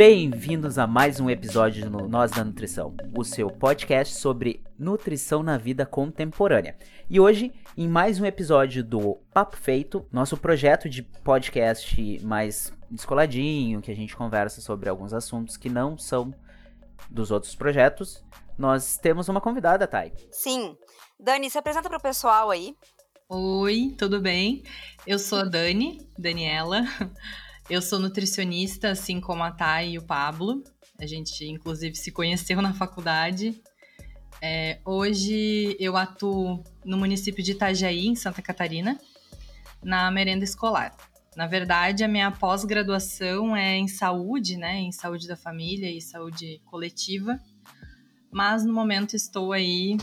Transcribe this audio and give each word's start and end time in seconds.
Bem-vindos 0.00 0.78
a 0.78 0.86
mais 0.86 1.20
um 1.20 1.28
episódio 1.28 1.90
no 1.90 2.08
Nós 2.08 2.30
da 2.30 2.42
Nutrição, 2.42 2.96
o 3.14 3.22
seu 3.22 3.50
podcast 3.50 4.14
sobre 4.14 4.64
nutrição 4.78 5.42
na 5.42 5.58
vida 5.58 5.84
contemporânea. 5.84 6.74
E 7.10 7.20
hoje, 7.20 7.52
em 7.76 7.86
mais 7.86 8.18
um 8.18 8.24
episódio 8.24 8.82
do 8.82 9.16
Papo 9.30 9.58
Feito, 9.58 10.06
nosso 10.10 10.38
projeto 10.38 10.88
de 10.88 11.02
podcast 11.02 12.18
mais 12.22 12.72
descoladinho, 12.90 13.82
que 13.82 13.90
a 13.90 13.94
gente 13.94 14.16
conversa 14.16 14.62
sobre 14.62 14.88
alguns 14.88 15.12
assuntos 15.12 15.58
que 15.58 15.68
não 15.68 15.98
são 15.98 16.34
dos 17.10 17.30
outros 17.30 17.54
projetos, 17.54 18.24
nós 18.56 18.96
temos 18.96 19.28
uma 19.28 19.38
convidada, 19.38 19.86
Thay. 19.86 20.14
Sim. 20.32 20.78
Dani, 21.22 21.50
se 21.50 21.58
apresenta 21.58 21.90
para 21.90 21.98
o 21.98 22.02
pessoal 22.02 22.50
aí. 22.50 22.74
Oi, 23.28 23.94
tudo 23.98 24.18
bem? 24.18 24.62
Eu 25.06 25.18
sou 25.18 25.40
a 25.40 25.44
Dani, 25.44 26.08
Daniela. 26.18 26.84
Eu 27.70 27.80
sou 27.80 28.00
nutricionista, 28.00 28.90
assim 28.90 29.20
como 29.20 29.44
a 29.44 29.52
Thay 29.52 29.92
e 29.92 29.98
o 29.98 30.02
Pablo. 30.02 30.64
A 30.98 31.06
gente, 31.06 31.44
inclusive, 31.46 31.94
se 31.94 32.10
conheceu 32.10 32.60
na 32.60 32.74
faculdade. 32.74 33.62
É, 34.42 34.80
hoje 34.84 35.76
eu 35.78 35.96
atuo 35.96 36.64
no 36.84 36.98
município 36.98 37.44
de 37.44 37.52
Itajaí, 37.52 38.08
em 38.08 38.16
Santa 38.16 38.42
Catarina, 38.42 38.98
na 39.84 40.10
merenda 40.10 40.42
escolar. 40.42 40.96
Na 41.36 41.46
verdade, 41.46 42.02
a 42.02 42.08
minha 42.08 42.32
pós-graduação 42.32 43.54
é 43.54 43.76
em 43.76 43.86
saúde, 43.86 44.56
né? 44.56 44.80
Em 44.80 44.90
saúde 44.90 45.28
da 45.28 45.36
família 45.36 45.88
e 45.88 46.00
saúde 46.00 46.60
coletiva. 46.64 47.38
Mas 48.32 48.64
no 48.64 48.72
momento 48.72 49.14
estou 49.14 49.52
aí 49.52 49.96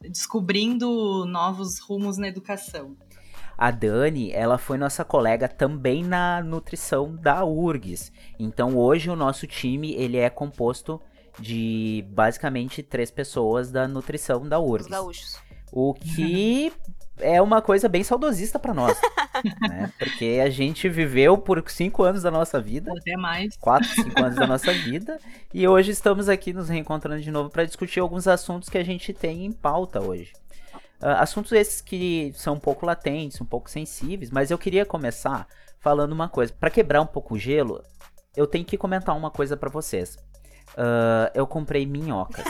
descobrindo 0.00 1.26
novos 1.26 1.78
rumos 1.80 2.16
na 2.16 2.28
educação. 2.28 2.96
A 3.62 3.70
Dani, 3.70 4.32
ela 4.32 4.58
foi 4.58 4.76
nossa 4.76 5.04
colega 5.04 5.46
também 5.46 6.02
na 6.02 6.42
nutrição 6.42 7.14
da 7.14 7.44
URGS. 7.44 8.10
Então 8.36 8.76
hoje 8.76 9.08
o 9.08 9.14
nosso 9.14 9.46
time 9.46 9.94
ele 9.94 10.16
é 10.16 10.28
composto 10.28 11.00
de 11.38 12.04
basicamente 12.08 12.82
três 12.82 13.08
pessoas 13.12 13.70
da 13.70 13.86
nutrição 13.86 14.48
da 14.48 14.58
URGS. 14.58 14.86
Os 14.86 14.90
gaúchos. 14.90 15.38
O 15.70 15.94
que 15.94 16.72
é 17.20 17.40
uma 17.40 17.62
coisa 17.62 17.88
bem 17.88 18.02
saudosista 18.02 18.58
para 18.58 18.74
nós. 18.74 18.98
né? 19.62 19.92
Porque 19.96 20.40
a 20.44 20.50
gente 20.50 20.88
viveu 20.88 21.38
por 21.38 21.62
cinco 21.68 22.02
anos 22.02 22.24
da 22.24 22.32
nossa 22.32 22.60
vida. 22.60 22.92
Até 22.98 23.16
mais. 23.16 23.56
Quatro, 23.58 23.88
cinco 23.90 24.24
anos 24.24 24.34
da 24.34 24.46
nossa 24.46 24.72
vida. 24.72 25.20
E 25.54 25.68
hoje 25.68 25.92
estamos 25.92 26.28
aqui 26.28 26.52
nos 26.52 26.68
reencontrando 26.68 27.22
de 27.22 27.30
novo 27.30 27.48
para 27.48 27.64
discutir 27.64 28.00
alguns 28.00 28.26
assuntos 28.26 28.68
que 28.68 28.76
a 28.76 28.84
gente 28.84 29.12
tem 29.12 29.46
em 29.46 29.52
pauta 29.52 30.00
hoje. 30.00 30.32
Uh, 31.02 31.18
assuntos 31.18 31.50
esses 31.52 31.80
que 31.80 32.32
são 32.36 32.54
um 32.54 32.60
pouco 32.60 32.86
latentes, 32.86 33.40
um 33.40 33.44
pouco 33.44 33.68
sensíveis, 33.68 34.30
mas 34.30 34.50
eu 34.52 34.58
queria 34.58 34.86
começar 34.86 35.48
falando 35.80 36.12
uma 36.12 36.28
coisa. 36.28 36.52
Para 36.52 36.70
quebrar 36.70 37.00
um 37.00 37.06
pouco 37.06 37.34
o 37.34 37.38
gelo, 37.38 37.82
eu 38.36 38.46
tenho 38.46 38.64
que 38.64 38.78
comentar 38.78 39.16
uma 39.16 39.30
coisa 39.30 39.56
para 39.56 39.68
vocês. 39.68 40.16
Uh, 40.74 41.28
eu 41.34 41.46
comprei 41.46 41.84
minhocas. 41.84 42.44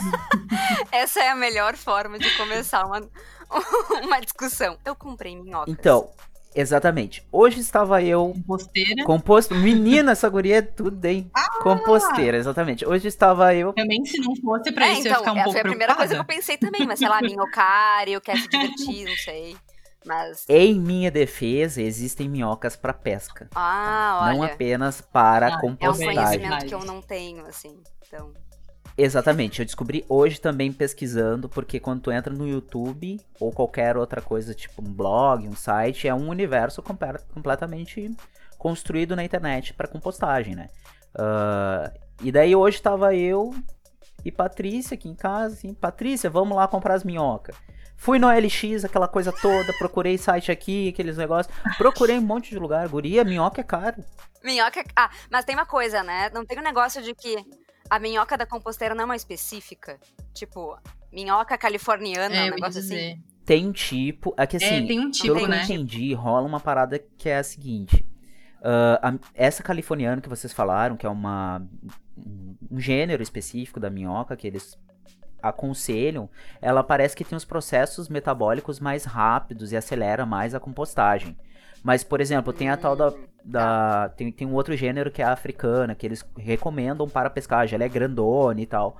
Essa 0.91 1.21
é 1.21 1.29
a 1.29 1.35
melhor 1.35 1.75
forma 1.75 2.19
de 2.19 2.29
começar 2.37 2.85
uma, 2.85 3.01
uma 4.03 4.19
discussão. 4.21 4.77
Eu 4.85 4.95
comprei 4.95 5.35
minhocas. 5.35 5.73
Então, 5.73 6.09
Exatamente. 6.55 7.25
Hoje 7.31 7.59
estava 7.59 8.01
eu. 8.01 8.33
Composteira. 8.35 9.03
Composto. 9.03 9.55
Menina, 9.55 10.11
essa 10.11 10.29
guria 10.29 10.57
é 10.57 10.61
tudo, 10.61 11.03
hein? 11.05 11.29
Ah! 11.33 11.59
Composteira, 11.61 12.37
exatamente. 12.37 12.85
Hoje 12.85 13.07
estava 13.07 13.53
eu. 13.55 13.73
Também, 13.73 14.05
se 14.05 14.19
não 14.19 14.35
fosse 14.35 14.71
pra 14.71 14.87
é, 14.87 14.93
isso, 14.93 15.07
então, 15.07 15.11
eu 15.11 15.13
ia 15.13 15.19
ficar 15.19 15.31
um 15.31 15.35
pouco 15.35 15.51
Foi 15.51 15.61
a 15.61 15.63
primeira 15.63 15.95
coisa 15.95 16.13
que 16.13 16.19
eu 16.19 16.25
pensei 16.25 16.57
também, 16.57 16.85
mas 16.85 16.99
sei 16.99 17.09
lá, 17.09 17.19
minhocário, 17.23 18.21
quer 18.21 18.37
se 18.37 18.47
divertir, 18.47 19.05
não 19.05 19.15
sei. 19.17 19.55
Mas... 20.05 20.45
Em 20.49 20.79
minha 20.79 21.09
defesa, 21.09 21.81
existem 21.81 22.27
minhocas 22.27 22.75
para 22.75 22.93
pesca. 22.93 23.49
Ah, 23.55 24.19
olha. 24.23 24.33
Não 24.33 24.43
apenas 24.43 25.01
para 25.01 25.47
ah, 25.47 25.61
compostagem. 25.61 26.07
É 26.07 26.11
um 26.11 26.15
conhecimento 26.15 26.65
que 26.65 26.73
eu 26.73 26.85
não 26.85 27.01
tenho, 27.01 27.45
assim. 27.45 27.81
Então. 28.05 28.33
Exatamente, 28.95 29.59
eu 29.59 29.65
descobri 29.65 30.05
hoje 30.07 30.39
também 30.39 30.71
pesquisando, 30.71 31.49
porque 31.49 31.79
quando 31.79 32.01
tu 32.01 32.11
entra 32.11 32.31
no 32.31 32.47
YouTube 32.47 33.19
ou 33.39 33.51
qualquer 33.51 33.97
outra 33.97 34.21
coisa, 34.21 34.53
tipo 34.53 34.81
um 34.81 34.93
blog, 34.93 35.47
um 35.47 35.55
site, 35.55 36.07
é 36.07 36.13
um 36.13 36.29
universo 36.29 36.81
completamente 36.81 38.15
construído 38.57 39.15
na 39.15 39.23
internet 39.23 39.73
para 39.73 39.87
compostagem, 39.87 40.55
né? 40.55 40.67
Uh, 41.15 41.91
e 42.21 42.31
daí 42.31 42.55
hoje 42.55 42.81
tava 42.81 43.15
eu 43.15 43.53
e 44.23 44.31
Patrícia 44.31 44.93
aqui 44.95 45.09
em 45.09 45.15
casa, 45.15 45.55
assim, 45.55 45.73
Patrícia, 45.73 46.29
vamos 46.29 46.55
lá 46.55 46.67
comprar 46.67 46.93
as 46.93 47.03
minhocas. 47.03 47.55
Fui 47.97 48.19
no 48.19 48.27
LX, 48.29 48.85
aquela 48.85 49.07
coisa 49.07 49.31
toda, 49.31 49.73
procurei 49.73 50.17
site 50.17 50.51
aqui, 50.51 50.89
aqueles 50.89 51.17
negócios. 51.17 51.55
Procurei 51.77 52.17
um 52.19 52.21
monte 52.21 52.49
de 52.49 52.59
lugar, 52.59 52.87
guria, 52.87 53.23
minhoca 53.23 53.61
é 53.61 53.63
caro. 53.63 54.03
Minhoca 54.43 54.81
é... 54.81 54.83
Ah, 54.95 55.09
mas 55.31 55.45
tem 55.45 55.55
uma 55.55 55.65
coisa, 55.65 56.03
né? 56.03 56.29
Não 56.33 56.45
tem 56.45 56.59
um 56.59 56.63
negócio 56.63 57.01
de 57.01 57.15
que 57.15 57.37
a 57.93 57.99
minhoca 57.99 58.35
da 58.35 58.43
composteira 58.43 58.95
não 58.95 59.03
é 59.03 59.05
uma 59.05 59.15
específica? 59.15 59.99
Tipo, 60.33 60.75
minhoca 61.11 61.55
californiana, 61.55 62.35
é, 62.35 62.47
um 62.47 62.55
negócio 62.55 62.79
assim? 62.79 63.21
Tem 63.45 63.67
um 63.67 63.71
tipo. 63.71 64.33
É 64.35 64.47
que 64.47 64.57
assim, 64.57 64.83
é, 64.83 64.87
tem 64.87 64.99
um 64.99 65.11
tipo, 65.11 65.35
pelo 65.35 65.47
né? 65.47 65.63
que 65.63 65.71
eu 65.71 65.75
entendi, 65.75 66.11
rola 66.15 66.47
uma 66.47 66.59
parada 66.59 66.97
que 66.97 67.29
é 67.29 67.37
a 67.37 67.43
seguinte. 67.43 68.03
Uh, 68.61 68.97
a, 68.99 69.13
essa 69.35 69.61
californiana 69.61 70.19
que 70.19 70.27
vocês 70.27 70.51
falaram, 70.51 70.97
que 70.97 71.05
é 71.05 71.09
uma, 71.09 71.61
um 72.17 72.79
gênero 72.79 73.21
específico 73.21 73.79
da 73.79 73.91
minhoca 73.91 74.35
que 74.35 74.47
eles 74.47 74.75
aconselham, 75.39 76.27
ela 76.59 76.83
parece 76.83 77.15
que 77.15 77.23
tem 77.23 77.35
os 77.35 77.45
processos 77.45 78.09
metabólicos 78.09 78.79
mais 78.79 79.05
rápidos 79.05 79.71
e 79.71 79.77
acelera 79.77 80.25
mais 80.25 80.55
a 80.55 80.59
compostagem. 80.59 81.37
Mas, 81.83 82.03
por 82.03 82.21
exemplo, 82.21 82.53
tem 82.53 82.69
a 82.69 82.77
tal 82.77 82.95
da. 82.95 83.13
da 83.43 84.09
tem, 84.15 84.31
tem 84.31 84.47
um 84.47 84.53
outro 84.53 84.75
gênero 84.75 85.11
que 85.11 85.21
é 85.21 85.25
a 85.25 85.33
africana, 85.33 85.93
que 85.93 86.05
eles 86.05 86.25
recomendam 86.37 87.07
para 87.09 87.29
pescagem. 87.29 87.75
Ela 87.75 87.83
é 87.83 87.89
grandona 87.89 88.61
e 88.61 88.65
tal. 88.65 88.97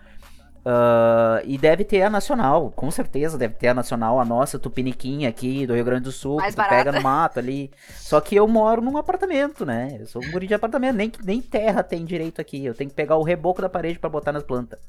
Uh, 0.66 1.44
e 1.44 1.58
deve 1.58 1.84
ter 1.84 2.04
a 2.04 2.10
nacional, 2.10 2.72
com 2.72 2.90
certeza 2.90 3.38
deve 3.38 3.56
ter 3.56 3.68
a 3.68 3.74
nacional, 3.74 4.18
a 4.18 4.24
nossa 4.24 4.58
tupiniquinha 4.58 5.28
aqui 5.28 5.68
do 5.68 5.74
Rio 5.74 5.84
Grande 5.84 6.04
do 6.04 6.12
Sul, 6.12 6.38
Mais 6.38 6.56
que 6.56 6.64
tu 6.64 6.70
pega 6.70 6.90
no 6.90 7.02
mato 7.02 7.38
ali. 7.38 7.70
Só 7.98 8.22
que 8.22 8.34
eu 8.34 8.48
moro 8.48 8.82
num 8.82 8.98
apartamento, 8.98 9.66
né? 9.66 9.98
Eu 10.00 10.08
sou 10.08 10.24
um 10.24 10.32
guri 10.32 10.48
de 10.48 10.54
apartamento, 10.54 10.96
nem, 10.96 11.12
nem 11.22 11.42
terra 11.42 11.84
tem 11.84 12.06
direito 12.06 12.40
aqui. 12.40 12.66
Eu 12.66 12.74
tenho 12.74 12.90
que 12.90 12.96
pegar 12.96 13.18
o 13.18 13.24
reboco 13.24 13.62
da 13.62 13.68
parede 13.68 14.00
para 14.00 14.10
botar 14.10 14.32
nas 14.32 14.44
plantas. 14.44 14.80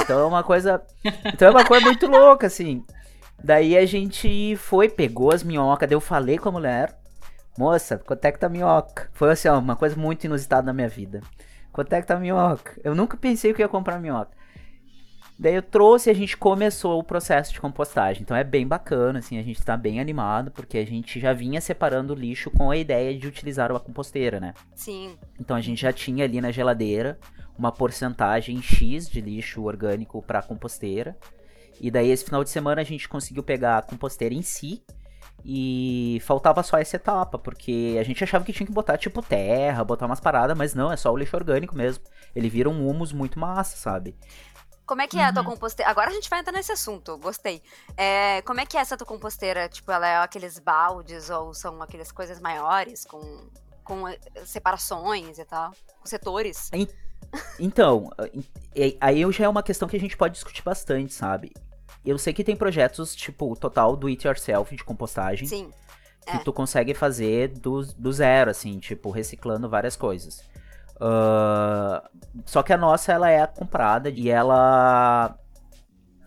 Então 0.00 0.18
é 0.18 0.24
uma 0.24 0.42
coisa. 0.42 0.82
Então 1.26 1.48
é 1.48 1.50
uma 1.50 1.64
coisa 1.64 1.84
muito 1.84 2.06
louca, 2.06 2.46
assim. 2.46 2.82
Daí 3.44 3.76
a 3.76 3.84
gente 3.84 4.56
foi, 4.56 4.88
pegou 4.88 5.30
as 5.30 5.42
minhocas, 5.42 5.86
daí 5.86 5.94
eu 5.94 6.00
falei 6.00 6.38
com 6.38 6.48
a 6.48 6.52
mulher. 6.52 6.96
Moça, 7.58 7.98
quanto 7.98 8.24
é 8.24 8.32
tá 8.32 8.46
a 8.46 8.50
minhoca? 8.50 9.08
Foi 9.12 9.30
assim, 9.30 9.48
ó, 9.48 9.58
uma 9.58 9.76
coisa 9.76 9.96
muito 9.96 10.24
inusitada 10.24 10.66
na 10.66 10.72
minha 10.72 10.88
vida. 10.88 11.22
Quanto 11.72 11.92
é 11.92 12.02
tá 12.02 12.14
a 12.14 12.20
minhoca? 12.20 12.78
Eu 12.84 12.94
nunca 12.94 13.16
pensei 13.16 13.52
que 13.54 13.62
ia 13.62 13.68
comprar 13.68 13.98
minhoca. 13.98 14.36
Daí 15.38 15.54
eu 15.54 15.62
trouxe 15.62 16.08
e 16.08 16.12
a 16.12 16.14
gente 16.14 16.36
começou 16.36 16.98
o 16.98 17.04
processo 17.04 17.52
de 17.52 17.60
compostagem. 17.60 18.22
Então 18.22 18.36
é 18.36 18.42
bem 18.42 18.66
bacana, 18.66 19.18
assim, 19.18 19.38
a 19.38 19.42
gente 19.42 19.62
tá 19.62 19.76
bem 19.76 20.00
animado, 20.00 20.50
porque 20.50 20.78
a 20.78 20.86
gente 20.86 21.20
já 21.20 21.34
vinha 21.34 21.60
separando 21.60 22.14
o 22.14 22.16
lixo 22.16 22.50
com 22.50 22.70
a 22.70 22.76
ideia 22.76 23.16
de 23.18 23.26
utilizar 23.26 23.70
uma 23.70 23.80
composteira, 23.80 24.40
né? 24.40 24.54
Sim. 24.74 25.16
Então 25.38 25.54
a 25.54 25.60
gente 25.60 25.82
já 25.82 25.92
tinha 25.92 26.24
ali 26.24 26.40
na 26.40 26.50
geladeira 26.50 27.18
uma 27.58 27.70
porcentagem 27.70 28.62
X 28.62 29.08
de 29.08 29.20
lixo 29.20 29.62
orgânico 29.62 30.22
para 30.22 30.42
composteira. 30.42 31.16
E 31.78 31.90
daí 31.90 32.10
esse 32.10 32.24
final 32.24 32.42
de 32.42 32.48
semana 32.48 32.80
a 32.80 32.84
gente 32.84 33.06
conseguiu 33.06 33.42
pegar 33.42 33.78
a 33.78 33.82
composteira 33.82 34.34
em 34.34 34.42
si 34.42 34.82
e 35.48 36.18
faltava 36.22 36.60
só 36.64 36.76
essa 36.76 36.96
etapa, 36.96 37.38
porque 37.38 37.96
a 38.00 38.02
gente 38.02 38.24
achava 38.24 38.44
que 38.44 38.52
tinha 38.52 38.66
que 38.66 38.72
botar 38.72 38.98
tipo 38.98 39.22
terra, 39.22 39.84
botar 39.84 40.06
umas 40.06 40.18
paradas, 40.18 40.58
mas 40.58 40.74
não, 40.74 40.90
é 40.90 40.96
só 40.96 41.12
o 41.12 41.16
lixo 41.16 41.36
orgânico 41.36 41.76
mesmo. 41.76 42.02
Ele 42.34 42.48
vira 42.48 42.68
um 42.68 42.88
humus 42.88 43.12
muito 43.12 43.38
massa, 43.38 43.76
sabe? 43.76 44.18
Como 44.84 45.02
é 45.02 45.06
que 45.06 45.18
é 45.18 45.24
a 45.24 45.32
tua 45.32 45.42
uhum. 45.42 45.50
composteira? 45.50 45.88
Agora 45.88 46.10
a 46.10 46.12
gente 46.12 46.28
vai 46.28 46.40
entrar 46.40 46.52
nesse 46.52 46.72
assunto, 46.72 47.16
gostei. 47.18 47.62
É, 47.96 48.42
como 48.42 48.60
é 48.60 48.66
que 48.66 48.76
é 48.76 48.80
essa 48.80 48.96
tua 48.96 49.06
composteira? 49.06 49.68
Tipo, 49.68 49.92
ela 49.92 50.08
é 50.08 50.16
aqueles 50.16 50.58
baldes 50.58 51.30
ou 51.30 51.54
são 51.54 51.80
aquelas 51.80 52.10
coisas 52.10 52.40
maiores 52.40 53.04
com, 53.04 53.48
com 53.84 54.08
eh, 54.08 54.18
separações 54.44 55.38
e 55.38 55.44
tal? 55.44 55.70
Com 56.00 56.06
setores? 56.06 56.70
Então, 57.58 58.10
aí 59.00 59.32
já 59.32 59.44
é 59.44 59.48
uma 59.48 59.62
questão 59.62 59.88
que 59.88 59.96
a 59.96 60.00
gente 60.00 60.16
pode 60.16 60.34
discutir 60.34 60.62
bastante, 60.62 61.14
sabe? 61.14 61.52
Eu 62.06 62.18
sei 62.18 62.32
que 62.32 62.44
tem 62.44 62.56
projetos, 62.56 63.14
tipo, 63.14 63.50
o 63.50 63.56
total 63.56 63.96
do 63.96 64.06
it 64.06 64.26
yourself 64.26 64.74
de 64.74 64.84
compostagem. 64.84 65.46
Sim. 65.46 65.70
Que 66.24 66.36
é. 66.36 66.38
tu 66.38 66.52
consegue 66.52 66.94
fazer 66.94 67.48
do, 67.48 67.82
do 67.82 68.12
zero, 68.12 68.50
assim, 68.50 68.78
tipo, 68.78 69.10
reciclando 69.10 69.68
várias 69.68 69.96
coisas. 69.96 70.42
Ah, 71.00 72.08
só 72.44 72.62
que 72.62 72.72
a 72.72 72.76
nossa, 72.76 73.12
ela 73.12 73.30
é 73.30 73.46
comprada 73.46 74.08
e 74.10 74.30
ela. 74.30 75.38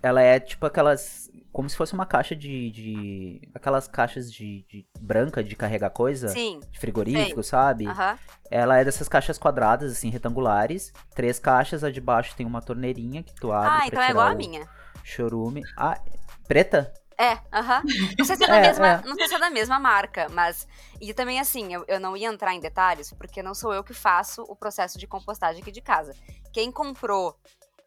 Ela 0.01 0.21
é 0.21 0.39
tipo 0.39 0.65
aquelas. 0.65 1.29
Como 1.51 1.67
se 1.67 1.75
fosse 1.75 1.93
uma 1.93 2.05
caixa 2.05 2.35
de. 2.35 2.71
de 2.71 3.49
aquelas 3.53 3.87
caixas 3.87 4.31
de, 4.31 4.65
de 4.69 4.85
branca 4.99 5.43
de 5.43 5.55
carregar 5.55 5.89
coisa. 5.89 6.27
Sim. 6.29 6.59
De 6.71 6.79
frigorífico, 6.79 7.41
sabe? 7.41 7.87
Aham. 7.87 8.17
Ela 8.51 8.79
é 8.79 8.85
dessas 8.85 9.09
caixas 9.09 9.37
quadradas, 9.37 9.91
assim, 9.91 10.09
retangulares. 10.09 10.93
Três 11.15 11.39
caixas, 11.39 11.83
a 11.83 11.91
de 11.91 11.99
baixo 11.99 12.35
tem 12.35 12.45
uma 12.45 12.61
torneirinha 12.61 13.23
que 13.23 13.33
tu 13.35 13.51
abre. 13.51 13.83
Ah, 13.83 13.87
então 13.87 14.01
é 14.01 14.11
igual 14.11 14.27
a 14.27 14.33
o 14.33 14.37
minha. 14.37 14.67
Chorume. 15.03 15.63
Ah, 15.77 15.99
preta? 16.47 16.93
É, 17.17 17.37
aham. 17.51 17.83
Não 18.17 18.25
sei 18.25 18.37
se 18.37 18.43
é 18.45 18.47
da 18.47 18.55
É, 18.59 18.61
mesma, 18.61 18.87
é. 18.87 19.01
não 19.05 19.15
sei 19.15 19.27
se 19.27 19.35
é 19.35 19.39
da 19.39 19.49
mesma 19.49 19.77
marca, 19.79 20.27
mas 20.29 20.65
e 21.01 21.13
também 21.13 21.39
assim, 21.39 21.73
eu, 21.73 21.83
eu 21.87 21.99
não 21.99 22.15
ia 22.15 22.29
entrar 22.29 22.53
em 22.53 22.59
detalhes 22.61 23.11
porque 23.13 23.43
não 23.43 23.53
sou 23.53 23.73
eu 23.73 23.83
que 23.83 23.93
faço 23.93 24.41
o 24.43 24.55
processo 24.55 24.97
de 24.97 25.05
compostagem 25.05 25.61
aqui 25.61 25.71
de 25.71 25.81
casa. 25.81 26.15
Quem 26.53 26.71
comprou 26.71 27.35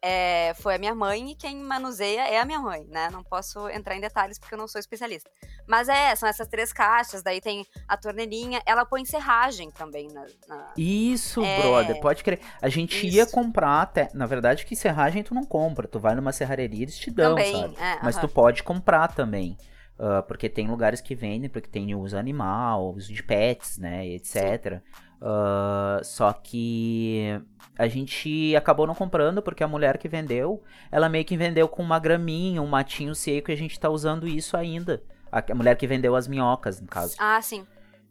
é, 0.05 0.53
foi 0.55 0.75
a 0.75 0.77
minha 0.77 0.93
mãe 0.93 1.31
e 1.31 1.35
quem 1.35 1.55
manuseia 1.55 2.27
é 2.27 2.37
a 2.37 2.43
minha 2.43 2.59
mãe, 2.59 2.85
né? 2.89 3.09
Não 3.09 3.23
posso 3.23 3.69
entrar 3.69 3.95
em 3.95 4.01
detalhes 4.01 4.37
porque 4.37 4.53
eu 4.53 4.57
não 4.57 4.67
sou 4.67 4.77
especialista. 4.77 5.29
Mas 5.65 5.87
é, 5.87 6.13
são 6.15 6.27
essas 6.27 6.45
três 6.49 6.73
caixas, 6.73 7.23
daí 7.23 7.39
tem 7.39 7.65
a 7.87 7.95
torneirinha, 7.95 8.61
ela 8.65 8.83
põe 8.85 9.05
serragem 9.05 9.71
também 9.71 10.09
na. 10.11 10.25
na- 10.47 10.73
Isso, 10.77 11.41
É. 11.41 11.61
brother, 11.61 11.99
pode 12.01 12.21
crer. 12.21 12.41
A 12.61 12.67
gente 12.67 13.07
ia 13.07 13.23
Isso. 13.23 13.31
comprar 13.31 13.81
até. 13.81 14.09
Na 14.13 14.25
verdade, 14.25 14.65
que 14.65 14.75
serragem 14.75 15.23
tu 15.23 15.33
não 15.33 15.45
compra. 15.45 15.87
Tu 15.87 15.97
vai 15.99 16.13
numa 16.15 16.33
serrareria 16.33 16.79
e 16.79 16.83
eles 16.83 16.97
te 16.99 17.09
dão, 17.09 17.35
Também, 17.35 17.53
sabe? 17.61 17.75
é, 17.79 17.99
Mas 18.03 18.17
aham. 18.17 18.27
tu 18.27 18.33
pode 18.33 18.61
comprar 18.61 19.07
também. 19.15 19.57
ah, 19.99 20.21
porque 20.23 20.49
tem 20.49 20.67
lugares 20.67 20.99
que 20.99 21.13
vendem, 21.15 21.49
porque 21.49 21.69
tem 21.69 21.93
uso 21.95 22.17
animal, 22.17 22.93
uso 22.95 23.13
de 23.13 23.21
pets, 23.23 23.77
né? 23.77 24.05
etc. 24.07 24.81
Ah, 25.25 26.01
só 26.03 26.33
que 26.33 27.39
a 27.77 27.87
gente 27.87 28.53
acabou 28.57 28.85
não 28.85 28.93
comprando 28.93 29.41
porque 29.41 29.63
a 29.63 29.67
mulher 29.67 29.97
que 29.97 30.09
vendeu, 30.09 30.61
ela 30.91 31.07
meio 31.07 31.23
que 31.23 31.37
vendeu 31.37 31.67
com 31.69 31.81
uma 31.81 31.97
graminha, 31.97 32.61
um 32.61 32.67
matinho 32.67 33.15
seco 33.15 33.49
e 33.49 33.53
a 33.53 33.57
gente 33.57 33.79
tá 33.79 33.89
usando 33.89 34.27
isso 34.27 34.57
ainda. 34.57 35.01
A 35.31 35.55
mulher 35.55 35.77
que 35.77 35.87
vendeu 35.87 36.15
as 36.15 36.27
minhocas, 36.27 36.81
no 36.81 36.87
caso. 36.87 37.15
Ah, 37.17 37.41
sim. 37.41 37.65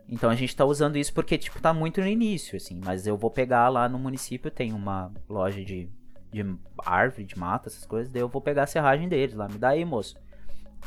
Então 0.09 0.29
a 0.31 0.35
gente 0.35 0.57
tá 0.57 0.65
usando 0.65 0.97
isso 0.97 1.13
porque, 1.13 1.37
tipo, 1.39 1.61
tá 1.61 1.73
muito 1.73 2.01
no 2.01 2.07
início, 2.07 2.57
assim. 2.57 2.81
Mas 2.83 3.07
eu 3.07 3.17
vou 3.17 3.31
pegar 3.31 3.69
lá 3.69 3.89
no 3.89 3.99
município, 3.99 4.51
tem 4.51 4.73
uma 4.73 5.13
loja 5.29 5.63
de, 5.63 5.89
de 6.33 6.57
árvore, 6.85 7.25
de 7.25 7.39
mata, 7.39 7.69
essas 7.69 7.85
coisas. 7.87 8.11
Daí 8.11 8.23
eu 8.23 8.29
vou 8.29 8.41
pegar 8.43 8.65
a 8.65 8.67
serragem 8.67 9.09
deles 9.09 9.35
lá. 9.37 9.47
Me 9.49 9.59
dá 9.59 9.69
aí, 9.69 9.85
moço. 9.85 10.17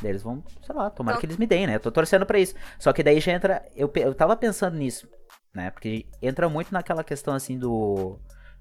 Daí 0.02 0.10
eles 0.10 0.22
vão, 0.22 0.44
sei 0.62 0.74
lá, 0.74 0.90
tomara 0.90 1.14
Então- 1.14 1.20
que 1.20 1.26
eles 1.26 1.38
me 1.38 1.46
deem, 1.46 1.66
né? 1.66 1.76
Eu 1.76 1.80
tô 1.80 1.90
torcendo 1.90 2.26
pra 2.26 2.38
isso. 2.38 2.54
Só 2.78 2.92
que 2.92 3.02
daí 3.02 3.18
já 3.20 3.32
entra. 3.32 3.64
Eu, 3.74 3.90
eu 3.94 4.14
tava 4.14 4.36
pensando 4.36 4.76
nisso, 4.76 5.08
né? 5.56 5.70
Porque 5.70 6.06
entra 6.22 6.48
muito 6.48 6.72
naquela 6.72 7.02
questão, 7.02 7.34
assim, 7.34 7.58
do. 7.58 8.18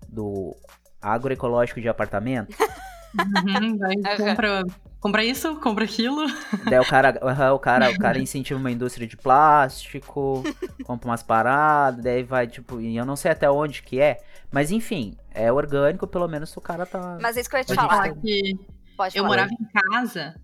Do 0.08 0.56
agroecológico 1.02 1.80
de 1.82 1.90
apartamento. 1.90 2.56
Uhum, 3.18 3.78
vai, 3.78 3.96
compra, 4.18 4.64
compra 5.00 5.24
isso, 5.24 5.56
compra 5.62 5.86
aquilo. 5.86 6.26
Daí 6.70 6.80
o 6.80 6.86
cara, 6.86 7.18
o 7.54 7.60
cara, 7.60 7.90
o 7.90 7.98
cara 7.98 8.20
incentiva 8.20 8.60
uma 8.60 8.70
indústria 8.70 9.08
de 9.08 9.16
plástico, 9.16 10.44
compra 10.84 11.10
umas 11.10 11.24
paradas, 11.24 12.04
daí 12.04 12.24
vai, 12.24 12.46
tipo, 12.46 12.82
e 12.82 12.98
eu 12.98 13.06
não 13.06 13.16
sei 13.16 13.32
até 13.32 13.50
onde 13.50 13.84
que 13.84 14.02
é, 14.02 14.22
mas 14.52 14.70
enfim, 14.70 15.16
é 15.32 15.50
orgânico, 15.50 16.06
pelo 16.06 16.28
menos 16.28 16.58
o 16.58 16.60
cara 16.60 16.86
tá. 16.86 17.18
Mas 17.22 17.38
é 17.38 17.40
isso 17.40 17.50
que 17.50 17.56
eu 17.56 17.60
ia 17.60 17.64
te 17.64 17.74
falar. 17.74 18.14
que 18.16 18.60
Pode 18.98 19.18
eu 19.18 19.24
falar. 19.24 19.28
morava 19.30 19.52
em 19.54 19.92
casa, 19.94 20.36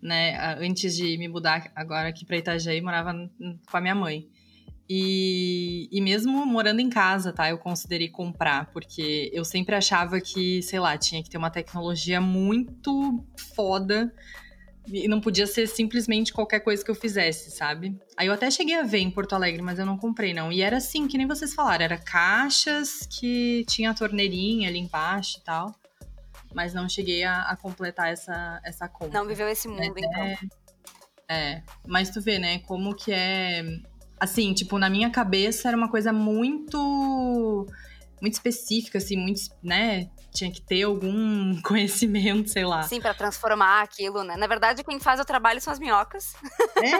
né? 0.00 0.56
Antes 0.60 0.94
de 0.94 1.18
me 1.18 1.26
mudar 1.26 1.68
agora 1.74 2.08
aqui 2.08 2.24
pra 2.24 2.36
Itajaí, 2.36 2.80
morava 2.80 3.12
com 3.12 3.76
a 3.76 3.80
minha 3.80 3.94
mãe. 3.96 4.28
E, 4.88 5.88
e 5.90 6.00
mesmo 6.00 6.44
morando 6.44 6.80
em 6.80 6.90
casa, 6.90 7.32
tá? 7.32 7.48
Eu 7.48 7.56
considerei 7.56 8.08
comprar, 8.08 8.66
porque 8.66 9.30
eu 9.32 9.44
sempre 9.44 9.74
achava 9.74 10.20
que, 10.20 10.60
sei 10.62 10.78
lá, 10.78 10.96
tinha 10.98 11.22
que 11.22 11.30
ter 11.30 11.38
uma 11.38 11.50
tecnologia 11.50 12.20
muito 12.20 13.24
foda 13.54 14.12
e 14.86 15.08
não 15.08 15.20
podia 15.20 15.46
ser 15.46 15.66
simplesmente 15.66 16.32
qualquer 16.32 16.60
coisa 16.60 16.84
que 16.84 16.90
eu 16.90 16.94
fizesse, 16.94 17.50
sabe? 17.50 17.98
Aí 18.16 18.26
eu 18.26 18.32
até 18.32 18.50
cheguei 18.50 18.74
a 18.74 18.82
ver 18.82 18.98
em 18.98 19.10
Porto 19.10 19.34
Alegre, 19.34 19.62
mas 19.62 19.78
eu 19.78 19.86
não 19.86 19.96
comprei, 19.96 20.34
não. 20.34 20.52
E 20.52 20.60
era 20.60 20.76
assim, 20.76 21.08
que 21.08 21.16
nem 21.16 21.26
vocês 21.26 21.54
falaram, 21.54 21.84
era 21.84 21.96
caixas 21.96 23.06
que 23.06 23.64
tinha 23.66 23.90
a 23.90 23.94
torneirinha 23.94 24.68
ali 24.68 24.78
embaixo 24.78 25.38
e 25.38 25.44
tal. 25.44 25.74
Mas 26.52 26.74
não 26.74 26.88
cheguei 26.88 27.24
a, 27.24 27.42
a 27.42 27.56
completar 27.56 28.12
essa, 28.12 28.60
essa 28.62 28.86
compra. 28.86 29.18
Não 29.18 29.26
viveu 29.26 29.48
esse 29.48 29.66
mundo, 29.66 29.98
então. 29.98 30.50
É, 31.28 31.62
mas 31.86 32.10
tu 32.10 32.20
vê, 32.20 32.38
né, 32.38 32.58
como 32.60 32.94
que 32.94 33.10
é. 33.10 33.64
Assim, 34.18 34.54
tipo, 34.54 34.78
na 34.78 34.88
minha 34.88 35.10
cabeça 35.10 35.68
era 35.68 35.76
uma 35.76 35.88
coisa 35.88 36.12
muito. 36.12 37.66
Muito 38.20 38.34
específica, 38.34 38.98
assim, 38.98 39.16
muito, 39.16 39.40
né? 39.62 40.08
Tinha 40.32 40.50
que 40.50 40.60
ter 40.62 40.84
algum 40.84 41.60
conhecimento, 41.62 42.48
sei 42.48 42.64
lá. 42.64 42.82
Sim, 42.84 43.00
pra 43.00 43.12
transformar 43.12 43.82
aquilo, 43.82 44.22
né? 44.22 44.36
Na 44.36 44.46
verdade, 44.46 44.82
quem 44.82 44.98
faz 44.98 45.20
o 45.20 45.24
trabalho 45.24 45.60
são 45.60 45.72
as 45.72 45.78
minhocas. 45.78 46.34
É, 46.76 46.92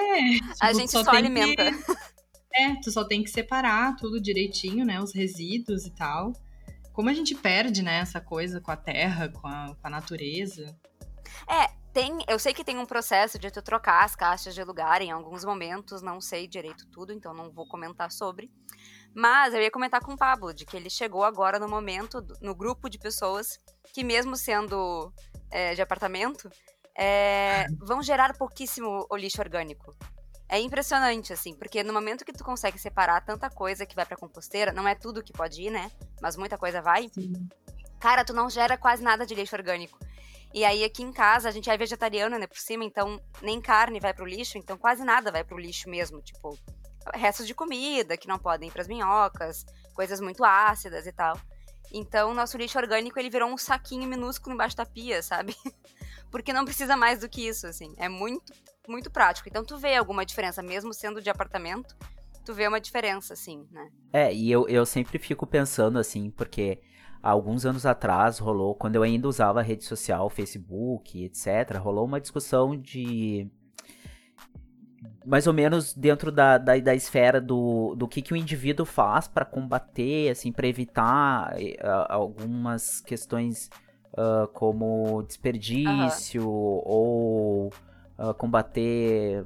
A 0.60 0.68
tipo, 0.68 0.80
gente 0.80 0.90
só, 0.90 1.04
que- 1.04 1.16
alimenta. 1.16 1.62
É, 2.56 2.76
tu 2.80 2.88
só 2.92 3.02
tem 3.02 3.20
que 3.24 3.30
separar 3.30 3.96
tudo 3.96 4.20
direitinho, 4.20 4.84
né? 4.84 5.00
Os 5.00 5.12
resíduos 5.12 5.86
e 5.86 5.90
tal. 5.90 6.32
Como 6.92 7.08
a 7.08 7.12
gente 7.12 7.34
perde, 7.34 7.82
né, 7.82 7.96
essa 7.98 8.20
coisa 8.20 8.60
com 8.60 8.70
a 8.70 8.76
terra, 8.76 9.28
com 9.28 9.48
a, 9.48 9.74
com 9.74 9.86
a 9.88 9.90
natureza. 9.90 10.72
Tem, 11.94 12.18
eu 12.26 12.40
sei 12.40 12.52
que 12.52 12.64
tem 12.64 12.76
um 12.76 12.84
processo 12.84 13.38
de 13.38 13.52
tu 13.52 13.62
trocar 13.62 14.04
as 14.04 14.16
caixas 14.16 14.52
de 14.52 14.64
lugar 14.64 15.00
em 15.00 15.12
alguns 15.12 15.44
momentos, 15.44 16.02
não 16.02 16.20
sei 16.20 16.48
direito 16.48 16.88
tudo, 16.90 17.12
então 17.12 17.32
não 17.32 17.52
vou 17.52 17.68
comentar 17.68 18.10
sobre. 18.10 18.50
Mas 19.14 19.54
eu 19.54 19.62
ia 19.62 19.70
comentar 19.70 20.00
com 20.00 20.14
o 20.14 20.16
Pablo, 20.16 20.52
de 20.52 20.66
que 20.66 20.76
ele 20.76 20.90
chegou 20.90 21.22
agora 21.22 21.56
no 21.56 21.68
momento, 21.68 22.20
no 22.42 22.52
grupo 22.52 22.90
de 22.90 22.98
pessoas 22.98 23.60
que, 23.92 24.02
mesmo 24.02 24.34
sendo 24.34 25.14
é, 25.52 25.76
de 25.76 25.82
apartamento, 25.82 26.50
é, 26.98 27.66
vão 27.78 28.02
gerar 28.02 28.36
pouquíssimo 28.36 29.06
o 29.08 29.16
lixo 29.16 29.40
orgânico. 29.40 29.96
É 30.48 30.58
impressionante, 30.58 31.32
assim, 31.32 31.54
porque 31.54 31.84
no 31.84 31.92
momento 31.92 32.24
que 32.24 32.32
tu 32.32 32.42
consegue 32.42 32.76
separar 32.76 33.24
tanta 33.24 33.48
coisa 33.48 33.86
que 33.86 33.94
vai 33.94 34.04
pra 34.04 34.16
composteira, 34.16 34.72
não 34.72 34.88
é 34.88 34.96
tudo 34.96 35.22
que 35.22 35.32
pode 35.32 35.62
ir, 35.62 35.70
né? 35.70 35.92
Mas 36.20 36.36
muita 36.36 36.58
coisa 36.58 36.82
vai 36.82 37.08
cara, 38.04 38.22
tu 38.22 38.34
não 38.34 38.50
gera 38.50 38.76
quase 38.76 39.02
nada 39.02 39.24
de 39.24 39.34
lixo 39.34 39.56
orgânico. 39.56 39.98
E 40.54 40.64
aí 40.64 40.84
aqui 40.84 41.02
em 41.02 41.12
casa 41.12 41.48
a 41.48 41.52
gente 41.52 41.68
é 41.68 41.76
vegetariano, 41.76 42.38
né, 42.38 42.46
por 42.46 42.58
cima, 42.58 42.84
então 42.84 43.20
nem 43.42 43.60
carne 43.60 43.98
vai 43.98 44.14
pro 44.14 44.24
lixo, 44.24 44.56
então 44.56 44.78
quase 44.78 45.04
nada 45.04 45.32
vai 45.32 45.42
pro 45.42 45.58
lixo 45.58 45.90
mesmo, 45.90 46.22
tipo, 46.22 46.56
restos 47.12 47.44
de 47.44 47.52
comida 47.52 48.16
que 48.16 48.28
não 48.28 48.38
podem 48.38 48.68
ir 48.68 48.72
pras 48.72 48.86
minhocas, 48.86 49.66
coisas 49.94 50.20
muito 50.20 50.44
ácidas 50.44 51.08
e 51.08 51.12
tal. 51.12 51.36
Então, 51.92 52.32
nosso 52.32 52.56
lixo 52.56 52.78
orgânico 52.78 53.18
ele 53.18 53.30
virou 53.30 53.48
um 53.48 53.58
saquinho 53.58 54.08
minúsculo 54.08 54.54
embaixo 54.54 54.76
da 54.76 54.86
pia, 54.86 55.20
sabe? 55.22 55.56
Porque 56.30 56.52
não 56.52 56.64
precisa 56.64 56.96
mais 56.96 57.18
do 57.20 57.28
que 57.28 57.46
isso, 57.46 57.66
assim. 57.66 57.92
É 57.96 58.08
muito, 58.08 58.52
muito 58.88 59.10
prático. 59.10 59.48
Então, 59.48 59.64
tu 59.64 59.76
vê 59.76 59.96
alguma 59.96 60.24
diferença, 60.24 60.62
mesmo 60.62 60.94
sendo 60.94 61.20
de 61.20 61.30
apartamento, 61.30 61.96
tu 62.44 62.52
vê 62.54 62.66
uma 62.66 62.80
diferença, 62.80 63.34
assim, 63.34 63.66
né? 63.70 63.88
É, 64.12 64.32
e 64.32 64.50
eu, 64.50 64.68
eu 64.68 64.84
sempre 64.84 65.18
fico 65.18 65.46
pensando 65.46 65.98
assim, 65.98 66.30
porque 66.30 66.80
há 67.24 67.30
alguns 67.30 67.64
anos 67.64 67.86
atrás 67.86 68.38
rolou, 68.38 68.74
quando 68.74 68.96
eu 68.96 69.02
ainda 69.02 69.26
usava 69.26 69.60
a 69.60 69.62
rede 69.62 69.84
social, 69.84 70.28
Facebook, 70.28 71.24
etc., 71.24 71.78
rolou 71.78 72.04
uma 72.04 72.20
discussão 72.20 72.76
de. 72.76 73.50
Mais 75.24 75.46
ou 75.46 75.52
menos 75.54 75.94
dentro 75.94 76.30
da, 76.30 76.58
da, 76.58 76.78
da 76.78 76.94
esfera 76.94 77.40
do, 77.40 77.94
do 77.94 78.06
que, 78.06 78.20
que 78.22 78.32
o 78.32 78.36
indivíduo 78.36 78.84
faz 78.86 79.26
para 79.26 79.44
combater, 79.44 80.30
assim, 80.30 80.52
para 80.52 80.66
evitar 80.66 81.54
a- 81.80 82.14
algumas 82.14 83.00
questões 83.00 83.70
ah, 84.16 84.48
como 84.52 85.22
desperdício 85.22 86.46
ou 86.46 87.70
ah, 88.18 88.34
combater, 88.34 89.44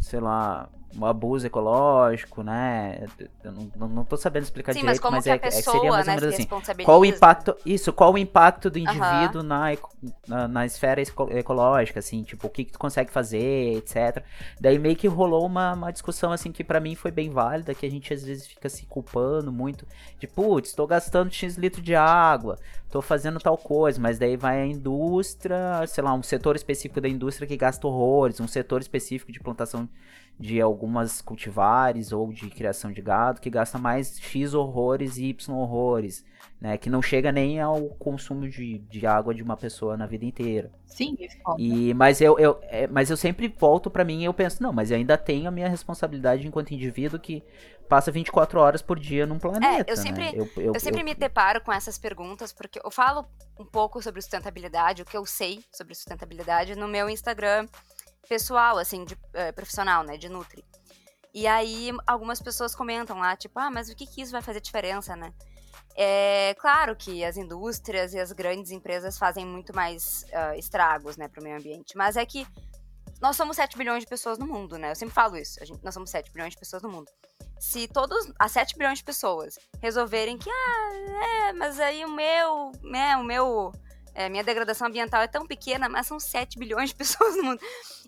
sei 0.00 0.20
lá, 0.20 0.68
um 0.98 1.04
abuso 1.04 1.46
ecológico, 1.46 2.42
né? 2.42 3.06
Eu 3.44 3.52
não, 3.52 3.88
não, 3.88 4.04
tô 4.04 4.16
sabendo 4.16 4.44
explicar 4.44 4.72
Sim, 4.72 4.80
mas 4.80 4.98
direito, 4.98 5.02
como 5.02 5.16
mas 5.16 5.24
que 5.24 5.30
é, 5.30 5.34
é 5.34 5.38
que 5.38 5.50
pessoa, 5.50 5.76
seria 5.76 5.90
mais 5.90 6.06
ou 6.08 6.14
né, 6.14 6.20
menos 6.20 6.34
se 6.34 6.42
assim. 6.42 6.48
Qual 6.84 7.00
o 7.00 7.04
impacto, 7.04 7.56
isso, 7.66 7.92
qual 7.92 8.12
o 8.12 8.18
impacto 8.18 8.70
do 8.70 8.78
indivíduo 8.78 9.42
na, 9.42 9.72
eco- 9.72 9.90
na, 10.26 10.48
na 10.48 10.66
esfera 10.66 11.00
ecológica, 11.02 11.98
assim, 11.98 12.22
tipo, 12.22 12.46
o 12.46 12.50
que, 12.50 12.64
que 12.64 12.72
tu 12.72 12.78
consegue 12.78 13.10
fazer, 13.10 13.76
etc. 13.76 14.24
Daí 14.60 14.78
meio 14.78 14.96
que 14.96 15.06
rolou 15.06 15.44
uma, 15.44 15.74
uma 15.74 15.90
discussão, 15.92 16.32
assim, 16.32 16.50
que 16.52 16.64
pra 16.64 16.80
mim 16.80 16.94
foi 16.94 17.10
bem 17.10 17.30
válida, 17.30 17.74
que 17.74 17.84
a 17.84 17.90
gente 17.90 18.12
às 18.12 18.22
vezes 18.24 18.46
fica 18.46 18.68
se 18.68 18.86
culpando 18.86 19.52
muito, 19.52 19.86
de, 20.18 20.26
putz, 20.26 20.72
tô 20.72 20.86
gastando 20.86 21.30
X 21.32 21.56
litro 21.56 21.82
de 21.82 21.94
água, 21.94 22.58
tô 22.90 23.02
fazendo 23.02 23.38
tal 23.38 23.58
coisa, 23.58 24.00
mas 24.00 24.18
daí 24.18 24.36
vai 24.36 24.62
a 24.62 24.66
indústria, 24.66 25.86
sei 25.86 26.02
lá, 26.02 26.14
um 26.14 26.22
setor 26.22 26.56
específico 26.56 27.00
da 27.00 27.08
indústria 27.08 27.46
que 27.46 27.56
gasta 27.56 27.86
horrores, 27.86 28.40
um 28.40 28.48
setor 28.48 28.80
específico 28.80 29.32
de 29.32 29.40
plantação 29.40 29.88
de 30.38 30.60
algumas 30.60 31.22
cultivares 31.22 32.12
ou 32.12 32.30
de 32.32 32.50
criação 32.50 32.92
de 32.92 33.00
gado 33.00 33.40
que 33.40 33.48
gasta 33.48 33.78
mais 33.78 34.18
X 34.20 34.52
horrores 34.52 35.16
e 35.16 35.26
Y 35.26 35.54
horrores, 35.56 36.24
né? 36.60 36.76
Que 36.76 36.90
não 36.90 37.00
chega 37.00 37.32
nem 37.32 37.58
ao 37.60 37.88
consumo 37.98 38.48
de, 38.48 38.78
de 38.78 39.06
água 39.06 39.34
de 39.34 39.42
uma 39.42 39.56
pessoa 39.56 39.96
na 39.96 40.06
vida 40.06 40.26
inteira. 40.26 40.70
Sim, 40.86 41.16
isso 41.18 41.36
conta. 41.42 41.60
E, 41.60 41.94
mas, 41.94 42.20
eu, 42.20 42.38
eu, 42.38 42.58
é, 42.64 42.86
mas 42.86 43.08
eu 43.10 43.16
sempre 43.16 43.48
volto 43.58 43.90
pra 43.90 44.04
mim 44.04 44.20
e 44.20 44.24
eu 44.24 44.34
penso, 44.34 44.62
não, 44.62 44.72
mas 44.72 44.90
eu 44.90 44.96
ainda 44.98 45.16
tenho 45.16 45.48
a 45.48 45.50
minha 45.50 45.68
responsabilidade 45.68 46.46
enquanto 46.46 46.72
indivíduo 46.72 47.18
que 47.18 47.42
passa 47.88 48.10
24 48.10 48.60
horas 48.60 48.82
por 48.82 48.98
dia 48.98 49.24
num 49.26 49.38
planeta. 49.38 49.66
É, 49.88 49.92
eu 49.92 49.96
sempre- 49.96 50.24
né? 50.24 50.32
eu, 50.56 50.74
Eu 50.74 50.80
sempre 50.80 51.02
me 51.02 51.14
deparo 51.14 51.60
com 51.62 51.72
essas 51.72 51.96
perguntas, 51.96 52.52
porque 52.52 52.80
eu 52.84 52.90
falo 52.90 53.24
um 53.58 53.64
pouco 53.64 54.02
sobre 54.02 54.20
sustentabilidade, 54.20 55.02
o 55.02 55.04
que 55.04 55.16
eu 55.16 55.24
sei 55.24 55.64
sobre 55.72 55.94
sustentabilidade, 55.94 56.76
no 56.76 56.88
meu 56.88 57.08
Instagram 57.08 57.66
pessoal, 58.28 58.78
assim, 58.78 59.04
de 59.04 59.16
eh, 59.34 59.52
profissional, 59.52 60.02
né, 60.04 60.16
de 60.16 60.28
Nutri. 60.28 60.64
E 61.34 61.46
aí, 61.46 61.90
algumas 62.06 62.40
pessoas 62.40 62.74
comentam 62.74 63.18
lá, 63.18 63.36
tipo, 63.36 63.58
ah, 63.58 63.70
mas 63.70 63.88
o 63.90 63.94
que, 63.94 64.06
que 64.06 64.22
isso 64.22 64.32
vai 64.32 64.40
fazer 64.42 64.60
diferença, 64.60 65.14
né? 65.14 65.32
É 65.94 66.54
claro 66.58 66.94
que 66.96 67.24
as 67.24 67.36
indústrias 67.36 68.12
e 68.14 68.18
as 68.18 68.32
grandes 68.32 68.70
empresas 68.70 69.18
fazem 69.18 69.46
muito 69.46 69.74
mais 69.74 70.24
ah, 70.32 70.56
estragos, 70.56 71.16
né, 71.16 71.28
para 71.28 71.40
o 71.40 71.44
meio 71.44 71.56
ambiente, 71.56 71.96
mas 71.96 72.16
é 72.16 72.24
que 72.26 72.46
nós 73.20 73.36
somos 73.36 73.56
7 73.56 73.78
bilhões 73.78 74.02
de 74.02 74.06
pessoas 74.08 74.38
no 74.38 74.46
mundo, 74.46 74.76
né? 74.78 74.90
Eu 74.90 74.94
sempre 74.96 75.14
falo 75.14 75.36
isso, 75.36 75.58
gente- 75.64 75.82
nós 75.82 75.94
somos 75.94 76.10
7 76.10 76.30
bilhões 76.32 76.52
de 76.52 76.58
pessoas 76.58 76.82
no 76.82 76.88
mundo. 76.90 77.10
Se 77.58 77.88
todos, 77.88 78.30
as 78.38 78.52
7 78.52 78.76
bilhões 78.76 78.98
de 78.98 79.04
pessoas 79.04 79.58
resolverem 79.80 80.36
que, 80.36 80.50
ah, 80.50 81.48
é, 81.48 81.52
mas 81.54 81.80
aí 81.80 82.04
o 82.04 82.10
meu, 82.10 82.72
né, 82.82 83.16
o 83.16 83.24
meu, 83.24 83.72
é, 84.16 84.28
minha 84.30 84.42
degradação 84.42 84.86
ambiental 84.88 85.20
é 85.22 85.26
tão 85.28 85.46
pequena, 85.46 85.88
mas 85.88 86.06
são 86.06 86.18
7 86.18 86.58
bilhões 86.58 86.88
de 86.90 86.94
pessoas 86.96 87.36
no 87.36 87.44
mundo. 87.44 87.60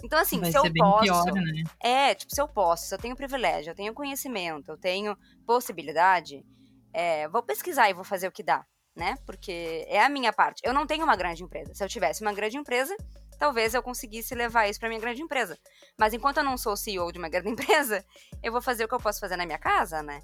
Então, 0.03 0.19
assim, 0.19 0.41
Vai 0.41 0.50
se 0.50 0.57
eu 0.57 0.65
posso. 0.75 1.03
pior, 1.05 1.25
né? 1.35 1.65
É, 1.81 2.15
tipo, 2.15 2.35
se 2.35 2.41
eu 2.41 2.49
posso, 2.49 2.87
se 2.87 2.95
eu 2.95 2.99
tenho 2.99 3.15
privilégio, 3.15 3.71
eu 3.71 3.75
tenho 3.75 3.93
conhecimento, 3.95 4.71
eu 4.71 4.77
tenho 4.79 5.17
possibilidade, 5.47 6.45
é, 6.93 7.29
vou 7.29 7.43
pesquisar 7.43 7.91
e 7.91 7.95
vou 7.95 8.05
fazer 8.05 8.29
o 8.29 8.33
que 8.33 8.43
dá, 8.43 8.65
né? 8.97 9.17
Porque 9.27 9.85
é 9.88 10.00
a 10.03 10.09
minha 10.09 10.33
parte. 10.33 10.62
Eu 10.65 10.73
não 10.73 10.87
tenho 10.87 11.05
uma 11.05 11.17
grande 11.17 11.43
empresa. 11.43 11.75
Se 11.75 11.85
eu 11.85 11.88
tivesse 11.88 12.23
uma 12.23 12.33
grande 12.33 12.57
empresa, 12.57 12.97
talvez 13.38 13.75
eu 13.75 13.83
conseguisse 13.83 14.35
levar 14.35 14.69
isso 14.69 14.81
pra 14.81 14.88
minha 14.88 15.00
grande 15.00 15.21
empresa. 15.21 15.59
Mas 15.99 16.15
enquanto 16.15 16.38
eu 16.38 16.45
não 16.45 16.57
sou 16.57 16.77
CEO 16.77 17.12
de 17.12 17.19
uma 17.19 17.29
grande 17.29 17.50
empresa, 17.83 18.05
eu 18.43 18.50
vou 18.53 18.62
fazer 18.62 18.85
o 18.85 18.88
que 18.88 18.95
eu 18.95 19.00
posso 19.00 19.21
fazer 19.21 19.37
na 19.37 19.45
minha 19.45 19.59
casa, 19.59 20.03
né? 20.03 20.23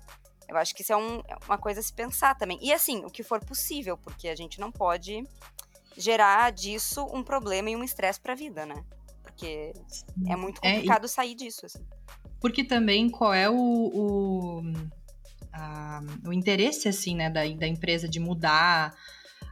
Eu 0.48 0.56
acho 0.56 0.74
que 0.74 0.82
isso 0.82 0.92
é, 0.92 0.96
um- 0.96 1.20
é 1.26 1.36
uma 1.46 1.58
coisa 1.58 1.80
a 1.80 1.82
se 1.82 1.92
pensar 1.92 2.34
também. 2.36 2.58
E 2.62 2.72
assim, 2.72 3.04
o 3.04 3.10
que 3.10 3.22
for 3.22 3.40
possível, 3.44 3.96
porque 3.98 4.28
a 4.28 4.36
gente 4.36 4.60
não 4.60 4.70
pode 4.70 5.22
gerar 5.96 6.50
disso 6.52 7.06
um 7.12 7.22
problema 7.22 7.70
e 7.70 7.76
um 7.76 7.84
estresse 7.84 8.20
pra 8.20 8.34
vida, 8.34 8.64
né? 8.66 8.82
Porque 9.22 9.72
é 10.28 10.36
muito 10.36 10.60
É, 10.62 10.70
e- 10.70 10.74
complicado 10.74 11.08
sair 11.08 11.34
disso, 11.34 11.66
assim. 11.66 11.84
Porque 12.40 12.62
também 12.64 13.08
qual 13.08 13.32
é 13.32 13.48
o, 13.48 13.54
o, 13.56 14.62
a- 15.52 16.00
o 16.26 16.32
interesse, 16.32 16.88
assim, 16.88 17.14
né, 17.16 17.30
da, 17.30 17.40
da 17.46 17.66
empresa 17.66 18.08
de 18.08 18.20
mudar 18.20 18.94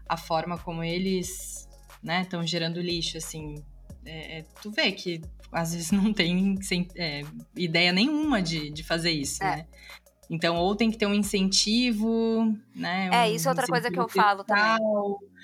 a 0.08 0.16
forma 0.16 0.58
como 0.58 0.82
eles, 0.84 1.68
né, 2.02 2.22
estão 2.22 2.46
gerando 2.46 2.80
lixo, 2.80 3.16
assim. 3.16 3.54
É, 4.04 4.38
é, 4.40 4.42
tu 4.61 4.70
vê 4.70 4.90
que 4.92 5.22
às 5.52 5.72
vezes 5.75 5.90
não 5.92 6.12
tem 6.12 6.61
sem- 6.62 6.88
é, 6.96 7.22
ideia 7.56 7.92
nenhuma 7.92 8.42
de, 8.42 8.70
de 8.70 8.82
fazer 8.82 9.11
isso, 9.12 9.42
É. 9.42 9.56
né? 9.56 9.66
Então, 10.30 10.56
ou 10.56 10.75
tem 10.75 10.90
que 10.90 10.96
ter 10.96 11.04
um 11.06 11.12
incentivo, 11.14 12.56
né? 12.75 13.08
É, 13.12 13.28
um 13.30 13.34
isso 13.34 13.49
é 13.49 13.50
outra 13.50 13.66
coisa 13.66 13.90
que 13.90 13.99
eu 14.00 14.08
falo 14.08 14.42
também. 14.44 14.64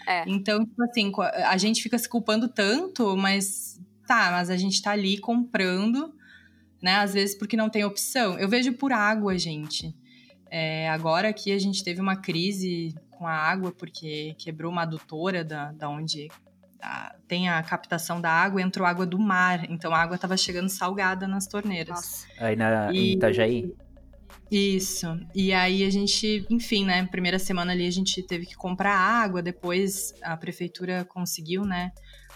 É. 0.08 0.24
Então, 0.26 0.64
tipo 0.64 0.82
assim, 0.82 1.12
a 1.46 1.56
gente 1.58 1.82
fica 1.82 1.98
se 1.98 2.08
culpando 2.08 2.48
tanto, 2.48 3.14
mas 3.16 3.78
tá, 4.06 4.30
mas 4.32 4.48
a 4.48 4.56
gente 4.56 4.80
tá 4.80 4.92
ali 4.92 5.18
comprando, 5.18 6.14
né? 6.80 6.96
Às 6.96 7.12
vezes 7.12 7.36
porque 7.36 7.56
não 7.58 7.68
tem 7.68 7.84
opção. 7.84 8.38
Eu 8.38 8.48
vejo 8.48 8.72
por 8.72 8.90
água, 8.92 9.36
gente. 9.38 9.94
É, 10.50 10.88
agora 10.88 11.28
aqui 11.28 11.52
a 11.52 11.58
gente 11.58 11.84
teve 11.84 12.00
uma 12.00 12.16
crise 12.16 12.94
com 13.10 13.26
a 13.26 13.32
água, 13.34 13.70
porque 13.70 14.34
quebrou 14.38 14.72
uma 14.72 14.82
adutora 14.82 15.44
da, 15.44 15.72
da 15.72 15.90
onde 15.90 16.28
a- 16.80 17.14
tem 17.26 17.50
a 17.50 17.62
captação 17.62 18.18
da 18.18 18.30
água, 18.30 18.62
entrou 18.62 18.86
água 18.86 19.04
do 19.04 19.18
mar. 19.18 19.70
Então 19.70 19.92
a 19.94 19.98
água 19.98 20.16
tava 20.16 20.38
chegando 20.38 20.70
salgada 20.70 21.28
nas 21.28 21.46
torneiras. 21.46 21.96
Nossa. 21.96 22.26
Aí 22.38 22.56
na, 22.56 22.90
E- 22.92 22.96
em 22.96 23.16
Itajaí. 23.16 23.74
Isso. 24.50 25.06
E 25.34 25.52
aí 25.52 25.84
a 25.84 25.90
gente, 25.90 26.46
enfim, 26.48 26.84
né? 26.84 27.06
Primeira 27.06 27.38
semana 27.38 27.72
ali 27.72 27.86
a 27.86 27.90
gente 27.90 28.22
teve 28.22 28.46
que 28.46 28.54
comprar 28.54 28.96
água, 28.96 29.42
depois 29.42 30.14
a 30.22 30.36
prefeitura 30.36 31.04
conseguiu, 31.04 31.64
né? 31.64 31.92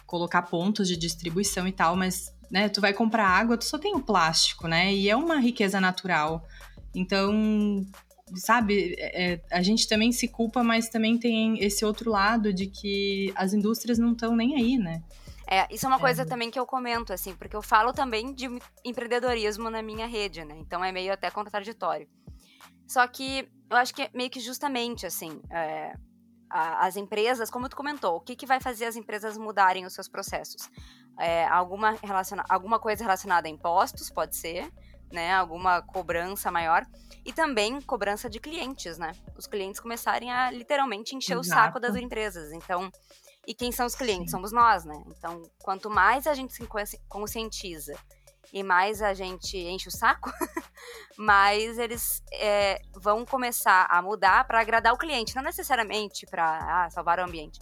Colocar 0.06 0.42
pontos 0.42 0.88
de 0.88 0.96
distribuição 0.96 1.66
e 1.66 1.72
tal, 1.72 1.96
mas, 1.96 2.34
né? 2.50 2.68
Tu 2.68 2.80
vai 2.80 2.92
comprar 2.92 3.26
água, 3.26 3.56
tu 3.56 3.64
só 3.64 3.78
tem 3.78 3.94
o 3.94 4.02
plástico, 4.02 4.68
né? 4.68 4.92
E 4.92 5.08
é 5.08 5.16
uma 5.16 5.38
riqueza 5.38 5.80
natural. 5.80 6.46
Então, 6.94 7.86
sabe, 8.34 8.94
é, 8.98 9.40
a 9.50 9.62
gente 9.62 9.88
também 9.88 10.12
se 10.12 10.28
culpa, 10.28 10.62
mas 10.62 10.88
também 10.88 11.16
tem 11.16 11.62
esse 11.64 11.84
outro 11.84 12.10
lado 12.10 12.52
de 12.52 12.66
que 12.66 13.32
as 13.34 13.54
indústrias 13.54 13.98
não 13.98 14.12
estão 14.12 14.36
nem 14.36 14.54
aí, 14.56 14.76
né? 14.76 15.02
É, 15.52 15.66
isso 15.70 15.84
é 15.84 15.88
uma 15.88 15.98
coisa 15.98 16.24
também 16.24 16.50
que 16.50 16.58
eu 16.58 16.64
comento, 16.64 17.12
assim, 17.12 17.34
porque 17.36 17.54
eu 17.54 17.60
falo 17.60 17.92
também 17.92 18.32
de 18.32 18.48
empreendedorismo 18.82 19.68
na 19.68 19.82
minha 19.82 20.06
rede, 20.06 20.42
né? 20.46 20.54
Então 20.58 20.82
é 20.82 20.90
meio 20.90 21.12
até 21.12 21.30
contraditório. 21.30 22.08
Só 22.88 23.06
que 23.06 23.46
eu 23.70 23.76
acho 23.76 23.92
que 23.94 24.02
é 24.02 24.10
meio 24.14 24.30
que 24.30 24.40
justamente, 24.40 25.04
assim, 25.04 25.42
é, 25.50 25.92
a- 26.48 26.86
as 26.86 26.96
empresas, 26.96 27.50
como 27.50 27.68
tu 27.68 27.76
comentou, 27.76 28.16
o 28.16 28.20
que, 28.20 28.34
que 28.34 28.46
vai 28.46 28.60
fazer 28.60 28.86
as 28.86 28.96
empresas 28.96 29.36
mudarem 29.36 29.84
os 29.84 29.92
seus 29.92 30.08
processos? 30.08 30.70
É, 31.18 31.44
alguma, 31.48 31.98
relaciona 32.02 32.44
alguma 32.48 32.78
coisa 32.78 33.04
relacionada 33.04 33.46
a 33.46 33.50
impostos, 33.50 34.08
pode 34.08 34.34
ser, 34.34 34.72
né? 35.12 35.34
Alguma 35.34 35.82
cobrança 35.82 36.50
maior. 36.50 36.86
E 37.26 37.32
também 37.32 37.78
cobrança 37.82 38.30
de 38.30 38.40
clientes, 38.40 38.96
né? 38.96 39.12
Os 39.36 39.46
clientes 39.46 39.80
começarem 39.80 40.32
a 40.32 40.50
literalmente 40.50 41.14
encher 41.14 41.36
o 41.36 41.40
Exato. 41.40 41.60
saco 41.60 41.78
das 41.78 41.94
empresas. 41.94 42.52
Então, 42.52 42.90
e 43.46 43.54
quem 43.54 43.72
são 43.72 43.86
os 43.86 43.94
clientes? 43.94 44.30
Somos 44.30 44.52
nós, 44.52 44.84
né? 44.84 45.02
Então, 45.08 45.42
quanto 45.62 45.90
mais 45.90 46.26
a 46.26 46.34
gente 46.34 46.52
se 46.52 46.66
consci- 46.66 47.00
conscientiza 47.08 47.94
e 48.52 48.62
mais 48.62 49.00
a 49.00 49.14
gente 49.14 49.56
enche 49.56 49.88
o 49.88 49.90
saco, 49.90 50.30
mais 51.16 51.78
eles 51.78 52.22
é, 52.32 52.80
vão 52.94 53.24
começar 53.24 53.86
a 53.90 54.02
mudar 54.02 54.44
para 54.46 54.60
agradar 54.60 54.92
o 54.92 54.98
cliente, 54.98 55.34
não 55.34 55.42
necessariamente 55.42 56.26
para 56.26 56.88
salvar 56.90 57.18
o 57.18 57.24
ambiente, 57.24 57.58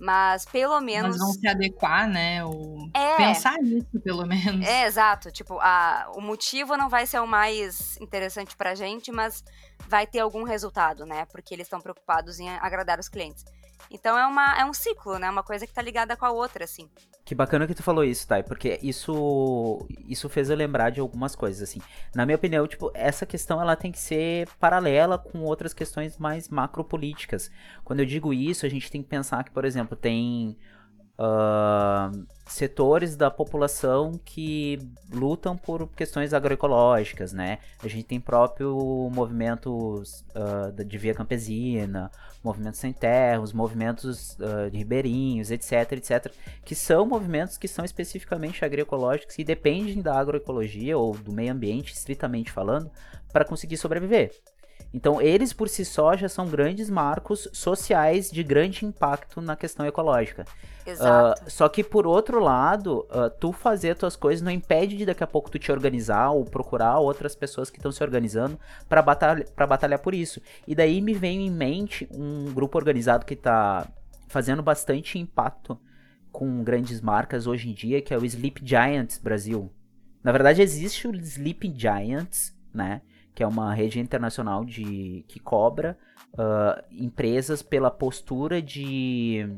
mas 0.00 0.44
pelo 0.46 0.80
menos 0.80 1.16
Elas 1.16 1.18
vão 1.18 1.32
se 1.32 1.48
adequar, 1.48 2.08
né? 2.08 2.44
Ou 2.44 2.88
é, 2.94 3.16
pensar 3.16 3.56
nisso, 3.60 4.00
pelo 4.02 4.24
menos. 4.24 4.64
é 4.66 4.86
exato, 4.86 5.30
tipo 5.32 5.58
a, 5.60 6.10
o 6.14 6.20
motivo 6.20 6.76
não 6.76 6.88
vai 6.88 7.04
ser 7.04 7.18
o 7.20 7.26
mais 7.26 7.96
interessante 8.00 8.56
pra 8.56 8.74
gente, 8.76 9.10
mas 9.10 9.42
vai 9.88 10.06
ter 10.06 10.20
algum 10.20 10.44
resultado, 10.44 11.04
né? 11.04 11.24
Porque 11.26 11.52
eles 11.52 11.66
estão 11.66 11.80
preocupados 11.80 12.38
em 12.38 12.48
agradar 12.48 12.98
os 13.00 13.08
clientes. 13.08 13.44
Então 13.90 14.18
é, 14.18 14.26
uma, 14.26 14.58
é 14.58 14.64
um 14.64 14.72
ciclo, 14.72 15.18
né? 15.18 15.30
Uma 15.30 15.42
coisa 15.42 15.66
que 15.66 15.72
tá 15.72 15.82
ligada 15.82 16.16
com 16.16 16.26
a 16.26 16.30
outra, 16.30 16.64
assim. 16.64 16.88
Que 17.24 17.34
bacana 17.34 17.66
que 17.66 17.74
tu 17.74 17.82
falou 17.82 18.04
isso, 18.04 18.26
Thay, 18.26 18.42
porque 18.42 18.78
isso 18.82 19.86
isso 20.06 20.28
fez 20.28 20.48
eu 20.50 20.56
lembrar 20.56 20.90
de 20.90 21.00
algumas 21.00 21.36
coisas, 21.36 21.62
assim. 21.68 21.80
Na 22.14 22.24
minha 22.24 22.36
opinião, 22.36 22.66
tipo, 22.66 22.90
essa 22.94 23.26
questão 23.26 23.60
ela 23.60 23.76
tem 23.76 23.92
que 23.92 23.98
ser 23.98 24.48
paralela 24.58 25.18
com 25.18 25.40
outras 25.40 25.74
questões 25.74 26.16
mais 26.16 26.48
macropolíticas. 26.48 27.50
Quando 27.84 28.00
eu 28.00 28.06
digo 28.06 28.32
isso, 28.32 28.64
a 28.64 28.68
gente 28.68 28.90
tem 28.90 29.02
que 29.02 29.08
pensar 29.08 29.44
que, 29.44 29.50
por 29.50 29.64
exemplo, 29.64 29.96
tem 29.96 30.56
ah, 31.18 32.10
setores 32.46 33.16
da 33.16 33.30
população 33.30 34.18
que 34.24 34.78
lutam 35.12 35.56
por 35.56 35.88
questões 35.88 36.32
agroecológicas, 36.32 37.32
né? 37.32 37.58
A 37.82 37.88
gente 37.88 38.04
tem 38.04 38.20
próprio 38.20 39.10
movimentos 39.12 40.24
da- 40.74 40.84
de 40.84 40.98
via 40.98 41.14
campesina, 41.14 42.10
movimentos 42.42 42.78
sem 42.80 42.92
terra, 42.92 43.40
os 43.40 43.52
movimentos 43.52 44.36
ah, 44.40 44.70
de 44.70 44.78
ribeirinhos, 44.78 45.50
etc, 45.50 45.92
etc, 45.92 46.32
que 46.64 46.74
são 46.74 47.04
movimentos 47.06 47.58
que 47.58 47.68
são 47.68 47.84
especificamente 47.84 48.64
agroecológicos 48.64 49.38
e 49.38 49.44
dependem 49.44 50.00
da 50.00 50.18
agroecologia 50.18 50.96
ou 50.96 51.14
do 51.14 51.32
meio 51.32 51.52
ambiente, 51.52 51.92
estritamente 51.92 52.50
falando, 52.52 52.90
para 53.32 53.44
conseguir 53.44 53.76
sobreviver. 53.76 54.30
Então, 54.92 55.20
eles 55.20 55.52
por 55.52 55.68
si 55.68 55.84
só 55.84 56.16
já 56.16 56.28
são 56.28 56.48
grandes 56.48 56.88
marcos 56.88 57.48
sociais 57.52 58.30
de 58.30 58.42
grande 58.42 58.86
impacto 58.86 59.40
na 59.40 59.54
questão 59.54 59.84
ecológica. 59.84 60.46
Exato. 60.86 61.42
Ah, 61.42 61.50
só 61.50 61.68
que 61.68 61.84
por 61.84 62.06
outro 62.06 62.40
lado, 62.40 63.06
ah, 63.10 63.28
tu 63.28 63.52
fazer 63.52 63.94
tuas 63.96 64.16
coisas 64.16 64.42
não 64.42 64.50
impede 64.50 64.96
de 64.96 65.04
daqui 65.04 65.22
a 65.22 65.26
pouco 65.26 65.50
tu 65.50 65.58
te 65.58 65.70
organizar 65.70 66.30
ou 66.30 66.44
procurar 66.44 66.98
outras 66.98 67.34
pessoas 67.34 67.68
que 67.68 67.76
estão 67.76 67.92
se 67.92 68.02
organizando 68.02 68.58
para 68.88 69.02
batalha, 69.02 69.44
pra 69.54 69.66
batalhar 69.66 69.98
por 69.98 70.14
isso. 70.14 70.40
E 70.66 70.74
daí 70.74 71.02
me 71.02 71.12
vem 71.12 71.46
em 71.46 71.50
mente 71.50 72.08
um 72.10 72.52
grupo 72.54 72.78
organizado 72.78 73.26
que 73.26 73.36
tá 73.36 73.86
fazendo 74.28 74.62
bastante 74.62 75.18
impacto 75.18 75.78
com 76.32 76.62
grandes 76.62 77.00
marcas 77.00 77.46
hoje 77.46 77.68
em 77.68 77.74
dia, 77.74 78.00
que 78.00 78.14
é 78.14 78.18
o 78.18 78.24
Sleep 78.24 78.62
Giants 78.64 79.18
Brasil. 79.18 79.70
Na 80.22 80.32
verdade, 80.32 80.62
existe 80.62 81.06
o 81.06 81.14
Sleep 81.14 81.74
Giants, 81.76 82.54
né? 82.72 83.02
Que 83.38 83.44
é 83.44 83.46
uma 83.46 83.72
rede 83.72 84.00
internacional 84.00 84.64
de 84.64 85.24
que 85.28 85.38
cobra 85.38 85.96
ah, 86.36 86.82
empresas 86.90 87.62
pela 87.62 87.88
postura 87.88 88.60
de 88.60 89.48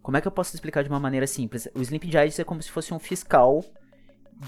como 0.00 0.16
é 0.16 0.20
que 0.20 0.28
eu 0.28 0.30
posso 0.30 0.54
explicar 0.54 0.84
de 0.84 0.88
uma 0.88 1.00
maneira 1.00 1.26
simples? 1.26 1.66
O 1.74 1.82
Giants 1.82 2.38
é 2.38 2.44
como 2.44 2.62
se 2.62 2.70
fosse 2.70 2.94
um 2.94 3.00
fiscal 3.00 3.64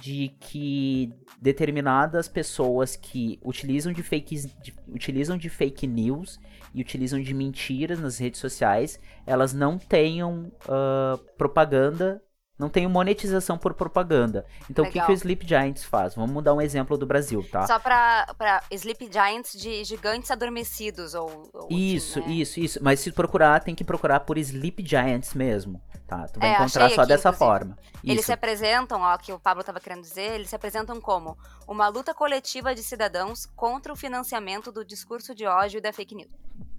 de 0.01 0.29
que 0.39 1.13
determinadas 1.41 2.29
pessoas 2.29 2.95
que 2.95 3.41
utilizam 3.45 3.93
de, 3.93 4.05
fake, 4.05 4.37
de, 4.63 4.73
utilizam 4.87 5.37
de 5.37 5.49
fake 5.49 5.85
news 5.85 6.39
e 6.73 6.81
utilizam 6.81 7.21
de 7.21 7.35
mentiras 7.35 7.99
nas 7.99 8.17
redes 8.17 8.39
sociais, 8.39 9.01
elas 9.27 9.53
não 9.53 9.77
tenham 9.77 10.53
uh, 10.67 11.19
propaganda, 11.37 12.23
não 12.59 12.69
tenham 12.69 12.91
monetização 12.91 13.59
por 13.59 13.75
propaganda. 13.75 14.47
Então, 14.71 14.85
Legal. 14.85 15.05
o 15.05 15.07
que, 15.07 15.07
que 15.07 15.13
o 15.13 15.15
Sleep 15.15 15.47
Giants 15.47 15.85
faz? 15.85 16.15
Vamos 16.15 16.45
dar 16.45 16.55
um 16.55 16.61
exemplo 16.61 16.97
do 16.97 17.07
Brasil, 17.07 17.45
tá? 17.51 17.67
Só 17.67 17.79
pra, 17.79 18.33
pra 18.39 18.63
Sleep 18.71 19.11
Giants 19.11 19.53
de 19.53 19.83
gigantes 19.85 20.31
adormecidos, 20.31 21.15
ou... 21.15 21.51
ou 21.53 21.69
isso, 21.71 22.21
assim, 22.21 22.29
né? 22.29 22.35
isso, 22.35 22.61
isso. 22.61 22.79
Mas 22.83 23.01
se 23.01 23.11
procurar, 23.11 23.61
tem 23.61 23.75
que 23.75 23.83
procurar 23.83 24.21
por 24.21 24.39
Sleep 24.39 24.87
Giants 24.87 25.35
mesmo, 25.35 25.83
tá? 26.07 26.29
Tu 26.29 26.39
vai 26.39 26.51
é, 26.51 26.55
encontrar 26.55 26.91
só 26.91 27.01
aqui, 27.01 27.09
dessa 27.09 27.31
inclusive. 27.31 27.39
forma. 27.39 27.79
Eles 28.05 28.19
isso. 28.19 28.27
se 28.27 28.33
apresentam, 28.33 29.01
ó, 29.01 29.17
que 29.17 29.33
o 29.33 29.41
Pablo 29.41 29.61
estava 29.61 29.81
querendo 29.81 30.03
dizer, 30.03 30.35
eles 30.35 30.49
se 30.49 30.57
apresentam 30.57 31.01
como 31.01 31.37
uma 31.67 31.89
luta 31.89 32.15
coletiva 32.15 32.75
de 32.75 32.83
cidadãos 32.83 33.47
contra 33.57 33.93
o 33.93 33.97
financiamento 33.97 34.71
do 34.71 34.85
discurso 34.85 35.35
de 35.35 35.47
ódio 35.47 35.79
e 35.79 35.81
da 35.81 35.93
fake 35.93 36.15
news 36.15 36.31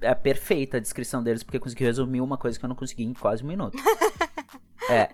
é 0.02 0.14
perfeita 0.14 0.78
a 0.78 0.80
descrição 0.80 1.24
deles, 1.24 1.44
porque 1.44 1.60
conseguiu 1.60 1.88
resumir 1.88 2.22
uma 2.22 2.38
coisa 2.38 2.60
que 2.60 2.66
eu 2.66 2.70
não 2.70 2.76
consegui 2.76 3.04
em 3.04 3.14
quase 3.14 3.44
um 3.44 3.48
minuto. 3.48 3.78
é. 4.90 5.10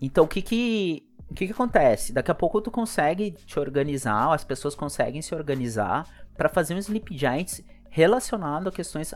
Então, 0.00 0.24
o 0.24 0.28
que 0.28 0.40
que, 0.40 1.06
o 1.30 1.34
que 1.34 1.46
que 1.46 1.52
acontece? 1.52 2.12
Daqui 2.12 2.30
a 2.30 2.34
pouco 2.34 2.60
tu 2.60 2.70
consegue 2.70 3.32
te 3.32 3.58
organizar, 3.58 4.32
as 4.32 4.44
pessoas 4.44 4.74
conseguem 4.74 5.20
se 5.20 5.34
organizar 5.34 6.06
para 6.36 6.48
fazer 6.48 6.74
um 6.74 6.78
Sleep 6.78 7.16
Giants 7.16 7.62
relacionado 7.90 8.68
a 8.68 8.72
questões 8.72 9.14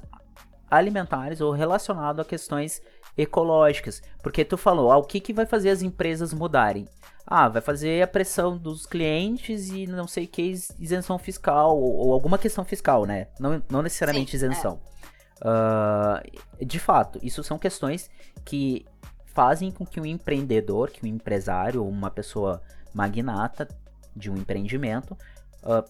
alimentares 0.71 1.41
ou 1.41 1.53
relacionado 1.53 2.21
a 2.21 2.25
questões 2.25 2.83
ecológicas. 3.17 4.03
Porque 4.23 4.45
tu 4.45 4.57
falou, 4.57 4.91
ah, 4.91 4.99
o 4.99 5.05
que, 5.05 5.21
que 5.21 5.33
vai 5.33 5.47
fazer 5.47 5.71
as 5.71 5.83
empresas 5.83 6.35
mudarem? 6.35 6.87
Ah, 7.27 7.49
vai 7.49 7.63
fazer 7.63 8.03
a 8.03 8.07
pressão 8.07 8.59
dos 8.59 8.85
clientes 8.85 9.71
e 9.71 9.87
não 9.87 10.07
sei 10.07 10.25
o 10.25 10.29
que, 10.29 10.53
isenção 10.79 11.19
fiscal, 11.19 11.79
ou, 11.79 12.07
ou 12.07 12.13
alguma 12.13 12.37
questão 12.37 12.65
fiscal, 12.65 13.07
né? 13.07 13.29
Não, 13.41 13.63
não 13.71 13.81
necessariamente 13.81 14.33
Sim, 14.33 14.37
isenção. 14.37 14.81
É. 14.91 14.95
Uh, 15.45 16.65
de 16.65 16.79
fato, 16.79 17.19
isso 17.23 17.43
são 17.43 17.59
questões 17.59 18.11
que 18.45 18.85
fazem 19.35 19.71
com 19.71 19.85
que 19.85 20.01
um 20.01 20.07
empreendedor, 20.07 20.91
que 20.91 21.05
um 21.05 21.09
empresário, 21.09 21.87
uma 21.87 22.11
pessoa 22.11 22.63
magnata 22.95 23.69
de 24.15 24.31
um 24.31 24.37
empreendimento, 24.37 25.17
uh, 25.65 25.85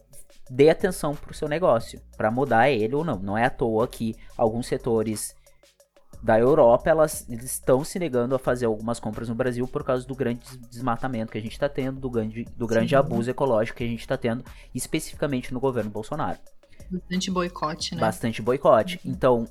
dê 0.51 0.71
atenção 0.71 1.15
para 1.15 1.31
o 1.31 1.35
seu 1.35 1.49
negócio, 1.49 2.01
para 2.17 2.31
mudar 2.31 2.71
ele 2.71 2.95
ou 2.95 3.05
não. 3.05 3.19
Não 3.19 3.39
é 3.39 3.45
à 3.45 3.51
toa 3.51 3.87
que 3.87 4.17
alguns 4.37 4.67
setores 4.67 5.37
da 6.23 6.39
Europa 6.39 6.89
elas 6.89 7.29
estão 7.29 7.85
se 7.85 7.99
negando 7.99 8.35
a 8.35 8.39
fazer 8.39 8.65
algumas 8.65 8.99
compras 8.99 9.29
no 9.29 9.35
Brasil 9.35 9.69
por 9.69 9.85
causa 9.85 10.07
do 10.07 10.15
grande 10.15 10.57
desmatamento 10.71 11.31
que 11.31 11.37
a 11.37 11.41
gente 11.41 11.53
está 11.53 11.69
tendo, 11.69 12.01
do 12.01 12.09
grande, 12.09 12.47
do 12.57 12.67
grande 12.67 12.97
abuso 12.97 13.31
ecológico 13.31 13.77
que 13.77 13.85
a 13.85 13.89
gente 13.89 14.01
está 14.01 14.17
tendo, 14.17 14.43
especificamente 14.75 15.53
no 15.53 15.61
governo 15.61 15.91
Bolsonaro. 15.91 16.39
Bastante 16.91 17.31
boicote, 17.31 17.95
né? 17.95 18.01
Bastante 18.01 18.43
boicote. 18.43 19.01
Então. 19.05 19.47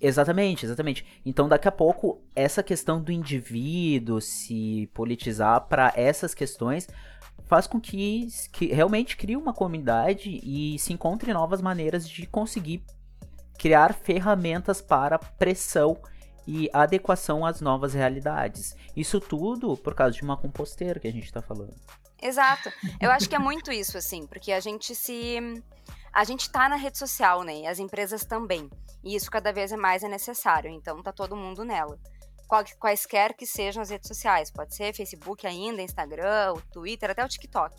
Exatamente, 0.00 0.64
exatamente. 0.64 1.04
Então, 1.24 1.48
daqui 1.48 1.66
a 1.66 1.72
pouco, 1.72 2.22
essa 2.34 2.62
questão 2.62 3.02
do 3.02 3.10
indivíduo 3.10 4.20
se 4.20 4.88
politizar 4.94 5.62
para 5.62 5.92
essas 5.96 6.34
questões 6.34 6.86
faz 7.46 7.66
com 7.66 7.80
que, 7.80 8.26
que 8.52 8.66
realmente 8.66 9.16
crie 9.16 9.36
uma 9.36 9.52
comunidade 9.52 10.40
e 10.42 10.78
se 10.78 10.92
encontre 10.92 11.32
novas 11.32 11.60
maneiras 11.60 12.08
de 12.08 12.26
conseguir 12.26 12.84
criar 13.58 13.94
ferramentas 13.94 14.80
para 14.80 15.18
pressão 15.18 15.96
e 16.46 16.70
adequação 16.72 17.44
às 17.44 17.60
novas 17.60 17.94
realidades. 17.94 18.76
Isso 18.96 19.20
tudo 19.20 19.76
por 19.76 19.94
causa 19.94 20.14
de 20.14 20.22
uma 20.22 20.36
composteira 20.36 21.00
que 21.00 21.08
a 21.08 21.12
gente 21.12 21.24
está 21.24 21.42
falando. 21.42 21.74
Exato. 22.22 22.72
Eu 23.00 23.10
acho 23.10 23.28
que 23.28 23.34
é 23.34 23.38
muito 23.38 23.70
isso, 23.70 23.98
assim, 23.98 24.26
porque 24.26 24.52
a 24.52 24.60
gente 24.60 24.94
se 24.94 25.62
a 26.16 26.24
gente 26.24 26.40
está 26.40 26.66
na 26.66 26.76
rede 26.76 26.96
social, 26.96 27.42
né? 27.42 27.60
E 27.60 27.66
as 27.66 27.78
empresas 27.78 28.24
também. 28.24 28.70
E 29.04 29.14
isso 29.14 29.30
cada 29.30 29.52
vez 29.52 29.70
é 29.70 29.76
mais 29.76 30.02
é 30.02 30.08
necessário. 30.08 30.70
Então 30.70 31.02
tá 31.02 31.12
todo 31.12 31.36
mundo 31.36 31.62
nela. 31.62 31.98
Quaisquer 32.80 33.34
que 33.34 33.44
sejam 33.44 33.82
as 33.82 33.90
redes 33.90 34.08
sociais. 34.08 34.50
Pode 34.50 34.74
ser 34.74 34.94
Facebook 34.94 35.46
ainda, 35.46 35.82
Instagram, 35.82 36.54
o 36.54 36.62
Twitter, 36.72 37.10
até 37.10 37.22
o 37.22 37.28
TikTok. 37.28 37.76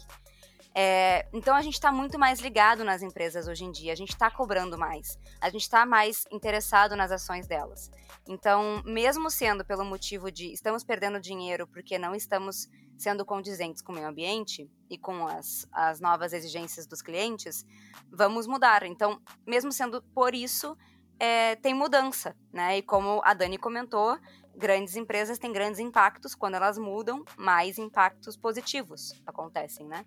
É, 0.75 1.27
então 1.33 1.55
a 1.55 1.63
gente 1.63 1.73
está 1.73 1.91
muito 1.91 2.19
mais 2.19 2.39
ligado 2.39 2.83
nas 2.85 3.01
empresas 3.01 3.47
hoje 3.47 3.65
em 3.65 3.71
dia, 3.71 3.91
a 3.91 3.95
gente 3.95 4.11
está 4.11 4.29
cobrando 4.29 4.77
mais, 4.77 5.17
a 5.41 5.49
gente 5.49 5.63
está 5.63 5.83
mais 5.87 6.25
interessado 6.31 6.95
nas 6.95 7.11
ações 7.11 7.47
delas. 7.47 7.89
Então, 8.27 8.83
mesmo 8.85 9.31
sendo 9.31 9.65
pelo 9.65 9.83
motivo 9.83 10.31
de 10.31 10.53
estamos 10.53 10.83
perdendo 10.83 11.19
dinheiro 11.19 11.65
porque 11.65 11.97
não 11.97 12.13
estamos 12.13 12.67
sendo 12.97 13.25
condizentes 13.25 13.81
com 13.81 13.91
o 13.91 13.95
meio 13.95 14.07
ambiente 14.07 14.69
e 14.89 14.97
com 14.97 15.27
as, 15.27 15.67
as 15.71 15.99
novas 15.99 16.33
exigências 16.33 16.87
dos 16.87 17.01
clientes, 17.01 17.65
vamos 18.11 18.47
mudar. 18.47 18.83
Então, 18.83 19.21
mesmo 19.45 19.71
sendo 19.71 20.01
por 20.01 20.33
isso, 20.33 20.75
é, 21.19 21.55
tem 21.55 21.73
mudança, 21.73 22.35
né? 22.51 22.77
E 22.77 22.81
como 22.81 23.21
a 23.23 23.33
Dani 23.33 23.57
comentou, 23.57 24.17
grandes 24.55 24.95
empresas 24.95 25.37
têm 25.37 25.53
grandes 25.53 25.79
impactos, 25.79 26.33
quando 26.33 26.55
elas 26.55 26.77
mudam, 26.77 27.23
mais 27.37 27.77
impactos 27.77 28.35
positivos 28.35 29.13
acontecem, 29.25 29.87
né? 29.87 30.05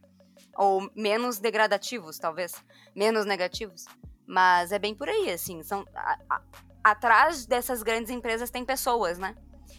Ou 0.56 0.90
menos 0.94 1.38
degradativos, 1.38 2.18
talvez. 2.18 2.52
Menos 2.94 3.24
negativos. 3.24 3.86
Mas 4.26 4.72
é 4.72 4.78
bem 4.78 4.94
por 4.94 5.08
aí, 5.08 5.30
assim. 5.30 5.62
São, 5.62 5.84
a, 5.94 6.18
a, 6.28 6.42
atrás 6.82 7.46
dessas 7.46 7.82
grandes 7.82 8.10
empresas 8.10 8.50
tem 8.50 8.64
pessoas, 8.64 9.18
né? 9.18 9.36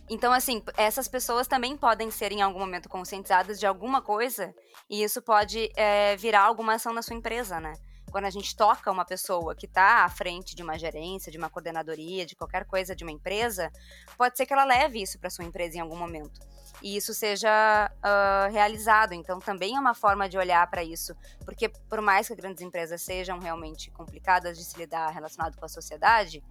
Então, 0.09 0.31
assim, 0.33 0.61
essas 0.77 1.07
pessoas 1.07 1.47
também 1.47 1.77
podem 1.77 2.11
ser 2.11 2.31
em 2.31 2.41
algum 2.41 2.59
momento 2.59 2.89
conscientizadas 2.89 3.59
de 3.59 3.65
alguma 3.65 4.01
coisa 4.01 4.53
e 4.89 5.03
isso 5.03 5.21
pode 5.21 5.71
é, 5.75 6.15
virar 6.17 6.41
alguma 6.41 6.73
ação 6.75 6.93
na 6.93 7.01
sua 7.01 7.15
empresa, 7.15 7.59
né? 7.59 7.73
Quando 8.11 8.25
a 8.25 8.29
gente 8.29 8.55
toca 8.55 8.91
uma 8.91 9.05
pessoa 9.05 9.55
que 9.55 9.65
está 9.65 10.03
à 10.03 10.09
frente 10.09 10.53
de 10.53 10.61
uma 10.61 10.77
gerência, 10.77 11.31
de 11.31 11.37
uma 11.37 11.49
coordenadoria, 11.49 12.25
de 12.25 12.35
qualquer 12.35 12.65
coisa 12.65 12.93
de 12.93 13.05
uma 13.05 13.11
empresa, 13.11 13.71
pode 14.17 14.35
ser 14.35 14.45
que 14.45 14.51
ela 14.51 14.65
leve 14.65 15.01
isso 15.01 15.17
para 15.17 15.29
sua 15.29 15.45
empresa 15.45 15.77
em 15.77 15.79
algum 15.79 15.95
momento 15.95 16.41
e 16.81 16.97
isso 16.97 17.13
seja 17.13 17.91
uh, 17.97 18.51
realizado. 18.51 19.13
Então, 19.13 19.39
também 19.39 19.75
é 19.75 19.79
uma 19.79 19.93
forma 19.93 20.27
de 20.27 20.37
olhar 20.37 20.65
para 20.69 20.83
isso, 20.83 21.15
porque 21.45 21.69
por 21.69 22.01
mais 22.01 22.27
que 22.27 22.35
grandes 22.35 22.61
empresas 22.61 23.01
sejam 23.01 23.39
realmente 23.39 23.91
complicadas 23.91 24.57
de 24.57 24.63
se 24.63 24.77
lidar 24.77 25.09
relacionado 25.09 25.57
com 25.57 25.65
a 25.65 25.69
sociedade, 25.69 26.43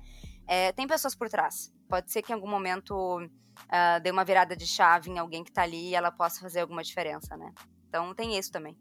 é, 0.47 0.73
tem 0.73 0.87
pessoas 0.87 1.15
por 1.15 1.29
trás. 1.29 1.73
Pode 1.91 2.13
ser 2.13 2.23
que 2.23 2.33
em 2.33 2.37
algum 2.37 2.49
momento 2.49 3.19
uh, 3.19 4.01
dê 4.01 4.13
uma 4.13 4.25
virada 4.25 4.57
de 4.57 4.65
chave 4.65 5.11
em 5.11 5.19
alguém 5.19 5.43
que 5.43 5.51
está 5.51 5.63
ali 5.63 5.89
e 5.89 5.95
ela 5.95 6.13
possa 6.13 6.41
fazer 6.41 6.61
alguma 6.61 6.85
diferença, 6.85 7.37
né? 7.37 7.53
Então, 7.89 8.15
tem 8.15 8.39
isso 8.39 8.53
também. 8.53 8.79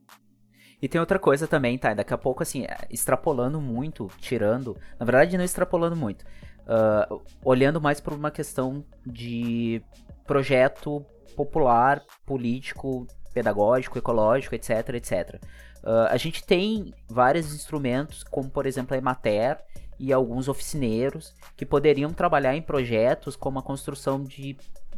E 0.80 0.88
tem 0.88 1.02
outra 1.02 1.18
coisa 1.18 1.48
também, 1.48 1.78
tá? 1.78 1.94
Daqui 1.96 2.14
a 2.14 2.18
pouco, 2.18 2.44
assim, 2.44 2.68
extrapolando 2.90 3.60
muito, 3.60 4.08
tirando. 4.20 4.78
Na 5.00 5.06
verdade, 5.06 5.38
não 5.38 5.44
extrapolando 5.44 5.96
muito. 5.96 6.24
Uh, 6.62 7.22
olhando 7.44 7.82
mais 7.82 8.00
por 8.00 8.14
uma 8.14 8.30
questão 8.30 8.86
de 9.04 9.84
projeto 10.26 11.04
popular, 11.36 12.04
político, 12.26 13.08
pedagógico, 13.34 13.98
ecológico, 13.98 14.54
etc, 14.54 14.90
etc. 14.94 15.42
Uh, 15.84 16.08
a 16.10 16.18
gente 16.18 16.46
tem 16.46 16.94
vários 17.10 17.54
instrumentos, 17.54 18.24
como 18.24 18.50
por 18.50 18.68
exemplo 18.68 18.94
a 18.94 18.98
Emater 18.98 19.58
e 20.00 20.14
alguns 20.14 20.48
oficineiros, 20.48 21.36
que 21.58 21.66
poderiam 21.66 22.12
trabalhar 22.14 22.56
em 22.56 22.62
projetos 22.62 23.36
como 23.36 23.60
a 23.60 23.64
construção 23.64 24.24
de, 24.24 24.58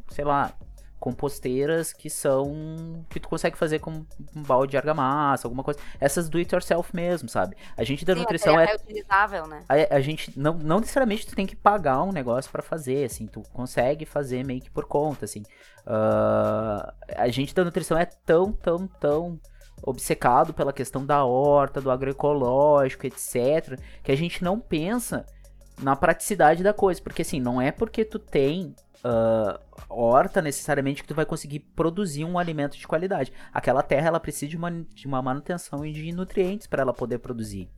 sei 0.10 0.24
lá, 0.24 0.54
composteiras 1.02 1.92
que 1.92 2.12
são 2.12 3.04
que 3.10 3.20
tu 3.20 3.28
consegue 3.28 3.58
fazer 3.58 3.80
com 3.80 4.06
um 4.36 4.44
balde 4.44 4.72
de 4.72 4.78
argamassa, 4.78 5.48
alguma 5.48 5.64
coisa. 5.64 5.80
Essas 6.00 6.30
do 6.30 6.38
it 6.38 6.54
yourself 6.54 6.96
mesmo, 6.96 7.28
sabe? 7.28 7.58
A 7.76 7.84
gente 7.84 8.06
da 8.06 8.14
Sim, 8.14 8.20
nutrição 8.20 8.60
é, 8.60 8.72
é 8.72 8.76
utilizável, 8.76 9.48
né? 9.48 9.64
A, 9.68 9.96
a, 9.96 10.00
gente 10.00 10.40
não, 10.40 10.54
não 10.54 10.80
necessariamente 10.80 11.26
tu 11.26 11.36
tem 11.36 11.48
que 11.48 11.56
pagar 11.56 12.04
um 12.04 12.12
negócio 12.12 12.52
para 12.52 12.62
fazer, 12.62 13.04
assim, 13.04 13.26
tu 13.26 13.42
consegue 13.52 14.06
fazer 14.06 14.46
meio 14.46 14.62
que 14.62 14.70
por 14.70 14.86
conta, 14.86 15.26
assim. 15.26 15.42
Uh, 15.88 16.94
a 17.18 17.28
gente 17.30 17.56
da 17.56 17.66
nutrição 17.66 17.98
é 17.98 18.06
tão, 18.06 18.52
tão, 18.52 18.86
tão 18.86 19.40
obcecado 19.84 20.54
pela 20.54 20.74
questão 20.74 21.06
da 21.06 21.24
horta, 21.24 21.82
do 21.82 21.92
agroecológico, 21.92 23.08
etc, 23.08 23.80
que 24.04 24.12
a 24.12 24.18
gente 24.18 24.44
não 24.44 24.60
pensa 24.60 25.26
na 25.82 25.96
praticidade 25.96 26.64
da 26.64 26.74
coisa, 26.74 27.02
porque 27.02 27.24
assim, 27.24 27.40
não 27.40 27.62
é 27.62 27.72
porque 27.72 28.06
tu 28.06 28.20
tem 28.20 28.76
uh, 29.04 29.60
horta 29.90 30.42
necessariamente 30.42 31.02
que 31.02 31.08
tu 31.08 31.16
vai 31.16 31.26
conseguir 31.26 31.60
produzir 31.60 32.24
um 32.24 32.38
alimento 32.38 32.78
de 32.78 32.88
qualidade. 32.88 33.34
Aquela 33.54 33.82
terra 33.82 34.08
ela 34.08 34.20
precisa 34.20 34.50
de 34.50 34.58
uma, 34.58 34.72
de 34.72 35.08
uma 35.08 35.22
manutenção 35.22 35.86
e 35.86 35.92
de 35.92 36.12
nutrientes 36.12 36.68
para 36.68 36.82
ela 36.82 36.94
poder 36.94 37.20
produzir. 37.20 37.70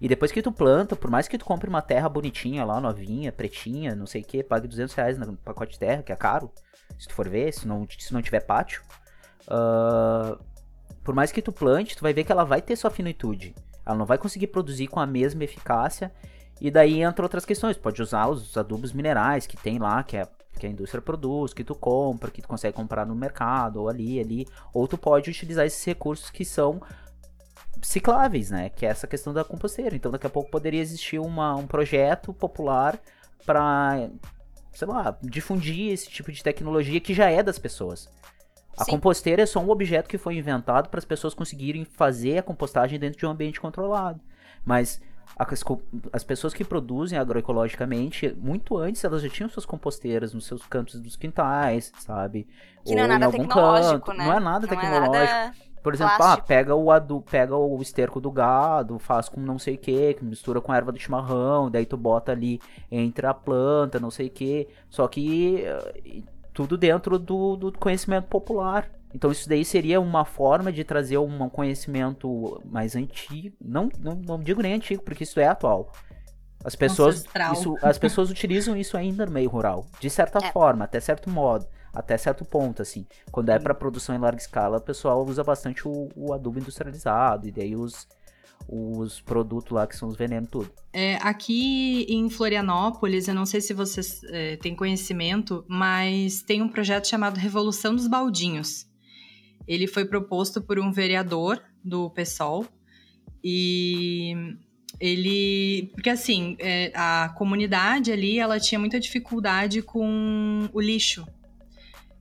E 0.00 0.08
depois 0.08 0.32
que 0.32 0.40
tu 0.40 0.50
planta, 0.50 0.96
por 0.96 1.10
mais 1.10 1.28
que 1.28 1.36
tu 1.36 1.44
compre 1.44 1.68
uma 1.68 1.82
terra 1.82 2.08
bonitinha 2.08 2.64
lá, 2.64 2.80
novinha, 2.80 3.30
pretinha, 3.30 3.94
não 3.94 4.06
sei 4.06 4.22
o 4.22 4.24
que, 4.24 4.42
pague 4.42 4.66
200 4.66 4.94
reais 4.94 5.18
no 5.18 5.36
pacote 5.36 5.72
de 5.72 5.78
terra, 5.78 6.02
que 6.02 6.12
é 6.12 6.16
caro, 6.16 6.50
se 6.98 7.06
tu 7.06 7.14
for 7.14 7.28
ver, 7.28 7.52
se 7.52 7.68
não, 7.68 7.86
se 7.98 8.12
não 8.12 8.22
tiver 8.22 8.40
pátio. 8.40 8.82
Uh, 9.42 10.38
por 11.10 11.14
mais 11.16 11.32
que 11.32 11.42
tu 11.42 11.50
plante, 11.50 11.96
tu 11.96 12.02
vai 12.02 12.12
ver 12.12 12.22
que 12.22 12.30
ela 12.30 12.44
vai 12.44 12.62
ter 12.62 12.76
sua 12.76 12.88
finitude. 12.88 13.52
Ela 13.84 13.98
não 13.98 14.06
vai 14.06 14.16
conseguir 14.16 14.46
produzir 14.46 14.86
com 14.86 15.00
a 15.00 15.06
mesma 15.06 15.42
eficácia. 15.42 16.12
E 16.60 16.70
daí 16.70 17.02
entra 17.02 17.24
outras 17.24 17.44
questões. 17.44 17.76
Pode 17.76 18.00
usar 18.00 18.28
os 18.28 18.56
adubos 18.56 18.92
minerais 18.92 19.44
que 19.44 19.56
tem 19.56 19.80
lá, 19.80 20.04
que 20.04 20.18
é 20.18 20.28
que 20.56 20.68
a 20.68 20.70
indústria 20.70 21.02
produz, 21.02 21.52
que 21.52 21.64
tu 21.64 21.74
compra, 21.74 22.30
que 22.30 22.40
tu 22.40 22.46
consegue 22.46 22.76
comprar 22.76 23.04
no 23.04 23.16
mercado, 23.16 23.80
ou 23.80 23.88
ali, 23.88 24.20
ali, 24.20 24.46
ou 24.72 24.86
tu 24.86 24.96
pode 24.96 25.28
utilizar 25.28 25.66
esses 25.66 25.84
recursos 25.84 26.30
que 26.30 26.44
são 26.44 26.80
cicláveis, 27.82 28.52
né? 28.52 28.68
Que 28.68 28.86
é 28.86 28.90
essa 28.90 29.08
questão 29.08 29.34
da 29.34 29.42
composteira. 29.42 29.96
Então 29.96 30.12
daqui 30.12 30.28
a 30.28 30.30
pouco 30.30 30.48
poderia 30.48 30.80
existir 30.80 31.18
uma, 31.18 31.56
um 31.56 31.66
projeto 31.66 32.32
popular 32.32 32.96
para, 33.44 34.08
sei 34.72 34.86
lá, 34.86 35.18
difundir 35.20 35.90
esse 35.90 36.08
tipo 36.08 36.30
de 36.30 36.40
tecnologia 36.40 37.00
que 37.00 37.12
já 37.12 37.28
é 37.28 37.42
das 37.42 37.58
pessoas. 37.58 38.08
A 38.76 38.84
Sim. 38.84 38.92
composteira 38.92 39.42
é 39.42 39.46
só 39.46 39.60
um 39.60 39.68
objeto 39.70 40.08
que 40.08 40.16
foi 40.18 40.36
inventado 40.36 40.88
para 40.88 40.98
as 40.98 41.04
pessoas 41.04 41.34
conseguirem 41.34 41.84
fazer 41.84 42.38
a 42.38 42.42
compostagem 42.42 42.98
dentro 42.98 43.18
de 43.18 43.26
um 43.26 43.30
ambiente 43.30 43.60
controlado. 43.60 44.20
Mas 44.64 45.00
as, 45.38 45.62
as 46.12 46.24
pessoas 46.24 46.54
que 46.54 46.64
produzem 46.64 47.18
agroecologicamente, 47.18 48.34
muito 48.40 48.76
antes 48.78 49.04
elas 49.04 49.22
já 49.22 49.28
tinham 49.28 49.50
suas 49.50 49.66
composteiras 49.66 50.32
nos 50.32 50.46
seus 50.46 50.64
cantos 50.66 50.98
dos 51.00 51.16
quintais, 51.16 51.92
sabe? 51.98 52.46
Que 52.84 52.94
não 52.94 53.02
é 53.02 53.06
Ou 53.06 53.06
em 53.06 53.08
nada 53.12 53.26
algum 53.26 53.38
tecnológico, 53.38 54.06
canto. 54.06 54.18
né? 54.18 54.24
Não 54.26 54.32
é 54.32 54.40
nada 54.40 54.66
Não 54.66 54.68
tecnológico. 54.68 55.12
nada- 55.12 55.54
Por 55.82 55.94
exemplo, 55.94 56.14
ah, 56.20 56.36
pega 56.36 56.74
o 56.74 56.90
adu, 56.90 57.22
pega 57.22 57.56
o 57.56 57.80
esterco 57.80 58.20
do 58.20 58.30
gado, 58.30 58.98
faz 58.98 59.28
com 59.30 59.40
não 59.40 59.58
sei 59.58 59.74
o 59.76 59.78
que, 59.78 60.14
que 60.14 60.24
mistura 60.24 60.60
com 60.60 60.72
a 60.72 60.76
erva 60.76 60.92
do 60.92 60.98
chimarrão, 60.98 61.70
daí 61.70 61.86
tu 61.86 61.96
bota 61.96 62.32
ali 62.32 62.60
entre 62.90 63.26
a 63.26 63.32
planta, 63.34 63.98
não 63.98 64.10
sei 64.10 64.26
o 64.26 64.30
que. 64.30 64.68
Só 64.90 65.08
que 65.08 65.64
eh, 65.64 66.22
tudo 66.52 66.76
dentro 66.76 67.18
do, 67.18 67.56
do 67.56 67.72
conhecimento 67.72 68.26
popular. 68.28 68.90
Então 69.14 69.30
isso 69.32 69.48
daí 69.48 69.64
seria 69.64 70.00
uma 70.00 70.24
forma 70.24 70.72
de 70.72 70.84
trazer 70.84 71.18
um 71.18 71.48
conhecimento 71.48 72.60
mais 72.64 72.94
antigo. 72.94 73.56
Não, 73.60 73.88
não, 73.98 74.14
não 74.14 74.38
digo 74.38 74.62
nem 74.62 74.74
antigo, 74.74 75.02
porque 75.02 75.24
isso 75.24 75.40
é 75.40 75.46
atual. 75.48 75.92
As 76.64 76.76
pessoas, 76.76 77.16
Ancestral. 77.16 77.52
isso, 77.54 77.76
as 77.82 77.98
pessoas 77.98 78.30
utilizam 78.30 78.76
isso 78.76 78.96
ainda 78.96 79.24
no 79.26 79.32
meio 79.32 79.48
rural. 79.48 79.86
De 79.98 80.10
certa 80.10 80.38
É. 80.44 80.52
forma, 80.52 80.84
até 80.84 81.00
certo 81.00 81.28
modo. 81.30 81.66
Até 81.92 82.16
certo 82.16 82.44
ponto, 82.44 82.82
assim. 82.82 83.04
Quando 83.32 83.48
é 83.48 83.58
para 83.58 83.74
produção 83.74 84.14
em 84.14 84.18
larga 84.18 84.40
escala, 84.40 84.76
o 84.78 84.80
pessoal 84.80 85.24
usa 85.24 85.42
bastante 85.42 85.88
o, 85.88 86.08
o 86.14 86.32
adubo 86.32 86.58
industrializado. 86.60 87.48
E 87.48 87.50
daí 87.50 87.74
os, 87.74 88.06
os 88.68 89.20
produtos 89.20 89.72
lá 89.72 89.86
que 89.86 89.96
são 89.96 90.08
os 90.08 90.16
venenos, 90.16 90.48
tudo. 90.50 90.70
É, 90.92 91.16
aqui 91.16 92.04
em 92.08 92.28
Florianópolis, 92.28 93.28
eu 93.28 93.34
não 93.34 93.46
sei 93.46 93.60
se 93.60 93.72
vocês 93.72 94.22
é, 94.24 94.56
têm 94.56 94.74
conhecimento, 94.74 95.64
mas 95.68 96.42
tem 96.42 96.62
um 96.62 96.68
projeto 96.68 97.08
chamado 97.08 97.36
Revolução 97.36 97.94
dos 97.94 98.06
Baldinhos. 98.06 98.86
Ele 99.66 99.86
foi 99.86 100.04
proposto 100.04 100.60
por 100.60 100.78
um 100.78 100.92
vereador 100.92 101.62
do 101.84 102.10
PSOL 102.10 102.66
e 103.42 104.34
ele, 104.98 105.90
porque 105.94 106.10
assim, 106.10 106.56
é, 106.58 106.92
a 106.94 107.32
comunidade 107.36 108.12
ali, 108.12 108.38
ela 108.38 108.58
tinha 108.58 108.78
muita 108.78 108.98
dificuldade 108.98 109.82
com 109.82 110.68
o 110.72 110.80
lixo. 110.80 111.26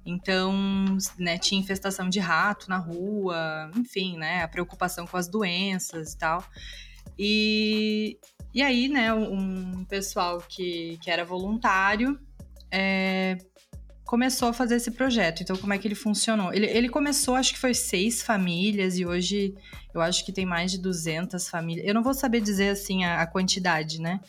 Então, 0.10 0.98
né, 1.17 1.38
tinha 1.38 1.60
infestação 1.60 2.10
de 2.10 2.19
rato 2.19 2.69
na 2.69 2.78
rua, 2.78 3.69
enfim, 3.76 4.17
né, 4.17 4.43
a 4.43 4.48
preocupação 4.48 5.06
com 5.06 5.17
as 5.17 5.28
doenças 5.28 6.13
e 6.13 6.17
tal. 6.17 6.43
E, 7.17 8.17
e 8.54 8.62
aí, 8.62 8.88
né, 8.88 9.13
um 9.13 9.86
pessoal 9.86 10.39
que, 10.39 10.98
que 11.02 11.12
era 11.12 11.24
voluntário 11.24 12.19
é, 12.72 13.38
começou 14.06 14.50
a 14.50 14.54
fazer 14.54 14.76
esse 14.76 14.89
projeto. 14.89 15.43
Então, 15.43 15.56
como 15.56 15.72
é 15.72 15.78
que 15.78 15.88
ele 15.88 15.95
funcionou? 15.95 16.52
Ele, 16.52 16.65
ele 16.65 16.89
começou, 16.89 17.36
acho 17.36 17.54
que 17.54 17.60
foi 17.60 17.76
seis 17.76 18.24
famílias, 18.24 18.98
e 18.98 19.06
hoje 19.06 19.54
eu 19.93 20.02
acho 20.02 20.26
que 20.26 20.32
tem 20.32 20.45
mais 20.45 20.72
de 20.72 20.80
200 20.80 21.48
famílias. 21.48 21.88
Eu 21.88 21.93
não 21.93 22.02
vou 22.02 22.13
saber 22.13 22.41
dizer, 22.41 22.69
assim, 22.69 23.04
a, 23.04 23.22
a 23.22 23.28
quantidade, 23.28 24.02
né? 24.02 24.19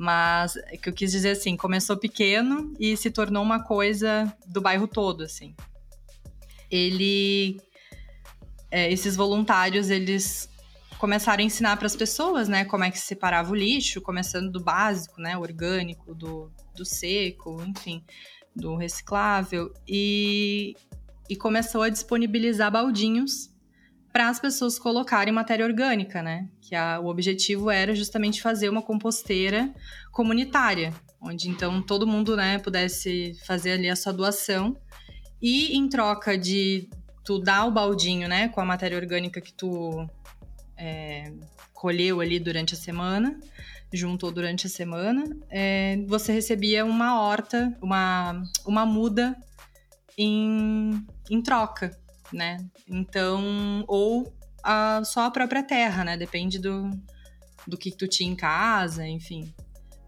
Mas 0.00 0.54
é 0.56 0.76
que 0.76 0.88
eu 0.88 0.92
quis 0.92 1.10
dizer 1.10 1.30
assim, 1.30 1.56
começou 1.56 1.96
pequeno 1.96 2.72
e 2.78 2.96
se 2.96 3.10
tornou 3.10 3.42
uma 3.42 3.64
coisa 3.64 4.32
do 4.46 4.60
bairro 4.60 4.86
todo, 4.86 5.24
assim. 5.24 5.56
Ele... 6.70 7.60
é, 8.70 8.92
esses 8.92 9.16
voluntários, 9.16 9.90
eles 9.90 10.48
começaram 11.00 11.42
a 11.42 11.46
ensinar 11.46 11.76
para 11.76 11.86
as 11.86 11.96
pessoas, 11.96 12.48
né, 12.48 12.64
como 12.64 12.84
é 12.84 12.92
que 12.92 12.98
se 12.98 13.06
separava 13.06 13.50
o 13.50 13.56
lixo, 13.56 14.00
começando 14.00 14.52
do 14.52 14.60
básico, 14.60 15.20
né, 15.20 15.36
orgânico, 15.36 16.14
do, 16.14 16.48
do 16.76 16.84
seco, 16.84 17.60
enfim, 17.66 18.04
do 18.54 18.76
reciclável, 18.76 19.74
e, 19.86 20.76
e 21.28 21.34
começou 21.34 21.82
a 21.82 21.88
disponibilizar 21.88 22.70
baldinhos 22.70 23.50
para 24.18 24.30
as 24.30 24.40
pessoas 24.40 24.80
colocarem 24.80 25.32
matéria 25.32 25.64
orgânica, 25.64 26.20
né, 26.20 26.48
que 26.60 26.74
a, 26.74 26.98
o 26.98 27.06
objetivo 27.06 27.70
era 27.70 27.94
justamente 27.94 28.42
fazer 28.42 28.68
uma 28.68 28.82
composteira 28.82 29.72
comunitária, 30.10 30.92
onde 31.20 31.48
então 31.48 31.80
todo 31.80 32.04
mundo, 32.04 32.36
né, 32.36 32.58
pudesse 32.58 33.38
fazer 33.46 33.74
ali 33.74 33.88
a 33.88 33.94
sua 33.94 34.12
doação, 34.12 34.76
e 35.40 35.76
em 35.76 35.88
troca 35.88 36.36
de 36.36 36.90
tu 37.24 37.38
dar 37.38 37.64
o 37.66 37.70
baldinho, 37.70 38.26
né, 38.26 38.48
com 38.48 38.60
a 38.60 38.64
matéria 38.64 38.98
orgânica 38.98 39.40
que 39.40 39.52
tu 39.52 40.04
é, 40.76 41.32
colheu 41.72 42.20
ali 42.20 42.40
durante 42.40 42.74
a 42.74 42.76
semana, 42.76 43.38
juntou 43.92 44.32
durante 44.32 44.66
a 44.66 44.68
semana, 44.68 45.22
é, 45.48 45.96
você 46.08 46.32
recebia 46.32 46.84
uma 46.84 47.22
horta, 47.22 47.72
uma, 47.80 48.42
uma 48.66 48.84
muda 48.84 49.36
em, 50.18 51.06
em 51.30 51.40
troca, 51.40 51.96
né? 52.32 52.58
Então, 52.86 53.84
ou 53.86 54.32
a, 54.62 55.02
só 55.04 55.22
a 55.26 55.30
própria 55.30 55.62
terra, 55.62 56.04
né? 56.04 56.16
Depende 56.16 56.58
do, 56.58 56.90
do 57.66 57.76
que 57.78 57.90
tu 57.90 58.06
tinha 58.08 58.30
em 58.30 58.36
casa, 58.36 59.06
enfim. 59.06 59.52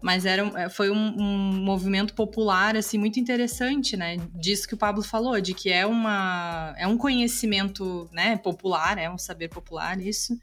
Mas 0.01 0.25
era, 0.25 0.43
um- 0.43 0.69
foi 0.69 0.89
um, 0.89 1.15
um 1.21 1.63
movimento 1.63 2.15
popular, 2.15 2.75
assim, 2.75 2.97
muito 2.97 3.19
interessante, 3.19 3.95
né? 3.95 4.17
Disso 4.33 4.67
que 4.67 4.73
o 4.73 4.77
Pablo 4.77 5.03
falou, 5.03 5.39
de 5.39 5.53
que 5.53 5.69
é, 5.71 5.85
uma, 5.85 6.73
é 6.77 6.87
um 6.87 6.97
conhecimento 6.97 8.09
né, 8.11 8.35
popular, 8.37 8.97
é 8.97 9.09
um 9.09 9.17
saber 9.17 9.47
popular, 9.49 9.99
isso. 10.01 10.35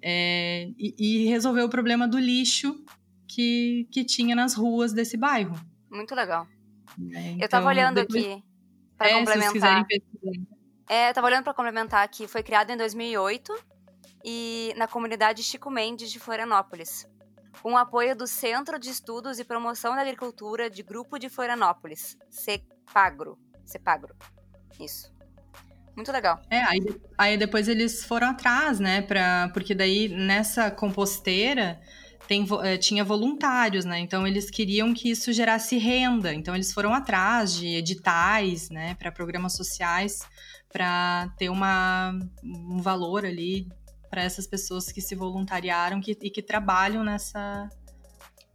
É, 0.00 0.68
e, 0.78 0.94
e 0.98 1.26
resolveu 1.28 1.66
o 1.66 1.68
problema 1.68 2.06
do 2.06 2.16
lixo 2.18 2.76
que, 3.26 3.88
que 3.90 4.04
tinha 4.04 4.36
nas 4.36 4.54
ruas 4.54 4.92
desse 4.92 5.16
bairro. 5.16 5.56
Muito 5.90 6.14
legal. 6.14 6.46
né? 6.96 7.36
Eu 7.40 7.48
tava 7.48 7.64
Então, 7.64 7.66
olhando 7.66 7.94
depois- 7.96 8.24
aqui 8.24 8.42
pra 8.96 9.08
É, 9.10 9.18
complementar. 9.18 9.84
É, 10.88 11.10
eu 11.10 11.14
tava 11.14 11.26
olhando 11.26 11.44
pra 11.44 11.54
complementar 11.54 12.08
que 12.08 12.28
foi 12.28 12.42
criado 12.42 12.70
em 12.70 12.76
2008 12.76 13.52
e 14.24 14.72
na 14.76 14.86
comunidade 14.86 15.42
Chico 15.42 15.70
Mendes 15.70 16.10
de 16.10 16.18
Florianópolis, 16.20 17.08
com 17.62 17.72
o 17.72 17.76
apoio 17.76 18.14
do 18.14 18.26
Centro 18.26 18.78
de 18.78 18.90
Estudos 18.90 19.38
e 19.38 19.44
Promoção 19.44 19.94
da 19.94 20.02
Agricultura 20.02 20.70
de 20.70 20.82
Grupo 20.82 21.18
de 21.18 21.28
Florianópolis, 21.28 22.16
CEPAGRO. 22.30 23.38
CEPAGRO. 23.64 24.14
Isso. 24.80 25.14
Muito 25.96 26.12
legal. 26.12 26.40
É, 26.50 26.60
aí, 26.62 26.80
aí 27.16 27.38
depois 27.38 27.68
eles 27.68 28.04
foram 28.04 28.28
atrás, 28.28 28.78
né? 28.78 29.00
Pra, 29.00 29.50
porque 29.54 29.74
daí 29.74 30.08
nessa 30.08 30.70
composteira 30.70 31.80
tem, 32.28 32.46
eh, 32.64 32.76
tinha 32.76 33.02
voluntários, 33.02 33.84
né? 33.84 33.98
Então 34.00 34.26
eles 34.26 34.50
queriam 34.50 34.92
que 34.92 35.10
isso 35.10 35.32
gerasse 35.32 35.78
renda. 35.78 36.34
Então 36.34 36.54
eles 36.54 36.72
foram 36.72 36.92
atrás 36.92 37.54
de 37.54 37.68
editais, 37.68 38.68
né? 38.68 38.94
Para 38.96 39.10
programas 39.10 39.54
sociais, 39.54 40.20
para 40.72 41.28
ter 41.38 41.48
uma, 41.48 42.12
um 42.42 42.80
valor 42.80 43.24
ali 43.24 43.68
para 44.10 44.22
essas 44.22 44.46
pessoas 44.46 44.90
que 44.92 45.00
se 45.00 45.14
voluntariaram 45.14 46.00
que, 46.00 46.12
e 46.20 46.30
que 46.30 46.42
trabalham 46.42 47.02
nessa 47.04 47.68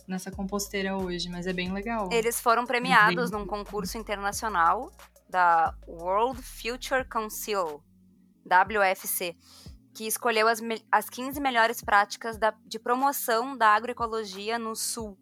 nessa 0.08 0.32
composteira 0.32 0.97
hoje. 0.97 1.30
Mas 1.30 1.47
é 1.47 1.54
bem 1.54 1.71
legal. 1.71 2.10
Eles 2.12 2.39
foram 2.39 2.65
premiados 2.65 3.30
Bem- 3.32 3.39
num 3.39 3.45
concurso 3.45 3.97
internacional 3.97 4.91
da 5.30 5.74
World 5.88 6.41
Future 6.41 7.08
Council, 7.08 7.82
WFC, 8.45 9.36
que 9.95 10.06
escolheu 10.06 10.47
as, 10.47 10.60
as 10.91 11.10
15 11.10 11.39
melhores 11.39 11.82
práticas 11.82 12.38
da- 12.38 12.54
de 12.65 12.78
promoção 12.78 13.58
da 13.58 13.69
agroecologia 13.69 14.60
no 14.60 14.76
sul. 14.76 15.17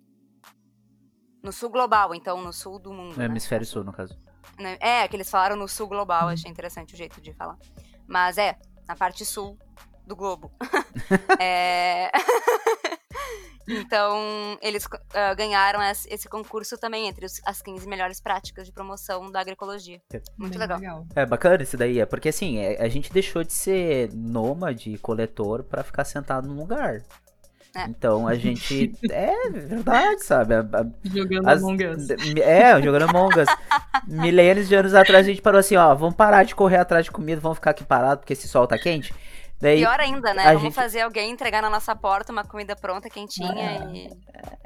No 1.43 1.52
sul 1.54 1.69
global, 1.69 2.13
então, 2.15 2.41
no 2.41 2.52
sul 2.52 2.80
do 2.80 2.91
mundo. 2.91 3.12
No 3.13 3.17
né? 3.19 3.25
hemisfério 3.25 3.65
sul, 3.65 3.84
no 3.84 3.93
caso. 3.93 4.17
Né? 4.60 4.78
É, 4.82 5.08
que 5.08 5.15
eles 5.15 5.30
falaram 5.30 5.56
no 5.56 5.67
sul 5.67 5.88
global, 5.88 6.28
achei 6.28 6.52
interessante 6.52 6.93
o 6.93 6.98
jeito 6.98 7.22
de 7.22 7.34
falar. 7.34 7.58
Mas 8.06 8.38
é, 8.38 8.58
na 8.88 8.95
parte 8.95 9.24
sul 9.26 9.58
do 10.06 10.15
globo. 10.15 10.52
É, 11.41 12.12
então, 13.67 14.58
eles 14.62 14.86
ah, 15.13 15.34
ganharam 15.34 15.82
es- 15.82 16.06
esse 16.10 16.28
concurso 16.28 16.78
também 16.78 17.08
entre 17.08 17.26
os- 17.26 17.39
as 17.45 17.62
15 17.62 17.88
melhores 17.88 18.19
práticas 18.19 18.65
de 18.65 18.72
promoção 18.74 19.32
da 19.32 19.39
agroecologia. 19.39 20.02
Muito 20.38 20.58
Bem 20.58 20.67
legal. 20.67 21.06
É 21.15 21.26
bacana 21.26 21.63
isso 21.63 21.78
daí, 21.78 22.00
é 22.00 22.06
porque 22.06 22.30
assim, 22.30 22.58
é- 22.58 22.82
a 22.84 22.88
gente 22.89 23.12
deixou 23.13 23.43
de 23.43 23.54
ser 23.54 24.12
nômade, 24.13 24.98
coletor, 24.98 25.63
pra 25.63 25.84
ficar 25.84 26.04
sentado 26.04 26.48
num 26.48 26.58
lugar. 26.58 27.02
É. 27.82 27.86
Então 27.89 28.28
a 28.28 28.36
gente. 28.36 28.94
É 29.12 29.50
verdade, 29.50 30.24
sabe? 30.24 30.56
A- 30.56 30.60
a- 30.60 30.86
Jogando 31.04 31.48
As- 31.48 31.62
Among 31.63 31.86
Us. 31.86 32.10
É, 32.42 32.82
jogando 32.82 33.10
Among 33.10 33.39
Us. 33.39 33.50
Milênios 34.08 34.68
de 34.68 34.76
anos 34.76 34.94
atrás 34.94 35.26
a 35.26 35.30
gente 35.30 35.42
parou 35.42 35.60
assim, 35.60 35.76
ó, 35.76 35.94
vamos 35.96 36.15
parar 36.15 36.44
de 36.44 36.56
correr 36.56 36.78
atrás 36.78 37.06
de 37.06 37.12
comida, 37.12 37.39
vamos 37.42 37.58
ficar 37.58 37.72
aqui 37.72 37.84
parado 37.84 38.20
porque 38.22 38.34
esse 38.34 38.48
sol 38.48 38.65
tá 38.68 38.78
quente. 38.78 39.13
Daí, 39.62 39.80
Pior 39.80 40.00
ainda, 40.00 40.34
né? 40.34 40.44
a 40.44 40.46
Vamos 40.48 40.62
gente- 40.63 40.74
fazer 40.76 41.02
alguém 41.02 41.32
entregar 41.32 41.62
na 41.62 41.70
nossa 41.70 41.94
porta 41.94 42.32
uma 42.32 42.46
comida 42.46 42.78
pronta, 42.78 43.10
quentinha 43.10 43.89
e. 43.94 44.10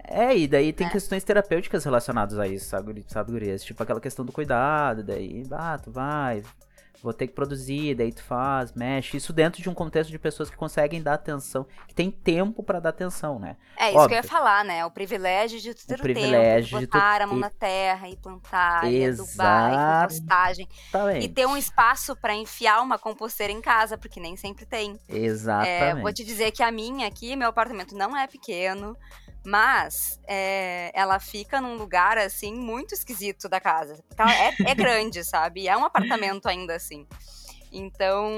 É, 0.07 0.37
e 0.37 0.47
daí 0.47 0.71
tem 0.71 0.85
É. 0.85 0.89
questões 0.91 1.23
terapêuticas 1.23 1.83
relacionadas 1.83 2.37
a 2.37 2.47
isso, 2.47 2.67
sabe, 2.69 3.03
sabe, 3.07 3.31
gurias? 3.31 3.63
Tipo 3.63 3.81
aquela 3.81 3.99
questão 3.99 4.23
do 4.23 4.31
cuidado, 4.31 5.01
daí, 5.03 5.43
ah, 5.51 5.79
tu 5.83 5.89
vai, 5.91 6.43
vou 7.03 7.13
ter 7.13 7.27
que 7.27 7.33
produzir, 7.33 7.93
daí 7.95 8.13
tu 8.13 8.23
faz, 8.23 8.71
mexe. 8.71 9.17
Isso 9.17 9.33
dentro 9.33 9.61
de 9.61 9.69
um 9.69 9.73
contexto 9.73 10.09
de 10.09 10.17
pessoas 10.17 10.49
que 10.49 10.55
conseguem 10.55 11.03
dar 11.03 11.15
atenção, 11.15 11.67
que 11.85 11.93
tem 11.93 12.09
tempo 12.09 12.63
pra 12.63 12.79
dar 12.79 12.89
atenção, 12.89 13.37
né? 13.37 13.57
É 13.77 13.87
isso 13.87 13.91
que 13.91 13.97
eu 13.97 14.01
Óbvio. 14.03 14.15
ia 14.15 14.23
falar, 14.23 14.63
né? 14.63 14.85
O 14.85 14.89
privilégio 14.89 15.59
de 15.59 15.73
tu 15.73 15.85
ter 15.85 15.95
o, 15.95 16.01
privilégio 16.01 16.69
tempo, 16.69 16.79
de 16.79 16.85
de 16.85 16.87
tu- 16.87 16.97
botar 16.97 17.21
a 17.21 17.27
mão 17.27 17.35
na 17.37 17.49
terra 17.49 18.07
e 18.07 18.15
plantar, 18.15 18.89
e 18.91 19.05
adubar, 19.05 19.71
e 19.71 19.75
Exato. 19.75 20.01
compostagem. 20.13 20.67
E 21.21 21.27
ter 21.27 21.45
um 21.45 21.57
espaço 21.57 22.15
pra 22.15 22.33
enfiar 22.33 22.81
uma 22.81 22.97
composteira 22.97 23.51
em 23.51 23.59
casa, 23.59 23.97
porque 23.97 24.19
nem 24.21 24.37
sempre 24.37 24.65
tem. 24.65 24.97
É, 25.09 25.17
Exatamente. 25.17 26.01
vou 26.01 26.13
te 26.13 26.23
dizer 26.23 26.51
que 26.51 26.63
a 26.63 26.71
minha 26.71 27.05
aqui, 27.07 27.35
meu 27.35 27.49
apartamento 27.49 27.93
não 27.95 28.15
é 28.15 28.27
pequeno, 28.27 28.95
mas 29.45 30.19
é, 30.27 30.91
ela 30.93 31.19
fica 31.19 31.59
num 31.59 31.75
lugar, 31.75 32.17
assim, 32.17 32.53
muito 32.53 32.93
esquisito 32.93 33.49
da 33.49 33.59
casa. 33.59 34.03
Ela 34.17 34.33
é, 34.33 34.53
é 34.67 34.75
grande, 34.75 35.23
sabe? 35.23 35.67
É 35.67 35.75
um 35.75 35.85
apartamento 35.85 36.47
ainda 36.47 36.75
assim. 36.75 37.05
Então, 37.71 38.29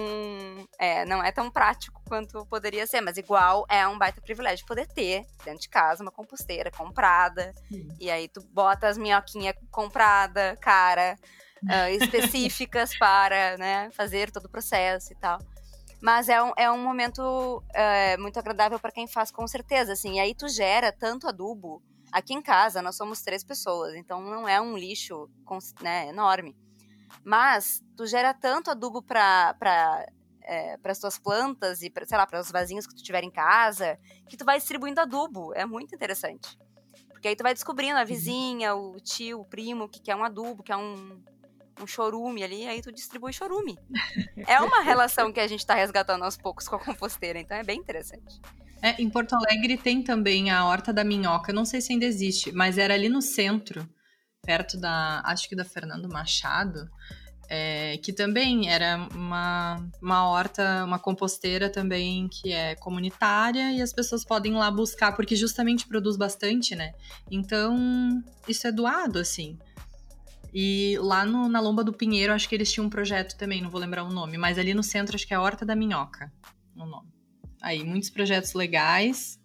é, 0.79 1.05
não 1.05 1.21
é 1.21 1.29
tão 1.31 1.51
prático 1.51 2.01
quanto 2.07 2.45
poderia 2.45 2.87
ser, 2.87 3.01
mas 3.01 3.17
igual 3.17 3.65
é 3.69 3.85
um 3.85 3.97
baita 3.97 4.21
privilégio 4.21 4.65
poder 4.65 4.87
ter 4.87 5.25
dentro 5.43 5.61
de 5.61 5.69
casa 5.69 6.01
uma 6.01 6.11
composteira 6.11 6.71
comprada. 6.71 7.53
Sim. 7.69 7.89
E 7.99 8.09
aí 8.09 8.29
tu 8.29 8.41
bota 8.53 8.87
as 8.87 8.97
minhoquinhas 8.97 9.55
comprada, 9.69 10.57
cara, 10.61 11.17
ah, 11.67 11.91
específicas 11.91 12.95
para, 12.97 13.57
né, 13.57 13.89
fazer 13.91 14.31
todo 14.31 14.45
o 14.45 14.49
processo 14.49 15.11
e 15.11 15.15
tal. 15.15 15.39
Mas 16.05 16.29
é 16.29 16.39
um, 16.39 16.51
é 16.55 16.69
um 16.69 16.77
momento 16.77 17.63
é, 17.73 18.15
muito 18.17 18.37
agradável 18.37 18.79
para 18.79 18.91
quem 18.91 19.07
faz, 19.07 19.31
com 19.31 19.47
certeza, 19.47 19.93
assim. 19.93 20.17
E 20.17 20.19
aí 20.19 20.35
tu 20.35 20.47
gera 20.47 20.91
tanto 20.91 21.27
adubo. 21.27 21.81
Aqui 22.11 22.35
em 22.35 22.43
casa 22.43 22.79
nós 22.79 22.95
somos 22.95 23.23
três 23.23 23.43
pessoas, 23.43 23.95
então 23.95 24.21
não 24.21 24.47
é 24.47 24.61
um 24.61 24.77
lixo 24.77 25.27
né, 25.81 26.09
enorme. 26.09 26.55
Mas 27.23 27.83
tu 27.97 28.05
gera 28.05 28.35
tanto 28.35 28.69
adubo 28.69 29.01
para 29.01 30.05
é, 30.43 30.77
as 30.83 30.99
tuas 30.99 31.17
plantas 31.17 31.81
e, 31.81 31.89
pra, 31.89 32.05
sei 32.05 32.19
lá, 32.19 32.27
para 32.27 32.39
os 32.39 32.51
vasinhos 32.51 32.85
que 32.85 32.93
tu 32.93 33.01
tiver 33.01 33.23
em 33.23 33.31
casa, 33.31 33.97
que 34.29 34.37
tu 34.37 34.45
vai 34.45 34.59
distribuindo 34.59 35.01
adubo. 35.01 35.55
É 35.55 35.65
muito 35.65 35.95
interessante. 35.95 36.55
Porque 37.09 37.29
aí 37.29 37.35
tu 37.35 37.41
vai 37.41 37.55
descobrindo 37.55 37.97
a 37.97 38.03
vizinha, 38.03 38.75
o 38.75 38.99
tio, 38.99 39.39
o 39.39 39.45
primo, 39.45 39.89
que 39.89 39.99
quer 39.99 40.15
um 40.15 40.23
adubo, 40.23 40.61
que 40.61 40.71
é 40.71 40.77
um, 40.77 41.19
um 41.81 41.87
chorume 41.87 42.43
ali, 42.43 42.67
aí 42.67 42.81
tu 42.81 42.91
distribui 42.91 43.33
chorume. 43.33 43.77
é 44.47 44.59
uma 44.61 44.81
relação 44.83 45.31
que 45.31 45.39
a 45.39 45.47
gente 45.47 45.65
tá 45.65 45.75
resgatando 45.75 46.23
aos 46.23 46.37
poucos 46.37 46.67
com 46.67 46.75
a 46.75 46.79
composteira, 46.79 47.39
então 47.39 47.57
é 47.57 47.63
bem 47.63 47.79
interessante. 47.79 48.39
É, 48.81 49.01
em 49.01 49.09
Porto 49.09 49.33
Alegre 49.33 49.77
tem 49.77 50.01
também 50.01 50.51
a 50.51 50.65
Horta 50.65 50.93
da 50.93 51.03
Minhoca. 51.03 51.51
Não 51.51 51.65
sei 51.65 51.81
se 51.81 51.91
ainda 51.91 52.05
existe, 52.05 52.51
mas 52.51 52.77
era 52.77 52.93
ali 52.93 53.09
no 53.09 53.21
centro, 53.21 53.89
perto 54.43 54.77
da, 54.77 55.21
acho 55.25 55.49
que 55.49 55.55
da 55.55 55.65
Fernando 55.65 56.07
Machado, 56.07 56.87
é, 57.49 57.97
que 57.97 58.13
também 58.13 58.69
era 58.69 59.07
uma, 59.13 59.83
uma 60.01 60.27
horta, 60.29 60.83
uma 60.83 60.99
composteira 60.99 61.69
também 61.69 62.27
que 62.27 62.51
é 62.51 62.75
comunitária 62.75 63.71
e 63.71 63.81
as 63.81 63.93
pessoas 63.93 64.23
podem 64.23 64.53
ir 64.53 64.57
lá 64.57 64.69
buscar, 64.69 65.13
porque 65.13 65.35
justamente 65.35 65.87
produz 65.87 66.17
bastante, 66.17 66.75
né? 66.75 66.93
Então, 67.29 68.23
isso 68.47 68.67
é 68.67 68.71
doado, 68.71 69.19
assim. 69.19 69.57
E 70.57 70.97
lá 71.01 71.25
no- 71.25 71.49
na 71.49 71.59
Lomba 71.59 71.83
do 71.83 71.91
Pinheiro, 71.91 72.31
acho 72.31 72.47
que 72.47 72.55
eles 72.55 72.71
tinham 72.71 72.87
um 72.87 72.89
projeto 72.89 73.35
também, 73.37 73.61
não 73.61 73.69
vou 73.69 73.81
lembrar 73.81 74.05
o 74.05 74.09
nome, 74.09 74.37
mas 74.37 74.57
ali 74.57 74.73
no 74.73 74.81
centro 74.81 75.13
acho 75.15 75.27
que 75.27 75.33
é 75.33 75.37
a 75.37 75.41
Horta 75.41 75.65
da 75.65 75.75
Minhoca, 75.75 76.31
o 76.77 76.85
nome. 76.85 77.09
Aí, 77.61 77.83
muitos 77.83 78.09
projetos 78.09 78.53
legais 78.53 79.37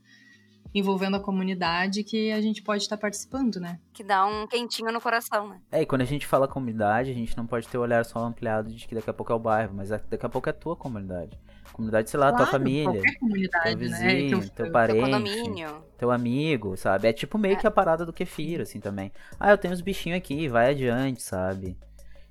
envolvendo 0.73 1.16
a 1.16 1.20
comunidade 1.20 2.05
que 2.05 2.31
a 2.31 2.40
gente 2.40 2.62
pode 2.62 2.85
estar 2.85 2.96
participando, 2.96 3.59
né? 3.59 3.81
Que 3.92 4.05
dá 4.05 4.25
um 4.25 4.46
quentinho 4.46 4.92
no 4.92 5.01
coração, 5.01 5.49
né? 5.49 5.61
É, 5.73 5.83
e 5.83 5.87
quando 5.87 6.03
a 6.03 6.05
gente 6.05 6.29
fala 6.29 6.46
comunidade, 6.46 7.11
a 7.11 7.14
gente 7.14 7.37
não 7.37 7.44
pode 7.44 7.66
ter 7.66 7.77
o 7.77 7.81
olhar 7.81 8.05
só 8.05 8.20
ampliado 8.20 8.73
de 8.73 8.87
que 8.87 8.94
daqui 8.94 9.11
a 9.11 9.12
pouco 9.12 9.33
é 9.33 9.35
o 9.35 9.38
bairro, 9.40 9.75
mas 9.75 9.88
daqui 9.88 10.25
a 10.25 10.29
pouco 10.29 10.49
é 10.49 10.51
a 10.51 10.55
tua 10.55 10.77
comunidade. 10.77 11.37
Comunidade, 11.72 12.11
sei 12.11 12.20
lá, 12.20 12.28
tua 12.30 12.38
Claro, 12.38 12.50
família, 12.50 13.00
Qualquer 13.00 13.18
comunidade, 13.18 13.64
teu 13.64 13.76
né? 13.76 13.78
vizinho, 13.78 14.42
eu- 14.42 14.50
teu 14.50 14.66
eu- 14.66 14.72
parente, 14.72 14.98
Teu 14.98 15.04
condomínio. 15.04 15.85
teu 15.98 16.11
amigo, 16.11 16.76
sabe? 16.76 17.09
É 17.09 17.12
tipo 17.12 17.38
meio 17.38 17.54
É. 17.54 17.61
que 17.61 17.66
a 17.66 17.70
parada 17.70 18.04
do 18.04 18.12
kefir, 18.12 18.61
assim, 18.61 18.80
também. 18.80 19.12
Ah, 19.38 19.50
eu 19.50 19.59
tenho 19.59 19.72
uns 19.74 19.80
bichinhos 19.80 20.18
aqui, 20.18 20.48
vai 20.48 20.70
adiante, 20.70 21.22
sabe? 21.22 21.76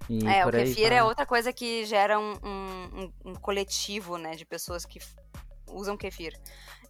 E 0.10 0.26
É, 0.28 0.46
o 0.46 0.52
kefir 0.52 0.92
é 0.92 1.04
outra 1.04 1.26
coisa 1.26 1.54
que 1.54 1.86
gera 1.86 2.20
um, 2.20 2.34
um- 2.44 3.12
um- 3.26 3.36
coletivo, 3.36 4.18
né, 4.18 4.36
de 4.36 4.44
pessoas 4.46 4.86
que 4.86 5.00
usam 5.68 5.96
kefir. 5.96 6.34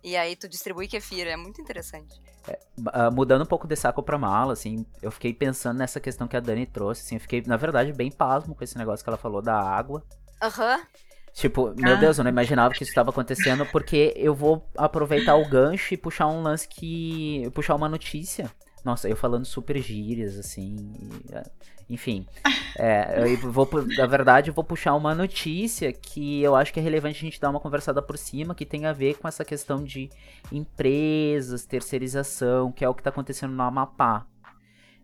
E 0.02 0.16
aí 0.16 0.36
tu 0.38 0.48
distribui 0.48 0.88
kefir, 0.88 1.28
é 1.28 1.36
muito 1.36 1.62
interessante. 1.62 2.22
Ah, 2.94 3.12
mudando 3.12 3.42
um 3.44 3.46
pouco 3.46 3.68
de 3.68 3.76
saco 3.76 4.02
pra 4.02 4.18
mala, 4.18 4.54
assim, 4.54 4.86
eu 5.02 5.12
fiquei 5.12 5.34
pensando 5.34 5.78
nessa 5.78 6.00
questão 6.00 6.28
que 6.28 6.38
a 6.38 6.40
Dani 6.40 6.66
trouxe, 6.66 7.02
assim, 7.02 7.16
eu 7.16 7.22
fiquei, 7.22 7.44
na 7.46 7.58
verdade, 7.58 7.92
bem 7.92 8.10
pasmo 8.10 8.56
com 8.56 8.64
esse 8.64 8.78
negócio 8.78 9.04
que 9.04 9.10
ela 9.10 9.18
falou 9.18 9.42
da 9.42 9.60
água. 9.60 10.02
Aham. 10.42 10.80
Tipo, 11.40 11.74
meu 11.74 11.94
Ah. 11.94 11.96
Deus, 11.96 12.18
eu 12.18 12.24
não 12.26 12.30
imaginava 12.32 12.74
que 12.74 12.84
isso 12.84 12.92
estava 12.92 13.12
acontecendo, 13.12 13.66
porque 13.68 14.14
eu 14.18 14.36
vou 14.36 14.70
aproveitar 14.78 15.36
o 15.38 15.48
gancho 15.48 15.94
e 15.94 15.98
puxar 15.98 16.28
um 16.28 16.42
lance 16.44 16.68
que. 16.68 17.50
puxar 17.56 17.76
uma 17.76 17.88
notícia. 17.88 18.52
Nossa, 18.84 19.08
eu 19.08 19.16
falando 19.16 19.46
super 19.46 19.78
gírias, 19.82 20.38
assim. 20.38 20.94
enfim. 21.90 22.26
É, 22.78 23.24
eu 23.28 23.52
vou, 23.52 23.68
na 23.98 24.06
verdade, 24.06 24.52
eu 24.52 24.54
vou 24.54 24.64
puxar 24.64 24.94
uma 24.96 25.14
notícia 25.14 25.92
que 25.92 26.42
eu 26.42 26.56
acho 26.56 26.72
que 26.72 26.80
é 26.80 26.84
relevante 26.84 27.18
a 27.18 27.22
gente 27.22 27.42
dar 27.42 27.50
uma 27.50 27.60
conversada 27.60 28.02
por 28.02 28.18
cima, 28.18 28.56
que 28.56 28.66
tem 28.66 28.86
a 28.86 28.94
ver 28.94 29.18
com 29.18 29.28
essa 29.28 29.44
questão 29.44 29.84
de 29.84 30.10
empresas, 30.52 31.66
terceirização, 31.66 32.72
que 32.72 32.86
é 32.86 32.90
o 32.90 32.94
que 32.94 33.02
está 33.02 33.10
acontecendo 33.10 33.52
no 33.54 33.64
Amapá. 33.64 34.26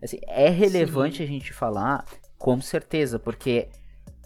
Assim, 0.02 0.19
é 0.28 0.48
relevante 0.50 1.21
a 1.21 1.26
gente 1.26 1.52
falar, 1.52 2.06
com 2.38 2.62
certeza, 2.62 3.19
porque 3.19 3.67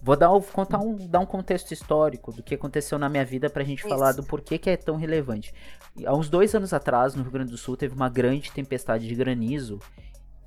Vou 0.01 0.15
dar, 0.15 0.31
um- 0.33 0.41
contar 0.41 0.79
um, 0.79 0.95
dar 0.95 1.19
um 1.19 1.25
contexto 1.25 1.71
histórico 1.71 2.31
do 2.31 2.41
que 2.41 2.55
aconteceu 2.55 2.97
na 2.97 3.09
minha 3.09 3.25
vida 3.25 3.49
pra 3.49 3.63
gente 3.63 3.83
falar 3.83 4.11
Isso. 4.11 4.21
do 4.21 4.27
porquê 4.27 4.57
que 4.57 4.69
é 4.69 4.77
tão 4.77 4.95
relevante. 4.95 5.53
Há 6.05 6.15
uns 6.15 6.29
dois 6.29 6.55
anos 6.55 6.73
atrás, 6.73 7.15
no 7.15 7.23
Rio 7.23 7.31
Grande 7.31 7.51
do 7.51 7.57
Sul, 7.57 7.75
teve 7.75 7.93
uma 7.93 8.09
grande 8.09 8.51
tempestade 8.51 9.07
de 9.07 9.15
granizo 9.15 9.79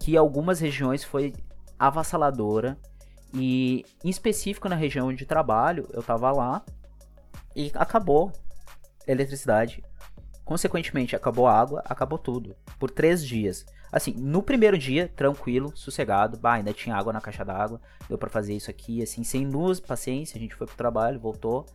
que 0.01 0.13
em 0.15 0.17
algumas 0.17 0.59
regiões 0.61 1.05
foi 1.05 1.35
avassaladora. 1.79 2.79
E 3.35 3.85
em 4.05 4.09
específico 4.11 4.69
na 4.69 4.77
região 4.77 5.09
onde 5.09 5.25
trabalho, 5.25 5.89
eu 5.93 6.03
tava 6.03 6.31
lá 6.33 6.63
e 7.57 7.71
acabou 7.75 8.33
a 9.07 9.11
eletricidade. 9.11 9.83
Consequentemente, 10.45 11.15
acabou 11.17 11.47
a 11.47 11.59
água, 11.59 11.83
acabou 11.87 12.19
tudo. 12.19 12.55
Por 12.79 12.91
três 12.91 13.25
dias. 13.25 13.65
Assim, 13.93 14.15
no 14.17 14.43
primeiro 14.43 14.79
dia, 14.79 15.13
tranquilo, 15.15 15.71
sossegado. 15.77 16.39
Bah, 16.39 16.55
ainda 16.55 16.73
tinha 16.73 16.97
água 16.97 17.13
na 17.13 17.21
caixa 17.21 17.45
d'água. 17.45 17.79
Deu 18.09 18.17
pra 18.17 18.31
fazer 18.31 18.55
isso 18.55 18.71
aqui, 18.71 19.03
assim, 19.03 19.23
sem 19.23 19.47
luz, 19.47 19.79
paciência. 19.79 20.39
A 20.39 20.41
gente 20.41 20.55
foi 20.55 20.67
pro 20.67 20.75
trabalho, 20.77 21.21
voltou. 21.21 21.67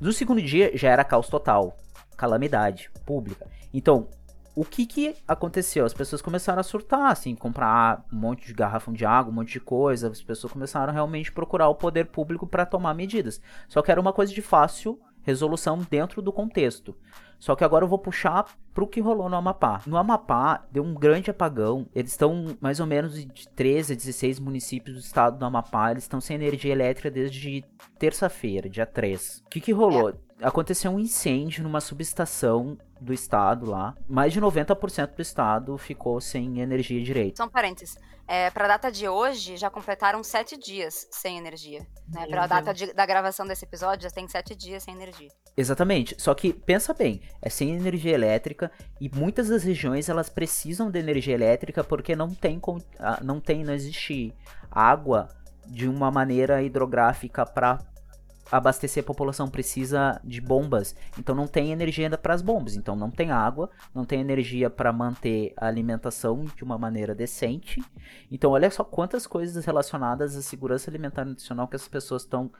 No 0.00 0.14
segundo 0.14 0.40
dia, 0.40 0.74
já 0.74 0.88
era 0.88 1.04
caos 1.04 1.28
total. 1.28 1.76
Calamidade 2.16 2.90
pública. 3.04 3.46
Então, 3.72 4.08
o 4.56 4.64
que 4.64 4.86
que 4.86 5.14
aconteceu? 5.28 5.84
As 5.84 5.92
pessoas 5.92 6.22
começaram 6.22 6.60
a 6.60 6.64
surtar, 6.64 7.12
assim, 7.12 7.34
comprar 7.34 8.04
um 8.10 8.16
monte 8.16 8.46
de 8.46 8.54
garrafão 8.54 8.94
de 8.94 9.04
água, 9.04 9.30
um 9.30 9.34
monte 9.34 9.52
de 9.52 9.60
coisa. 9.60 10.08
As 10.08 10.22
pessoas 10.22 10.52
começaram 10.52 10.92
realmente 10.92 11.30
a 11.30 11.34
procurar 11.34 11.68
o 11.68 11.74
poder 11.74 12.06
público 12.06 12.46
para 12.46 12.64
tomar 12.64 12.94
medidas. 12.94 13.42
Só 13.68 13.82
que 13.82 13.90
era 13.90 14.00
uma 14.00 14.12
coisa 14.12 14.32
de 14.32 14.40
fácil 14.40 14.98
resolução 15.22 15.78
dentro 15.90 16.22
do 16.22 16.32
contexto. 16.32 16.96
Só 17.40 17.56
que 17.56 17.64
agora 17.64 17.84
eu 17.84 17.88
vou 17.88 17.98
puxar 17.98 18.44
pro 18.74 18.86
que 18.86 19.00
rolou 19.00 19.28
no 19.28 19.36
Amapá. 19.36 19.80
No 19.86 19.96
Amapá 19.96 20.64
deu 20.70 20.84
um 20.84 20.94
grande 20.94 21.30
apagão. 21.30 21.86
Eles 21.94 22.12
estão 22.12 22.56
mais 22.60 22.78
ou 22.78 22.86
menos 22.86 23.14
de 23.14 23.48
13 23.48 23.94
a 23.94 23.96
16 23.96 24.38
municípios 24.38 24.96
do 24.96 25.00
estado 25.00 25.38
do 25.38 25.44
Amapá, 25.44 25.90
eles 25.90 26.04
estão 26.04 26.20
sem 26.20 26.36
energia 26.36 26.70
elétrica 26.70 27.10
desde 27.10 27.64
terça-feira, 27.98 28.68
dia 28.68 28.86
3. 28.86 29.42
O 29.46 29.48
que 29.48 29.60
que 29.60 29.72
rolou? 29.72 30.12
Aconteceu 30.42 30.90
um 30.90 31.00
incêndio 31.00 31.62
numa 31.62 31.80
subestação 31.80 32.76
do 33.00 33.12
estado 33.12 33.66
lá. 33.66 33.94
Mais 34.08 34.32
de 34.32 34.40
90% 34.40 35.14
do 35.14 35.22
estado 35.22 35.78
ficou 35.78 36.20
sem 36.20 36.60
energia 36.60 37.02
direito. 37.02 37.38
Só 37.38 37.44
um 37.44 37.48
parênteses. 37.48 37.96
É, 38.28 38.48
pra 38.50 38.68
data 38.68 38.92
de 38.92 39.08
hoje, 39.08 39.56
já 39.56 39.68
completaram 39.68 40.22
sete 40.22 40.56
dias 40.56 41.08
sem 41.10 41.36
energia. 41.36 41.80
Né? 42.08 42.20
Meu 42.20 42.28
Pra 42.30 42.46
data 42.46 42.72
de- 42.72 42.92
da 42.92 43.04
gravação 43.04 43.44
desse 43.44 43.64
episódio, 43.64 44.04
já 44.04 44.10
tem 44.10 44.28
sete 44.28 44.54
dias 44.54 44.84
sem 44.84 44.94
energia. 44.94 45.28
Exatamente. 45.56 46.14
Só 46.16 46.32
que 46.32 46.52
pensa 46.52 46.94
bem, 46.94 47.20
é 47.42 47.48
sem 47.50 47.74
energia 47.74 48.12
elétrica 48.12 48.70
e 49.00 49.08
muitas 49.12 49.48
das 49.48 49.64
regiões 49.64 50.08
elas 50.08 50.28
precisam 50.28 50.92
de 50.92 51.00
energia 51.00 51.34
elétrica 51.34 51.82
porque 51.82 52.14
não 52.14 52.32
tem 52.32 52.60
ah, 53.00 53.18
não 53.20 53.40
tem, 53.40 53.64
não 53.64 53.74
existe 53.74 54.32
água 54.70 55.28
de 55.66 55.88
uma 55.88 56.08
maneira 56.10 56.62
hidrográfica 56.62 57.44
para 57.44 57.80
abastecer 58.50 59.02
a 59.02 59.06
população 59.06 59.48
precisa 59.48 60.20
de 60.24 60.40
bombas. 60.40 60.94
Então 61.18 61.34
não 61.34 61.46
tem 61.46 61.72
energia 61.72 62.06
ainda 62.06 62.18
para 62.18 62.34
as 62.34 62.42
bombas. 62.42 62.76
Então 62.76 62.96
não 62.96 63.10
tem 63.10 63.30
água, 63.30 63.70
não 63.94 64.04
tem 64.04 64.20
energia 64.20 64.68
para 64.68 64.92
manter 64.92 65.52
a 65.56 65.66
alimentação 65.66 66.44
de 66.56 66.64
uma 66.64 66.78
maneira 66.78 67.14
decente. 67.14 67.82
Então 68.30 68.50
olha 68.50 68.70
só 68.70 68.84
quantas 68.84 69.26
coisas 69.26 69.64
relacionadas 69.64 70.36
à 70.36 70.42
segurança 70.42 70.90
alimentar 70.90 71.22
e 71.22 71.26
nutricional 71.26 71.68
que 71.68 71.76
as 71.76 71.86
pessoas 71.86 72.22
estão 72.22 72.50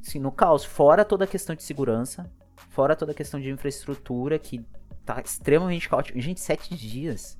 assim, 0.00 0.18
no 0.18 0.30
caos, 0.30 0.64
fora 0.64 1.04
toda 1.04 1.24
a 1.24 1.28
questão 1.28 1.54
de 1.56 1.62
segurança, 1.62 2.30
fora 2.70 2.94
toda 2.94 3.12
a 3.12 3.14
questão 3.14 3.40
de 3.40 3.50
infraestrutura 3.50 4.38
que 4.38 4.64
tá 5.04 5.20
extremamente 5.20 5.88
caótico. 5.88 6.20
Gente, 6.20 6.40
sete 6.40 6.74
dias. 6.76 7.38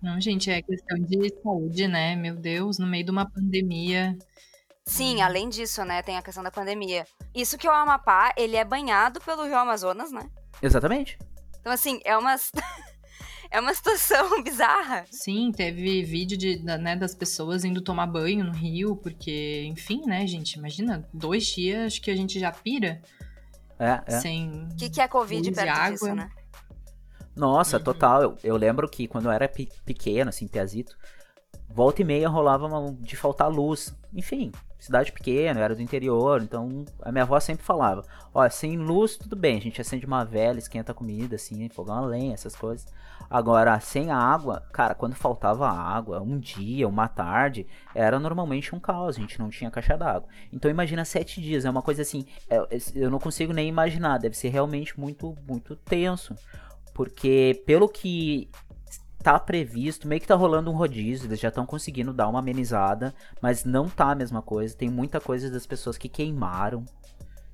Não, 0.00 0.20
gente, 0.20 0.50
é 0.50 0.60
questão 0.62 0.98
de 0.98 1.32
saúde, 1.42 1.88
né? 1.88 2.16
Meu 2.16 2.34
Deus, 2.34 2.78
no 2.78 2.86
meio 2.86 3.04
de 3.04 3.10
uma 3.10 3.28
pandemia. 3.28 4.16
Sim, 4.86 5.22
além 5.22 5.48
disso, 5.48 5.82
né, 5.84 6.02
tem 6.02 6.16
a 6.18 6.22
questão 6.22 6.42
da 6.42 6.50
pandemia. 6.50 7.06
Isso 7.34 7.56
que 7.56 7.66
o 7.66 7.70
Amapá, 7.72 8.32
ele 8.36 8.56
é 8.56 8.64
banhado 8.64 9.20
pelo 9.20 9.44
Rio 9.44 9.56
Amazonas, 9.56 10.12
né? 10.12 10.28
Exatamente. 10.62 11.18
Então, 11.60 11.72
assim, 11.72 12.00
é 12.04 12.16
uma, 12.18 12.36
é 13.50 13.58
uma 13.60 13.72
situação 13.72 14.42
bizarra. 14.44 15.06
Sim, 15.10 15.50
teve 15.52 16.02
vídeo 16.02 16.36
de, 16.36 16.58
né, 16.62 16.94
das 16.96 17.14
pessoas 17.14 17.64
indo 17.64 17.80
tomar 17.80 18.06
banho 18.06 18.44
no 18.44 18.52
rio, 18.52 18.94
porque, 18.96 19.64
enfim, 19.66 20.02
né, 20.06 20.26
gente, 20.26 20.54
imagina, 20.58 21.08
dois 21.14 21.46
dias 21.46 21.86
acho 21.86 22.02
que 22.02 22.10
a 22.10 22.16
gente 22.16 22.38
já 22.38 22.52
pira 22.52 23.00
É, 23.78 24.02
é. 24.06 24.20
sem. 24.20 24.68
O 24.70 24.76
que, 24.76 24.90
que 24.90 25.00
é 25.00 25.08
Covid 25.08 25.50
perto 25.50 25.68
água. 25.70 25.90
disso, 25.92 26.14
né? 26.14 26.30
Nossa, 27.34 27.78
Uhum. 27.78 27.82
total. 27.84 28.22
Eu, 28.22 28.38
eu 28.44 28.56
lembro 28.56 28.88
que 28.88 29.08
quando 29.08 29.24
eu 29.24 29.32
era 29.32 29.48
pe- 29.48 29.68
pequeno, 29.84 30.28
assim, 30.28 30.46
piazito, 30.46 30.96
volta 31.68 32.00
e 32.02 32.04
meia 32.04 32.28
rolava 32.28 32.66
uma- 32.66 32.92
de 33.00 33.16
faltar 33.16 33.50
luz. 33.50 33.92
Enfim, 34.12 34.52
cidade 34.84 35.12
pequena, 35.12 35.60
eu 35.60 35.64
era 35.64 35.74
do 35.74 35.82
interior, 35.82 36.42
então 36.42 36.84
a 37.02 37.10
minha 37.10 37.22
avó 37.24 37.38
sempre 37.40 37.64
falava: 37.64 38.04
Ó, 38.32 38.48
sem 38.48 38.76
luz, 38.76 39.16
tudo 39.16 39.34
bem, 39.34 39.56
a 39.56 39.60
gente 39.60 39.80
acende 39.80 40.06
uma 40.06 40.24
vela, 40.24 40.58
esquenta 40.58 40.92
a 40.92 40.94
comida, 40.94 41.36
assim, 41.36 41.68
fogão 41.68 41.96
a 41.96 42.06
lenha, 42.06 42.34
essas 42.34 42.54
coisas. 42.54 42.86
Agora, 43.30 43.78
sem 43.80 44.10
água, 44.10 44.62
cara, 44.72 44.94
quando 44.94 45.14
faltava 45.14 45.68
água, 45.68 46.20
um 46.20 46.38
dia, 46.38 46.86
uma 46.86 47.08
tarde, 47.08 47.66
era 47.94 48.20
normalmente 48.20 48.74
um 48.74 48.80
caos, 48.80 49.16
a 49.16 49.20
gente 49.20 49.38
não 49.38 49.48
tinha 49.48 49.70
caixa 49.70 49.96
d'água. 49.96 50.28
Então 50.52 50.70
imagina 50.70 51.04
sete 51.04 51.40
dias, 51.40 51.64
é 51.64 51.70
uma 51.70 51.82
coisa 51.82 52.02
assim, 52.02 52.26
é- 52.50 52.66
eu 52.94 53.10
não 53.10 53.18
consigo 53.18 53.52
nem 53.52 53.68
imaginar, 53.68 54.18
deve 54.18 54.36
ser 54.36 54.50
realmente 54.50 54.98
muito, 54.98 55.34
muito 55.48 55.74
tenso. 55.74 56.34
Porque 56.94 57.60
pelo 57.66 57.88
que 57.88 58.48
tá 59.24 59.38
previsto, 59.38 60.06
meio 60.06 60.20
que 60.20 60.26
tá 60.26 60.34
rolando 60.34 60.70
um 60.70 60.76
rodízio, 60.76 61.26
eles 61.26 61.40
já 61.40 61.48
estão 61.48 61.64
conseguindo 61.64 62.12
dar 62.12 62.28
uma 62.28 62.40
amenizada, 62.40 63.14
mas 63.40 63.64
não 63.64 63.88
tá 63.88 64.10
a 64.10 64.14
mesma 64.14 64.42
coisa. 64.42 64.76
Tem 64.76 64.90
muita 64.90 65.18
coisa 65.18 65.50
das 65.50 65.66
pessoas 65.66 65.96
que 65.96 66.10
queimaram, 66.10 66.84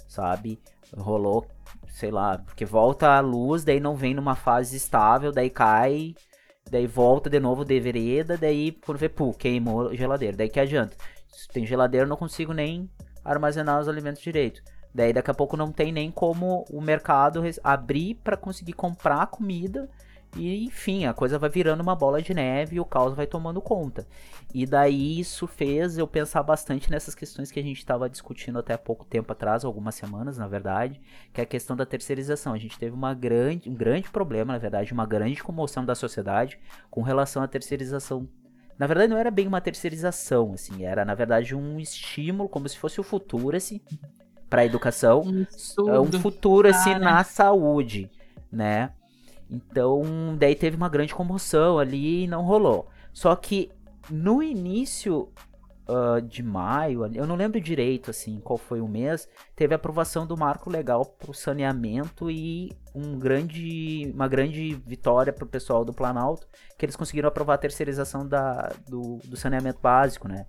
sabe? 0.08 0.58
Rolou, 0.96 1.46
sei 1.88 2.10
lá, 2.10 2.38
porque 2.38 2.64
volta 2.64 3.16
a 3.16 3.20
luz, 3.20 3.62
daí 3.62 3.78
não 3.78 3.94
vem 3.94 4.14
numa 4.14 4.34
fase 4.34 4.76
estável, 4.76 5.30
daí 5.30 5.48
cai, 5.48 6.16
daí 6.68 6.88
volta 6.88 7.30
de 7.30 7.38
novo 7.38 7.64
de 7.64 7.78
vereda, 7.78 8.36
daí 8.36 8.72
quando 8.72 8.98
vê, 8.98 9.08
pô, 9.08 9.32
queimou 9.32 9.94
geladeira. 9.94 10.36
Daí 10.36 10.48
que 10.48 10.58
adianta? 10.58 10.96
Se 11.28 11.46
tem 11.46 11.64
geladeira, 11.64 12.04
eu 12.04 12.08
não 12.10 12.16
consigo 12.16 12.52
nem 12.52 12.90
armazenar 13.24 13.80
os 13.80 13.88
alimentos 13.88 14.20
direito. 14.20 14.60
Daí 14.92 15.12
daqui 15.12 15.30
a 15.30 15.34
pouco 15.34 15.56
não 15.56 15.70
tem 15.70 15.92
nem 15.92 16.10
como 16.10 16.64
o 16.68 16.80
mercado 16.80 17.40
abrir 17.62 18.16
para 18.16 18.36
conseguir 18.36 18.72
comprar 18.72 19.28
comida. 19.28 19.88
E 20.36 20.64
enfim, 20.64 21.06
a 21.06 21.12
coisa 21.12 21.38
vai 21.38 21.50
virando 21.50 21.80
uma 21.80 21.96
bola 21.96 22.22
de 22.22 22.32
neve 22.32 22.76
e 22.76 22.80
o 22.80 22.84
caos 22.84 23.14
vai 23.14 23.26
tomando 23.26 23.60
conta. 23.60 24.06
E 24.54 24.64
daí 24.64 25.18
isso 25.18 25.46
fez 25.46 25.98
eu 25.98 26.06
pensar 26.06 26.42
bastante 26.42 26.90
nessas 26.90 27.14
questões 27.14 27.50
que 27.50 27.58
a 27.58 27.62
gente 27.62 27.78
estava 27.78 28.08
discutindo 28.08 28.58
até 28.58 28.76
pouco 28.76 29.04
tempo 29.04 29.32
atrás, 29.32 29.64
algumas 29.64 29.94
semanas, 29.94 30.38
na 30.38 30.46
verdade, 30.46 31.00
que 31.32 31.40
é 31.40 31.44
a 31.44 31.46
questão 31.46 31.76
da 31.76 31.84
terceirização. 31.84 32.52
A 32.52 32.58
gente 32.58 32.78
teve 32.78 32.94
uma 32.94 33.12
grande, 33.12 33.68
um 33.68 33.74
grande 33.74 34.08
problema, 34.10 34.52
na 34.52 34.58
verdade, 34.58 34.92
uma 34.92 35.06
grande 35.06 35.42
comoção 35.42 35.84
da 35.84 35.94
sociedade 35.94 36.58
com 36.90 37.02
relação 37.02 37.42
à 37.42 37.48
terceirização. 37.48 38.28
Na 38.78 38.86
verdade, 38.86 39.10
não 39.10 39.18
era 39.18 39.30
bem 39.30 39.46
uma 39.46 39.60
terceirização, 39.60 40.52
assim, 40.54 40.84
era 40.84 41.04
na 41.04 41.14
verdade 41.14 41.54
um 41.54 41.78
estímulo, 41.78 42.48
como 42.48 42.68
se 42.68 42.78
fosse 42.78 42.98
o 42.98 43.04
futuro-se 43.04 43.82
para 44.48 44.62
a 44.62 44.64
educação, 44.64 45.22
Um 45.22 45.46
é 45.90 46.00
um 46.00 46.10
futuro 46.10 46.68
assim 46.68 46.94
na 46.94 47.22
saúde, 47.22 48.10
né? 48.50 48.90
Então, 49.50 50.02
daí 50.38 50.54
teve 50.54 50.76
uma 50.76 50.88
grande 50.88 51.14
comoção 51.14 51.78
ali 51.78 52.24
e 52.24 52.26
não 52.28 52.42
rolou. 52.42 52.88
Só 53.12 53.34
que 53.34 53.70
no 54.08 54.42
início 54.42 55.28
ah, 55.92 56.20
de 56.20 56.40
maio, 56.40 57.04
eu 57.12 57.26
não 57.26 57.34
lembro 57.34 57.60
direito 57.60 58.10
assim 58.10 58.38
qual 58.38 58.56
foi 58.56 58.80
o 58.80 58.86
mês, 58.86 59.28
teve 59.56 59.74
a 59.74 59.76
aprovação 59.76 60.24
do 60.24 60.36
marco 60.36 60.70
legal 60.70 61.04
para 61.04 61.32
o 61.32 61.34
saneamento 61.34 62.30
e 62.30 62.70
um 62.94 63.18
grande, 63.18 64.08
uma 64.14 64.28
grande 64.28 64.74
vitória 64.86 65.32
para 65.32 65.44
o 65.44 65.48
pessoal 65.48 65.84
do 65.84 65.92
Planalto, 65.92 66.46
que 66.78 66.84
eles 66.84 66.94
conseguiram 66.94 67.28
aprovar 67.28 67.54
a 67.54 67.58
terceirização 67.58 68.24
da, 68.24 68.72
do, 68.88 69.18
do 69.24 69.36
saneamento 69.36 69.80
básico, 69.82 70.28
né? 70.28 70.46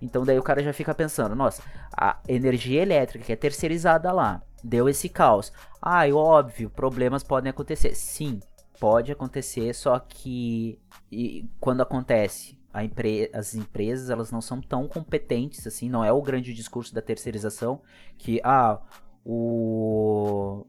Então 0.00 0.24
daí 0.24 0.38
o 0.38 0.42
cara 0.42 0.62
já 0.62 0.72
fica 0.72 0.94
pensando, 0.94 1.34
nossa, 1.34 1.62
a 1.92 2.18
energia 2.28 2.82
elétrica 2.82 3.24
que 3.24 3.32
é 3.32 3.36
terceirizada 3.36 4.12
lá, 4.12 4.42
deu 4.62 4.88
esse 4.88 5.08
caos. 5.08 5.52
Ai, 5.80 6.12
óbvio, 6.12 6.70
problemas 6.70 7.22
podem 7.22 7.50
acontecer. 7.50 7.94
Sim, 7.94 8.40
pode 8.78 9.10
acontecer, 9.12 9.74
só 9.74 9.98
que 9.98 10.78
e 11.10 11.46
quando 11.60 11.80
acontece, 11.82 12.58
empre- 12.74 13.30
as 13.32 13.54
empresas 13.54 14.10
elas 14.10 14.30
não 14.30 14.40
são 14.40 14.60
tão 14.60 14.86
competentes 14.86 15.66
assim, 15.66 15.88
não 15.88 16.04
é 16.04 16.12
o 16.12 16.22
grande 16.22 16.54
discurso 16.54 16.94
da 16.94 17.02
terceirização 17.02 17.80
que 18.16 18.40
ah, 18.44 18.80
o 19.24 20.64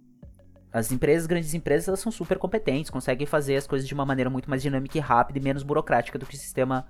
as 0.72 0.92
empresas, 0.92 1.26
grandes 1.26 1.54
empresas, 1.56 1.88
elas 1.88 2.00
são 2.00 2.12
super 2.12 2.38
competentes, 2.38 2.92
conseguem 2.92 3.26
fazer 3.26 3.56
as 3.56 3.66
coisas 3.66 3.88
de 3.88 3.94
uma 3.94 4.06
maneira 4.06 4.30
muito 4.30 4.50
mais 4.50 4.62
dinâmica 4.62 4.98
e 4.98 5.02
rápida 5.02 5.40
e 5.40 5.42
menos 5.42 5.64
burocrática 5.64 6.20
do 6.20 6.26
que 6.28 6.36
o 6.36 6.38
sistema 6.38 6.86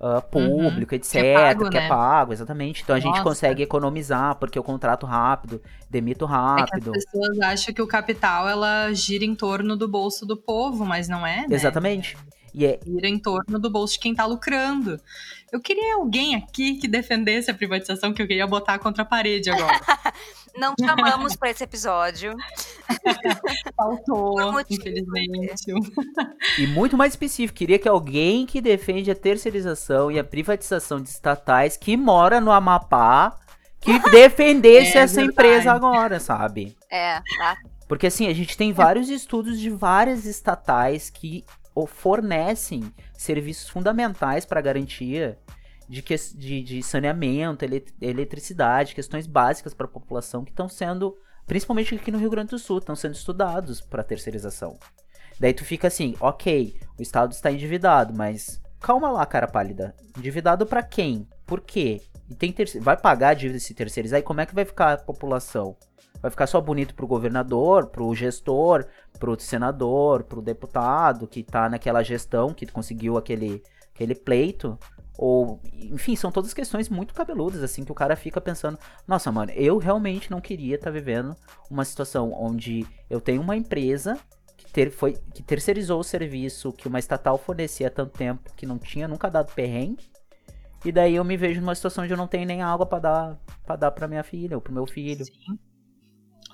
ah, 0.00 0.20
público, 0.20 0.94
etc. 0.94 1.12
Que 1.12 1.18
é 1.18 1.34
pago, 1.34 1.70
que 1.70 1.76
é 1.76 1.80
né? 1.80 1.88
pago, 1.88 2.32
exatamente. 2.32 2.82
Então 2.82 2.94
a 2.94 3.00
gente 3.00 3.10
Nossa. 3.10 3.24
consegue 3.24 3.62
economizar, 3.62 4.36
porque 4.36 4.58
eu 4.58 4.62
contrato 4.62 5.06
rápido, 5.06 5.60
demito 5.90 6.24
É 6.24 6.28
rápido. 6.28 6.92
as 6.94 7.04
pessoas 7.04 7.40
acham 7.40 7.74
que 7.74 7.82
o 7.82 7.86
capital 7.86 8.48
ela 8.48 8.92
gira 8.92 9.24
em 9.24 9.34
torno 9.34 9.76
do 9.76 9.88
bolso 9.88 10.24
do 10.24 10.36
povo, 10.36 10.84
mas 10.84 11.08
não 11.08 11.26
é, 11.26 11.46
né? 11.48 11.54
Exatamente. 11.56 12.16
E 12.54 12.64
é, 12.66 12.78
Gira 12.86 13.08
em 13.08 13.18
torno 13.18 13.58
do 13.58 13.70
bolso 13.70 13.94
de 13.94 14.00
quem 14.00 14.14
tá 14.14 14.24
lucrando. 14.26 15.00
Eu 15.52 15.60
queria 15.60 15.94
alguém 15.94 16.34
aqui 16.34 16.74
que 16.76 16.86
defendesse 16.88 17.50
a 17.50 17.54
privatização 17.54 18.12
que 18.12 18.20
eu 18.20 18.26
queria 18.26 18.46
botar 18.46 18.78
contra 18.78 19.02
a 19.02 19.06
parede 19.06 19.50
agora. 19.50 19.80
Não 20.56 20.74
chamamos 20.80 21.36
pra 21.36 21.50
esse 21.50 21.62
episódio. 21.62 22.34
Faltou, 23.76 24.52
motivo. 24.52 24.80
infelizmente. 24.80 25.72
E 26.58 26.66
muito 26.66 26.96
mais 26.96 27.12
específico, 27.12 27.56
queria 27.58 27.78
que 27.78 27.88
alguém 27.88 28.44
que 28.44 28.60
defende 28.60 29.10
a 29.10 29.14
terceirização 29.14 30.10
e 30.10 30.18
a 30.18 30.24
privatização 30.24 31.00
de 31.00 31.08
estatais 31.08 31.76
que 31.76 31.96
mora 31.96 32.40
no 32.40 32.50
Amapá 32.50 33.36
que 33.80 33.98
defendesse 34.10 34.96
É 34.98 35.02
essa 35.02 35.16
verdade. 35.16 35.32
empresa 35.32 35.72
agora, 35.72 36.18
sabe? 36.18 36.76
É, 36.90 37.20
tá? 37.38 37.56
Porque 37.86 38.06
assim, 38.08 38.26
a 38.26 38.34
gente 38.34 38.56
tem 38.56 38.72
vários 38.72 39.08
estudos 39.08 39.58
de 39.58 39.70
várias 39.70 40.24
estatais 40.26 41.08
que 41.08 41.44
fornecem 41.86 42.92
serviços 43.16 43.68
fundamentais 43.68 44.44
para 44.44 44.60
garantia 44.60 45.38
de, 45.88 46.02
que, 46.02 46.14
de, 46.34 46.62
de 46.62 46.82
saneamento, 46.82 47.64
ele- 47.64 47.84
eletricidade, 48.00 48.94
questões 48.94 49.26
básicas 49.26 49.72
para 49.74 49.86
a 49.86 49.90
população 49.90 50.44
que 50.44 50.50
estão 50.50 50.68
sendo, 50.68 51.16
principalmente 51.46 51.94
aqui 51.94 52.10
no 52.10 52.18
Rio 52.18 52.30
Grande 52.30 52.50
do 52.50 52.58
Sul, 52.58 52.78
estão 52.78 52.94
sendo 52.94 53.14
estudados 53.14 53.80
para 53.80 54.02
terceirização. 54.04 54.78
Daí 55.40 55.54
tu 55.54 55.64
fica 55.64 55.88
assim, 55.88 56.14
ok, 56.20 56.78
o 56.98 57.02
Estado 57.02 57.32
está 57.32 57.50
endividado, 57.50 58.12
mas 58.12 58.60
calma 58.80 59.10
lá, 59.10 59.24
cara 59.24 59.46
pálida. 59.46 59.94
Endividado 60.16 60.66
para 60.66 60.82
quem? 60.82 61.26
Por 61.46 61.60
quê? 61.60 62.02
E 62.28 62.34
tem 62.34 62.52
terce- 62.52 62.80
vai 62.80 62.96
pagar 62.96 63.30
a 63.30 63.34
dívida 63.34 63.58
se 63.58 63.72
terceirizar? 63.72 64.20
E 64.20 64.22
como 64.22 64.40
é 64.40 64.46
que 64.46 64.54
vai 64.54 64.64
ficar 64.64 64.92
a 64.92 64.98
população? 64.98 65.76
Vai 66.20 66.30
ficar 66.30 66.46
só 66.46 66.60
bonito 66.60 66.94
pro 66.94 67.06
governador, 67.06 67.86
pro 67.86 68.14
gestor, 68.14 68.86
pro 69.18 69.38
senador, 69.38 70.24
pro 70.24 70.42
deputado 70.42 71.26
que 71.26 71.42
tá 71.42 71.68
naquela 71.68 72.02
gestão 72.02 72.52
que 72.52 72.66
conseguiu 72.66 73.16
aquele, 73.16 73.62
aquele 73.94 74.14
pleito? 74.14 74.78
Ou, 75.16 75.60
enfim, 75.74 76.14
são 76.14 76.30
todas 76.30 76.54
questões 76.54 76.88
muito 76.88 77.12
cabeludas, 77.12 77.60
assim, 77.62 77.84
que 77.84 77.90
o 77.90 77.94
cara 77.94 78.14
fica 78.14 78.40
pensando: 78.40 78.78
nossa, 79.06 79.32
mano, 79.32 79.50
eu 79.52 79.76
realmente 79.76 80.30
não 80.30 80.40
queria 80.40 80.76
estar 80.76 80.90
vivendo 80.90 81.34
uma 81.68 81.84
situação 81.84 82.32
onde 82.32 82.86
eu 83.10 83.20
tenho 83.20 83.42
uma 83.42 83.56
empresa 83.56 84.16
que, 84.56 84.72
ter, 84.72 84.90
foi, 84.90 85.16
que 85.34 85.42
terceirizou 85.42 85.98
o 85.98 86.04
serviço 86.04 86.72
que 86.72 86.86
uma 86.86 87.00
estatal 87.00 87.36
fornecia 87.36 87.88
há 87.88 87.90
tanto 87.90 88.16
tempo 88.16 88.52
que 88.56 88.64
não 88.64 88.78
tinha 88.78 89.08
nunca 89.08 89.28
dado 89.28 89.52
perrengue. 89.52 90.08
E 90.84 90.92
daí 90.92 91.16
eu 91.16 91.24
me 91.24 91.36
vejo 91.36 91.60
numa 91.60 91.74
situação 91.74 92.04
onde 92.04 92.12
eu 92.12 92.16
não 92.16 92.28
tenho 92.28 92.46
nem 92.46 92.62
água 92.62 92.86
pra 92.86 93.00
dar 93.00 93.38
para 93.66 93.76
dar 93.76 93.90
para 93.90 94.06
minha 94.06 94.22
filha 94.22 94.56
ou 94.56 94.60
pro 94.60 94.72
meu 94.72 94.86
filho. 94.86 95.24
Sim. 95.24 95.58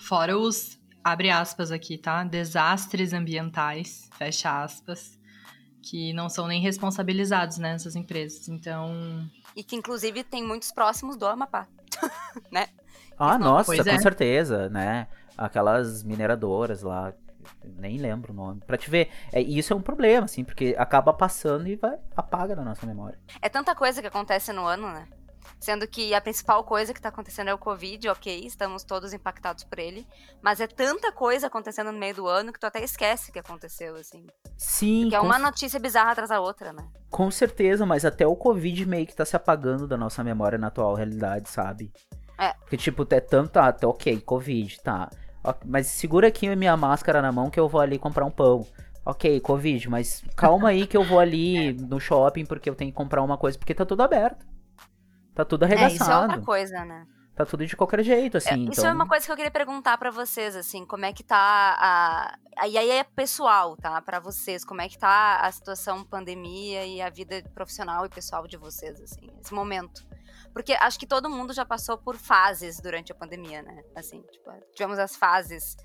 Fora 0.01 0.37
os, 0.39 0.79
abre 1.03 1.31
aspas 1.31 1.71
aqui, 1.71 1.97
tá? 1.99 2.25
Desastres 2.25 3.13
ambientais, 3.13 4.09
fecha 4.17 4.63
aspas, 4.63 5.19
que 5.83 6.13
não 6.13 6.29
são 6.29 6.47
nem 6.47 6.61
responsabilizados 6.61 7.59
né, 7.59 7.73
nessas 7.73 7.95
empresas. 7.97 8.49
Então, 8.49 9.29
E 9.55 9.63
que 9.63 9.77
inclusive 9.77 10.25
tem 10.25 10.43
muitos 10.43 10.73
próximos 10.73 11.17
do 11.17 11.27
Amapá. 11.27 11.67
Ah, 13.17 13.39
nossa, 13.39 13.67
Pois 13.67 13.81
com 13.81 13.91
é. 13.91 13.99
certeza, 13.99 14.69
né? 14.69 15.07
Aquelas 15.39 16.03
mineradoras 16.03 16.83
lá, 16.83 17.13
nem 17.77 17.97
lembro 17.97 18.33
o 18.33 18.37
nome. 18.37 18.61
Pra 18.67 18.77
te 18.77 18.91
ver, 18.91 19.09
é, 19.33 19.41
isso 19.41 19.73
é 19.73 19.77
um 19.77 19.81
problema, 19.81 20.25
assim, 20.25 20.43
porque 20.43 20.75
acaba 20.77 21.13
passando 21.13 21.69
e 21.69 21.77
vai 21.77 21.97
apaga 22.17 22.57
da 22.57 22.65
nossa 22.65 22.85
memória. 22.85 23.17
É 23.41 23.49
tanta 23.49 23.73
coisa 23.75 24.01
que 24.01 24.09
acontece 24.09 24.53
no 24.53 24.67
ano, 24.67 24.89
né? 24.93 25.07
Sendo 25.61 25.87
que 25.87 26.15
a 26.15 26.21
principal 26.21 26.65
coisa 26.65 26.93
que 26.93 27.01
tá 27.01 27.09
acontecendo 27.09 27.49
é 27.49 27.55
o 27.55 27.59
Covid, 27.59 28.09
ok, 28.09 28.47
estamos 28.47 28.85
todos 28.85 29.13
impactados 29.13 29.65
por 29.65 29.79
ele. 29.79 30.07
Mas 30.43 30.61
é 30.61 30.67
tanta 30.67 31.13
coisa 31.13 31.47
acontecendo 31.47 31.93
no 31.93 31.99
meio 31.99 32.15
do 32.15 32.27
ano 32.27 32.53
que 32.53 32.61
tu 32.61 32.67
até 32.67 32.83
esquece 32.83 33.33
que 33.33 33.39
aconteceu, 33.39 33.97
assim. 33.97 34.27
Sim, 34.57 35.09
Que 35.09 35.17
é 35.17 35.21
uma 35.21 35.39
notícia 35.39 35.81
bizarra 35.81 36.13
atrás 36.13 36.31
da 36.31 36.41
outra, 36.41 36.73
né? 36.73 36.85
com 37.15 37.31
certeza, 37.31 37.87
mas 37.87 38.05
até 38.05 38.27
o 38.27 38.35
Covid 38.35 38.87
meio 38.87 39.07
que 39.07 39.15
tá 39.15 39.25
se 39.25 39.37
apagando 39.37 39.87
da 39.87 39.97
nossa 39.97 40.25
memória 40.25 40.59
na 40.59 40.67
atual 40.67 40.97
realidade, 40.97 41.49
sabe? 41.49 41.93
É. 42.37 42.53
Porque, 42.55 42.77
tipo, 42.77 43.07
é 43.09 43.21
tanto, 43.21 43.57
ah, 43.57 43.73
tá, 43.73 43.87
ok, 43.87 44.21
Covid, 44.21 44.81
tá. 44.83 45.09
Mas 45.65 45.87
segura 45.87 46.27
aqui 46.27 46.49
a 46.49 46.57
minha 46.57 46.77
máscara 46.77 47.23
na 47.23 47.31
mão 47.31 47.51
que 47.51 47.61
eu 47.61 47.69
vou 47.69 47.81
ali 47.81 48.01
comprar 48.01 48.25
um 48.25 48.33
pão. 48.33 48.67
Ok, 49.07 49.39
Covid, 49.39 49.89
mas 49.89 50.25
calma 50.35 50.71
aí 50.71 50.89
que 50.89 50.97
eu 50.97 51.05
vou 51.05 51.21
ali 51.21 51.75
no 51.89 52.01
shopping 52.01 52.45
porque 52.45 52.69
eu 52.69 52.75
tenho 52.75 52.91
que 52.91 52.97
comprar 52.97 53.23
uma 53.23 53.39
coisa, 53.39 53.57
porque 53.57 53.75
tá 53.75 53.87
tudo 53.87 54.03
aberto. 54.03 54.45
Tá 55.35 55.45
tudo 55.45 55.65
É, 55.65 55.69
isso 55.69 55.75
é 55.75 55.85
arregaçado. 55.87 56.23
outra 56.23 56.41
coisa, 56.43 56.85
né? 56.85 57.07
tá 57.35 57.45
tudo 57.45 57.67
de 57.67 57.77
qualquer 57.77 58.03
jeito, 58.03 58.37
É, 58.37 58.39
assim. 58.39 58.65
Isso 58.65 58.81
então... 58.81 58.91
é 58.91 58.93
uma 58.93 59.09
coisa 59.09 59.27
que 59.27 59.33
eu 59.33 59.37
queria 59.37 59.51
perguntar 59.51 59.99
pra 59.99 60.11
vocês, 60.11 60.55
assim, 60.55 60.87
como 60.87 61.05
é 61.05 61.13
que 61.13 61.23
tá 61.23 61.37
a... 61.37 62.39
E 62.69 62.79
aí 62.79 62.91
é 62.91 63.03
pessoal, 63.03 63.77
tá? 63.77 64.01
Pra 64.01 64.21
vocês, 64.21 64.65
como 64.65 64.81
é 64.81 64.89
que 64.89 64.97
tá 64.97 65.41
a 65.41 65.51
situação 65.51 66.05
pandemia 66.05 66.87
e 66.87 67.03
a 67.03 67.11
vida 67.11 67.43
profissional 67.53 68.07
e 68.07 68.09
pessoal 68.09 68.47
de 68.47 68.57
vocês, 68.57 69.01
assim, 69.01 69.29
esse 69.41 69.53
momento. 69.53 70.07
Porque 70.53 70.73
acho 70.75 70.99
que 70.99 71.07
todo 71.07 71.29
mundo 71.29 71.53
já 71.53 71.65
passou 71.65 71.99
por 71.99 72.17
fases 72.17 72.79
durante 72.81 73.11
a 73.11 73.15
pandemia, 73.15 73.61
né? 73.63 73.83
Assim, 73.97 74.23
tipo, 74.31 74.49
tivemos 74.73 75.01
as 75.01 75.17
fases 75.17 75.77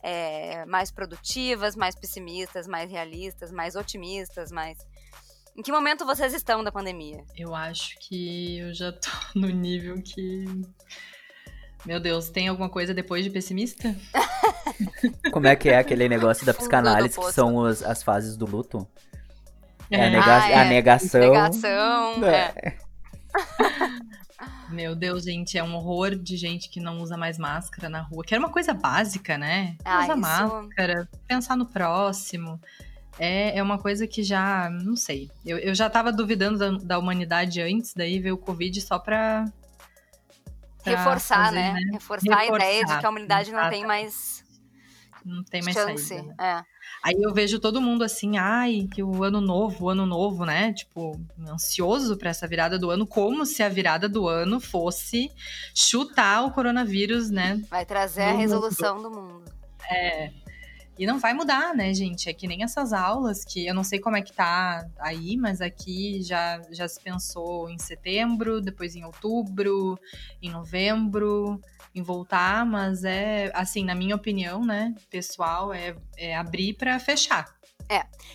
é, 0.00 0.64
mais 0.66 0.92
produtivas, 0.92 1.74
mais 1.74 1.96
pessimistas, 1.96 2.68
mais 2.68 2.88
realistas, 2.88 3.50
mais 3.50 3.74
otimistas, 3.74 4.52
mais... 4.52 4.78
Em 5.56 5.62
que 5.62 5.70
momento 5.70 6.04
vocês 6.06 6.32
estão 6.32 6.64
da 6.64 6.72
pandemia? 6.72 7.24
Eu 7.36 7.54
acho 7.54 7.96
que 8.00 8.58
eu 8.58 8.72
já 8.74 8.92
tô 8.92 9.10
no 9.38 9.48
nível 9.48 10.00
que. 10.02 10.44
Meu 11.84 11.98
Deus, 11.98 12.30
tem 12.30 12.46
alguma 12.48 12.68
coisa 12.68 12.94
depois 12.94 13.24
de 13.24 13.30
pessimista? 13.30 13.94
Como 15.32 15.46
é 15.48 15.56
que 15.56 15.68
é 15.68 15.78
aquele 15.78 16.08
negócio 16.08 16.46
da 16.46 16.54
psicanálise 16.54 17.18
que 17.18 17.32
são 17.32 17.56
os- 17.56 17.82
as 17.82 18.02
fases 18.02 18.36
do 18.36 18.46
luto? 18.46 18.86
É, 19.90 19.96
a, 20.00 20.04
É. 20.06 20.10
nega- 20.10 20.42
Ah, 20.42 20.50
é. 20.50 20.54
a 20.60 20.64
negação. 20.64 21.20
Negação, 21.20 22.24
é. 22.24 22.52
É. 22.56 22.78
Meu 24.70 24.94
Deus, 24.96 25.24
gente, 25.24 25.58
é 25.58 25.62
um 25.62 25.74
horror 25.74 26.14
de 26.16 26.36
gente 26.36 26.68
que 26.70 26.80
não 26.80 26.98
usa 27.00 27.16
mais 27.16 27.36
máscara 27.36 27.88
na 27.90 28.00
rua, 28.00 28.24
que 28.24 28.32
era 28.34 28.42
uma 28.42 28.50
coisa 28.50 28.72
básica, 28.72 29.36
né? 29.36 29.76
Ah, 29.84 30.04
Usa 30.04 30.12
isso- 30.12 30.16
máscara, 30.20 31.08
pensar 31.28 31.56
no 31.56 31.66
próximo. 31.66 32.58
É, 33.18 33.58
é 33.58 33.62
uma 33.62 33.78
coisa 33.78 34.06
que 34.06 34.22
já, 34.22 34.70
não 34.70 34.96
sei. 34.96 35.30
Eu, 35.44 35.58
eu 35.58 35.74
já 35.74 35.88
tava 35.90 36.12
duvidando 36.12 36.58
da, 36.58 36.70
da 36.70 36.98
humanidade 36.98 37.60
antes, 37.60 37.92
daí 37.94 38.18
veio 38.18 38.34
o 38.34 38.38
Covid 38.38 38.80
só 38.80 38.98
pra. 38.98 39.44
pra 40.82 40.96
Reforçar, 40.96 41.44
fazer, 41.46 41.56
né? 41.56 41.80
Reforçar, 41.92 42.38
a 42.38 42.46
ideia 42.46 42.58
de 42.58 42.70
Reforçar, 42.70 43.00
que 43.00 43.06
a 43.06 43.10
humanidade 43.10 43.52
não 43.52 43.70
tem 43.70 43.86
mais 43.86 44.44
Não 45.24 45.44
tem 45.44 45.62
mais 45.62 45.76
chance. 45.76 46.04
saída. 46.04 46.26
né? 46.28 46.34
É. 46.40 46.72
Aí 47.04 47.20
eu 47.20 47.34
vejo 47.34 47.58
todo 47.58 47.80
mundo 47.80 48.04
assim, 48.04 48.38
ai, 48.38 48.88
que 48.92 49.02
o 49.02 49.24
ano 49.24 49.40
novo, 49.40 49.86
o 49.86 49.90
ano 49.90 50.06
novo, 50.06 50.44
né? 50.44 50.72
Tipo, 50.72 51.20
ansioso 51.48 52.16
pra 52.16 52.30
essa 52.30 52.46
virada 52.46 52.78
do 52.78 52.90
ano, 52.90 53.06
como 53.06 53.44
se 53.44 53.60
a 53.62 53.68
virada 53.68 54.08
do 54.08 54.28
ano 54.28 54.60
fosse 54.60 55.28
chutar 55.74 56.44
o 56.44 56.52
coronavírus, 56.52 57.28
né? 57.28 57.60
Vai 57.68 57.84
trazer 57.84 58.22
a 58.22 58.32
resolução 58.32 59.02
do 59.02 59.10
mundo. 59.10 59.42
E 61.02 61.06
não 61.06 61.18
vai 61.18 61.34
mudar, 61.34 61.74
né, 61.74 61.92
gente? 61.92 62.28
É 62.28 62.32
que 62.32 62.46
nem 62.46 62.62
essas 62.62 62.92
aulas 62.92 63.44
que 63.44 63.66
eu 63.66 63.74
não 63.74 63.82
sei 63.82 63.98
como 63.98 64.16
é 64.16 64.22
que 64.22 64.32
tá 64.32 64.88
aí, 65.00 65.36
mas 65.36 65.60
aqui 65.60 66.22
já, 66.22 66.62
já 66.70 66.86
se 66.86 67.00
pensou 67.00 67.68
em 67.68 67.76
setembro, 67.76 68.60
depois 68.60 68.94
em 68.94 69.04
outubro, 69.04 69.98
em 70.40 70.48
novembro, 70.48 71.60
em 71.92 72.02
voltar, 72.02 72.64
mas 72.64 73.02
é, 73.02 73.50
assim, 73.52 73.84
na 73.84 73.96
minha 73.96 74.14
opinião, 74.14 74.64
né, 74.64 74.94
pessoal, 75.10 75.74
é, 75.74 75.96
é 76.16 76.36
abrir 76.36 76.74
pra 76.74 77.00
fechar. 77.00 77.52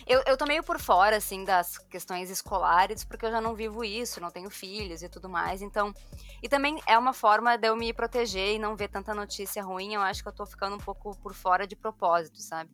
Eu, 0.06 0.22
eu 0.26 0.36
tô 0.36 0.46
meio 0.46 0.62
por 0.62 0.78
fora, 0.78 1.16
assim, 1.16 1.44
das 1.44 1.78
questões 1.78 2.30
escolares, 2.30 3.04
porque 3.04 3.26
eu 3.26 3.30
já 3.30 3.40
não 3.40 3.54
vivo 3.54 3.84
isso, 3.84 4.20
não 4.20 4.30
tenho 4.30 4.50
filhos 4.50 5.02
e 5.02 5.08
tudo 5.08 5.28
mais, 5.28 5.62
então... 5.62 5.92
E 6.42 6.48
também 6.48 6.80
é 6.86 6.96
uma 6.96 7.12
forma 7.12 7.56
de 7.56 7.68
eu 7.68 7.76
me 7.76 7.92
proteger 7.92 8.54
e 8.54 8.58
não 8.58 8.76
ver 8.76 8.88
tanta 8.88 9.14
notícia 9.14 9.62
ruim, 9.62 9.94
eu 9.94 10.00
acho 10.00 10.22
que 10.22 10.28
eu 10.28 10.34
tô 10.34 10.46
ficando 10.46 10.76
um 10.76 10.80
pouco 10.80 11.16
por 11.18 11.34
fora 11.34 11.66
de 11.66 11.74
propósito, 11.74 12.40
sabe? 12.40 12.70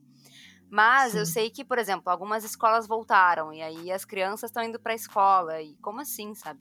Mas 0.70 1.14
eu 1.14 1.24
Sim. 1.24 1.32
sei 1.32 1.50
que, 1.50 1.64
por 1.64 1.78
exemplo, 1.78 2.10
algumas 2.10 2.44
escolas 2.44 2.86
voltaram, 2.86 3.52
e 3.52 3.62
aí 3.62 3.92
as 3.92 4.04
crianças 4.04 4.50
estão 4.50 4.62
indo 4.62 4.78
pra 4.80 4.94
escola, 4.94 5.62
e 5.62 5.76
como 5.76 6.00
assim, 6.00 6.34
sabe? 6.34 6.60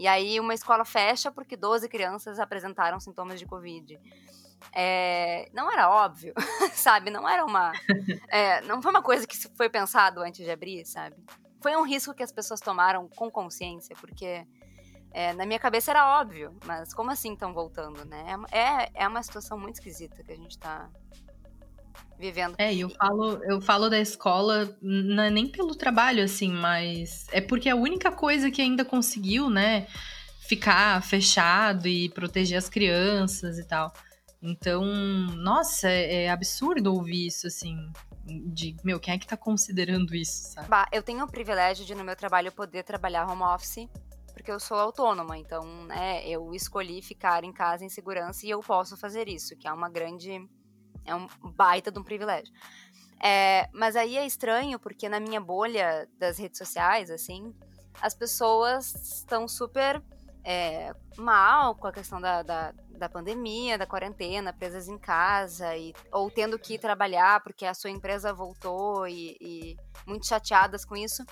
E 0.00 0.06
aí 0.06 0.40
uma 0.40 0.54
escola 0.54 0.82
fecha 0.82 1.30
porque 1.30 1.58
12 1.58 1.86
crianças 1.86 2.38
apresentaram 2.40 2.98
sintomas 2.98 3.38
de 3.38 3.44
Covid. 3.44 4.00
É, 4.72 5.48
não 5.52 5.70
era 5.72 5.90
óbvio, 5.90 6.34
sabe? 6.74 7.10
Não 7.10 7.28
era 7.28 7.44
uma. 7.44 7.72
é, 8.28 8.60
não 8.62 8.80
foi 8.80 8.90
uma 8.90 9.02
coisa 9.02 9.26
que 9.26 9.36
se 9.36 9.50
foi 9.56 9.68
pensado 9.68 10.20
antes 10.20 10.44
de 10.44 10.50
abrir, 10.50 10.84
sabe? 10.84 11.16
Foi 11.60 11.76
um 11.76 11.84
risco 11.84 12.14
que 12.14 12.22
as 12.22 12.32
pessoas 12.32 12.60
tomaram 12.60 13.08
com 13.08 13.30
consciência, 13.30 13.94
porque 14.00 14.46
é, 15.12 15.32
na 15.34 15.44
minha 15.44 15.58
cabeça 15.58 15.90
era 15.90 16.20
óbvio, 16.20 16.56
mas 16.64 16.94
como 16.94 17.10
assim 17.10 17.32
estão 17.32 17.52
voltando, 17.52 18.04
né? 18.04 18.36
É, 18.50 19.04
é 19.04 19.08
uma 19.08 19.22
situação 19.22 19.58
muito 19.58 19.74
esquisita 19.74 20.22
que 20.22 20.32
a 20.32 20.36
gente 20.36 20.58
tá 20.58 20.88
vivendo. 22.18 22.54
É, 22.58 22.74
eu 22.74 22.88
falo, 22.90 23.42
eu 23.44 23.60
falo 23.60 23.88
da 23.88 23.98
escola 23.98 24.76
não 24.80 25.24
é 25.24 25.30
nem 25.30 25.48
pelo 25.48 25.74
trabalho, 25.74 26.22
assim, 26.22 26.52
mas 26.52 27.26
é 27.32 27.40
porque 27.40 27.68
é 27.68 27.72
a 27.72 27.76
única 27.76 28.12
coisa 28.12 28.50
que 28.50 28.62
ainda 28.62 28.84
conseguiu, 28.84 29.50
né, 29.50 29.86
ficar 30.46 31.02
fechado 31.02 31.88
e 31.88 32.08
proteger 32.10 32.58
as 32.58 32.68
crianças 32.68 33.58
e 33.58 33.64
tal. 33.64 33.92
Então, 34.42 34.84
nossa, 35.36 35.88
é, 35.88 36.24
é 36.24 36.30
absurdo 36.30 36.94
ouvir 36.94 37.26
isso, 37.26 37.46
assim, 37.46 37.92
de, 38.24 38.74
meu, 38.82 38.98
quem 38.98 39.14
é 39.14 39.18
que 39.18 39.26
tá 39.26 39.36
considerando 39.36 40.14
isso, 40.14 40.52
sabe? 40.52 40.68
Bah, 40.68 40.88
eu 40.90 41.02
tenho 41.02 41.24
o 41.24 41.30
privilégio 41.30 41.84
de, 41.84 41.94
no 41.94 42.02
meu 42.02 42.16
trabalho, 42.16 42.50
poder 42.50 42.82
trabalhar 42.82 43.30
home 43.30 43.42
office, 43.42 43.86
porque 44.32 44.50
eu 44.50 44.58
sou 44.58 44.78
autônoma, 44.78 45.36
então, 45.36 45.84
né, 45.84 46.26
eu 46.26 46.54
escolhi 46.54 47.02
ficar 47.02 47.44
em 47.44 47.52
casa 47.52 47.84
em 47.84 47.90
segurança 47.90 48.46
e 48.46 48.50
eu 48.50 48.60
posso 48.60 48.96
fazer 48.96 49.28
isso, 49.28 49.54
que 49.56 49.68
é 49.68 49.72
uma 49.72 49.88
grande. 49.88 50.48
É 51.04 51.14
um 51.14 51.26
baita 51.54 51.90
de 51.90 51.98
um 51.98 52.04
privilégio. 52.04 52.52
É, 53.22 53.68
mas 53.72 53.96
aí 53.96 54.16
é 54.16 54.24
estranho, 54.24 54.78
porque 54.78 55.08
na 55.08 55.20
minha 55.20 55.40
bolha 55.40 56.08
das 56.18 56.38
redes 56.38 56.56
sociais, 56.56 57.10
assim, 57.10 57.54
as 58.00 58.14
pessoas 58.14 58.94
estão 59.18 59.46
super 59.46 60.02
é, 60.44 60.94
mal 61.16 61.74
com 61.74 61.86
a 61.86 61.92
questão 61.92 62.20
da, 62.20 62.42
da, 62.42 62.74
da 63.00 63.08
pandemia, 63.08 63.78
da 63.78 63.86
quarentena, 63.86 64.52
presas 64.52 64.86
em 64.86 64.98
casa, 64.98 65.74
e, 65.76 65.92
ou 66.12 66.30
tendo 66.30 66.58
que 66.58 66.74
ir 66.74 66.78
trabalhar 66.78 67.42
porque 67.42 67.64
a 67.64 67.74
sua 67.74 67.90
empresa 67.90 68.32
voltou 68.32 69.08
e, 69.08 69.36
e 69.40 69.76
muito 70.06 70.26
chateadas 70.26 70.84
com 70.84 70.94
isso. 70.94 71.24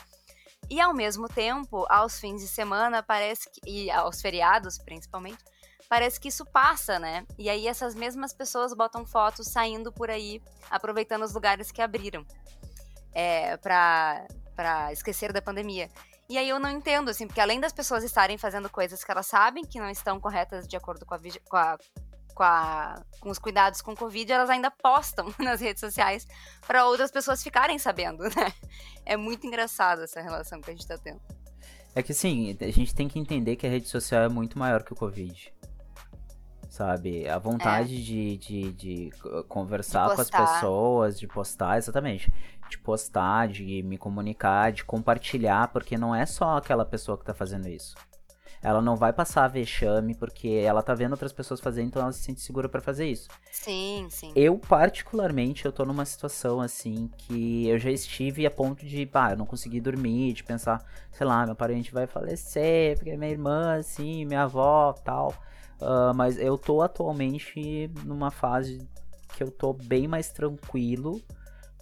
E 0.70 0.80
ao 0.80 0.92
mesmo 0.92 1.28
tempo, 1.28 1.86
aos 1.88 2.18
fins 2.18 2.40
de 2.40 2.48
semana, 2.48 3.02
parece 3.02 3.48
que. 3.50 3.60
E 3.64 3.90
aos 3.90 4.20
feriados, 4.20 4.78
principalmente, 4.78 5.44
parece 5.88 6.18
que 6.18 6.28
isso 6.28 6.44
passa, 6.44 6.98
né? 6.98 7.26
E 7.38 7.48
aí 7.48 7.68
essas 7.68 7.94
mesmas 7.94 8.32
pessoas 8.32 8.74
botam 8.74 9.06
fotos 9.06 9.46
saindo 9.48 9.92
por 9.92 10.10
aí, 10.10 10.42
aproveitando 10.70 11.22
os 11.22 11.32
lugares 11.32 11.70
que 11.70 11.80
abriram. 11.80 12.26
É, 13.12 13.56
pra 13.56 14.26
esquecer 14.92 15.32
da 15.32 15.42
pandemia. 15.42 15.88
E 16.30 16.36
aí 16.36 16.48
eu 16.48 16.58
não 16.58 16.70
entendo, 16.70 17.08
assim, 17.10 17.26
porque 17.26 17.40
além 17.40 17.58
das 17.58 17.72
pessoas 17.72 18.04
estarem 18.04 18.36
fazendo 18.36 18.68
coisas 18.68 19.02
que 19.02 19.10
elas 19.10 19.26
sabem 19.26 19.64
que 19.64 19.80
não 19.80 19.88
estão 19.88 20.20
corretas 20.20 20.68
de 20.68 20.76
acordo 20.76 21.06
com 21.06 21.14
a, 21.14 21.18
com 21.48 21.56
a 21.56 21.78
com, 22.34 22.42
a- 22.44 23.02
com 23.18 23.30
os 23.30 23.38
cuidados 23.38 23.82
com 23.82 23.92
o 23.92 23.96
Covid, 23.96 24.30
elas 24.30 24.48
ainda 24.48 24.70
postam 24.70 25.34
nas 25.40 25.60
redes 25.60 25.80
sociais 25.80 26.24
para 26.66 26.84
outras 26.86 27.10
pessoas 27.10 27.42
ficarem 27.42 27.78
sabendo, 27.80 28.22
né? 28.24 28.52
É 29.04 29.16
muito 29.16 29.44
engraçado 29.46 30.02
essa 30.02 30.20
relação 30.20 30.60
que 30.60 30.70
a 30.70 30.74
gente 30.74 30.86
tá 30.86 30.96
tendo. 30.96 31.20
É 31.96 32.02
que 32.02 32.12
assim, 32.12 32.56
a 32.60 32.70
gente 32.70 32.94
tem 32.94 33.08
que 33.08 33.18
entender 33.18 33.56
que 33.56 33.66
a 33.66 33.70
rede 33.70 33.88
social 33.88 34.22
é 34.22 34.28
muito 34.28 34.56
maior 34.56 34.84
que 34.84 34.92
o 34.92 34.96
Covid. 34.96 35.52
Sabe? 36.68 37.26
A 37.28 37.38
vontade 37.38 38.04
de, 38.04 38.36
de, 38.36 38.72
de 38.72 39.10
c- 39.10 39.42
conversar 39.48 40.08
De 40.10 40.14
com 40.14 40.20
as 40.20 40.30
pessoas, 40.30 41.18
de 41.18 41.26
postar, 41.26 41.78
exatamente. 41.78 42.32
De 42.68 42.78
postar, 42.78 43.48
de 43.48 43.82
me 43.82 43.96
comunicar, 43.96 44.70
de 44.70 44.84
compartilhar, 44.84 45.68
porque 45.68 45.96
não 45.96 46.14
é 46.14 46.26
só 46.26 46.58
aquela 46.58 46.84
pessoa 46.84 47.16
que 47.16 47.24
tá 47.24 47.32
fazendo 47.34 47.66
isso. 47.68 47.96
Ela 48.60 48.82
não 48.82 48.96
vai 48.96 49.12
passar 49.12 49.46
vexame 49.48 50.14
porque 50.14 50.48
ela 50.48 50.82
tá 50.82 50.92
vendo 50.94 51.12
outras 51.12 51.32
pessoas 51.32 51.60
fazendo, 51.60 51.86
então 51.88 52.02
ela 52.02 52.12
se 52.12 52.22
sente 52.22 52.40
segura 52.40 52.68
pra 52.68 52.80
fazer 52.80 53.06
isso. 53.06 53.28
Sim, 53.50 54.08
sim. 54.10 54.32
Eu, 54.34 54.58
particularmente, 54.58 55.64
eu 55.64 55.72
tô 55.72 55.84
numa 55.84 56.04
situação 56.04 56.60
assim 56.60 57.08
que 57.16 57.66
eu 57.68 57.78
já 57.78 57.90
estive 57.90 58.46
a 58.46 58.50
ponto 58.50 58.84
de, 58.84 59.06
pá, 59.06 59.32
eu 59.32 59.36
não 59.36 59.46
consegui 59.46 59.80
dormir, 59.80 60.32
de 60.32 60.42
pensar, 60.44 60.84
sei 61.12 61.26
lá, 61.26 61.46
meu 61.46 61.54
parente 61.54 61.92
vai 61.92 62.06
falecer, 62.06 62.96
porque 62.96 63.16
minha 63.16 63.30
irmã, 63.30 63.76
assim, 63.78 64.24
minha 64.24 64.42
avó, 64.42 64.92
tal. 65.04 65.32
Ah, 65.80 66.12
mas 66.14 66.38
eu 66.38 66.58
tô 66.58 66.82
atualmente 66.82 67.90
numa 68.04 68.30
fase 68.30 68.86
que 69.36 69.42
eu 69.42 69.50
tô 69.50 69.72
bem 69.72 70.08
mais 70.08 70.30
tranquilo, 70.30 71.20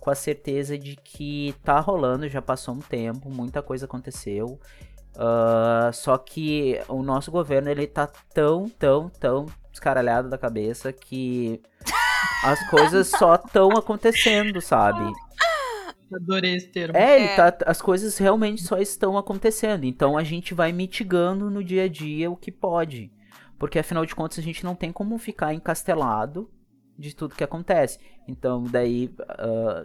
com 0.00 0.10
a 0.10 0.14
certeza 0.14 0.76
de 0.78 0.96
que 0.96 1.54
tá 1.64 1.80
rolando, 1.80 2.28
já 2.28 2.42
passou 2.42 2.74
um 2.74 2.80
tempo, 2.80 3.30
muita 3.30 3.62
coisa 3.62 3.86
aconteceu. 3.86 4.60
Ah, 5.18 5.90
só 5.92 6.18
que 6.18 6.80
o 6.88 7.02
nosso 7.02 7.30
governo 7.30 7.70
ele 7.70 7.86
tá 7.86 8.06
tão, 8.34 8.68
tão, 8.68 9.08
tão 9.08 9.46
descaralhado 9.70 10.28
da 10.28 10.38
cabeça 10.38 10.92
que 10.92 11.60
as 12.44 12.68
coisas 12.70 13.08
só 13.08 13.34
estão 13.36 13.70
acontecendo, 13.70 14.60
sabe? 14.60 15.10
Adorei 16.14 16.54
esse 16.54 16.68
termo. 16.68 16.96
É, 16.96 17.16
ele 17.16 17.24
É. 17.24 17.36
tá, 17.36 17.56
as 17.66 17.82
coisas 17.82 18.16
realmente 18.16 18.62
só 18.62 18.78
estão 18.78 19.18
acontecendo. 19.18 19.84
Então 19.84 20.16
a 20.16 20.22
gente 20.22 20.54
vai 20.54 20.70
mitigando 20.70 21.50
no 21.50 21.64
dia 21.64 21.84
a 21.84 21.88
dia 21.88 22.30
o 22.30 22.36
que 22.36 22.52
pode. 22.52 23.10
Porque 23.58 23.78
afinal 23.78 24.04
de 24.04 24.14
contas 24.14 24.38
a 24.38 24.42
gente 24.42 24.64
não 24.64 24.74
tem 24.74 24.92
como 24.92 25.18
ficar 25.18 25.54
encastelado 25.54 26.50
de 26.98 27.14
tudo 27.14 27.34
que 27.34 27.44
acontece. 27.44 27.98
Então 28.26 28.64
daí, 28.64 29.14
ah, 29.28 29.84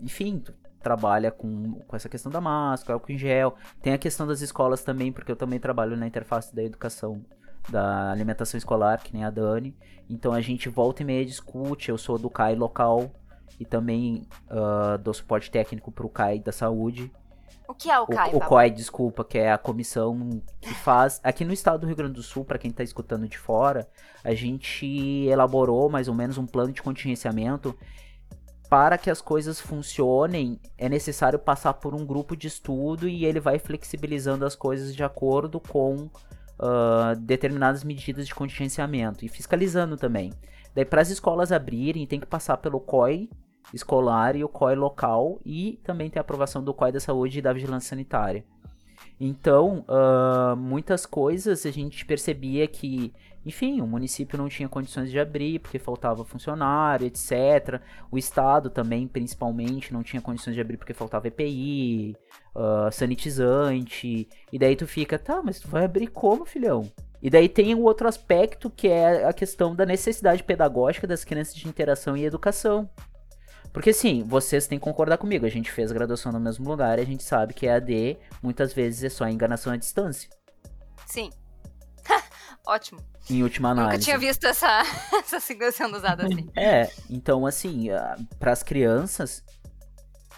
enfim, 0.00 0.42
trabalha 0.82 1.30
com, 1.30 1.74
com 1.86 1.96
essa 1.96 2.08
questão 2.08 2.30
da 2.30 2.40
máscara, 2.40 2.94
álcool 2.94 3.12
em 3.12 3.18
gel. 3.18 3.54
Tem 3.80 3.92
a 3.92 3.98
questão 3.98 4.26
das 4.26 4.40
escolas 4.40 4.82
também, 4.82 5.12
porque 5.12 5.30
eu 5.30 5.36
também 5.36 5.58
trabalho 5.58 5.96
na 5.96 6.06
interface 6.06 6.54
da 6.54 6.62
educação 6.62 7.24
da 7.68 8.10
alimentação 8.10 8.58
escolar, 8.58 9.00
que 9.02 9.12
nem 9.12 9.24
a 9.24 9.30
Dani. 9.30 9.76
Então 10.10 10.32
a 10.32 10.40
gente 10.40 10.68
volta 10.68 11.02
e 11.02 11.04
meia 11.06 11.24
discute, 11.24 11.90
eu 11.90 11.96
sou 11.98 12.18
do 12.18 12.28
CAI 12.28 12.56
local 12.56 13.12
e 13.58 13.64
também 13.64 14.26
ah, 14.50 14.96
dou 14.96 15.14
suporte 15.14 15.50
técnico 15.50 15.92
pro 15.92 16.08
CAI 16.08 16.40
da 16.40 16.52
saúde. 16.52 17.10
O 17.68 17.74
que 17.74 17.90
é 17.90 17.98
o 17.98 18.04
O, 18.04 18.06
CAI, 18.06 18.28
o 18.28 18.32
Pablo? 18.32 18.48
COI, 18.48 18.70
desculpa, 18.70 19.24
que 19.24 19.38
é 19.38 19.52
a 19.52 19.58
comissão 19.58 20.42
que 20.60 20.74
faz. 20.74 21.20
Aqui 21.22 21.44
no 21.44 21.52
estado 21.52 21.80
do 21.80 21.86
Rio 21.86 21.96
Grande 21.96 22.14
do 22.14 22.22
Sul, 22.22 22.44
para 22.44 22.58
quem 22.58 22.70
tá 22.70 22.82
escutando 22.82 23.28
de 23.28 23.38
fora, 23.38 23.88
a 24.22 24.34
gente 24.34 24.86
elaborou 25.26 25.88
mais 25.88 26.08
ou 26.08 26.14
menos 26.14 26.38
um 26.38 26.46
plano 26.46 26.72
de 26.72 26.82
contingenciamento. 26.82 27.76
Para 28.68 28.96
que 28.96 29.10
as 29.10 29.20
coisas 29.20 29.60
funcionem, 29.60 30.58
é 30.78 30.88
necessário 30.88 31.38
passar 31.38 31.74
por 31.74 31.94
um 31.94 32.06
grupo 32.06 32.34
de 32.34 32.46
estudo 32.46 33.06
e 33.06 33.26
ele 33.26 33.38
vai 33.38 33.58
flexibilizando 33.58 34.46
as 34.46 34.56
coisas 34.56 34.94
de 34.94 35.04
acordo 35.04 35.60
com 35.60 36.08
ah, 36.64 37.14
determinadas 37.18 37.82
medidas 37.82 38.26
de 38.26 38.34
contingenciamento 38.34 39.24
e 39.24 39.28
fiscalizando 39.28 39.96
também. 39.96 40.32
Daí, 40.74 40.84
para 40.84 41.02
as 41.02 41.10
escolas 41.10 41.50
abrirem, 41.50 42.06
tem 42.06 42.20
que 42.20 42.26
passar 42.26 42.56
pelo 42.56 42.80
COI 42.80 43.28
escolar 43.72 44.36
e 44.36 44.44
o 44.44 44.48
COI 44.48 44.74
local 44.74 45.40
e 45.44 45.80
também 45.82 46.10
tem 46.10 46.20
a 46.20 46.22
aprovação 46.22 46.62
do 46.62 46.74
COI 46.74 46.92
da 46.92 47.00
saúde 47.00 47.38
e 47.38 47.42
da 47.42 47.52
vigilância 47.52 47.90
sanitária. 47.90 48.44
Então, 49.20 49.84
ah, 49.88 50.54
muitas 50.56 51.06
coisas 51.06 51.64
a 51.64 51.70
gente 51.70 52.04
percebia 52.04 52.66
que, 52.66 53.12
enfim, 53.46 53.80
o 53.80 53.86
município 53.86 54.36
não 54.36 54.48
tinha 54.48 54.68
condições 54.68 55.10
de 55.10 55.18
abrir 55.18 55.60
porque 55.60 55.78
faltava 55.78 56.24
funcionário, 56.24 57.06
etc. 57.06 57.80
O 58.10 58.18
estado 58.18 58.68
também, 58.68 59.06
principalmente, 59.06 59.92
não 59.92 60.02
tinha 60.02 60.20
condições 60.20 60.54
de 60.54 60.60
abrir 60.60 60.76
porque 60.76 60.92
faltava 60.92 61.28
EPI, 61.28 62.16
ah, 62.54 62.88
sanitizante. 62.90 64.28
E 64.52 64.58
daí 64.58 64.76
tu 64.76 64.86
fica, 64.86 65.18
tá, 65.18 65.40
mas 65.42 65.60
tu 65.60 65.68
vai 65.68 65.84
abrir 65.84 66.08
como, 66.08 66.44
filhão? 66.44 66.90
E 67.22 67.30
daí 67.30 67.48
tem 67.48 67.74
o 67.76 67.82
outro 67.82 68.08
aspecto 68.08 68.68
que 68.68 68.88
é 68.88 69.24
a 69.24 69.32
questão 69.32 69.76
da 69.76 69.86
necessidade 69.86 70.42
pedagógica 70.42 71.06
das 71.06 71.22
crianças 71.22 71.54
de 71.54 71.68
interação 71.68 72.16
e 72.16 72.24
educação. 72.24 72.90
Porque 73.72 73.90
assim, 73.90 74.22
vocês 74.22 74.66
têm 74.66 74.78
que 74.78 74.84
concordar 74.84 75.16
comigo, 75.16 75.46
a 75.46 75.48
gente 75.48 75.70
fez 75.72 75.90
graduação 75.90 76.30
no 76.30 76.38
mesmo 76.38 76.68
lugar 76.68 76.98
e 76.98 77.02
a 77.02 77.06
gente 77.06 77.22
sabe 77.22 77.54
que 77.54 77.66
EAD 77.66 78.18
muitas 78.42 78.72
vezes 78.72 79.02
é 79.02 79.08
só 79.08 79.26
enganação 79.26 79.72
à 79.72 79.76
distância, 79.76 80.28
Sim. 81.06 81.30
Ótimo. 82.66 83.00
em 83.30 83.42
última 83.42 83.70
análise. 83.70 83.94
Nunca 83.94 84.04
tinha 84.04 84.18
visto 84.18 84.44
essa, 84.44 84.82
essa 85.18 85.40
sigla 85.40 85.72
sendo 85.72 85.96
usada 85.96 86.24
assim. 86.26 86.48
É, 86.56 86.90
então 87.08 87.46
assim, 87.46 87.88
para 88.38 88.52
as 88.52 88.62
crianças, 88.62 89.42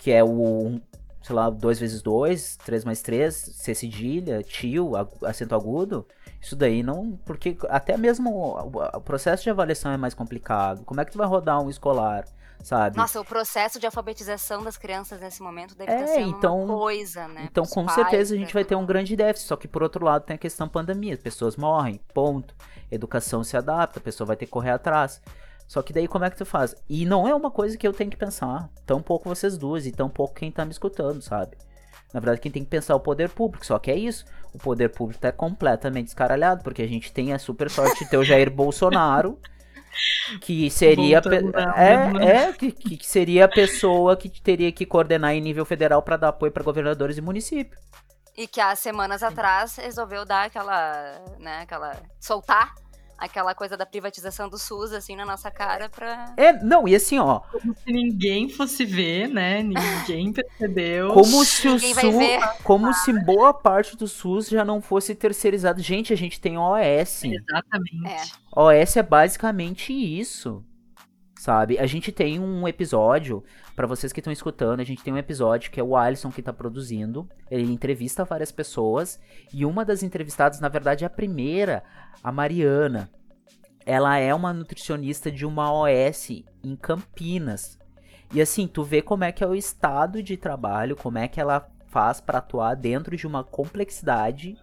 que 0.00 0.10
é 0.12 0.22
o, 0.22 0.80
sei 1.22 1.34
lá, 1.34 1.50
2 1.50 1.78
vezes 1.78 2.02
2, 2.02 2.56
3 2.58 2.84
mais 2.84 3.02
3, 3.02 3.34
C 3.34 3.74
cedilha, 3.74 4.42
tio, 4.42 4.92
acento 5.24 5.54
agudo, 5.54 6.06
isso 6.40 6.54
daí 6.54 6.82
não. 6.82 7.16
Porque 7.24 7.56
até 7.68 7.96
mesmo 7.96 8.30
o, 8.30 8.80
o 8.96 9.00
processo 9.00 9.42
de 9.42 9.50
avaliação 9.50 9.90
é 9.90 9.96
mais 9.96 10.14
complicado. 10.14 10.84
Como 10.84 11.00
é 11.00 11.04
que 11.04 11.12
tu 11.12 11.18
vai 11.18 11.26
rodar 11.26 11.60
um 11.62 11.70
escolar, 11.70 12.24
sabe? 12.64 12.96
Nossa, 12.96 13.20
o 13.20 13.24
processo 13.24 13.78
de 13.78 13.86
alfabetização 13.86 14.64
das 14.64 14.76
crianças 14.76 15.20
nesse 15.20 15.40
momento 15.42 15.76
deve 15.76 15.92
É, 15.92 15.94
estar 15.94 16.06
sendo 16.14 16.28
então- 16.30 16.64
uma 16.64 16.74
coisa, 16.76 17.28
né? 17.28 17.46
Então, 17.50 17.64
com 17.64 17.84
pais, 17.84 17.94
certeza, 17.94 18.34
a 18.34 18.38
gente 18.38 18.52
vai 18.54 18.64
ter 18.64 18.74
um 18.74 18.84
grande 18.86 19.14
déficit. 19.14 19.46
Só 19.48 19.56
que, 19.56 19.68
por 19.68 19.82
outro 19.82 20.04
lado, 20.04 20.24
tem 20.24 20.34
a 20.34 20.38
questão 20.38 20.68
pandemia. 20.68 21.14
As 21.14 21.20
pessoas 21.20 21.54
morrem, 21.56 22.00
ponto. 22.12 22.54
Educação 22.90 23.44
se 23.44 23.56
adapta, 23.56 23.98
a 23.98 24.02
pessoa 24.02 24.26
vai 24.26 24.36
ter 24.36 24.46
que 24.46 24.52
correr 24.52 24.70
atrás. 24.70 25.20
Só 25.68 25.80
que 25.82 25.92
daí, 25.92 26.08
como 26.08 26.24
é 26.24 26.30
que 26.30 26.36
tu 26.36 26.44
faz? 26.44 26.74
E 26.88 27.06
não 27.06 27.26
é 27.28 27.34
uma 27.34 27.50
coisa 27.50 27.76
que 27.76 27.86
eu 27.86 27.92
tenho 27.92 28.10
que 28.10 28.16
pensar. 28.16 28.68
Tão 28.86 29.00
pouco 29.00 29.28
vocês 29.28 29.56
duas 29.56 29.86
e 29.86 29.92
tão 29.92 30.08
pouco 30.08 30.34
quem 30.34 30.50
tá 30.50 30.64
me 30.64 30.70
escutando, 30.72 31.22
sabe? 31.22 31.56
Na 32.12 32.20
verdade, 32.20 32.40
quem 32.40 32.52
tem 32.52 32.62
que 32.62 32.70
pensar 32.70 32.92
é 32.92 32.96
o 32.96 33.00
poder 33.00 33.28
público. 33.30 33.64
Só 33.66 33.78
que 33.78 33.90
é 33.90 33.96
isso. 33.96 34.24
O 34.52 34.58
poder 34.58 34.90
público 34.90 35.20
tá 35.20 35.32
completamente 35.32 36.04
descaralhado, 36.06 36.62
porque 36.62 36.82
a 36.82 36.86
gente 36.86 37.12
tem 37.12 37.32
a 37.32 37.38
super 37.38 37.68
sorte 37.70 38.04
de 38.04 38.10
ter 38.10 38.16
o 38.16 38.22
Jair 38.22 38.50
Bolsonaro, 38.54 39.38
que 40.40 40.70
seria. 40.70 41.20
É, 41.76 42.48
é 42.48 42.52
que, 42.52 42.72
que 42.72 42.96
que 42.96 43.06
seria 43.06 43.44
a 43.44 43.48
pessoa 43.48 44.16
que 44.16 44.28
teria 44.28 44.70
que 44.72 44.86
coordenar 44.86 45.34
em 45.34 45.40
nível 45.40 45.64
federal 45.64 46.02
para 46.02 46.16
dar 46.16 46.28
apoio 46.28 46.52
para 46.52 46.62
governadores 46.62 47.18
e 47.18 47.20
municípios. 47.20 47.80
E 48.36 48.48
que 48.48 48.60
há 48.60 48.74
semanas 48.74 49.22
atrás 49.22 49.76
resolveu 49.76 50.24
dar 50.24 50.46
aquela, 50.46 51.20
né, 51.38 51.60
aquela. 51.62 51.96
soltar 52.18 52.74
aquela 53.18 53.54
coisa 53.54 53.76
da 53.76 53.86
privatização 53.86 54.48
do 54.48 54.58
SUS, 54.58 54.92
assim, 54.92 55.16
na 55.16 55.24
nossa 55.24 55.50
cara 55.50 55.88
pra. 55.88 56.34
É, 56.36 56.52
não, 56.52 56.86
e 56.86 56.94
assim, 56.94 57.18
ó, 57.18 57.40
Como 57.40 57.74
se 57.74 57.92
ninguém 57.92 58.48
fosse 58.48 58.84
ver, 58.84 59.28
né? 59.28 59.62
Ninguém 59.62 60.32
percebeu. 60.32 61.12
como 61.12 61.44
se 61.44 61.68
o 61.68 61.74
Ninguém 61.74 61.94
SUS, 61.94 62.62
como 62.62 62.92
se 62.92 63.12
boa 63.24 63.52
parte 63.54 63.96
do 63.96 64.06
SUS 64.06 64.48
já 64.48 64.64
não 64.64 64.80
fosse 64.80 65.14
terceirizado. 65.14 65.80
Gente, 65.80 66.12
a 66.12 66.16
gente 66.16 66.40
tem 66.40 66.58
OS. 66.58 67.24
Exatamente. 67.24 68.06
É. 68.06 68.22
OS 68.56 68.96
é 68.96 69.02
basicamente 69.02 69.92
isso. 69.92 70.64
Sabe? 71.44 71.78
A 71.78 71.84
gente 71.84 72.10
tem 72.10 72.40
um 72.40 72.66
episódio, 72.66 73.44
pra 73.76 73.86
vocês 73.86 74.14
que 74.14 74.20
estão 74.20 74.32
escutando, 74.32 74.80
a 74.80 74.84
gente 74.84 75.04
tem 75.04 75.12
um 75.12 75.18
episódio 75.18 75.70
que 75.70 75.78
é 75.78 75.84
o 75.84 75.94
Alisson 75.94 76.30
que 76.30 76.40
tá 76.40 76.54
produzindo. 76.54 77.28
Ele 77.50 77.70
entrevista 77.70 78.24
várias 78.24 78.50
pessoas 78.50 79.20
e 79.52 79.66
uma 79.66 79.84
das 79.84 80.02
entrevistadas, 80.02 80.58
na 80.58 80.70
verdade, 80.70 81.04
é 81.04 81.06
a 81.06 81.10
primeira, 81.10 81.84
a 82.22 82.32
Mariana. 82.32 83.10
Ela 83.84 84.16
é 84.16 84.34
uma 84.34 84.54
nutricionista 84.54 85.30
de 85.30 85.44
uma 85.44 85.70
OS 85.70 86.30
em 86.62 86.74
Campinas. 86.74 87.78
E 88.32 88.40
assim, 88.40 88.66
tu 88.66 88.82
vê 88.82 89.02
como 89.02 89.24
é 89.24 89.30
que 89.30 89.44
é 89.44 89.46
o 89.46 89.54
estado 89.54 90.22
de 90.22 90.38
trabalho, 90.38 90.96
como 90.96 91.18
é 91.18 91.28
que 91.28 91.38
ela 91.38 91.70
faz 91.88 92.22
pra 92.22 92.38
atuar 92.38 92.74
dentro 92.74 93.18
de 93.18 93.26
uma 93.26 93.44
complexidade 93.44 94.56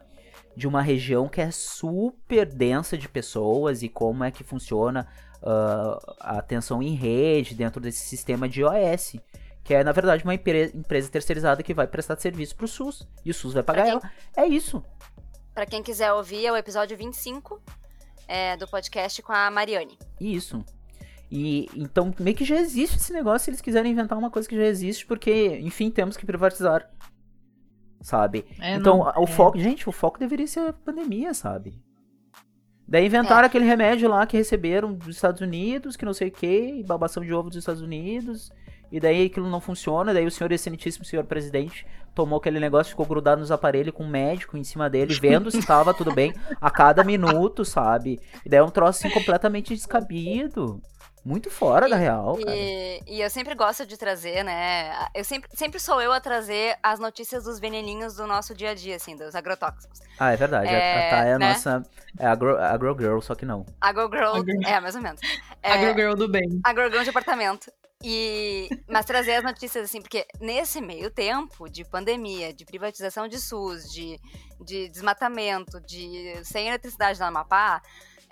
de 0.57 0.67
uma 0.67 0.81
região 0.81 1.29
que 1.29 1.41
é 1.41 1.51
super 1.51 2.45
densa 2.45 2.97
de 2.97 3.07
pessoas 3.07 3.83
e 3.83 3.87
como 3.87 4.23
é 4.23 4.31
que 4.31 4.43
funciona 4.43 5.07
ah, 5.43 6.15
a 6.19 6.37
atenção 6.39 6.81
em 6.81 6.93
rede 6.95 7.55
dentro 7.55 7.79
desse 7.81 7.99
sistema 8.05 8.47
de 8.49 8.63
OS. 8.63 9.15
Que 9.63 9.75
é, 9.75 9.83
na 9.83 9.91
verdade, 9.91 10.23
uma 10.23 10.33
empre- 10.33 10.71
empresa 10.73 11.09
terceirizada 11.09 11.61
que 11.61 11.73
vai 11.73 11.85
prestar 11.87 12.19
serviço 12.19 12.55
pro 12.55 12.67
SUS. 12.67 13.07
E 13.23 13.29
o 13.29 13.33
SUS 13.33 13.53
vai 13.53 13.63
pagar 13.63 13.83
quem- 13.83 13.91
ela. 13.91 14.01
É 14.35 14.45
isso. 14.47 14.83
Pra 15.53 15.65
quem 15.65 15.83
quiser 15.83 16.11
ouvir, 16.13 16.45
é 16.45 16.51
o 16.51 16.55
episódio 16.57 16.97
25 16.97 17.61
é, 18.27 18.57
do 18.57 18.67
podcast 18.67 19.21
com 19.21 19.31
a 19.33 19.51
Mariane. 19.51 19.97
Isso. 20.19 20.63
E 21.29 21.69
então 21.75 22.13
meio 22.19 22.35
que 22.35 22.43
já 22.43 22.55
existe 22.57 22.97
esse 22.97 23.13
negócio, 23.13 23.45
se 23.45 23.49
eles 23.51 23.61
quiserem 23.61 23.91
inventar 23.91 24.17
uma 24.17 24.29
coisa 24.31 24.49
que 24.49 24.55
já 24.55 24.65
existe, 24.65 25.05
porque, 25.05 25.59
enfim, 25.61 25.89
temos 25.91 26.17
que 26.17 26.25
privatizar. 26.25 26.89
Sabe? 28.01 28.45
É, 28.59 28.75
então, 28.75 28.97
não- 28.97 29.13
o 29.21 29.23
é. 29.25 29.27
foco, 29.27 29.59
gente, 29.59 29.87
o 29.87 29.91
foco 29.91 30.17
deveria 30.19 30.47
ser 30.47 30.59
a 30.61 30.73
pandemia, 30.73 31.33
sabe? 31.33 31.79
Daí 32.91 33.05
inventaram 33.05 33.45
aquele 33.45 33.63
remédio 33.63 34.09
lá 34.09 34.27
que 34.27 34.35
receberam 34.35 34.91
dos 34.91 35.15
Estados 35.15 35.39
Unidos, 35.39 35.95
que 35.95 36.03
não 36.03 36.13
sei 36.13 36.27
o 36.27 36.31
que, 36.31 36.83
babação 36.85 37.23
de 37.23 37.33
ovo 37.33 37.47
dos 37.47 37.57
Estados 37.57 37.81
Unidos. 37.81 38.51
E 38.91 38.99
daí 38.99 39.27
aquilo 39.27 39.49
não 39.49 39.61
funciona, 39.61 40.13
daí 40.13 40.25
o 40.25 40.29
senhor 40.29 40.51
excelentíssimo 40.51 41.05
senhor 41.05 41.23
presidente 41.23 41.87
tomou 42.13 42.37
aquele 42.37 42.59
negócio, 42.59 42.89
ficou 42.89 43.05
grudado 43.05 43.39
nos 43.39 43.49
aparelhos 43.49 43.95
com 43.95 44.03
um 44.03 44.09
médico 44.09 44.57
em 44.57 44.63
cima 44.65 44.89
dele, 44.89 45.13
vendo 45.21 45.49
se 45.49 45.65
tava 45.65 45.93
tudo 45.93 46.13
bem 46.13 46.33
a 46.59 46.69
cada 46.69 47.01
minuto, 47.01 47.63
sabe? 47.63 48.19
E 48.45 48.49
daí 48.49 48.59
é 48.59 48.63
um 48.63 48.69
troço 48.69 48.99
assim 49.07 49.09
completamente 49.09 49.73
descabido. 49.73 50.81
Muito 51.23 51.51
fora 51.51 51.87
da 51.87 51.95
real, 51.95 52.35
cara. 52.37 52.55
E, 52.57 52.99
e 53.05 53.21
eu 53.21 53.29
sempre 53.29 53.53
gosto 53.53 53.85
de 53.85 53.95
trazer, 53.95 54.43
né? 54.43 54.91
Eu 55.13 55.23
sempre, 55.23 55.49
sempre 55.55 55.79
sou 55.79 56.01
eu 56.01 56.11
a 56.11 56.19
trazer 56.19 56.75
as 56.81 56.99
notícias 56.99 57.43
dos 57.43 57.59
veneninhos 57.59 58.15
do 58.15 58.25
nosso 58.25 58.55
dia 58.55 58.71
a 58.71 58.73
dia, 58.73 58.95
assim, 58.95 59.15
dos 59.15 59.35
agrotóxicos. 59.35 59.99
Ah, 60.17 60.31
é 60.33 60.35
verdade. 60.35 60.67
a- 60.69 60.71
É, 60.71 61.07
a 61.07 61.09
Thay 61.11 61.29
é 61.29 61.33
a 61.33 61.39
né? 61.39 61.49
nossa. 61.49 61.83
É 62.17 62.25
agro, 62.25 62.57
agro 62.57 62.95
Girl, 62.99 63.19
só 63.19 63.35
que 63.35 63.45
não. 63.45 63.65
Agrogirl, 63.79 64.35
Agro- 64.37 64.67
é, 64.67 64.79
mais 64.79 64.95
ou 64.95 65.01
menos. 65.01 65.21
É, 65.61 65.71
Agrogirl 65.73 66.15
do 66.15 66.27
bem. 66.27 66.59
Agrogirl 66.63 67.03
de 67.03 67.09
apartamento. 67.11 67.71
E, 68.03 68.67
mas 68.89 69.05
trazer 69.05 69.33
as 69.35 69.43
notícias 69.43 69.85
assim, 69.85 70.01
porque 70.01 70.25
nesse 70.39 70.81
meio 70.81 71.11
tempo 71.11 71.69
de 71.69 71.85
pandemia, 71.85 72.51
de 72.51 72.65
privatização 72.65 73.27
de 73.27 73.39
SUS, 73.39 73.83
de, 73.91 74.19
de 74.59 74.89
desmatamento, 74.89 75.79
de 75.81 76.33
sem 76.43 76.67
eletricidade 76.67 77.19
no 77.19 77.27
Amapá, 77.27 77.79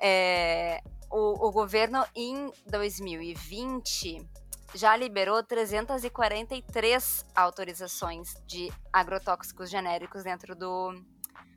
é, 0.01 0.81
o, 1.09 1.47
o 1.47 1.51
governo 1.51 2.05
em 2.15 2.51
2020 2.67 4.27
já 4.75 4.95
liberou 4.95 5.43
343 5.43 7.25
autorizações 7.35 8.35
de 8.45 8.71
agrotóxicos 8.93 9.69
genéricos 9.69 10.23
dentro 10.23 10.55
do, 10.55 10.93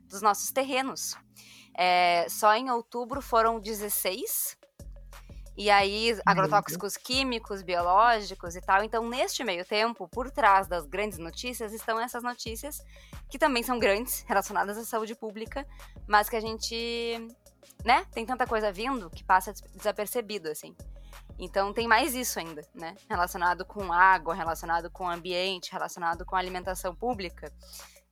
dos 0.09 0.21
nossos 0.21 0.51
terrenos. 0.51 1.15
É, 1.75 2.27
só 2.29 2.55
em 2.55 2.69
outubro 2.69 3.21
foram 3.21 3.59
16. 3.59 4.57
E 5.55 5.69
aí, 5.69 6.19
agrotóxicos 6.25 6.97
químicos, 6.97 7.61
biológicos 7.61 8.55
e 8.55 8.61
tal. 8.61 8.83
Então, 8.83 9.07
neste 9.07 9.43
meio 9.43 9.63
tempo, 9.63 10.07
por 10.07 10.31
trás 10.31 10.67
das 10.67 10.87
grandes 10.87 11.19
notícias, 11.19 11.71
estão 11.71 11.99
essas 11.99 12.23
notícias 12.23 12.81
que 13.29 13.37
também 13.37 13.61
são 13.61 13.77
grandes, 13.77 14.23
relacionadas 14.27 14.79
à 14.79 14.83
saúde 14.83 15.13
pública, 15.13 15.67
mas 16.07 16.27
que 16.27 16.35
a 16.35 16.39
gente, 16.39 17.27
né, 17.83 18.05
tem 18.13 18.25
tanta 18.25 18.45
coisa 18.45 18.71
vindo 18.71 19.09
que 19.09 19.23
passa 19.23 19.53
desapercebido, 19.75 20.49
assim. 20.49 20.75
Então 21.37 21.73
tem 21.73 21.87
mais 21.87 22.13
isso 22.13 22.39
ainda, 22.39 22.61
né? 22.73 22.95
Relacionado 23.09 23.65
com 23.65 23.91
água, 23.91 24.35
relacionado 24.35 24.89
com 24.89 25.09
ambiente, 25.09 25.71
relacionado 25.71 26.25
com 26.25 26.35
alimentação 26.35 26.95
pública. 26.95 27.51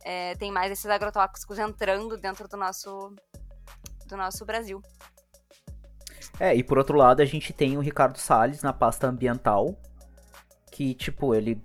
É, 0.04 0.36
tem 0.36 0.52
mais 0.52 0.72
esses 0.72 0.88
agrotóxicos 0.88 1.60
entrando 1.60 2.18
dentro 2.18 2.48
do 2.48 2.58
nosso, 2.58 3.14
do 4.08 4.18
nosso 4.18 4.46
Brasil. 4.46 4.82
É, 6.40 6.56
e 6.56 6.64
por 6.64 6.78
outro 6.78 6.98
lado 6.98 7.22
a 7.22 7.26
gente 7.26 7.54
tem 7.54 7.78
o 7.78 7.82
Ricardo 7.82 8.18
Salles 8.18 8.64
na 8.64 8.74
pasta 8.74 9.08
ambiental, 9.08 9.78
que, 10.72 10.96
tipo, 10.96 11.36
ele 11.36 11.64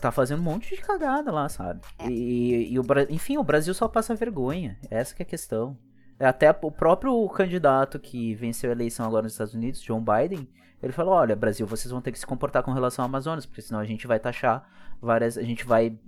tá 0.00 0.12
fazendo 0.12 0.40
um 0.40 0.44
monte 0.44 0.76
de 0.76 0.82
cagada 0.82 1.32
lá, 1.32 1.48
sabe? 1.48 1.80
É. 1.98 2.08
E, 2.08 2.72
e 2.72 2.78
o, 2.78 2.84
enfim, 3.08 3.36
o 3.36 3.44
Brasil 3.44 3.74
só 3.74 3.88
passa 3.88 4.14
vergonha. 4.14 4.78
Essa 4.90 5.14
que 5.14 5.22
é 5.22 5.24
a 5.24 5.28
questão. 5.28 5.76
É, 6.20 6.26
Até 6.26 6.50
o 6.62 6.70
próprio 6.70 7.26
candidato 7.30 7.98
que 7.98 8.34
venceu 8.34 8.68
a 8.70 8.72
eleição 8.74 9.06
agora 9.06 9.22
nos 9.24 9.32
Estados 9.32 9.54
Unidos, 9.54 9.80
John 9.80 10.04
Biden, 10.04 10.46
ele 10.82 10.92
falou: 10.92 11.14
olha, 11.14 11.34
Brasil, 11.34 11.66
vocês 11.66 11.90
vão 11.90 12.00
ter 12.02 12.12
que 12.12 12.18
se 12.18 12.26
comportar 12.26 12.62
com 12.62 12.72
relação 12.72 13.02
ao 13.02 13.08
Amazonas, 13.08 13.46
porque 13.46 13.62
senão 13.62 13.80
a 13.80 13.84
gente 13.86 14.06
vai 14.06 14.20
taxar 14.20 14.68
várias. 15.00 15.38
A 15.38 15.42
gente 15.42 15.64
vai 15.64 15.98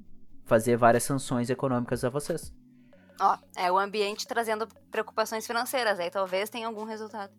fazer 0.44 0.76
várias 0.76 1.02
sanções 1.02 1.48
econômicas 1.48 2.04
a 2.04 2.10
vocês. 2.10 2.52
Ó, 3.20 3.38
é 3.56 3.70
o 3.70 3.78
ambiente 3.78 4.26
trazendo 4.26 4.66
preocupações 4.90 5.46
financeiras, 5.46 5.98
aí 6.00 6.10
talvez 6.10 6.50
tenha 6.50 6.66
algum 6.66 6.84
resultado. 6.84 7.32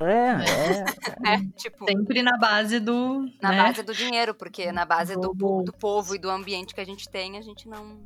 É, 0.00 0.04
é. 0.06 0.84
É, 1.34 1.38
tipo, 1.56 1.84
Sempre 1.84 2.22
na 2.22 2.36
base 2.38 2.80
do. 2.80 3.20
na 3.42 3.50
né? 3.50 3.62
base 3.62 3.82
do 3.82 3.92
dinheiro, 3.94 4.34
porque 4.34 4.72
na 4.72 4.84
base 4.84 5.14
do, 5.14 5.32
Do- 5.34 5.62
do 5.62 5.72
povo 5.72 6.14
e 6.14 6.18
do 6.18 6.30
ambiente 6.30 6.74
que 6.74 6.80
a 6.80 6.84
gente 6.84 7.08
tem, 7.08 7.36
a 7.38 7.42
gente 7.42 7.68
não, 7.68 7.98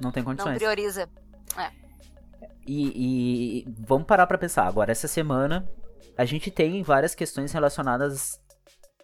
Não 0.00 0.10
tem 0.10 0.22
não 0.22 0.30
condições. 0.30 0.56
prioriza. 0.58 1.08
E, 2.66 3.64
e 3.64 3.74
vamos 3.86 4.06
parar 4.06 4.26
pra 4.26 4.38
pensar. 4.38 4.66
Agora, 4.66 4.90
essa 4.90 5.06
semana, 5.06 5.68
a 6.16 6.24
gente 6.24 6.50
tem 6.50 6.82
várias 6.82 7.14
questões 7.14 7.52
relacionadas 7.52 8.40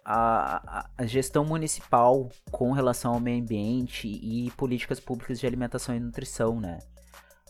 à, 0.05 0.89
gestão 1.03 1.45
municipal 1.45 2.29
com 2.51 2.71
relação 2.71 3.13
ao 3.13 3.19
meio 3.19 3.41
ambiente 3.41 4.07
e 4.07 4.51
políticas 4.51 4.99
públicas 4.99 5.39
de 5.39 5.47
alimentação 5.47 5.95
e 5.95 5.99
nutrição, 5.99 6.59
né? 6.59 6.79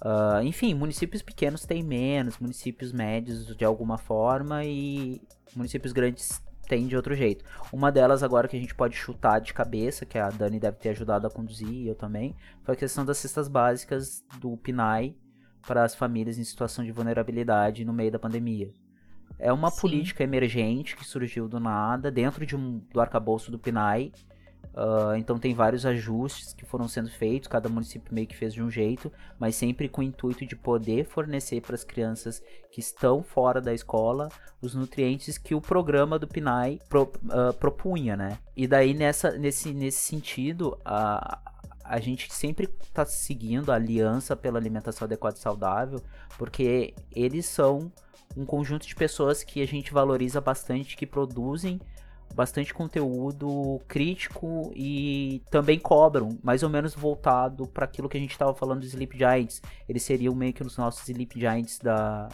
Ah, 0.01 0.41
enfim, 0.43 0.73
municípios 0.73 1.21
pequenos 1.21 1.65
têm 1.65 1.81
menos, 1.81 2.37
municípios 2.37 2.91
médios 2.91 3.55
de 3.55 3.63
alguma 3.63 3.97
forma 3.97 4.65
e 4.65 5.21
municípios 5.55 5.93
grandes 5.93 6.41
têm 6.67 6.87
de 6.87 6.95
outro 6.95 7.15
jeito. 7.15 7.45
Uma 7.71 7.91
delas 7.91 8.21
agora 8.21 8.47
que 8.47 8.57
a 8.57 8.59
gente 8.59 8.75
pode 8.75 8.95
chutar 8.95 9.39
de 9.39 9.53
cabeça, 9.53 10.05
que 10.05 10.17
a 10.17 10.29
Dani 10.29 10.59
deve 10.59 10.77
ter 10.77 10.89
ajudado 10.89 11.27
a 11.27 11.29
conduzir, 11.29 11.69
e 11.69 11.87
eu 11.87 11.95
também, 11.95 12.35
foi 12.63 12.73
a 12.73 12.77
questão 12.77 13.05
das 13.05 13.17
cestas 13.17 13.47
básicas 13.47 14.23
do 14.39 14.57
PNAE 14.57 15.15
para 15.65 15.83
as 15.83 15.95
famílias 15.95 16.37
em 16.37 16.43
situação 16.43 16.83
de 16.83 16.91
vulnerabilidade 16.91 17.85
no 17.85 17.93
meio 17.93 18.11
da 18.11 18.19
pandemia. 18.19 18.71
É 19.39 19.51
uma 19.51 19.71
Sim. 19.71 19.81
política 19.81 20.23
emergente 20.23 20.95
que 20.95 21.05
surgiu 21.05 21.47
do 21.47 21.59
nada, 21.59 22.11
dentro 22.11 22.45
de 22.45 22.55
um, 22.55 22.79
do 22.91 23.01
arcabouço 23.01 23.51
do 23.51 23.59
PNAE. 23.59 24.13
Ah, 24.75 25.13
então 25.17 25.37
tem 25.37 25.53
vários 25.53 25.85
ajustes 25.85 26.53
que 26.53 26.65
foram 26.65 26.87
sendo 26.87 27.09
feitos, 27.09 27.47
cada 27.47 27.69
município 27.69 28.13
meio 28.13 28.27
que 28.27 28.35
fez 28.35 28.53
de 28.53 28.61
um 28.61 28.71
jeito, 28.71 29.11
mas 29.39 29.55
sempre 29.55 29.87
com 29.87 30.01
o 30.01 30.03
intuito 30.03 30.45
de 30.45 30.55
poder 30.55 31.05
fornecer 31.05 31.61
para 31.61 31.75
as 31.75 31.83
crianças 31.83 32.41
que 32.71 32.79
estão 32.79 33.21
fora 33.21 33.61
da 33.61 33.73
escola 33.73 34.29
os 34.61 34.73
nutrientes 34.73 35.37
que 35.37 35.53
o 35.53 35.61
programa 35.61 36.17
do 36.17 36.27
PNAE 36.27 36.79
pro- 36.89 37.11
ah, 37.29 37.53
propunha, 37.53 38.15
né? 38.15 38.37
E 38.55 38.67
daí 38.67 38.93
nessa, 38.93 39.31
nesse, 39.37 39.73
nesse 39.73 39.99
sentido, 39.99 40.77
a, 40.85 41.39
a 41.83 41.99
gente 41.99 42.33
sempre 42.33 42.69
está 42.81 43.05
seguindo 43.05 43.71
a 43.71 43.75
Aliança 43.75 44.35
pela 44.35 44.57
Alimentação 44.57 45.05
Adequada 45.05 45.35
e 45.37 45.39
Saudável, 45.39 46.01
porque 46.37 46.93
eles 47.11 47.45
são 47.45 47.91
um 48.35 48.45
conjunto 48.45 48.87
de 48.87 48.95
pessoas 48.95 49.43
que 49.43 49.61
a 49.61 49.67
gente 49.67 49.93
valoriza 49.93 50.41
bastante, 50.41 50.97
que 50.97 51.05
produzem 51.05 51.79
bastante 52.33 52.73
conteúdo 52.73 53.79
crítico 53.87 54.71
e 54.75 55.43
também 55.51 55.77
cobram, 55.77 56.37
mais 56.41 56.63
ou 56.63 56.69
menos 56.69 56.95
voltado 56.95 57.67
para 57.67 57.85
aquilo 57.85 58.09
que 58.09 58.17
a 58.17 58.19
gente 58.19 58.31
estava 58.31 58.53
falando 58.53 58.79
dos 58.79 58.89
Sleep 58.89 59.15
Giants. 59.17 59.61
Eles 59.87 60.03
seriam 60.03 60.33
meio 60.33 60.53
que 60.53 60.63
os 60.63 60.75
nossos 60.77 61.07
Sleep 61.07 61.39
Giants 61.39 61.77
da, 61.77 62.29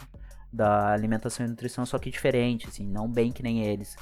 da 0.52 0.92
alimentação 0.92 1.44
e 1.44 1.48
nutrição, 1.48 1.84
só 1.84 1.98
que 1.98 2.10
diferente, 2.10 2.66
assim, 2.66 2.86
não 2.86 3.08
bem 3.08 3.30
que 3.30 3.42
nem 3.42 3.62
eles. 3.62 3.96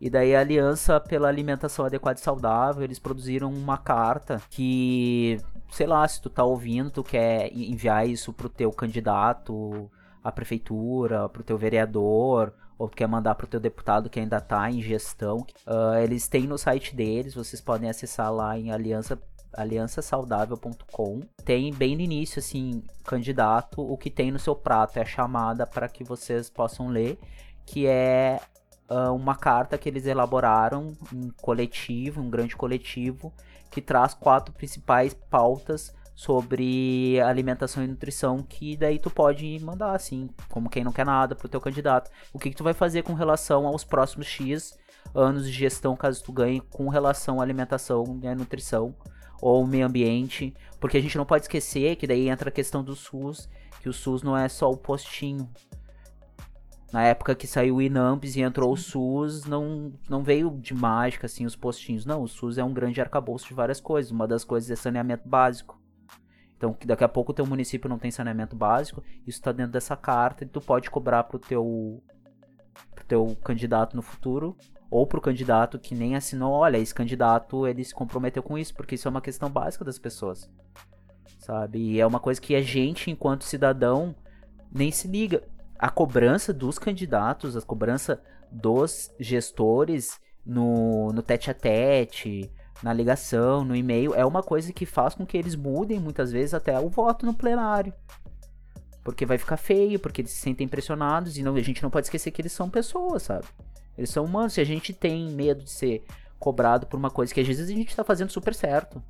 E 0.00 0.08
daí 0.08 0.34
a 0.34 0.40
Aliança 0.40 1.00
pela 1.00 1.28
Alimentação 1.28 1.84
Adequada 1.84 2.18
e 2.18 2.22
Saudável, 2.22 2.84
eles 2.84 2.98
produziram 3.00 3.52
uma 3.52 3.76
carta 3.76 4.40
que, 4.48 5.40
sei 5.72 5.86
lá, 5.86 6.06
se 6.06 6.22
tu 6.22 6.30
tá 6.30 6.44
ouvindo, 6.44 6.90
tu 6.90 7.02
quer 7.02 7.52
en- 7.52 7.72
enviar 7.72 8.08
isso 8.08 8.32
pro 8.32 8.48
teu 8.48 8.70
candidato 8.70 9.90
à 10.22 10.30
prefeitura, 10.30 11.28
pro 11.28 11.42
teu 11.42 11.58
vereador, 11.58 12.52
ou 12.78 12.88
quer 12.88 13.08
mandar 13.08 13.34
pro 13.34 13.46
teu 13.48 13.58
deputado 13.58 14.08
que 14.08 14.20
ainda 14.20 14.40
tá 14.40 14.70
em 14.70 14.80
gestão, 14.80 15.44
ah, 15.66 16.00
eles 16.00 16.28
têm 16.28 16.46
no 16.46 16.56
site 16.56 16.94
deles, 16.94 17.34
vocês 17.34 17.60
podem 17.60 17.90
acessar 17.90 18.32
lá 18.32 18.56
em 18.56 18.70
aliança 18.70 19.18
aliançasaudável.com. 19.52 21.20
Tem 21.44 21.72
bem 21.72 21.96
no 21.96 22.02
início, 22.02 22.38
assim, 22.38 22.82
candidato, 23.04 23.80
o 23.80 23.96
que 23.96 24.10
tem 24.10 24.30
no 24.30 24.38
seu 24.38 24.54
prato 24.54 24.98
é 24.98 25.02
a 25.02 25.06
chamada 25.06 25.66
para 25.66 25.88
que 25.88 26.04
vocês 26.04 26.48
possam 26.50 26.88
ler, 26.88 27.18
que 27.66 27.86
é 27.86 28.40
ah, 28.88 29.12
uma 29.12 29.36
carta 29.36 29.76
que 29.76 29.88
eles 29.88 30.06
elaboraram 30.06 30.96
um 31.12 31.30
coletivo, 31.42 32.20
um 32.20 32.30
grande 32.30 32.56
coletivo, 32.56 33.32
que 33.70 33.82
traz 33.82 34.14
quatro 34.14 34.54
principais 34.54 35.14
pautas 35.14 35.94
sobre 36.14 37.20
alimentação 37.20 37.84
e 37.84 37.86
nutrição 37.86 38.42
que 38.42 38.76
daí 38.76 38.98
tu 38.98 39.08
pode 39.08 39.56
mandar 39.60 39.94
assim, 39.94 40.28
como 40.48 40.68
quem 40.68 40.82
não 40.82 40.90
quer 40.90 41.06
nada 41.06 41.36
pro 41.36 41.48
teu 41.48 41.60
candidato. 41.60 42.10
O 42.32 42.38
que, 42.38 42.50
que 42.50 42.56
tu 42.56 42.64
vai 42.64 42.74
fazer 42.74 43.02
com 43.02 43.14
relação 43.14 43.66
aos 43.66 43.84
próximos 43.84 44.26
X 44.26 44.76
anos 45.14 45.46
de 45.46 45.52
gestão 45.52 45.96
caso 45.96 46.24
tu 46.24 46.32
ganhe 46.32 46.60
com 46.60 46.88
relação 46.88 47.40
à 47.40 47.44
alimentação 47.44 48.18
e 48.22 48.34
nutrição 48.34 48.94
ou 49.40 49.66
meio 49.66 49.86
ambiente, 49.86 50.52
porque 50.80 50.96
a 50.96 51.00
gente 51.00 51.16
não 51.16 51.24
pode 51.24 51.44
esquecer 51.44 51.94
que 51.96 52.06
daí 52.06 52.28
entra 52.28 52.48
a 52.48 52.52
questão 52.52 52.82
do 52.82 52.96
SUS, 52.96 53.48
que 53.80 53.88
o 53.88 53.92
SUS 53.92 54.22
não 54.22 54.36
é 54.36 54.48
só 54.48 54.70
o 54.70 54.76
postinho. 54.76 55.48
Na 56.92 57.02
época 57.02 57.34
que 57.34 57.46
saiu 57.46 57.76
o 57.76 57.82
INAMPS 57.82 58.36
e 58.36 58.40
entrou 58.40 58.72
o 58.72 58.76
SUS, 58.76 59.44
não, 59.44 59.92
não 60.08 60.22
veio 60.22 60.50
de 60.58 60.72
mágica 60.72 61.26
assim 61.26 61.44
os 61.44 61.54
postinhos. 61.54 62.06
Não, 62.06 62.22
o 62.22 62.28
SUS 62.28 62.56
é 62.56 62.64
um 62.64 62.72
grande 62.72 63.00
arcabouço 63.00 63.46
de 63.46 63.54
várias 63.54 63.80
coisas. 63.80 64.10
Uma 64.10 64.26
das 64.26 64.42
coisas 64.42 64.70
é 64.70 64.76
saneamento 64.76 65.28
básico. 65.28 65.78
Então, 66.56 66.76
daqui 66.84 67.04
a 67.04 67.08
pouco 67.08 67.30
o 67.30 67.34
teu 67.34 67.46
município 67.46 67.88
não 67.88 67.98
tem 67.98 68.10
saneamento 68.10 68.56
básico, 68.56 69.02
isso 69.24 69.40
tá 69.40 69.52
dentro 69.52 69.70
dessa 69.70 69.96
carta 69.96 70.42
e 70.42 70.46
tu 70.46 70.60
pode 70.60 70.90
cobrar 70.90 71.22
pro 71.22 71.38
teu 71.38 72.02
pro 72.94 73.04
teu 73.04 73.36
candidato 73.44 73.94
no 73.94 74.02
futuro 74.02 74.56
ou 74.90 75.06
pro 75.06 75.20
candidato 75.20 75.78
que 75.78 75.94
nem 75.94 76.16
assinou, 76.16 76.52
olha, 76.52 76.78
esse 76.78 76.94
candidato 76.94 77.64
ele 77.64 77.84
se 77.84 77.94
comprometeu 77.94 78.42
com 78.42 78.58
isso, 78.58 78.74
porque 78.74 78.96
isso 78.96 79.06
é 79.06 79.10
uma 79.10 79.20
questão 79.20 79.48
básica 79.48 79.84
das 79.84 79.98
pessoas. 80.00 80.50
Sabe? 81.38 81.78
E 81.78 82.00
é 82.00 82.06
uma 82.06 82.18
coisa 82.18 82.40
que 82.40 82.54
a 82.56 82.62
gente, 82.62 83.10
enquanto 83.10 83.44
cidadão, 83.44 84.14
nem 84.72 84.90
se 84.90 85.06
liga. 85.06 85.44
A 85.78 85.88
cobrança 85.88 86.52
dos 86.52 86.78
candidatos, 86.78 87.56
a 87.56 87.62
cobrança 87.62 88.20
dos 88.50 89.10
gestores 89.18 90.18
no, 90.44 91.12
no 91.12 91.22
tete 91.22 91.50
a 91.50 91.54
tete, 91.54 92.50
na 92.82 92.92
ligação, 92.92 93.64
no 93.64 93.76
e-mail, 93.76 94.14
é 94.14 94.24
uma 94.24 94.42
coisa 94.42 94.72
que 94.72 94.86
faz 94.86 95.14
com 95.14 95.26
que 95.26 95.36
eles 95.36 95.54
mudem 95.54 96.00
muitas 96.00 96.32
vezes 96.32 96.54
até 96.54 96.78
o 96.80 96.88
voto 96.88 97.26
no 97.26 97.34
plenário. 97.34 97.92
Porque 99.04 99.26
vai 99.26 99.38
ficar 99.38 99.56
feio, 99.56 99.98
porque 99.98 100.20
eles 100.20 100.32
se 100.32 100.38
sentem 100.38 100.68
pressionados 100.68 101.38
e 101.38 101.42
não, 101.42 101.54
a 101.54 101.60
gente 101.60 101.82
não 101.82 101.90
pode 101.90 102.06
esquecer 102.06 102.30
que 102.30 102.40
eles 102.40 102.52
são 102.52 102.68
pessoas, 102.68 103.22
sabe? 103.22 103.46
Eles 103.96 104.10
são 104.10 104.24
humanos. 104.24 104.52
Se 104.52 104.60
a 104.60 104.64
gente 104.64 104.92
tem 104.92 105.30
medo 105.30 105.64
de 105.64 105.70
ser 105.70 106.04
cobrado 106.38 106.86
por 106.86 106.96
uma 106.96 107.10
coisa 107.10 107.32
que 107.32 107.40
às 107.40 107.46
vezes 107.46 107.68
a 107.68 107.72
gente 107.72 107.96
tá 107.96 108.04
fazendo 108.04 108.30
super 108.30 108.54
certo, 108.54 109.02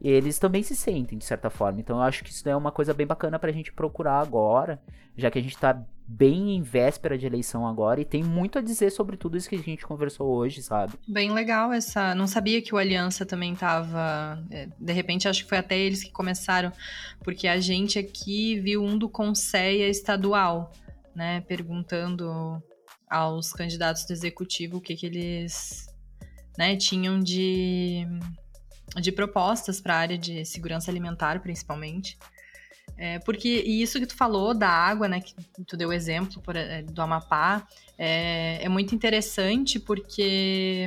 eles 0.00 0.38
também 0.38 0.62
se 0.62 0.74
sentem 0.74 1.18
de 1.18 1.24
certa 1.24 1.50
forma. 1.50 1.80
Então 1.80 1.96
eu 1.96 2.02
acho 2.02 2.24
que 2.24 2.30
isso 2.30 2.48
é 2.48 2.56
uma 2.56 2.72
coisa 2.72 2.94
bem 2.94 3.06
bacana 3.06 3.38
pra 3.38 3.52
gente 3.52 3.72
procurar 3.72 4.20
agora, 4.20 4.80
já 5.16 5.30
que 5.30 5.38
a 5.38 5.42
gente 5.42 5.56
tá 5.58 5.82
bem 6.06 6.56
em 6.56 6.62
véspera 6.62 7.16
de 7.16 7.24
eleição 7.24 7.64
agora 7.66 8.00
e 8.00 8.04
tem 8.04 8.24
muito 8.24 8.58
a 8.58 8.62
dizer 8.62 8.90
sobre 8.90 9.16
tudo 9.16 9.36
isso 9.36 9.48
que 9.48 9.54
a 9.54 9.58
gente 9.58 9.86
conversou 9.86 10.28
hoje, 10.28 10.60
sabe? 10.60 10.94
Bem 11.06 11.32
legal 11.32 11.72
essa. 11.72 12.14
Não 12.14 12.26
sabia 12.26 12.60
que 12.60 12.74
o 12.74 12.78
Aliança 12.78 13.24
também 13.24 13.54
tava. 13.54 14.42
é, 14.50 14.68
De 14.78 14.92
repente, 14.92 15.28
acho 15.28 15.44
que 15.44 15.48
foi 15.48 15.58
até 15.58 15.78
eles 15.78 16.02
que 16.02 16.10
começaram, 16.10 16.72
porque 17.22 17.46
a 17.46 17.60
gente 17.60 17.98
aqui 17.98 18.58
viu 18.58 18.82
um 18.82 18.98
do 18.98 19.08
Conceia 19.08 19.88
estadual, 19.88 20.72
né? 21.14 21.42
Perguntando 21.42 22.60
aos 23.08 23.52
candidatos 23.52 24.04
do 24.04 24.12
executivo 24.12 24.78
o 24.78 24.80
que, 24.80 24.94
que 24.94 25.06
eles 25.06 25.86
né, 26.56 26.76
tinham 26.76 27.18
de, 27.18 28.06
de 28.96 29.12
propostas 29.12 29.80
para 29.80 29.94
a 29.94 29.98
área 29.98 30.18
de 30.18 30.44
segurança 30.44 30.90
alimentar, 30.90 31.40
principalmente. 31.40 32.18
É, 32.96 33.18
porque 33.20 33.62
e 33.64 33.80
isso 33.80 33.98
que 33.98 34.06
tu 34.06 34.14
falou 34.14 34.52
da 34.52 34.68
água, 34.68 35.08
né? 35.08 35.20
Que 35.20 35.34
tu 35.64 35.76
deu 35.76 35.88
o 35.88 35.92
exemplo 35.92 36.40
por, 36.42 36.56
é, 36.56 36.82
do 36.82 37.00
Amapá, 37.00 37.66
é, 37.96 38.58
é 38.62 38.68
muito 38.68 38.94
interessante 38.94 39.78
porque 39.78 40.86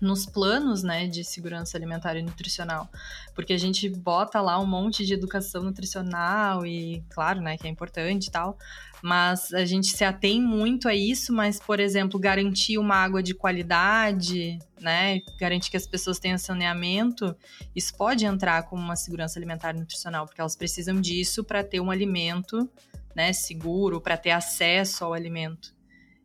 nos 0.00 0.26
planos 0.26 0.82
né, 0.82 1.06
de 1.06 1.24
segurança 1.24 1.76
alimentar 1.76 2.16
e 2.16 2.22
nutricional. 2.22 2.88
Porque 3.34 3.52
a 3.52 3.58
gente 3.58 3.88
bota 3.88 4.40
lá 4.40 4.58
um 4.60 4.66
monte 4.66 5.04
de 5.04 5.14
educação 5.14 5.62
nutricional 5.62 6.66
e, 6.66 7.02
claro, 7.10 7.40
né, 7.40 7.56
que 7.56 7.66
é 7.66 7.70
importante 7.70 8.26
e 8.26 8.30
tal, 8.30 8.58
mas 9.02 9.52
a 9.52 9.64
gente 9.64 9.88
se 9.88 10.04
atém 10.04 10.40
muito 10.40 10.88
a 10.88 10.94
isso, 10.94 11.32
mas, 11.32 11.60
por 11.60 11.80
exemplo, 11.80 12.18
garantir 12.18 12.78
uma 12.78 12.96
água 12.96 13.22
de 13.22 13.34
qualidade, 13.34 14.58
né, 14.80 15.20
garantir 15.38 15.70
que 15.70 15.76
as 15.76 15.86
pessoas 15.86 16.18
tenham 16.18 16.38
saneamento, 16.38 17.34
isso 17.74 17.94
pode 17.96 18.24
entrar 18.24 18.62
como 18.64 18.82
uma 18.82 18.96
segurança 18.96 19.38
alimentar 19.38 19.74
e 19.74 19.78
nutricional, 19.78 20.26
porque 20.26 20.40
elas 20.40 20.56
precisam 20.56 21.00
disso 21.00 21.44
para 21.44 21.62
ter 21.62 21.80
um 21.80 21.90
alimento 21.90 22.68
né, 23.14 23.32
seguro, 23.32 24.00
para 24.00 24.16
ter 24.16 24.30
acesso 24.30 25.04
ao 25.04 25.14
alimento. 25.14 25.74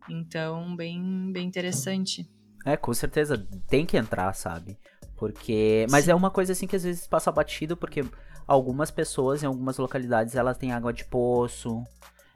Então, 0.09 0.75
bem, 0.75 1.31
bem 1.31 1.47
interessante. 1.47 2.27
É, 2.65 2.77
com 2.77 2.93
certeza 2.93 3.45
tem 3.67 3.85
que 3.85 3.97
entrar, 3.97 4.33
sabe? 4.33 4.77
Porque. 5.15 5.85
Mas 5.89 6.05
Sim. 6.05 6.11
é 6.11 6.15
uma 6.15 6.31
coisa 6.31 6.53
assim 6.53 6.65
que 6.65 6.75
às 6.75 6.83
vezes 6.83 7.07
passa 7.07 7.31
batido, 7.31 7.77
porque 7.77 8.03
algumas 8.47 8.89
pessoas 8.89 9.43
em 9.43 9.45
algumas 9.45 9.77
localidades 9.77 10.35
elas 10.35 10.57
têm 10.57 10.71
água 10.71 10.91
de 10.91 11.05
poço. 11.05 11.83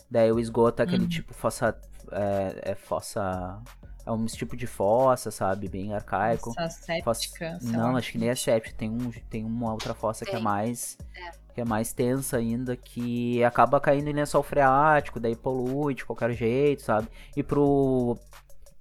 Daí 0.09 0.32
o 0.32 0.39
esgoto 0.39 0.82
é 0.82 0.86
aquele 0.86 1.03
uhum. 1.03 1.09
tipo 1.09 1.34
fossa. 1.34 1.76
É, 2.11 2.71
é, 2.71 2.76
fossa. 2.76 3.59
É 4.05 4.11
um 4.11 4.23
tipo 4.26 4.55
de 4.55 4.67
fossa, 4.67 5.32
sabe? 5.32 5.67
Bem 5.67 5.95
arcaico. 5.95 6.53
Fossa 6.53 6.69
séptica. 6.69 7.57
Fossa... 7.59 7.71
Não, 7.71 7.97
acho 7.97 8.11
que 8.11 8.19
nem 8.19 8.30
é 8.30 8.36
séptica. 8.36 8.78
Tem, 8.78 8.89
um, 8.89 9.11
tem 9.32 9.43
uma 9.43 9.71
outra 9.71 9.95
fossa 9.95 10.23
que 10.23 10.36
é 10.36 10.39
mais. 10.39 10.97
É. 11.15 11.45
Que 11.55 11.61
é 11.61 11.65
mais 11.65 11.93
tensa 11.93 12.36
ainda, 12.36 12.76
que 12.76 13.41
acaba 13.41 13.80
caindo 13.80 14.09
em 14.09 14.13
lençol 14.13 14.43
freático, 14.43 15.21
daí 15.21 15.38
polui 15.38 15.95
de 15.95 16.03
qualquer 16.03 16.34
jeito, 16.34 16.82
sabe? 16.82 17.07
E 17.34 17.41
pro, 17.41 18.19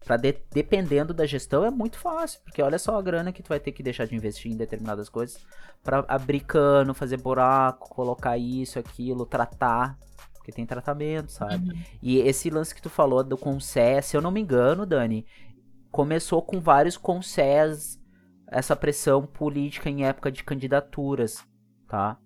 Pra 0.04 0.16
de, 0.16 0.36
dependendo 0.52 1.14
da 1.14 1.24
gestão 1.24 1.64
é 1.64 1.70
muito 1.70 1.98
fácil, 1.98 2.40
porque 2.44 2.60
olha 2.60 2.78
só 2.78 2.98
a 2.98 3.02
grana 3.02 3.32
que 3.32 3.42
tu 3.42 3.48
vai 3.48 3.58
ter 3.58 3.72
que 3.72 3.82
deixar 3.82 4.06
de 4.06 4.14
investir 4.14 4.52
em 4.52 4.56
determinadas 4.56 5.08
coisas 5.08 5.38
para 5.82 6.04
abrir 6.08 6.40
cano, 6.40 6.92
fazer 6.92 7.16
buraco, 7.16 7.88
colocar 7.88 8.36
isso, 8.36 8.78
aquilo, 8.78 9.24
tratar, 9.24 9.98
porque 10.34 10.52
tem 10.52 10.66
tratamento, 10.66 11.32
sabe? 11.32 11.70
Uhum. 11.70 11.82
E 12.02 12.18
esse 12.18 12.50
lance 12.50 12.74
que 12.74 12.82
tu 12.82 12.90
falou 12.90 13.24
do 13.24 13.36
Consé, 13.36 14.02
se 14.02 14.14
eu 14.14 14.20
não 14.20 14.30
me 14.30 14.40
engano, 14.40 14.84
Dani, 14.84 15.26
começou 15.90 16.42
com 16.42 16.60
vários 16.60 16.98
Consés 16.98 17.98
essa 18.46 18.76
pressão 18.76 19.26
política 19.26 19.88
em 19.88 20.04
época 20.04 20.30
de 20.30 20.44
candidaturas, 20.44 21.42
tá? 21.88 22.18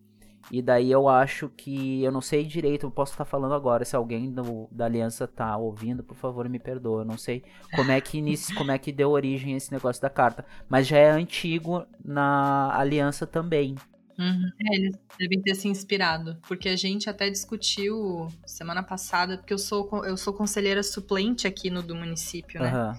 E 0.50 0.62
daí 0.62 0.90
eu 0.90 1.08
acho 1.08 1.48
que. 1.50 2.02
Eu 2.02 2.10
não 2.10 2.20
sei 2.20 2.44
direito, 2.44 2.86
eu 2.86 2.90
posso 2.90 3.12
estar 3.12 3.24
falando 3.24 3.54
agora. 3.54 3.84
Se 3.84 3.94
alguém 3.94 4.30
do, 4.30 4.68
da 4.70 4.86
aliança 4.86 5.26
tá 5.26 5.56
ouvindo, 5.56 6.02
por 6.02 6.16
favor, 6.16 6.48
me 6.48 6.58
perdoa. 6.58 7.02
Eu 7.02 7.04
não 7.04 7.18
sei 7.18 7.42
como 7.74 7.90
é 7.90 8.00
que 8.00 8.18
inici, 8.18 8.54
como 8.56 8.70
é 8.70 8.78
que 8.78 8.92
deu 8.92 9.10
origem 9.10 9.54
esse 9.54 9.70
negócio 9.70 10.00
da 10.00 10.10
carta. 10.10 10.44
Mas 10.68 10.86
já 10.86 10.98
é 10.98 11.10
antigo 11.10 11.84
na 12.04 12.74
aliança 12.74 13.26
também. 13.26 13.74
Uhum. 14.18 14.50
É, 14.66 14.74
eles 14.74 14.98
devem 15.16 15.40
ter 15.40 15.54
se 15.54 15.68
inspirado, 15.68 16.38
porque 16.48 16.68
a 16.68 16.74
gente 16.74 17.08
até 17.08 17.30
discutiu 17.30 18.26
semana 18.44 18.82
passada, 18.82 19.38
porque 19.38 19.54
eu 19.54 19.58
sou, 19.58 20.04
eu 20.04 20.16
sou 20.16 20.32
conselheira 20.32 20.82
suplente 20.82 21.46
aqui 21.46 21.70
no 21.70 21.84
do 21.84 21.94
município, 21.94 22.60
né? 22.60 22.74
Uhum. 22.74 22.94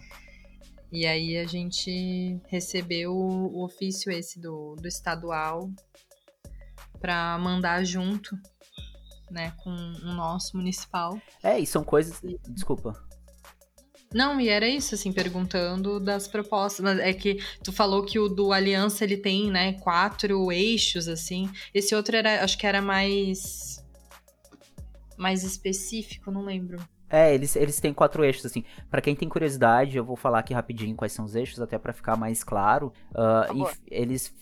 E 0.91 1.05
aí 1.05 1.37
a 1.37 1.45
gente 1.45 2.39
recebeu 2.47 3.13
o 3.13 3.63
ofício 3.63 4.11
esse 4.11 4.39
do, 4.39 4.75
do 4.75 4.87
estadual 4.87 5.69
para 6.99 7.37
mandar 7.37 7.83
junto, 7.83 8.37
né, 9.29 9.53
com 9.57 9.69
o 9.69 10.13
nosso 10.13 10.57
municipal. 10.57 11.19
É, 11.43 11.59
e 11.59 11.65
são 11.65 11.83
coisas. 11.83 12.21
Desculpa. 12.49 12.93
Não, 14.13 14.41
e 14.41 14.49
era 14.49 14.67
isso, 14.67 14.95
assim, 14.95 15.13
perguntando 15.13 15.99
das 15.99 16.27
propostas. 16.27 16.83
Mas 16.83 16.99
é 16.99 17.13
que 17.13 17.39
tu 17.63 17.71
falou 17.71 18.03
que 18.03 18.17
o 18.17 18.27
do 18.27 18.51
Aliança 18.51 19.03
ele 19.03 19.17
tem, 19.17 19.51
né, 19.51 19.73
quatro 19.73 20.51
eixos, 20.51 21.07
assim. 21.07 21.49
Esse 21.73 21.93
outro 21.93 22.15
era, 22.15 22.43
acho 22.43 22.57
que 22.57 22.65
era 22.65 22.81
mais. 22.81 23.83
mais 25.17 25.43
específico, 25.43 26.31
não 26.31 26.43
lembro. 26.43 26.79
É, 27.09 27.33
eles, 27.33 27.55
eles 27.55 27.79
têm 27.79 27.93
quatro 27.93 28.23
eixos, 28.23 28.45
assim. 28.45 28.63
para 28.89 29.01
quem 29.01 29.15
tem 29.15 29.27
curiosidade, 29.27 29.97
eu 29.97 30.05
vou 30.05 30.15
falar 30.15 30.39
aqui 30.39 30.53
rapidinho 30.53 30.95
quais 30.95 31.11
são 31.11 31.25
os 31.25 31.35
eixos, 31.35 31.59
até 31.59 31.77
para 31.77 31.91
ficar 31.91 32.15
mais 32.15 32.43
claro. 32.43 32.93
Uh, 33.11 33.67
eles 33.87 34.33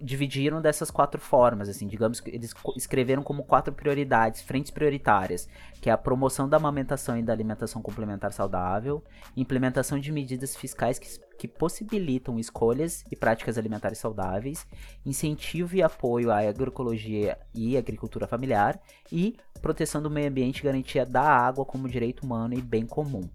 dividiram 0.00 0.60
dessas 0.60 0.90
quatro 0.90 1.20
formas, 1.20 1.68
assim, 1.68 1.86
digamos 1.86 2.20
que 2.20 2.30
eles 2.30 2.54
escreveram 2.76 3.22
como 3.22 3.44
quatro 3.44 3.72
prioridades, 3.72 4.42
frentes 4.42 4.70
prioritárias, 4.70 5.48
que 5.80 5.88
é 5.88 5.92
a 5.92 5.98
promoção 5.98 6.48
da 6.48 6.56
amamentação 6.56 7.18
e 7.18 7.22
da 7.22 7.32
alimentação 7.32 7.82
complementar 7.82 8.32
saudável, 8.32 9.02
implementação 9.36 9.98
de 9.98 10.12
medidas 10.12 10.56
fiscais 10.56 10.98
que, 10.98 11.08
que 11.38 11.48
possibilitam 11.48 12.38
escolhas 12.38 13.04
e 13.10 13.16
práticas 13.16 13.58
alimentares 13.58 13.98
saudáveis, 13.98 14.66
incentivo 15.04 15.76
e 15.76 15.82
apoio 15.82 16.30
à 16.30 16.38
agroecologia 16.38 17.38
e 17.54 17.76
agricultura 17.76 18.26
familiar 18.26 18.80
e 19.10 19.36
proteção 19.60 20.02
do 20.02 20.10
meio 20.10 20.28
ambiente 20.28 20.60
e 20.60 20.64
garantia 20.64 21.04
da 21.04 21.22
água 21.22 21.64
como 21.64 21.88
direito 21.88 22.24
humano 22.24 22.54
e 22.54 22.62
bem 22.62 22.86
comum. 22.86 23.28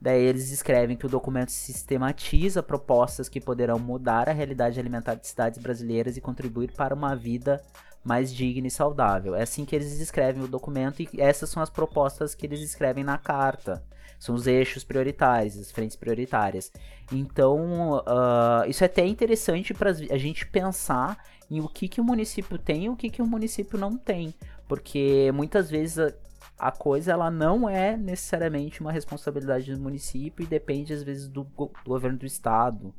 Daí 0.00 0.22
eles 0.22 0.50
escrevem 0.50 0.96
que 0.96 1.06
o 1.06 1.08
documento 1.08 1.50
sistematiza 1.50 2.62
propostas 2.62 3.28
que 3.28 3.40
poderão 3.40 3.78
mudar 3.78 4.28
a 4.28 4.32
realidade 4.32 4.78
alimentar 4.78 5.14
de 5.14 5.26
cidades 5.26 5.58
brasileiras 5.58 6.16
e 6.16 6.20
contribuir 6.20 6.72
para 6.72 6.94
uma 6.94 7.16
vida 7.16 7.62
mais 8.04 8.32
digna 8.32 8.68
e 8.68 8.70
saudável. 8.70 9.34
É 9.34 9.42
assim 9.42 9.64
que 9.64 9.74
eles 9.74 9.98
escrevem 9.98 10.42
o 10.42 10.48
documento 10.48 11.02
e 11.02 11.08
essas 11.18 11.50
são 11.50 11.62
as 11.62 11.70
propostas 11.70 12.34
que 12.34 12.46
eles 12.46 12.60
escrevem 12.60 13.02
na 13.02 13.18
carta. 13.18 13.82
São 14.18 14.34
os 14.34 14.46
eixos 14.46 14.84
prioritários, 14.84 15.58
as 15.58 15.72
frentes 15.72 15.96
prioritárias. 15.96 16.72
Então, 17.12 17.98
uh, 17.98 18.68
isso 18.68 18.84
é 18.84 18.86
até 18.86 19.04
interessante 19.04 19.74
para 19.74 19.90
a 19.90 20.18
gente 20.18 20.46
pensar 20.46 21.18
em 21.50 21.60
o 21.60 21.68
que, 21.68 21.88
que 21.88 22.00
o 22.00 22.04
município 22.04 22.58
tem 22.58 22.84
e 22.84 22.88
o 22.88 22.96
que, 22.96 23.10
que 23.10 23.20
o 23.20 23.26
município 23.26 23.78
não 23.78 23.96
tem. 23.96 24.32
Porque 24.68 25.30
muitas 25.34 25.70
vezes 25.70 26.14
a 26.58 26.70
coisa 26.70 27.12
ela 27.12 27.30
não 27.30 27.68
é 27.68 27.96
necessariamente 27.96 28.80
uma 28.80 28.92
responsabilidade 28.92 29.74
do 29.74 29.80
município 29.80 30.42
e 30.42 30.46
depende 30.46 30.92
às 30.92 31.02
vezes 31.02 31.28
do, 31.28 31.44
do 31.44 31.70
governo 31.86 32.18
do 32.18 32.26
estado. 32.26 32.94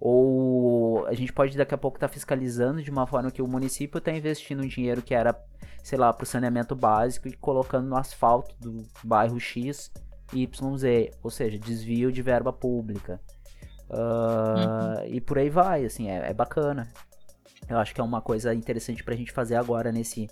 Ou 0.00 1.06
a 1.06 1.12
gente 1.12 1.32
pode 1.32 1.56
daqui 1.56 1.74
a 1.74 1.78
pouco 1.78 1.96
estar 1.96 2.08
tá 2.08 2.14
fiscalizando 2.14 2.82
de 2.82 2.90
uma 2.90 3.06
forma 3.06 3.30
que 3.30 3.42
o 3.42 3.46
município 3.46 3.98
está 3.98 4.10
investindo 4.10 4.62
um 4.62 4.66
dinheiro 4.66 5.02
que 5.02 5.14
era, 5.14 5.38
sei 5.82 5.98
lá, 5.98 6.12
para 6.12 6.24
o 6.24 6.26
saneamento 6.26 6.74
básico 6.74 7.28
e 7.28 7.32
colocando 7.32 7.86
no 7.86 7.96
asfalto 7.96 8.54
do 8.58 8.86
bairro 9.04 9.38
X 9.38 9.90
YZ, 10.32 11.16
ou 11.22 11.30
seja, 11.30 11.58
desvio 11.58 12.12
de 12.12 12.22
verba 12.22 12.52
pública. 12.52 13.20
Uh, 13.88 15.00
uhum. 15.00 15.06
E 15.06 15.20
por 15.20 15.38
aí 15.38 15.50
vai, 15.50 15.84
assim, 15.84 16.08
é, 16.08 16.30
é 16.30 16.34
bacana. 16.34 16.88
Eu 17.68 17.78
acho 17.78 17.94
que 17.94 18.00
é 18.00 18.04
uma 18.04 18.20
coisa 18.20 18.54
interessante 18.54 19.02
pra 19.02 19.14
gente 19.14 19.32
fazer 19.32 19.56
agora 19.56 19.92
nesse, 19.92 20.28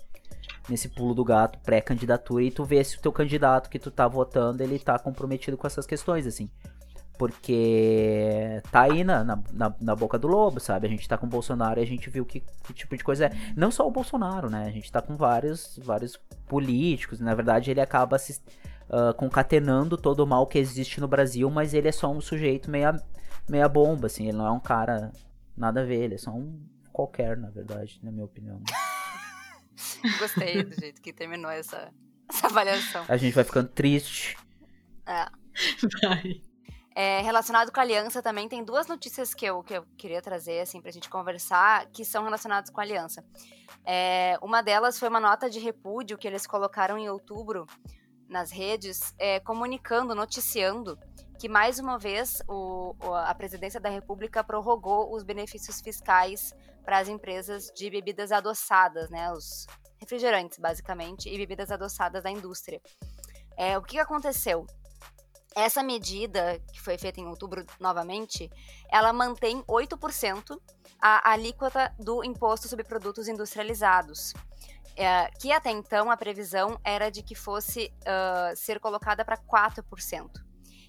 nesse 0.69 0.89
pulo 0.89 1.13
do 1.13 1.23
gato 1.23 1.59
pré-candidatura 1.59 2.43
e 2.43 2.51
tu 2.51 2.63
vê 2.63 2.83
se 2.83 2.97
o 2.97 3.01
teu 3.01 3.11
candidato 3.11 3.69
que 3.69 3.79
tu 3.79 3.89
tá 3.89 4.07
votando, 4.07 4.63
ele 4.63 4.79
tá 4.79 4.97
comprometido 4.99 5.57
com 5.57 5.67
essas 5.67 5.85
questões, 5.85 6.27
assim. 6.27 6.49
Porque 7.17 8.61
tá 8.71 8.83
aí 8.83 9.03
na, 9.03 9.25
na, 9.25 9.75
na, 9.81 9.95
boca 9.95 10.17
do 10.17 10.27
lobo, 10.27 10.59
sabe? 10.61 10.87
A 10.87 10.89
gente 10.89 11.07
tá 11.07 11.17
com 11.17 11.25
o 11.25 11.29
Bolsonaro 11.29 11.77
e 11.79 11.83
a 11.83 11.85
gente 11.85 12.09
viu 12.09 12.25
que, 12.25 12.39
que, 12.39 12.73
tipo 12.73 12.95
de 12.95 13.03
coisa 13.03 13.25
é. 13.25 13.31
Não 13.57 13.69
só 13.69 13.85
o 13.85 13.91
Bolsonaro, 13.91 14.49
né? 14.49 14.65
A 14.65 14.71
gente 14.71 14.89
tá 14.89 15.01
com 15.01 15.17
vários, 15.17 15.77
vários 15.83 16.15
políticos. 16.47 17.19
Na 17.19 17.35
verdade, 17.35 17.71
ele 17.71 17.81
acaba 17.81 18.17
se, 18.17 18.39
uh, 18.89 19.13
concatenando 19.15 19.97
todo 19.97 20.21
o 20.21 20.27
mal 20.27 20.47
que 20.47 20.57
existe 20.57 21.01
no 21.01 21.09
Brasil, 21.09 21.49
mas 21.49 21.73
ele 21.73 21.89
é 21.89 21.91
só 21.91 22.09
um 22.09 22.21
sujeito 22.21 22.71
meia, 22.71 22.95
meia 23.49 23.67
bomba, 23.67 24.07
assim. 24.07 24.29
Ele 24.29 24.37
não 24.37 24.47
é 24.47 24.51
um 24.51 24.59
cara 24.59 25.11
nada 25.57 25.81
a 25.81 25.83
ver, 25.83 26.03
ele 26.03 26.15
é 26.15 26.17
só 26.17 26.31
um 26.31 26.57
qualquer, 26.93 27.35
na 27.35 27.49
verdade, 27.49 27.99
na 28.01 28.11
minha 28.11 28.25
opinião. 28.25 28.61
Gostei 30.19 30.63
do 30.63 30.79
jeito 30.79 31.01
que 31.01 31.13
terminou 31.13 31.49
essa, 31.51 31.91
essa 32.29 32.47
avaliação. 32.47 33.05
A 33.07 33.17
gente 33.17 33.33
vai 33.33 33.43
ficando 33.43 33.69
triste. 33.69 34.37
É. 35.05 35.27
Vai. 36.01 36.41
É, 36.95 37.21
relacionado 37.21 37.71
com 37.71 37.79
a 37.79 37.83
aliança 37.83 38.21
também, 38.21 38.49
tem 38.49 38.63
duas 38.63 38.87
notícias 38.87 39.33
que 39.33 39.45
eu, 39.45 39.63
que 39.63 39.73
eu 39.73 39.85
queria 39.97 40.21
trazer, 40.21 40.59
assim, 40.59 40.81
pra 40.81 40.91
gente 40.91 41.09
conversar, 41.09 41.85
que 41.93 42.03
são 42.03 42.23
relacionadas 42.23 42.69
com 42.69 42.81
a 42.81 42.83
aliança. 42.83 43.23
É, 43.85 44.37
uma 44.41 44.61
delas 44.61 44.99
foi 44.99 45.07
uma 45.07 45.19
nota 45.19 45.49
de 45.49 45.59
repúdio 45.59 46.17
que 46.17 46.27
eles 46.27 46.45
colocaram 46.45 46.97
em 46.97 47.09
outubro 47.09 47.65
nas 48.27 48.51
redes, 48.51 49.13
é, 49.17 49.39
comunicando, 49.39 50.13
noticiando 50.13 50.99
que 51.39 51.47
mais 51.47 51.79
uma 51.79 51.97
vez 51.97 52.43
o, 52.49 52.93
a 53.25 53.33
presidência 53.33 53.79
da 53.79 53.87
República 53.87 54.43
prorrogou 54.43 55.15
os 55.15 55.23
benefícios 55.23 55.79
fiscais 55.79 56.53
para 56.89 56.97
as 56.97 57.07
empresas 57.07 57.71
de 57.75 57.87
bebidas 57.87 58.31
adoçadas, 58.31 59.11
né, 59.11 59.31
os 59.31 59.67
refrigerantes 59.99 60.57
basicamente 60.57 61.29
e 61.29 61.37
bebidas 61.37 61.69
adoçadas 61.69 62.23
da 62.23 62.31
indústria. 62.31 62.81
É, 63.55 63.77
o 63.77 63.83
que 63.83 63.99
aconteceu? 63.99 64.65
essa 65.55 65.83
medida, 65.83 66.59
que 66.71 66.79
foi 66.79 66.97
feita 66.97 67.19
em 67.19 67.27
outubro 67.27 67.65
novamente, 67.79 68.49
ela 68.89 69.11
mantém 69.11 69.61
8% 69.63 70.59
a 71.01 71.31
alíquota 71.31 71.93
do 71.99 72.23
imposto 72.23 72.67
sobre 72.67 72.85
produtos 72.85 73.27
industrializados. 73.27 74.33
É, 74.95 75.29
que 75.39 75.51
até 75.51 75.69
então 75.69 76.09
a 76.09 76.17
previsão 76.17 76.79
era 76.83 77.09
de 77.09 77.21
que 77.21 77.35
fosse 77.35 77.93
uh, 78.01 78.55
ser 78.55 78.79
colocada 78.79 79.25
para 79.25 79.37
4%. 79.37 80.29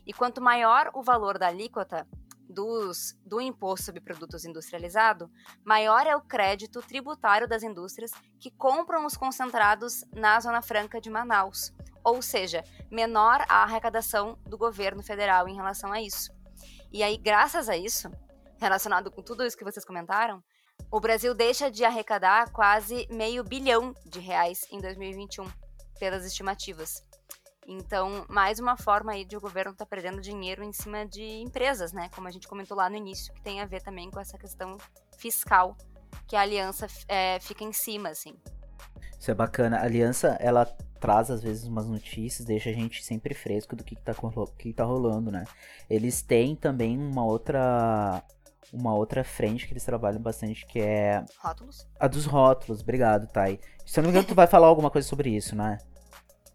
E 0.07 0.13
quanto 0.13 0.41
maior 0.41 0.91
o 0.95 1.03
valor 1.03 1.39
da 1.39 1.49
alíquota 1.49 2.07
dos, 2.51 3.17
do 3.25 3.41
imposto 3.41 3.87
sobre 3.87 4.01
produtos 4.01 4.45
industrializados, 4.45 5.29
maior 5.65 6.07
é 6.07 6.17
o 6.17 6.21
crédito 6.21 6.83
tributário 6.83 7.49
das 7.49 7.63
indústrias 7.63 8.11
que 8.39 8.51
compram 8.51 9.07
os 9.07 9.17
concentrados 9.17 10.05
na 10.13 10.41
Zona 10.41 10.61
Franca 10.61 11.01
de 11.01 11.09
Manaus. 11.09 11.73
Ou 12.03 12.21
seja, 12.21 12.65
menor 12.91 13.45
a 13.49 13.63
arrecadação 13.63 14.39
do 14.47 14.59
governo 14.59 15.03
federal 15.03 15.49
em 15.49 15.55
relação 15.55 15.93
a 15.93 16.01
isso. 16.01 16.33
E 16.93 17.03
aí, 17.03 17.17
graças 17.17 17.69
a 17.69 17.77
isso, 17.77 18.11
relacionado 18.59 19.11
com 19.11 19.23
tudo 19.23 19.45
isso 19.45 19.57
que 19.57 19.65
vocês 19.65 19.85
comentaram, 19.85 20.43
o 20.91 20.99
Brasil 20.99 21.35
deixa 21.35 21.71
de 21.71 21.85
arrecadar 21.85 22.51
quase 22.51 23.07
meio 23.11 23.45
bilhão 23.45 23.95
de 24.05 24.19
reais 24.19 24.67
em 24.73 24.81
2021, 24.81 25.47
pelas 26.01 26.25
estimativas. 26.25 27.05
Então, 27.67 28.25
mais 28.29 28.59
uma 28.59 28.77
forma 28.77 29.13
aí 29.13 29.25
de 29.25 29.37
o 29.37 29.41
governo 29.41 29.73
estar 29.73 29.85
tá 29.85 29.89
perdendo 29.89 30.21
dinheiro 30.21 30.63
em 30.63 30.73
cima 30.73 31.07
de 31.07 31.23
empresas, 31.23 31.93
né? 31.93 32.09
Como 32.15 32.27
a 32.27 32.31
gente 32.31 32.49
comentou 32.49 32.77
lá 32.77 32.89
no 32.89 32.97
início, 32.97 33.33
que 33.33 33.41
tem 33.43 33.61
a 33.61 33.67
ver 33.67 33.83
também 33.83 34.11
com 34.11 34.19
essa 34.19 34.37
questão 34.39 34.77
fiscal, 35.19 35.77
que 36.27 36.35
a 36.35 36.41
aliança 36.41 36.87
é, 37.07 37.39
fica 37.41 37.63
em 37.63 37.73
cima, 37.73 38.09
assim. 38.09 38.35
Isso 39.19 39.31
é 39.31 39.35
bacana. 39.35 39.79
A 39.79 39.85
aliança, 39.85 40.37
ela 40.41 40.65
traz 40.99 41.31
às 41.31 41.43
vezes 41.43 41.65
umas 41.65 41.87
notícias, 41.87 42.47
deixa 42.47 42.71
a 42.71 42.73
gente 42.73 43.05
sempre 43.05 43.35
fresco 43.35 43.75
do 43.75 43.85
que, 43.85 43.95
que, 43.95 44.03
tá, 44.03 44.15
que 44.59 44.73
tá 44.73 44.85
rolando, 44.85 45.31
né? 45.31 45.45
Eles 45.89 46.23
têm 46.23 46.57
também 46.57 46.99
uma 46.99 47.25
outra 47.25 48.23
uma 48.73 48.95
outra 48.95 49.25
frente 49.25 49.67
que 49.67 49.73
eles 49.73 49.85
trabalham 49.85 50.21
bastante, 50.21 50.65
que 50.67 50.81
é. 50.81 51.25
Rótulos? 51.39 51.89
A 51.99 52.07
dos 52.07 52.25
rótulos, 52.25 52.83
obrigado, 52.83 53.27
Thay. 53.27 53.59
Se 53.85 53.99
eu 53.99 54.03
não 54.03 54.11
me 54.11 54.13
engano, 54.13 54.29
tu 54.29 54.35
vai 54.35 54.47
falar 54.47 54.69
alguma 54.69 54.91
coisa 54.91 55.09
sobre 55.09 55.31
isso, 55.31 55.57
né? 55.57 55.79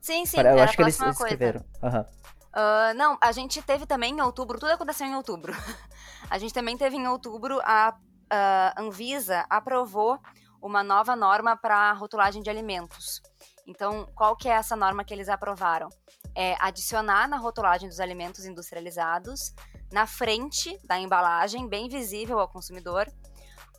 Sim, 0.05 0.23
sim. 0.23 0.39
Eu 0.39 0.61
acho 0.61 0.75
que 0.75 0.83
eles 0.83 1.01
escreveram. 1.01 1.65
Uhum. 1.81 2.01
Uh, 2.01 2.93
não, 2.95 3.17
a 3.19 3.31
gente 3.31 3.59
teve 3.63 3.87
também 3.87 4.13
em 4.13 4.21
outubro, 4.21 4.59
tudo 4.59 4.71
aconteceu 4.71 5.07
em 5.07 5.15
outubro. 5.15 5.51
a 6.29 6.37
gente 6.37 6.53
também 6.53 6.77
teve 6.77 6.95
em 6.95 7.07
outubro, 7.07 7.59
a, 7.63 7.95
a 8.29 8.79
Anvisa 8.79 9.47
aprovou 9.49 10.19
uma 10.61 10.83
nova 10.83 11.15
norma 11.15 11.57
para 11.57 11.91
rotulagem 11.93 12.43
de 12.43 12.51
alimentos. 12.51 13.19
Então, 13.65 14.07
qual 14.13 14.35
que 14.35 14.47
é 14.47 14.51
essa 14.51 14.75
norma 14.75 15.03
que 15.03 15.11
eles 15.11 15.27
aprovaram? 15.27 15.89
É 16.35 16.55
adicionar 16.59 17.27
na 17.27 17.37
rotulagem 17.37 17.89
dos 17.89 17.99
alimentos 17.99 18.45
industrializados 18.45 19.55
na 19.91 20.05
frente 20.05 20.79
da 20.85 20.99
embalagem, 20.99 21.67
bem 21.67 21.89
visível 21.89 22.39
ao 22.39 22.47
consumidor, 22.47 23.11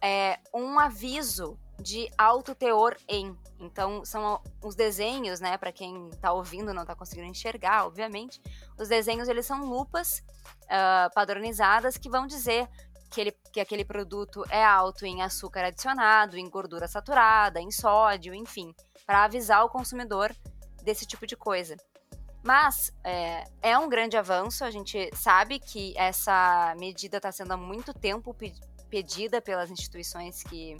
é, 0.02 0.40
um 0.52 0.76
aviso 0.80 1.56
de 1.80 2.10
alto 2.16 2.54
teor 2.54 2.96
em. 3.08 3.36
Então, 3.58 4.04
são 4.04 4.40
os 4.62 4.74
desenhos, 4.74 5.40
né, 5.40 5.56
para 5.56 5.72
quem 5.72 6.08
está 6.10 6.32
ouvindo 6.32 6.74
não 6.74 6.82
está 6.82 6.94
conseguindo 6.94 7.28
enxergar, 7.28 7.86
obviamente. 7.86 8.40
Os 8.78 8.88
desenhos, 8.88 9.28
eles 9.28 9.46
são 9.46 9.64
lupas 9.64 10.22
uh, 10.64 11.12
padronizadas 11.14 11.96
que 11.96 12.10
vão 12.10 12.26
dizer 12.26 12.68
que, 13.10 13.20
ele, 13.20 13.32
que 13.52 13.60
aquele 13.60 13.84
produto 13.84 14.44
é 14.50 14.62
alto 14.62 15.06
em 15.06 15.22
açúcar 15.22 15.64
adicionado, 15.64 16.36
em 16.36 16.48
gordura 16.50 16.86
saturada, 16.86 17.60
em 17.60 17.70
sódio, 17.70 18.34
enfim, 18.34 18.74
para 19.06 19.24
avisar 19.24 19.64
o 19.64 19.70
consumidor 19.70 20.34
desse 20.82 21.06
tipo 21.06 21.26
de 21.26 21.36
coisa. 21.36 21.76
Mas 22.42 22.92
é, 23.02 23.44
é, 23.60 23.78
um 23.78 23.88
grande 23.88 24.16
avanço, 24.16 24.64
a 24.64 24.70
gente 24.70 25.10
sabe 25.16 25.58
que 25.58 25.92
essa 25.96 26.74
medida 26.78 27.16
está 27.16 27.32
sendo 27.32 27.52
há 27.52 27.56
muito 27.56 27.92
tempo 27.92 28.36
pedida 28.88 29.40
pelas 29.40 29.68
instituições 29.68 30.44
que, 30.44 30.76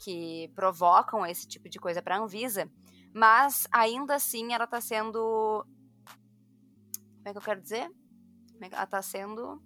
que 0.00 0.50
provocam 0.54 1.24
esse 1.26 1.46
tipo 1.46 1.68
de 1.68 1.78
coisa 1.78 2.02
para 2.02 2.16
a 2.16 2.18
Anvisa, 2.18 2.68
mas 3.14 3.66
ainda 3.70 4.14
assim 4.14 4.52
ela 4.52 4.64
está 4.64 4.80
sendo. 4.80 5.64
Como 7.16 7.28
é 7.28 7.32
que 7.32 7.38
eu 7.38 7.42
quero 7.42 7.60
dizer? 7.60 7.90
É 8.62 8.66
ela 8.72 8.84
está 8.84 9.02
sendo 9.02 9.62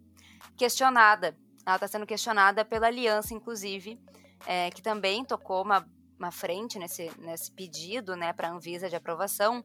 questionada. 0.56 1.36
Ela 1.64 1.76
está 1.76 1.88
sendo 1.88 2.06
questionada 2.06 2.64
pela 2.64 2.88
aliança, 2.88 3.32
inclusive, 3.32 3.98
é, 4.46 4.70
que 4.70 4.82
também 4.82 5.24
tocou 5.24 5.62
uma, 5.62 5.88
uma 6.18 6.30
frente 6.30 6.78
nesse, 6.78 7.10
nesse 7.18 7.50
pedido 7.50 8.16
né, 8.16 8.32
para 8.32 8.48
a 8.48 8.52
Anvisa 8.52 8.90
de 8.90 8.96
aprovação, 8.96 9.64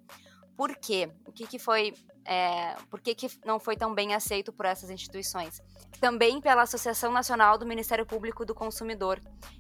por 0.60 0.76
quê? 0.76 1.10
O 1.26 1.32
que, 1.32 1.48
que 1.48 1.58
foi. 1.58 1.94
É, 2.26 2.76
por 2.90 3.00
que, 3.00 3.16
que 3.16 3.30
não 3.46 3.62
foi 3.62 3.78
tão 3.78 3.96
bem 3.96 4.14
aceito 4.14 4.52
por 4.52 4.66
essas 4.66 4.90
instituições? 4.90 5.62
Também 6.00 6.40
pela 6.40 6.64
Associação 6.64 7.12
Nacional 7.12 7.58
do 7.58 7.66
Ministério 7.66 8.06
Público 8.06 8.46
do 8.46 8.56
Consumidor, 8.56 9.20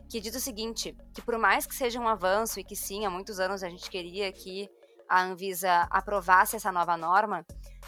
que 0.09 0.19
diz 0.19 0.35
o 0.35 0.39
seguinte: 0.39 0.95
que 1.13 1.21
por 1.21 1.37
mais 1.37 1.65
que 1.65 1.75
seja 1.75 1.99
um 1.99 2.07
avanço 2.07 2.59
e 2.59 2.63
que 2.63 2.75
sim, 2.75 3.05
há 3.05 3.09
muitos 3.09 3.39
anos 3.39 3.63
a 3.63 3.69
gente 3.69 3.89
queria 3.89 4.31
que 4.31 4.69
a 5.07 5.23
Anvisa 5.23 5.87
aprovasse 5.89 6.55
essa 6.55 6.71
nova 6.71 6.95
norma, 6.95 7.45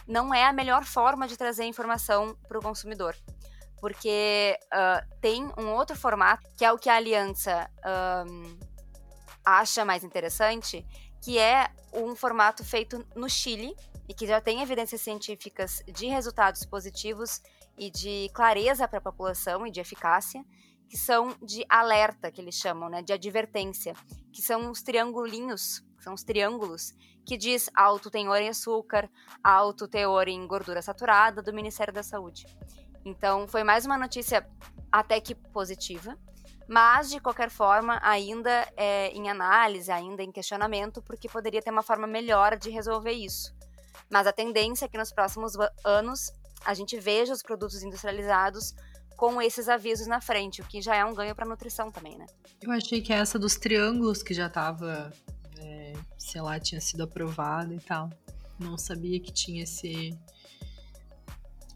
não 0.07 0.33
é 0.33 0.45
a 0.45 0.53
melhor 0.53 0.83
forma 0.83 1.27
de 1.27 1.37
trazer 1.37 1.65
informação 1.65 2.35
para 2.47 2.57
o 2.57 2.61
consumidor. 2.61 3.15
Porque 3.79 4.57
uh, 4.73 5.19
tem 5.19 5.51
um 5.57 5.69
outro 5.69 5.95
formato, 5.95 6.47
que 6.57 6.65
é 6.65 6.71
o 6.71 6.77
que 6.77 6.89
a 6.89 6.95
aliança 6.95 7.69
um, 8.27 8.59
acha 9.43 9.85
mais 9.85 10.03
interessante, 10.03 10.85
que 11.21 11.37
é 11.37 11.69
um 11.93 12.15
formato 12.15 12.63
feito 12.63 13.05
no 13.15 13.29
Chile 13.29 13.75
e 14.07 14.13
que 14.13 14.27
já 14.27 14.41
tem 14.41 14.61
evidências 14.61 15.01
científicas 15.01 15.83
de 15.87 16.07
resultados 16.07 16.65
positivos 16.65 17.41
e 17.81 17.89
de 17.89 18.29
clareza 18.31 18.87
para 18.87 18.99
a 18.99 19.01
população 19.01 19.65
e 19.65 19.71
de 19.71 19.79
eficácia, 19.79 20.45
que 20.87 20.95
são 20.95 21.35
de 21.41 21.65
alerta, 21.67 22.31
que 22.31 22.39
eles 22.39 22.53
chamam, 22.53 22.87
né, 22.87 23.01
de 23.01 23.11
advertência, 23.11 23.95
que 24.31 24.39
são 24.39 24.69
os 24.69 24.83
triangulinhos, 24.83 25.83
são 25.99 26.13
os 26.13 26.23
triângulos 26.23 26.93
que 27.25 27.35
diz 27.35 27.71
alto 27.73 28.11
teor 28.11 28.39
em 28.39 28.49
açúcar, 28.49 29.09
alto 29.43 29.87
teor 29.87 30.27
em 30.27 30.45
gordura 30.45 30.79
saturada 30.79 31.41
do 31.41 31.51
Ministério 31.51 31.91
da 31.91 32.03
Saúde. 32.03 32.45
Então, 33.03 33.47
foi 33.47 33.63
mais 33.63 33.83
uma 33.83 33.97
notícia 33.97 34.47
até 34.91 35.19
que 35.19 35.33
positiva, 35.33 36.15
mas 36.67 37.09
de 37.09 37.19
qualquer 37.19 37.49
forma 37.49 37.99
ainda 38.03 38.71
é 38.77 39.07
em 39.09 39.27
análise, 39.27 39.91
ainda 39.91 40.21
em 40.21 40.31
questionamento, 40.31 41.01
porque 41.01 41.27
poderia 41.27 41.63
ter 41.63 41.71
uma 41.71 41.81
forma 41.81 42.05
melhor 42.05 42.57
de 42.57 42.69
resolver 42.69 43.13
isso. 43.13 43.55
Mas 44.07 44.27
a 44.27 44.31
tendência 44.31 44.85
é 44.85 44.87
que 44.87 44.99
nos 44.99 45.11
próximos 45.11 45.53
anos 45.83 46.31
a 46.65 46.73
gente 46.73 46.99
veja 46.99 47.33
os 47.33 47.41
produtos 47.41 47.83
industrializados 47.83 48.75
com 49.15 49.41
esses 49.41 49.69
avisos 49.69 50.07
na 50.07 50.19
frente, 50.19 50.61
o 50.61 50.65
que 50.65 50.81
já 50.81 50.95
é 50.95 51.05
um 51.05 51.13
ganho 51.13 51.35
para 51.35 51.45
a 51.45 51.47
nutrição 51.47 51.91
também, 51.91 52.17
né? 52.17 52.25
Eu 52.61 52.71
achei 52.71 53.01
que 53.01 53.13
essa 53.13 53.37
dos 53.37 53.55
triângulos 53.55 54.23
que 54.23 54.33
já 54.33 54.47
estava, 54.47 55.11
é, 55.59 55.93
sei 56.17 56.41
lá, 56.41 56.59
tinha 56.59 56.81
sido 56.81 57.03
aprovada 57.03 57.73
e 57.73 57.79
tal. 57.79 58.09
Não 58.59 58.77
sabia 58.77 59.19
que 59.19 59.31
tinha 59.31 59.63
esse 59.63 60.17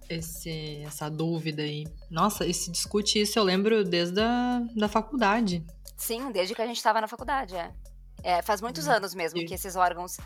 esse, 0.10 0.84
essa 0.84 1.10
dúvida 1.10 1.64
aí. 1.64 1.88
Nossa, 2.10 2.46
esse 2.46 2.72
discute 2.72 3.22
isso 3.22 3.38
eu 3.38 3.44
lembro 3.44 3.84
desde 3.84 4.22
a 4.22 4.62
da 4.76 4.88
faculdade. 4.88 5.64
Sim, 5.98 6.32
desde 6.32 6.54
que 6.54 6.62
a 6.62 6.68
gente 6.68 6.78
estava 6.78 7.00
na 7.02 7.08
faculdade, 7.08 7.56
é. 7.56 7.72
é. 8.24 8.42
Faz 8.42 8.62
muitos 8.62 8.88
hum, 8.88 8.92
anos 8.92 9.16
mesmo 9.16 9.40
e... 9.40 9.46
que 9.46 9.54
esses 9.54 9.76
órgãos 9.76 10.18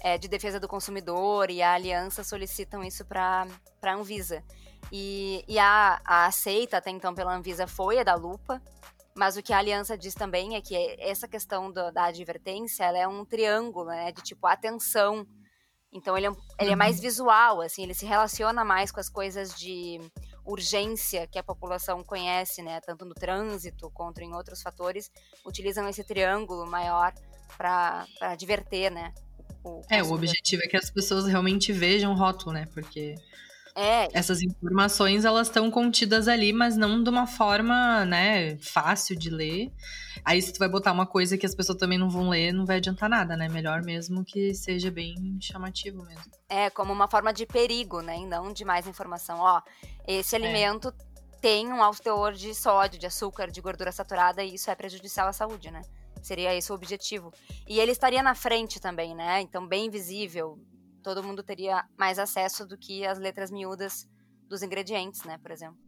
é, 0.00 0.18
de 0.18 0.28
defesa 0.28 0.60
do 0.60 0.68
consumidor 0.68 1.50
e 1.50 1.62
a 1.62 1.72
aliança 1.72 2.22
solicitam 2.22 2.82
isso 2.84 3.04
para 3.04 3.46
a 3.82 3.94
Anvisa. 3.94 4.42
E, 4.92 5.44
e 5.48 5.58
a, 5.58 6.00
a 6.04 6.26
aceita 6.26 6.76
até 6.76 6.90
então 6.90 7.14
pela 7.14 7.34
Anvisa 7.34 7.66
foi 7.66 7.98
a 7.98 8.04
da 8.04 8.14
lupa, 8.14 8.62
mas 9.14 9.36
o 9.36 9.42
que 9.42 9.52
a 9.52 9.58
aliança 9.58 9.96
diz 9.96 10.14
também 10.14 10.54
é 10.54 10.60
que 10.60 10.76
essa 11.00 11.26
questão 11.26 11.72
do, 11.72 11.90
da 11.90 12.04
advertência 12.04 12.84
ela 12.84 12.98
é 12.98 13.08
um 13.08 13.24
triângulo, 13.24 13.86
né, 13.86 14.12
de 14.12 14.22
tipo 14.22 14.46
atenção, 14.46 15.26
então 15.92 16.16
ele 16.16 16.26
é, 16.26 16.30
ele 16.60 16.72
é 16.72 16.76
mais 16.76 16.96
uhum. 16.96 17.02
visual, 17.02 17.60
assim, 17.62 17.82
ele 17.82 17.94
se 17.94 18.04
relaciona 18.04 18.64
mais 18.64 18.92
com 18.92 19.00
as 19.00 19.08
coisas 19.08 19.54
de 19.54 19.98
urgência 20.44 21.26
que 21.26 21.38
a 21.38 21.42
população 21.42 22.04
conhece, 22.04 22.62
né? 22.62 22.80
Tanto 22.80 23.04
no 23.04 23.14
trânsito 23.14 23.90
quanto 23.90 24.20
em 24.20 24.32
outros 24.34 24.62
fatores, 24.62 25.10
utilizam 25.44 25.88
esse 25.88 26.04
triângulo 26.04 26.66
maior 26.66 27.12
para 27.56 28.06
diverter, 28.36 28.90
né? 28.90 29.12
O, 29.66 29.82
é, 29.90 30.00
o 30.02 30.12
objetivo 30.12 30.62
é 30.62 30.68
que 30.68 30.76
as 30.76 30.90
pessoas 30.90 31.26
realmente 31.26 31.72
vejam 31.72 32.12
o 32.12 32.14
rótulo, 32.14 32.52
né? 32.52 32.66
Porque 32.72 33.16
é. 33.78 34.08
Essas 34.14 34.40
informações 34.40 35.26
elas 35.26 35.48
estão 35.48 35.70
contidas 35.70 36.28
ali, 36.28 36.50
mas 36.50 36.78
não 36.78 37.02
de 37.02 37.10
uma 37.10 37.26
forma, 37.26 38.06
né, 38.06 38.56
fácil 38.56 39.14
de 39.14 39.28
ler. 39.28 39.70
Aí 40.24 40.40
se 40.40 40.50
tu 40.50 40.58
vai 40.58 40.68
botar 40.68 40.92
uma 40.92 41.04
coisa 41.04 41.36
que 41.36 41.44
as 41.44 41.54
pessoas 41.54 41.76
também 41.76 41.98
não 41.98 42.08
vão 42.08 42.30
ler, 42.30 42.52
não 42.52 42.64
vai 42.64 42.78
adiantar 42.78 43.06
nada, 43.10 43.36
né? 43.36 43.50
Melhor 43.50 43.82
mesmo 43.82 44.24
que 44.24 44.54
seja 44.54 44.90
bem 44.90 45.36
chamativo 45.42 46.02
mesmo. 46.04 46.24
É, 46.48 46.70
como 46.70 46.90
uma 46.90 47.06
forma 47.06 47.34
de 47.34 47.44
perigo, 47.44 48.00
né? 48.00 48.16
E 48.16 48.24
não 48.24 48.50
de 48.50 48.64
mais 48.64 48.86
informação. 48.86 49.40
Ó, 49.40 49.60
esse 50.08 50.34
é. 50.34 50.38
alimento 50.38 50.90
tem 51.42 51.68
um 51.70 51.82
alto 51.82 52.02
teor 52.02 52.32
de 52.32 52.54
sódio, 52.54 52.98
de 52.98 53.06
açúcar, 53.06 53.50
de 53.50 53.60
gordura 53.60 53.92
saturada 53.92 54.42
e 54.42 54.54
isso 54.54 54.70
é 54.70 54.74
prejudicial 54.74 55.28
à 55.28 55.34
saúde, 55.34 55.70
né? 55.70 55.82
Seria 56.26 56.52
esse 56.52 56.72
o 56.72 56.74
objetivo. 56.74 57.32
E 57.68 57.78
ele 57.78 57.92
estaria 57.92 58.20
na 58.20 58.34
frente 58.34 58.80
também, 58.80 59.14
né? 59.14 59.40
Então, 59.42 59.64
bem 59.64 59.88
visível, 59.88 60.58
todo 61.00 61.22
mundo 61.22 61.40
teria 61.40 61.84
mais 61.96 62.18
acesso 62.18 62.66
do 62.66 62.76
que 62.76 63.06
as 63.06 63.16
letras 63.16 63.48
miúdas 63.48 64.08
dos 64.48 64.60
ingredientes, 64.60 65.22
né, 65.22 65.38
por 65.38 65.52
exemplo. 65.52 65.78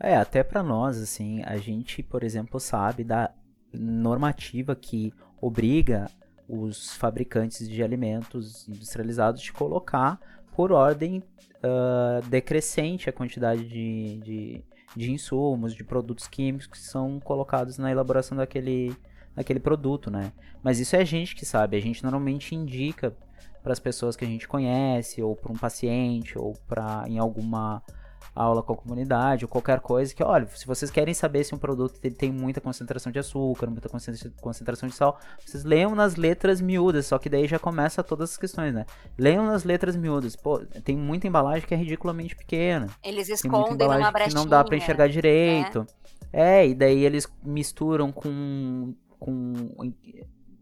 É, 0.00 0.16
até 0.16 0.42
para 0.42 0.64
nós, 0.64 1.00
assim, 1.00 1.44
a 1.44 1.56
gente, 1.58 2.02
por 2.02 2.24
exemplo, 2.24 2.58
sabe 2.58 3.04
da 3.04 3.32
normativa 3.72 4.74
que 4.74 5.14
obriga 5.40 6.10
os 6.48 6.96
fabricantes 6.96 7.68
de 7.68 7.80
alimentos 7.80 8.68
industrializados 8.68 9.40
de 9.40 9.52
colocar 9.52 10.20
por 10.56 10.72
ordem 10.72 11.18
uh, 11.18 12.28
decrescente 12.28 13.08
a 13.08 13.12
quantidade 13.12 13.64
de, 13.64 14.18
de, 14.24 14.64
de, 14.96 15.12
insumos, 15.12 15.72
de 15.72 15.84
produtos 15.84 16.26
químicos 16.26 16.66
que 16.66 16.78
são 16.78 17.20
colocados 17.20 17.78
na 17.78 17.92
elaboração 17.92 18.36
daquele, 18.36 18.92
daquele 19.34 19.60
produto, 19.60 20.10
né? 20.10 20.32
Mas 20.62 20.78
isso 20.78 20.96
é 20.96 21.00
a 21.00 21.04
gente 21.04 21.34
que 21.34 21.44
sabe, 21.44 21.76
a 21.76 21.80
gente 21.80 22.02
normalmente 22.02 22.54
indica 22.54 23.16
para 23.62 23.72
as 23.72 23.80
pessoas 23.80 24.14
que 24.14 24.24
a 24.24 24.28
gente 24.28 24.46
conhece, 24.46 25.22
ou 25.22 25.34
para 25.34 25.52
um 25.52 25.56
paciente, 25.56 26.38
ou 26.38 26.54
para 26.68 27.04
em 27.08 27.18
alguma 27.18 27.82
aula 28.34 28.62
com 28.62 28.72
a 28.72 28.76
comunidade 28.76 29.44
ou 29.44 29.48
qualquer 29.48 29.80
coisa 29.80 30.12
que, 30.14 30.22
olha, 30.22 30.46
se 30.54 30.66
vocês 30.66 30.90
querem 30.90 31.14
saber 31.14 31.44
se 31.44 31.54
um 31.54 31.58
produto 31.58 32.00
tem 32.00 32.32
muita 32.32 32.60
concentração 32.60 33.12
de 33.12 33.18
açúcar, 33.18 33.68
muita 33.68 33.88
concentração 34.40 34.88
de 34.88 34.94
sal, 34.94 35.18
vocês 35.44 35.64
leiam 35.64 35.94
nas 35.94 36.16
letras 36.16 36.60
miúdas, 36.60 37.06
só 37.06 37.18
que 37.18 37.28
daí 37.28 37.46
já 37.46 37.58
começa 37.58 38.02
todas 38.02 38.30
as 38.30 38.36
questões, 38.36 38.74
né? 38.74 38.84
Leiam 39.16 39.46
nas 39.46 39.64
letras 39.64 39.94
miúdas. 39.94 40.34
Pô, 40.34 40.58
tem 40.58 40.96
muita 40.96 41.28
embalagem 41.28 41.66
que 41.66 41.74
é 41.74 41.76
ridiculamente 41.76 42.34
pequena. 42.34 42.88
Eles 43.02 43.28
escondem 43.28 43.86
numa 43.86 44.10
brechinha. 44.10 44.28
Que 44.28 44.34
não 44.34 44.46
dá 44.46 44.64
para 44.64 44.76
enxergar 44.76 45.08
direito. 45.08 45.80
Né? 45.80 45.86
É, 46.32 46.66
e 46.66 46.74
daí 46.74 47.04
eles 47.04 47.28
misturam 47.44 48.10
com, 48.10 48.92
com 49.24 49.54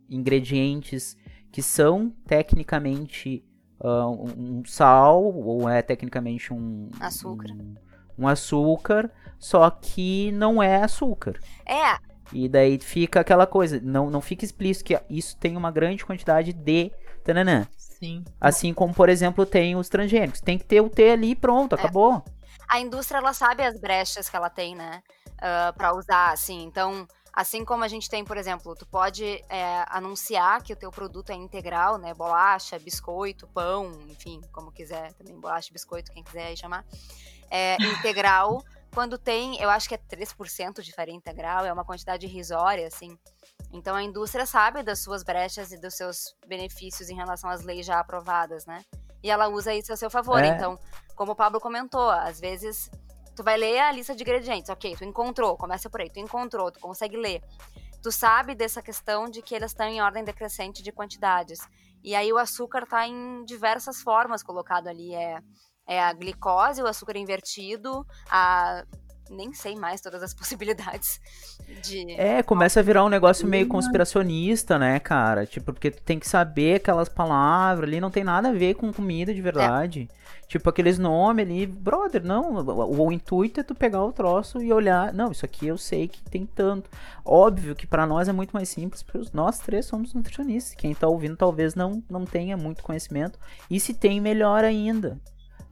ingredientes 0.09 1.17
que 1.51 1.61
são 1.61 2.11
tecnicamente 2.27 3.45
uh, 3.81 4.09
um 4.39 4.63
sal, 4.65 5.21
ou 5.25 5.69
é 5.69 5.83
tecnicamente 5.83 6.55
um 6.55 6.89
açúcar. 7.01 7.51
Um, 7.51 7.75
um, 8.21 8.29
açúcar, 8.29 9.11
só 9.37 9.69
que 9.69 10.31
não 10.31 10.63
é 10.63 10.83
açúcar. 10.83 11.41
É. 11.67 11.99
E 12.33 12.49
daí 12.49 12.79
fica 12.79 13.21
aquela 13.21 13.49
coisa, 13.49 13.81
não, 13.83 14.09
não 14.09 14.21
fica 14.21 14.45
explícito 14.45 14.85
que 14.85 15.01
isso 15.11 15.37
tem 15.37 15.57
uma 15.57 15.73
grande 15.73 16.07
quantidade 16.07 16.53
de 16.53 16.93
tananã. 17.25 17.67
Sim. 17.77 18.25
Assim 18.41 18.73
como, 18.73 18.95
por 18.95 19.09
exemplo, 19.09 19.45
tem 19.45 19.75
os 19.75 19.89
transgênicos. 19.89 20.41
Tem 20.41 20.57
que 20.57 20.65
ter 20.65 20.81
o 20.81 20.89
T 20.89 21.11
ali 21.11 21.35
pronto, 21.35 21.75
é. 21.75 21.79
acabou. 21.79 22.25
A 22.69 22.79
indústria, 22.79 23.19
ela 23.19 23.33
sabe 23.33 23.65
as 23.65 23.79
brechas 23.79 24.31
que 24.31 24.37
ela 24.37 24.49
tem, 24.49 24.77
né? 24.77 25.03
Uh, 25.35 25.77
para 25.77 25.95
usar, 25.95 26.33
assim. 26.33 26.63
Então, 26.63 27.07
Assim 27.33 27.65
como 27.65 27.83
a 27.83 27.89
gente 27.89 28.11
tem, 28.11 28.25
por 28.25 28.37
exemplo, 28.37 28.75
tu 28.75 28.85
pode 28.85 29.25
é, 29.49 29.85
anunciar 29.89 30.63
que 30.63 30.73
o 30.73 30.77
teu 30.77 30.91
produto 30.91 31.31
é 31.31 31.35
integral, 31.35 31.97
né? 31.97 32.13
Bolacha, 32.13 32.79
biscoito, 32.79 33.47
pão, 33.49 33.91
enfim, 34.09 34.41
como 34.53 34.71
quiser, 34.71 35.15
também 35.15 35.41
bolacha, 35.41 35.73
biscoito, 35.73 36.13
quem 36.13 36.23
quiser 36.23 36.49
aí 36.49 36.57
chamar. 36.57 36.85
É, 37.51 37.77
integral, 37.81 38.63
quando 38.95 39.17
tem, 39.17 39.59
eu 39.63 39.71
acho 39.71 39.89
que 39.89 39.95
é 39.95 39.99
3% 39.99 40.83
de 40.83 40.93
farinha 40.93 41.17
integral, 41.17 41.65
é 41.65 41.73
uma 41.73 41.85
quantidade 41.85 42.27
irrisória, 42.27 42.87
assim. 42.87 43.19
Então 43.73 43.97
a 43.97 44.03
indústria 44.03 44.45
sabe 44.45 44.83
das 44.83 44.99
suas 44.99 45.23
brechas 45.23 45.73
e 45.73 45.79
dos 45.79 45.95
seus 45.95 46.37
benefícios 46.47 47.09
em 47.09 47.15
relação 47.15 47.49
às 47.49 47.63
leis 47.63 47.87
já 47.87 47.99
aprovadas, 47.99 48.67
né? 48.67 48.85
E 49.23 49.31
ela 49.31 49.49
usa 49.49 49.73
isso 49.73 49.93
a 49.93 49.97
seu 49.97 50.11
favor. 50.11 50.43
É. 50.43 50.49
Então, 50.49 50.79
como 51.15 51.33
o 51.33 51.37
Pablo 51.37 51.61
comentou, 51.61 52.11
às 52.11 52.39
vezes 52.39 52.91
Tu 53.35 53.43
vai 53.43 53.57
ler 53.57 53.79
a 53.81 53.93
lista 53.93 54.15
de 54.15 54.23
ingredientes, 54.23 54.69
ok, 54.69 54.97
tu 54.97 55.05
encontrou, 55.05 55.57
começa 55.57 55.89
por 55.89 56.01
aí, 56.01 56.11
tu 56.11 56.21
encontrou, 56.21 56.71
tu 56.71 56.81
consegue 56.81 57.17
ler. 57.17 57.43
Tu 58.03 58.11
sabe 58.11 58.55
dessa 58.55 58.83
questão 58.83 59.29
de 59.29 59.41
que 59.41 59.55
eles 59.55 59.71
estão 59.71 59.87
em 59.87 60.03
ordem 60.03 60.25
decrescente 60.25 60.83
de 60.83 60.93
quantidades. 60.93 61.61
E 62.03 62.15
aí 62.15 62.33
o 62.33 62.39
açúcar 62.39 62.83
está 62.83 63.07
em 63.07 63.45
diversas 63.45 64.03
formas 64.03 64.43
colocado 64.43 64.89
ali. 64.89 65.15
É, 65.15 65.41
é 65.87 66.01
a 66.01 66.13
glicose, 66.13 66.83
o 66.83 66.87
açúcar 66.87 67.17
invertido, 67.17 68.07
a 68.31 68.85
nem 69.33 69.53
sei 69.53 69.75
mais 69.75 70.01
todas 70.01 70.23
as 70.23 70.33
possibilidades 70.35 71.21
de. 71.83 72.13
É, 72.13 72.43
começa 72.43 72.81
a 72.81 72.83
virar 72.83 73.05
um 73.05 73.09
negócio 73.09 73.47
meio 73.47 73.67
conspiracionista, 73.67 74.79
né, 74.79 74.99
cara? 75.01 75.47
Tipo, 75.47 75.73
porque 75.73 75.91
tu 75.91 76.03
tem 76.03 76.19
que 76.19 76.29
saber 76.29 76.77
aquelas 76.77 77.09
palavras 77.09 77.89
ali, 77.89 78.01
não 78.01 78.11
tem 78.11 78.25
nada 78.25 78.51
a 78.51 78.53
ver 78.53 78.75
com 78.75 78.93
comida 78.93 79.33
de 79.33 79.41
verdade. 79.41 80.09
É. 80.19 80.23
Tipo, 80.53 80.69
aqueles 80.69 80.99
nomes 80.99 81.47
ali, 81.47 81.67
brother, 81.67 82.23
não. 82.23 82.57
O, 82.57 83.07
o, 83.07 83.13
intuito 83.13 83.61
é 83.61 83.63
tu 83.63 83.75
pegar 83.75 84.05
o 84.05 84.13
troço 84.13 84.61
e 84.61 84.71
olhar. 84.71 85.11
Não, 85.13 85.33
isso 85.33 85.47
aqui 85.47 85.67
eu 85.67 85.79
sei 85.79 86.09
que 86.09 86.21
tem 86.25 86.45
tanto. 86.45 86.91
Óbvio 87.25 87.75
que 87.75 87.87
para 87.87 88.07
nós 88.07 88.29
é 88.29 88.33
muito 88.33 88.51
mais 88.51 88.69
simples, 88.69 89.03
porque 89.03 89.27
nós 89.33 89.59
três 89.61 89.87
somos 89.87 90.13
nutricionistas. 90.13 90.75
Quem 90.75 90.95
tá 90.95 91.09
ouvindo 91.09 91.39
talvez 91.39 91.75
não, 91.75 92.03
não 92.09 92.27
tenha 92.27 92.55
muito 92.55 92.83
conhecimento. 92.83 93.39
E 93.71 93.81
se 93.81 93.95
tem, 93.95 94.21
melhor 94.21 94.63
ainda. 94.63 95.19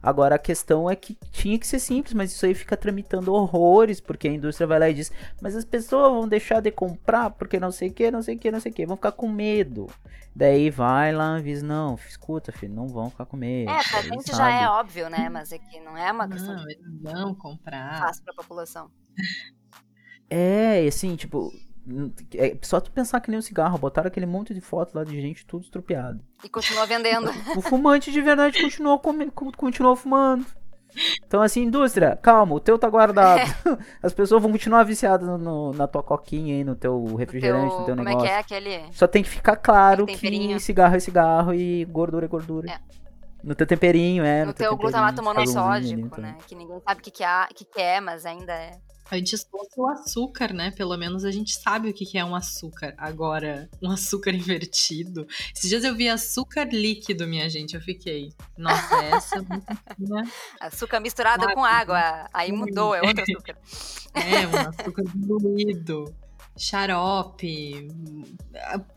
Agora 0.03 0.35
a 0.35 0.39
questão 0.39 0.89
é 0.89 0.95
que 0.95 1.15
tinha 1.31 1.59
que 1.59 1.67
ser 1.67 1.79
simples, 1.79 2.13
mas 2.13 2.31
isso 2.31 2.45
aí 2.45 2.55
fica 2.55 2.75
tramitando 2.75 3.33
horrores, 3.33 4.01
porque 4.01 4.27
a 4.27 4.31
indústria 4.31 4.65
vai 4.65 4.79
lá 4.79 4.89
e 4.89 4.93
diz: 4.95 5.11
Mas 5.41 5.55
as 5.55 5.63
pessoas 5.63 6.11
vão 6.11 6.27
deixar 6.27 6.59
de 6.59 6.71
comprar 6.71 7.29
porque 7.29 7.59
não 7.59 7.71
sei 7.71 7.89
o 7.89 7.93
que, 7.93 8.09
não 8.09 8.21
sei 8.21 8.35
o 8.35 8.39
que, 8.39 8.51
não 8.51 8.59
sei 8.59 8.71
o 8.71 8.75
que, 8.75 8.85
vão 8.85 8.95
ficar 8.95 9.11
com 9.11 9.29
medo. 9.29 9.87
Daí 10.35 10.69
vai 10.71 11.11
lá 11.11 11.39
e 11.39 11.43
diz: 11.43 11.61
Não, 11.61 11.95
escuta, 12.07 12.51
filho, 12.51 12.73
não 12.73 12.87
vão 12.87 13.09
ficar 13.11 13.25
com 13.25 13.37
medo. 13.37 13.69
É, 13.69 13.83
pra 13.83 14.01
gente 14.01 14.31
sabe. 14.31 14.37
já 14.37 14.61
é 14.63 14.67
óbvio, 14.67 15.09
né? 15.09 15.29
Mas 15.29 15.51
é 15.51 15.59
que 15.59 15.79
não 15.79 15.95
é 15.95 16.11
uma 16.11 16.27
questão. 16.27 16.55
Não, 16.55 16.63
eles 16.63 17.01
vão 17.01 17.35
comprar. 17.35 17.99
Fácil 17.99 18.23
pra 18.23 18.33
população. 18.33 18.89
É, 20.29 20.87
assim, 20.87 21.15
tipo, 21.15 21.51
é 22.35 22.57
só 22.61 22.79
tu 22.79 22.91
pensar 22.91 23.19
que 23.21 23.29
nem 23.29 23.39
um 23.39 23.41
cigarro, 23.41 23.77
botaram 23.77 24.07
aquele 24.07 24.25
monte 24.25 24.53
de 24.53 24.61
foto 24.61 24.95
lá 24.95 25.03
de 25.03 25.19
gente 25.19 25.45
tudo 25.45 25.63
estrupiado. 25.63 26.21
E 26.43 26.49
continua 26.49 26.85
vendendo. 26.85 27.29
o 27.57 27.61
fumante 27.61 28.11
de 28.11 28.21
verdade 28.21 28.61
continuou, 28.61 28.99
continuou 29.57 29.95
fumando. 29.95 30.45
Então, 31.25 31.41
assim, 31.41 31.63
indústria, 31.63 32.17
calma, 32.21 32.53
o 32.53 32.59
teu 32.59 32.77
tá 32.77 32.89
guardado. 32.89 33.39
É. 33.39 33.45
As 34.03 34.13
pessoas 34.13 34.41
vão 34.41 34.51
continuar 34.51 34.83
viciadas 34.83 35.27
no, 35.27 35.37
no, 35.37 35.71
na 35.73 35.87
tua 35.87 36.03
coquinha 36.03 36.55
aí, 36.55 36.63
no 36.63 36.75
teu 36.75 37.15
refrigerante, 37.15 37.69
teu, 37.69 37.79
no 37.79 37.85
teu 37.85 37.95
negócio. 37.95 38.17
Como 38.17 38.25
é 38.25 38.29
que 38.29 38.35
é 38.35 38.39
aquele. 38.39 38.93
Só 38.93 39.07
tem 39.07 39.23
que 39.23 39.29
ficar 39.29 39.55
claro 39.55 40.05
que 40.05 40.59
cigarro 40.59 40.95
é 40.95 40.99
cigarro 40.99 41.53
e 41.53 41.85
gordura 41.85 42.25
é 42.25 42.29
gordura. 42.29 42.71
É. 42.71 42.79
No 43.43 43.55
teu 43.55 43.65
temperinho, 43.65 44.23
é. 44.23 44.41
No, 44.41 44.47
no 44.47 44.53
teu 44.53 44.75
glutamato 44.75 45.23
monossódico, 45.23 45.99
então. 45.99 46.19
né? 46.19 46.37
Que 46.45 46.55
ninguém 46.55 46.79
sabe 46.81 46.99
o 46.99 47.03
que, 47.03 47.11
que, 47.11 47.23
é, 47.23 47.47
que, 47.55 47.65
que 47.65 47.81
é, 47.81 47.99
mas 47.99 48.25
ainda 48.25 48.53
é. 48.53 48.77
Antes 49.13 49.43
fosse 49.43 49.77
o 49.77 49.87
açúcar, 49.87 50.53
né? 50.53 50.71
Pelo 50.71 50.95
menos 50.95 51.25
a 51.25 51.31
gente 51.31 51.53
sabe 51.53 51.89
o 51.89 51.93
que 51.93 52.17
é 52.17 52.23
um 52.23 52.33
açúcar. 52.33 52.93
Agora, 52.97 53.69
um 53.81 53.91
açúcar 53.91 54.31
invertido. 54.33 55.27
Esses 55.53 55.69
dias 55.69 55.83
eu 55.83 55.93
vi 55.93 56.07
açúcar 56.07 56.69
líquido, 56.71 57.27
minha 57.27 57.49
gente. 57.49 57.75
Eu 57.75 57.81
fiquei. 57.81 58.33
Nossa, 58.57 58.95
essa 59.03 59.35
é 59.39 59.41
Açúcar 60.65 61.01
misturado 61.01 61.45
com 61.53 61.65
água. 61.65 62.29
Aí 62.33 62.53
mudou, 62.53 62.95
é 62.95 63.01
outro 63.01 63.23
açúcar. 63.23 63.57
É, 64.13 64.45
um 64.45 64.69
açúcar 64.69 65.03
diluído. 65.15 66.13
Xarope. 66.57 67.87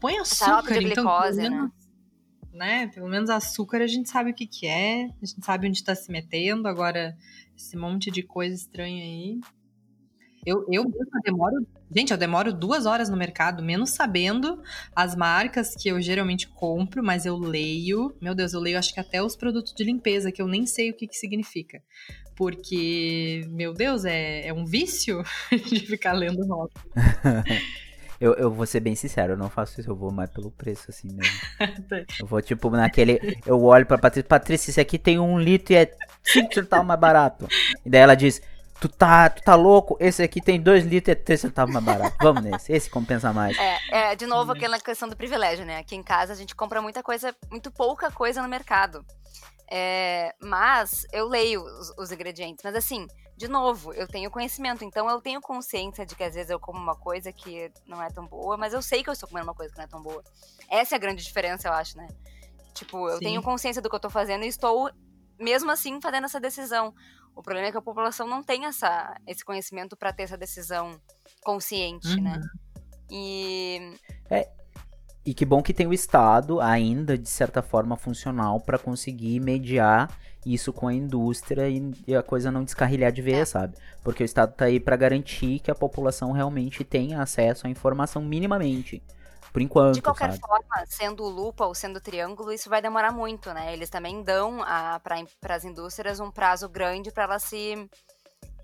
Põe 0.00 0.18
açúcar, 0.18 0.46
Xarope 0.46 0.72
de 0.72 0.86
então. 0.86 1.04
Glicose, 1.04 1.40
menos, 1.40 1.70
né? 2.52 2.80
né? 2.82 2.86
Pelo 2.88 3.08
menos 3.08 3.30
açúcar 3.30 3.80
a 3.80 3.86
gente 3.86 4.08
sabe 4.08 4.32
o 4.32 4.34
que, 4.34 4.44
que 4.44 4.66
é. 4.66 5.04
A 5.04 5.24
gente 5.24 5.44
sabe 5.44 5.68
onde 5.68 5.78
está 5.78 5.94
se 5.94 6.10
metendo. 6.10 6.66
Agora, 6.66 7.16
esse 7.56 7.76
monte 7.76 8.10
de 8.10 8.24
coisa 8.24 8.56
estranha 8.56 9.04
aí. 9.04 9.38
Eu, 10.47 10.66
eu 10.70 10.84
mesma 10.84 11.20
demoro. 11.24 11.66
Gente, 11.95 12.12
eu 12.12 12.18
demoro 12.18 12.53
duas 12.53 12.86
horas 12.86 13.09
no 13.09 13.16
mercado, 13.16 13.62
menos 13.62 13.90
sabendo 13.90 14.62
as 14.95 15.14
marcas 15.14 15.74
que 15.74 15.88
eu 15.88 16.01
geralmente 16.01 16.49
compro, 16.49 17.03
mas 17.03 17.24
eu 17.24 17.36
leio. 17.36 18.14
Meu 18.20 18.34
Deus, 18.34 18.53
eu 18.53 18.61
leio 18.61 18.78
acho 18.78 18.92
que 18.92 19.01
até 19.01 19.22
os 19.22 19.36
produtos 19.36 19.72
de 19.72 19.84
limpeza, 19.84 20.32
que 20.32 20.42
eu 20.42 20.47
nem 20.47 20.66
sei 20.66 20.90
o 20.90 20.95
que, 20.95 21.07
que 21.07 21.16
significa. 21.16 21.82
Porque, 22.36 23.47
meu 23.51 23.72
Deus, 23.72 24.05
é, 24.05 24.49
é 24.49 24.53
um 24.53 24.64
vício 24.64 25.22
de 25.51 25.80
ficar 25.86 26.12
lendo 26.12 26.45
nota. 26.47 26.80
Eu, 28.20 28.32
eu 28.34 28.51
vou 28.51 28.64
ser 28.64 28.80
bem 28.80 28.95
sincero, 28.95 29.32
eu 29.32 29.36
não 29.36 29.51
faço 29.51 29.80
isso, 29.80 29.90
eu 29.90 29.97
vou 29.97 30.11
mais 30.11 30.30
pelo 30.30 30.51
preço, 30.51 30.86
assim 30.88 31.09
mesmo. 31.09 31.34
eu 32.20 32.26
vou, 32.26 32.40
tipo, 32.40 32.70
naquele. 32.70 33.20
Eu 33.45 33.61
olho 33.62 33.84
pra 33.84 33.99
Patrícia, 33.99 34.26
Patrícia, 34.26 34.70
esse 34.70 34.80
aqui 34.80 34.99
tem 34.99 35.18
um 35.18 35.38
litro 35.38 35.74
e 35.74 35.76
é 35.76 35.92
5 36.22 36.55
centavos 36.55 36.86
mais 36.86 36.99
barato. 36.99 37.47
E 37.84 37.90
daí 37.90 38.01
ela 38.01 38.14
diz, 38.14 38.40
Tu 38.80 38.88
tá, 38.88 39.30
tu 39.30 39.42
tá 39.42 39.54
louco? 39.54 39.96
Esse 40.00 40.22
aqui 40.22 40.40
tem 40.40 40.60
2 40.60 40.84
litros 40.84 41.12
e 41.12 41.16
3 41.16 41.40
centavos 41.40 41.72
mais 41.72 41.84
barato. 41.84 42.16
Vamos 42.20 42.42
nesse. 42.42 42.72
Esse 42.72 42.90
compensa 42.90 43.32
mais. 43.32 43.56
É, 43.56 44.12
é, 44.12 44.16
de 44.16 44.26
novo 44.26 44.52
aquela 44.52 44.78
questão 44.78 45.08
do 45.08 45.16
privilégio, 45.16 45.64
né? 45.64 45.78
Aqui 45.78 45.94
em 45.94 46.02
casa 46.02 46.32
a 46.32 46.36
gente 46.36 46.54
compra 46.54 46.82
muita 46.82 47.02
coisa, 47.02 47.34
muito 47.50 47.70
pouca 47.70 48.10
coisa 48.10 48.42
no 48.42 48.48
mercado. 48.48 49.04
É, 49.70 50.34
mas 50.42 51.06
eu 51.12 51.26
leio 51.26 51.62
os, 51.62 51.90
os, 51.98 52.12
ingredientes. 52.12 52.62
Mas 52.62 52.74
assim, 52.74 53.06
de 53.36 53.48
novo, 53.48 53.92
eu 53.94 54.06
tenho 54.06 54.30
conhecimento. 54.30 54.84
Então 54.84 55.08
eu 55.08 55.20
tenho 55.20 55.40
consciência 55.40 56.04
de 56.04 56.14
que 56.14 56.22
às 56.22 56.34
vezes 56.34 56.50
eu 56.50 56.60
como 56.60 56.78
uma 56.78 56.96
coisa 56.96 57.32
que 57.32 57.72
não 57.86 58.02
é 58.02 58.08
tão 58.10 58.26
boa, 58.26 58.56
mas 58.56 58.74
eu 58.74 58.82
sei 58.82 59.02
que 59.02 59.08
eu 59.08 59.14
estou 59.14 59.28
comendo 59.28 59.48
uma 59.48 59.54
coisa 59.54 59.72
que 59.72 59.78
não 59.78 59.84
é 59.84 59.88
tão 59.88 60.02
boa. 60.02 60.22
Essa 60.68 60.94
é 60.94 60.96
a 60.96 61.00
grande 61.00 61.24
diferença, 61.24 61.68
eu 61.68 61.72
acho, 61.72 61.96
né? 61.96 62.08
Tipo, 62.74 63.08
eu 63.08 63.18
Sim. 63.18 63.24
tenho 63.24 63.42
consciência 63.42 63.80
do 63.80 63.88
que 63.88 63.94
eu 63.94 64.00
tô 64.00 64.10
fazendo 64.10 64.44
e 64.44 64.48
estou, 64.48 64.90
mesmo 65.39 65.70
assim, 65.70 66.01
fazendo 66.01 66.24
essa 66.24 66.41
decisão. 66.41 66.95
O 67.35 67.43
problema 67.43 67.68
é 67.68 67.72
que 67.72 67.78
a 67.78 67.82
população 67.82 68.26
não 68.28 68.43
tem 68.43 68.66
essa, 68.66 69.14
esse 69.26 69.45
conhecimento 69.45 69.97
para 69.97 70.12
ter 70.12 70.22
essa 70.24 70.37
decisão 70.39 71.01
consciente, 71.43 72.20
né? 72.20 72.35
uhum. 72.35 72.41
né? 72.41 72.49
E. 73.11 73.97
É, 74.30 74.49
E 75.26 75.32
que 75.32 75.45
bom 75.45 75.62
que 75.62 75.72
tem 75.72 75.87
o 75.87 75.93
Estado 75.93 76.61
ainda, 76.61 77.16
de 77.16 77.28
certa 77.28 77.62
forma, 77.62 77.97
funcional 77.97 78.61
para 78.61 78.78
conseguir 78.78 79.41
mediar 79.41 80.11
isso 80.45 80.72
com 80.72 80.87
a 80.87 80.93
indústria 80.93 81.68
e, 81.68 81.91
e 82.07 82.14
a 82.14 82.22
coisa 82.22 82.51
não 82.53 82.62
descarrilhar 82.62 83.11
de 83.11 83.22
vez, 83.22 83.39
É. 83.39 83.45
sabe? 83.47 83.76
Porque 84.03 84.22
o 84.22 84.26
Estado 84.26 84.55
tá 84.55 84.66
aí 84.66 84.78
para 84.78 84.95
garantir 84.97 85.61
que 85.61 85.70
a 85.70 85.74
população 85.74 86.32
realmente 86.32 86.85
tenha 86.85 87.22
acesso 87.22 87.66
à 87.66 87.70
informação 87.70 88.22
minimamente. 88.22 89.03
Por 89.55 89.62
enquanto, 89.62 89.94
De 89.94 90.02
qualquer 90.02 90.32
sabe? 90.32 90.40
forma, 90.40 90.84
sendo 90.88 91.22
lupa 91.22 91.64
ou 91.64 91.76
sendo 91.76 92.00
triângulo, 92.00 92.52
isso 92.52 92.68
vai 92.68 92.82
demorar 92.82 93.12
muito, 93.12 93.55
né? 93.55 93.72
Eles 93.72 93.88
também 93.88 94.20
dão 94.20 94.59
para 95.00 95.55
as 95.55 95.64
indústrias 95.64 96.18
um 96.18 96.28
prazo 96.28 96.68
grande 96.68 97.12
para 97.12 97.22
elas 97.22 97.44
se 97.44 97.88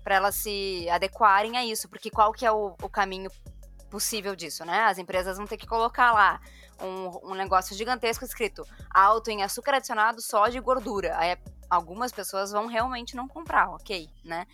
para 0.03 0.15
elas 0.15 0.35
se 0.35 0.89
adequarem 0.89 1.55
a 1.55 1.63
isso, 1.63 1.87
porque 1.87 2.09
qual 2.09 2.33
que 2.33 2.45
é 2.45 2.51
o, 2.51 2.75
o 2.81 2.89
caminho 2.89 3.31
possível 3.89 4.35
disso, 4.35 4.65
né? 4.65 4.81
As 4.81 4.97
empresas 4.97 5.37
vão 5.37 5.47
ter 5.47 5.55
que 5.55 5.65
colocar 5.65 6.11
lá 6.11 6.41
um, 6.81 7.31
um 7.31 7.35
negócio 7.35 7.73
gigantesco 7.73 8.25
escrito 8.25 8.67
alto 8.93 9.31
em 9.31 9.43
açúcar 9.43 9.75
adicionado, 9.75 10.21
sódio 10.21 10.57
e 10.57 10.61
gordura. 10.61 11.17
Aí 11.17 11.37
algumas 11.69 12.11
pessoas 12.11 12.51
vão 12.51 12.65
realmente 12.65 13.15
não 13.15 13.29
comprar, 13.29 13.69
ok, 13.69 14.09
né? 14.25 14.45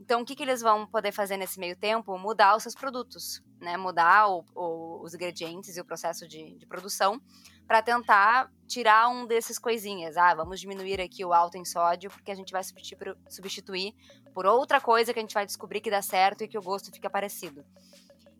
Então, 0.00 0.20
o 0.20 0.24
que, 0.24 0.34
que 0.34 0.42
eles 0.42 0.60
vão 0.60 0.86
poder 0.86 1.12
fazer 1.12 1.36
nesse 1.36 1.58
meio 1.58 1.76
tempo? 1.76 2.18
Mudar 2.18 2.56
os 2.56 2.62
seus 2.62 2.74
produtos, 2.74 3.42
né? 3.60 3.76
Mudar 3.76 4.28
o- 4.28 4.44
o- 4.54 5.02
os 5.02 5.14
ingredientes 5.14 5.76
e 5.76 5.80
o 5.80 5.84
processo 5.84 6.26
de, 6.28 6.56
de 6.58 6.66
produção 6.66 7.20
para 7.66 7.80
tentar 7.80 8.50
tirar 8.66 9.08
um 9.08 9.24
desses 9.26 9.58
coisinhas. 9.58 10.16
Ah, 10.16 10.34
vamos 10.34 10.60
diminuir 10.60 11.00
aqui 11.00 11.24
o 11.24 11.32
alto 11.32 11.56
em 11.56 11.64
sódio 11.64 12.10
porque 12.10 12.30
a 12.30 12.34
gente 12.34 12.52
vai 12.52 12.62
substituir 12.62 12.96
por, 12.98 13.16
substituir 13.32 13.94
por 14.34 14.44
outra 14.46 14.80
coisa 14.80 15.12
que 15.12 15.18
a 15.18 15.22
gente 15.22 15.32
vai 15.32 15.46
descobrir 15.46 15.80
que 15.80 15.90
dá 15.90 16.02
certo 16.02 16.42
e 16.44 16.48
que 16.48 16.58
o 16.58 16.62
gosto 16.62 16.90
fica 16.92 17.08
parecido. 17.08 17.64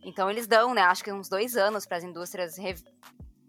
Então, 0.02 0.28
eles 0.30 0.46
dão, 0.46 0.74
né? 0.74 0.82
Acho 0.82 1.02
que 1.02 1.12
uns 1.12 1.28
dois 1.30 1.57
anos 1.57 1.86
para 1.86 1.96
as 1.96 2.05
indústrias 2.05 2.59
re- 2.59 2.76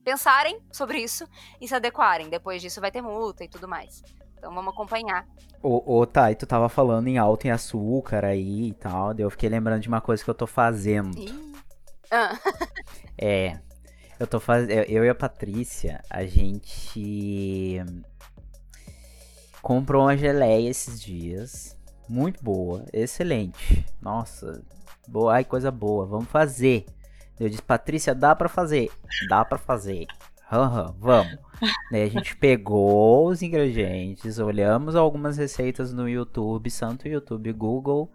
pensarem 0.05 0.61
sobre 0.71 0.99
isso 0.99 1.27
e 1.59 1.67
se 1.67 1.75
adequarem. 1.75 2.29
Depois 2.29 2.61
disso, 2.61 2.79
vai 2.79 2.91
ter 2.91 3.01
multa 3.01 3.43
e 3.43 3.49
tudo 3.49 3.67
mais. 3.67 4.01
Então, 4.37 4.53
vamos 4.53 4.73
acompanhar. 4.73 5.27
Ô, 5.61 5.99
ô, 5.99 6.05
tá, 6.05 6.31
e 6.31 6.35
tu 6.35 6.45
tava 6.45 6.69
falando 6.69 7.07
em 7.07 7.17
alto 7.17 7.47
em 7.47 7.51
açúcar 7.51 8.23
aí 8.25 8.69
e 8.69 8.73
tal, 8.73 9.13
eu 9.17 9.29
fiquei 9.29 9.49
lembrando 9.49 9.81
de 9.81 9.87
uma 9.87 10.01
coisa 10.01 10.23
que 10.23 10.29
eu 10.29 10.35
tô 10.35 10.45
fazendo. 10.45 11.17
Ih. 11.17 11.55
Ah. 12.11 12.37
É. 13.17 13.59
Eu 14.19 14.27
tô 14.27 14.39
fazendo. 14.39 14.71
Eu 14.71 15.03
e 15.03 15.09
a 15.09 15.15
Patrícia, 15.15 16.01
a 16.09 16.25
gente 16.25 17.83
comprou 19.61 20.03
uma 20.03 20.15
geleia 20.15 20.69
esses 20.69 21.01
dias. 21.01 21.75
Muito 22.07 22.43
boa, 22.43 22.85
excelente. 22.93 23.83
Nossa, 23.99 24.63
boa, 25.07 25.33
ai, 25.33 25.43
coisa 25.43 25.71
boa, 25.71 26.05
vamos 26.05 26.29
fazer. 26.29 26.85
Eu 27.39 27.49
disse, 27.49 27.61
Patrícia, 27.61 28.13
dá 28.13 28.35
pra 28.35 28.47
fazer? 28.47 28.91
Dá 29.27 29.43
pra 29.43 29.57
fazer. 29.57 30.05
Aham, 30.51 30.95
vamos. 30.99 31.37
Daí 31.91 32.03
a 32.03 32.09
gente 32.09 32.35
pegou 32.37 33.27
os 33.29 33.41
ingredientes, 33.41 34.37
olhamos 34.39 34.95
algumas 34.95 35.37
receitas 35.37 35.91
no 35.93 36.07
YouTube, 36.07 36.69
santo 36.69 37.07
YouTube, 37.07 37.51
Google. 37.53 38.11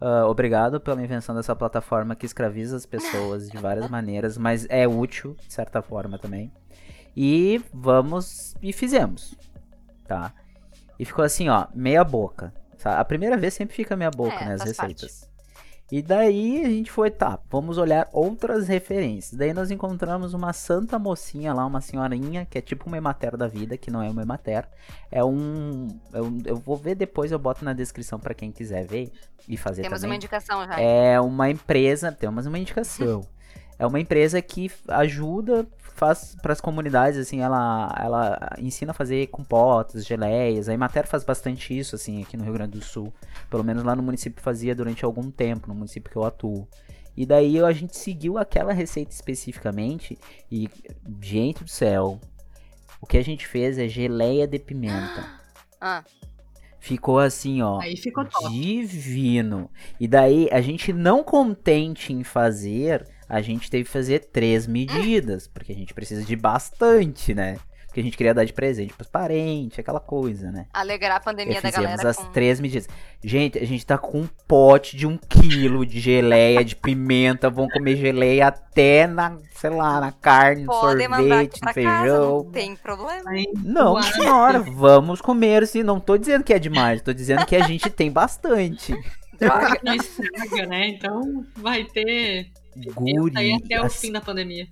Ah, 0.00 0.26
obrigado 0.26 0.80
pela 0.80 1.02
invenção 1.02 1.34
dessa 1.34 1.54
plataforma 1.56 2.14
que 2.14 2.26
escraviza 2.26 2.76
as 2.76 2.86
pessoas 2.86 3.48
de 3.48 3.56
várias 3.58 3.88
maneiras, 3.90 4.36
mas 4.36 4.66
é 4.68 4.86
útil 4.86 5.36
de 5.46 5.52
certa 5.52 5.80
forma 5.82 6.18
também. 6.18 6.52
E 7.16 7.62
vamos 7.72 8.54
e 8.62 8.72
fizemos, 8.72 9.34
tá? 10.06 10.32
E 10.98 11.04
ficou 11.04 11.24
assim, 11.24 11.48
ó, 11.48 11.66
meia 11.74 12.04
boca. 12.04 12.52
A 12.84 13.04
primeira 13.04 13.36
vez 13.36 13.54
sempre 13.54 13.74
fica 13.74 13.96
meia 13.96 14.10
boca, 14.10 14.34
É, 14.34 14.44
né, 14.46 14.54
as 14.54 14.62
faz 14.62 14.76
parte. 14.76 15.02
receitas. 15.02 15.29
E 15.92 16.00
daí 16.02 16.64
a 16.64 16.68
gente 16.68 16.90
foi, 16.90 17.10
tá, 17.10 17.38
vamos 17.50 17.76
olhar 17.76 18.08
outras 18.12 18.68
referências. 18.68 19.36
Daí 19.36 19.52
nós 19.52 19.70
encontramos 19.72 20.34
uma 20.34 20.52
santa 20.52 20.98
mocinha 20.98 21.52
lá, 21.52 21.66
uma 21.66 21.80
senhorinha, 21.80 22.46
que 22.48 22.58
é 22.58 22.60
tipo 22.60 22.86
uma 22.86 22.96
Emater 22.96 23.36
da 23.36 23.48
vida, 23.48 23.76
que 23.76 23.90
não 23.90 24.00
é 24.02 24.08
uma 24.08 24.22
Emater. 24.22 24.68
É 25.10 25.24
um. 25.24 25.88
é 26.12 26.22
um- 26.22 26.42
eu 26.46 26.56
vou 26.56 26.76
ver 26.76 26.94
depois, 26.94 27.32
eu 27.32 27.38
boto 27.38 27.64
na 27.64 27.72
descrição 27.72 28.20
pra 28.20 28.34
quem 28.34 28.52
quiser 28.52 28.86
ver 28.86 29.10
e 29.48 29.56
fazer 29.56 29.82
Temos 29.82 29.98
também. 30.00 30.10
uma 30.12 30.16
indicação 30.16 30.64
já. 30.64 30.80
É 30.80 31.20
uma 31.20 31.50
empresa, 31.50 32.12
temos 32.12 32.46
uma 32.46 32.58
indicação. 32.58 33.22
É 33.80 33.86
uma 33.86 33.98
empresa 33.98 34.42
que 34.42 34.70
ajuda, 34.88 35.66
faz 36.00 36.34
para 36.40 36.54
as 36.54 36.62
comunidades, 36.62 37.18
assim, 37.18 37.42
ela, 37.42 37.94
ela 38.00 38.56
ensina 38.58 38.92
a 38.92 38.94
fazer 38.94 39.26
compotas, 39.26 40.06
geleias. 40.06 40.66
A 40.66 40.72
Emater 40.72 41.06
faz 41.06 41.22
bastante 41.22 41.78
isso, 41.78 41.94
assim, 41.94 42.22
aqui 42.22 42.38
no 42.38 42.44
Rio 42.44 42.54
Grande 42.54 42.78
do 42.78 42.82
Sul. 42.82 43.12
Pelo 43.50 43.62
menos 43.62 43.84
lá 43.84 43.94
no 43.94 44.02
município 44.02 44.42
fazia 44.42 44.74
durante 44.74 45.04
algum 45.04 45.30
tempo, 45.30 45.68
no 45.68 45.74
município 45.74 46.10
que 46.10 46.16
eu 46.16 46.24
atuo. 46.24 46.66
E 47.14 47.26
daí 47.26 47.62
a 47.62 47.70
gente 47.70 47.98
seguiu 47.98 48.38
aquela 48.38 48.72
receita 48.72 49.12
especificamente 49.12 50.18
e, 50.50 50.70
gente 51.20 51.62
do 51.64 51.68
céu, 51.70 52.18
o 52.98 53.06
que 53.06 53.18
a 53.18 53.22
gente 53.22 53.46
fez 53.46 53.76
é 53.78 53.86
geleia 53.86 54.46
de 54.46 54.58
pimenta. 54.58 55.38
Ah, 55.82 56.04
Ficou 56.78 57.18
assim, 57.18 57.62
ó 57.62 57.80
Aí 57.80 57.96
ficou 57.96 58.22
top. 58.26 58.50
divino. 58.50 59.70
E 59.98 60.06
daí, 60.06 60.46
a 60.52 60.60
gente 60.60 60.92
não 60.92 61.24
contente 61.24 62.12
em 62.12 62.22
fazer, 62.22 63.08
a 63.30 63.40
gente 63.40 63.70
teve 63.70 63.84
que 63.84 63.90
fazer 63.90 64.18
três 64.32 64.66
medidas, 64.66 65.46
porque 65.46 65.70
a 65.72 65.74
gente 65.74 65.94
precisa 65.94 66.22
de 66.24 66.34
bastante, 66.34 67.32
né? 67.32 67.58
Porque 67.86 68.00
a 68.00 68.02
gente 68.04 68.16
queria 68.16 68.32
dar 68.32 68.44
de 68.44 68.52
presente 68.52 68.92
pros 68.94 69.08
parentes, 69.08 69.78
aquela 69.80 69.98
coisa, 69.98 70.52
né? 70.52 70.66
alegrar 70.72 71.16
a 71.16 71.20
E 71.20 71.24
pandemia 71.24 71.54
da 71.54 71.60
fizemos 71.60 71.90
galera 71.90 72.10
as 72.10 72.16
com... 72.18 72.30
três 72.30 72.60
medidas. 72.60 72.88
Gente, 73.22 73.58
a 73.58 73.66
gente 73.66 73.84
tá 73.84 73.98
com 73.98 74.20
um 74.20 74.28
pote 74.46 74.96
de 74.96 75.08
um 75.08 75.16
quilo 75.16 75.84
de 75.84 75.98
geleia 75.98 76.64
de 76.64 76.76
pimenta. 76.76 77.50
Vão 77.50 77.68
comer 77.68 77.96
geleia 77.96 78.46
até 78.46 79.08
na, 79.08 79.36
sei 79.56 79.70
lá, 79.70 80.00
na 80.00 80.12
carne, 80.12 80.64
no 80.64 80.72
sorvete, 80.72 81.56
no 81.56 81.66
casa, 81.66 81.72
feijão. 81.74 82.44
não 82.44 82.50
tem 82.52 82.76
problema. 82.76 83.28
Aí, 83.30 83.44
Não, 83.64 83.94
Uau. 83.94 84.02
senhora, 84.04 84.60
vamos 84.60 85.20
comer 85.20 85.66
sim. 85.66 85.82
Não 85.82 85.98
tô 85.98 86.16
dizendo 86.16 86.44
que 86.44 86.54
é 86.54 86.60
demais, 86.60 87.02
tô 87.02 87.12
dizendo 87.12 87.44
que 87.44 87.56
a 87.56 87.66
gente 87.66 87.90
tem 87.90 88.10
bastante. 88.10 88.92
Droga. 89.36 89.80
não 89.82 89.94
estraga, 89.94 90.66
né? 90.66 90.88
Então 90.88 91.44
vai 91.56 91.82
ter 91.84 92.52
Guri, 92.94 93.54
até 93.54 93.80
o 93.80 93.84
assim, 93.84 94.06
fim 94.08 94.12
da 94.12 94.20
pandemia. 94.20 94.68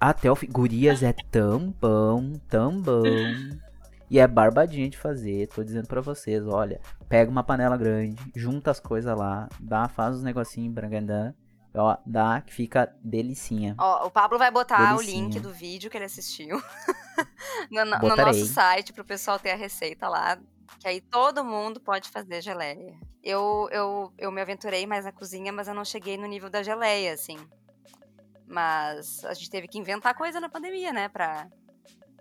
até 0.00 0.30
o 0.30 0.36
fim. 0.36 0.48
Gurias 0.50 1.02
é 1.02 1.14
tão 1.30 1.74
bom, 1.80 2.32
tão 2.48 2.80
bom. 2.80 3.02
E 4.10 4.18
é 4.18 4.26
barbadinha 4.26 4.90
de 4.90 4.98
fazer, 4.98 5.48
tô 5.48 5.64
dizendo 5.64 5.86
pra 5.88 6.02
vocês, 6.02 6.46
olha, 6.46 6.80
pega 7.08 7.30
uma 7.30 7.42
panela 7.42 7.78
grande, 7.78 8.16
junta 8.36 8.70
as 8.70 8.78
coisas 8.78 9.16
lá, 9.16 9.48
dá, 9.58 9.88
faz 9.88 10.16
os 10.16 10.22
negocinhos 10.22 10.74
bragandã, 10.74 11.32
ó, 11.74 11.96
dá 12.04 12.42
que 12.42 12.52
fica 12.52 12.94
delicinha. 13.02 13.74
Ó, 13.78 14.06
o 14.06 14.10
Pablo 14.10 14.38
vai 14.38 14.50
botar 14.50 14.94
o 14.94 14.98
Delicinha. 14.98 15.24
link 15.24 15.40
do 15.40 15.50
vídeo 15.50 15.90
que 15.90 15.96
ele 15.96 16.04
assistiu 16.04 16.60
no, 17.72 17.84
no- 17.86 17.98
no 18.06 18.16
nosso 18.16 18.44
site 18.44 18.92
pro 18.92 19.02
pessoal 19.02 19.38
ter 19.38 19.52
a 19.52 19.56
receita 19.56 20.06
lá. 20.08 20.38
Que 20.78 20.88
aí 20.88 21.00
todo 21.00 21.44
mundo 21.44 21.80
pode 21.80 22.08
fazer 22.08 22.42
geleia. 22.42 22.98
Eu, 23.22 23.68
eu, 23.70 24.12
eu 24.18 24.32
me 24.32 24.40
aventurei 24.40 24.86
mais 24.86 25.04
na 25.04 25.12
cozinha, 25.12 25.52
mas 25.52 25.68
eu 25.68 25.74
não 25.74 25.84
cheguei 25.84 26.16
no 26.16 26.26
nível 26.26 26.50
da 26.50 26.62
geleia, 26.62 27.12
assim. 27.12 27.36
Mas 28.46 29.24
a 29.24 29.32
gente 29.34 29.48
teve 29.48 29.68
que 29.68 29.78
inventar 29.78 30.14
coisa 30.14 30.40
na 30.40 30.48
pandemia, 30.48 30.92
né? 30.92 31.08
Pra, 31.08 31.48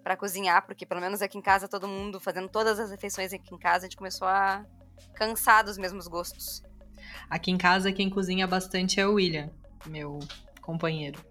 pra 0.04 0.16
cozinhar, 0.16 0.66
porque 0.66 0.86
pelo 0.86 1.02
menos 1.02 1.22
aqui 1.22 1.38
em 1.38 1.41
casa, 1.41 1.68
todo 1.68 1.88
mundo 1.88 2.20
fazendo 2.20 2.49
todas 2.49 2.80
as 2.80 2.91
refeições 2.91 3.34
aqui 3.34 3.54
em 3.54 3.58
casa, 3.58 3.86
a 3.86 3.89
gente 3.89 3.97
começou 3.97 4.28
a 4.28 4.66
cansar 5.16 5.64
dos 5.64 5.78
mesmos 5.78 6.08
gostos. 6.08 6.62
Aqui 7.30 7.52
em 7.52 7.58
casa, 7.58 7.91
quem 7.91 8.10
cozinha 8.10 8.45
bastante 8.47 8.99
é 8.99 9.08
o 9.08 9.14
William, 9.14 9.49
meu 9.88 10.20
companheiro. 10.62 11.30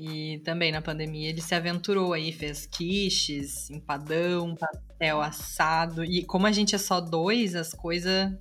E 0.00 0.38
também 0.38 0.72
na 0.72 0.80
pandemia 0.80 1.28
ele 1.28 1.42
se 1.42 1.54
aventurou 1.54 2.14
aí, 2.14 2.32
fez 2.32 2.64
quiches, 2.64 3.68
empadão, 3.68 4.56
pastel 4.56 5.20
assado. 5.20 6.02
E 6.02 6.24
como 6.24 6.46
a 6.46 6.52
gente 6.52 6.74
é 6.74 6.78
só 6.78 7.02
dois, 7.02 7.54
as 7.54 7.74
coisas 7.74 8.32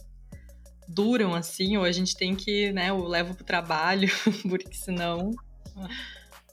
duram 0.88 1.36
assim, 1.36 1.76
ou 1.76 1.84
a 1.84 1.92
gente 1.92 2.16
tem 2.16 2.34
que, 2.34 2.72
né, 2.72 2.92
eu 2.92 3.06
levo 3.06 3.36
pro 3.36 3.44
trabalho, 3.44 4.08
porque 4.50 4.74
senão. 4.74 5.32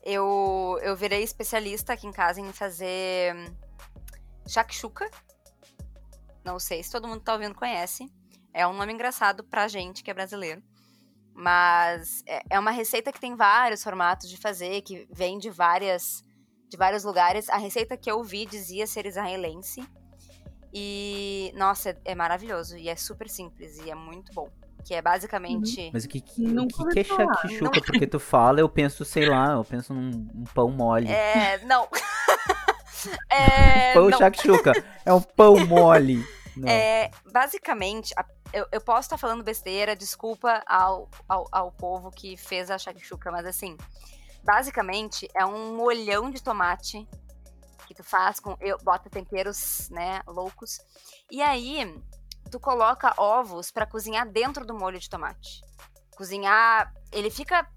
Eu, 0.03 0.77
eu 0.83 0.97
virei 0.97 1.23
especialista 1.23 1.93
aqui 1.93 2.09
em 2.09 2.13
casa 2.13 2.41
em 2.41 2.53
fazer 2.53 3.33
shakshuka. 4.45 5.09
Não 6.45 6.59
sei 6.59 6.83
se 6.83 6.91
todo 6.91 7.07
mundo 7.07 7.21
tá 7.21 7.33
ouvindo 7.33 7.55
conhece. 7.55 8.11
É 8.53 8.67
um 8.67 8.73
nome 8.73 8.93
engraçado 8.93 9.45
pra 9.45 9.69
gente 9.69 10.03
que 10.03 10.11
é 10.11 10.15
brasileiro. 10.15 10.61
Mas 11.39 12.23
é, 12.27 12.43
é 12.51 12.59
uma 12.59 12.71
receita 12.71 13.13
que 13.13 13.21
tem 13.21 13.37
vários 13.37 13.85
formatos 13.85 14.29
de 14.31 14.39
fazer, 14.39 14.81
que 14.81 15.07
vem 15.13 15.39
de 15.39 15.51
várias 15.51 16.25
de 16.69 16.77
vários 16.77 17.05
lugares. 17.05 17.49
A 17.51 17.59
receita 17.59 17.97
que 17.97 18.11
eu 18.11 18.25
vi 18.25 18.47
dizia 18.47 18.87
ser 18.87 19.07
israelense. 19.07 19.85
E, 20.73 21.53
nossa, 21.55 21.91
é, 21.91 21.97
é 22.07 22.15
maravilhoso. 22.15 22.77
E 22.77 22.89
é 22.89 22.97
super 22.97 23.29
simples 23.29 23.79
e 23.79 23.91
é 23.91 23.95
muito 23.95 24.33
bom. 24.33 24.49
Que 24.85 24.95
é 24.95 25.03
basicamente. 25.03 25.91
Mas 25.93 26.05
o 26.05 26.09
que, 26.09 26.21
que, 26.21 26.43
o 26.47 26.67
que, 26.67 26.85
que 26.91 27.01
é 27.01 27.05
shakshuka? 27.05 27.81
Porque 27.83 28.07
tu 28.07 28.21
fala, 28.21 28.61
eu 28.61 28.69
penso, 28.69 29.05
sei 29.05 29.29
lá, 29.29 29.53
eu 29.53 29.65
penso 29.65 29.93
num 29.93 30.11
um 30.35 30.45
pão 30.55 30.71
mole. 30.71 31.09
É. 31.09 31.59
Não. 31.65 31.89
é. 33.31 33.93
pão 33.95 34.09
não. 34.09 34.19
shakshuka, 34.19 34.73
é 35.05 35.13
um 35.13 35.21
pão 35.21 35.67
mole. 35.67 36.25
Não. 36.57 36.69
É, 36.69 37.11
basicamente, 37.31 38.15
a- 38.17 38.25
eu, 38.53 38.67
eu 38.73 38.81
posso 38.81 39.03
estar 39.03 39.19
falando 39.19 39.43
besteira, 39.45 39.95
desculpa 39.95 40.63
ao, 40.67 41.09
ao, 41.29 41.49
ao 41.53 41.73
povo 41.73 42.11
que 42.11 42.37
fez 42.37 42.71
a 42.71 42.79
shakshuka, 42.79 43.31
mas 43.31 43.45
assim, 43.45 43.77
basicamente 44.43 45.29
é 45.35 45.45
um 45.45 45.77
molhão 45.77 46.31
de 46.31 46.43
tomate 46.43 47.07
que 47.87 47.95
tu 47.95 48.03
faz 48.03 48.41
com. 48.41 48.57
Eu, 48.61 48.79
bota 48.83 49.11
temperos, 49.11 49.89
né, 49.91 50.21
loucos. 50.27 50.81
E 51.31 51.43
aí, 51.43 52.03
tu 52.51 52.59
coloca 52.59 53.15
ovos 53.17 53.71
para 53.71 53.87
cozinhar 53.87 54.29
dentro 54.29 54.65
do 54.65 54.75
molho 54.75 54.99
de 54.99 55.09
tomate. 55.11 55.61
Cozinhar. 56.17 56.93
Ele 57.13 57.31
fica 57.31 57.69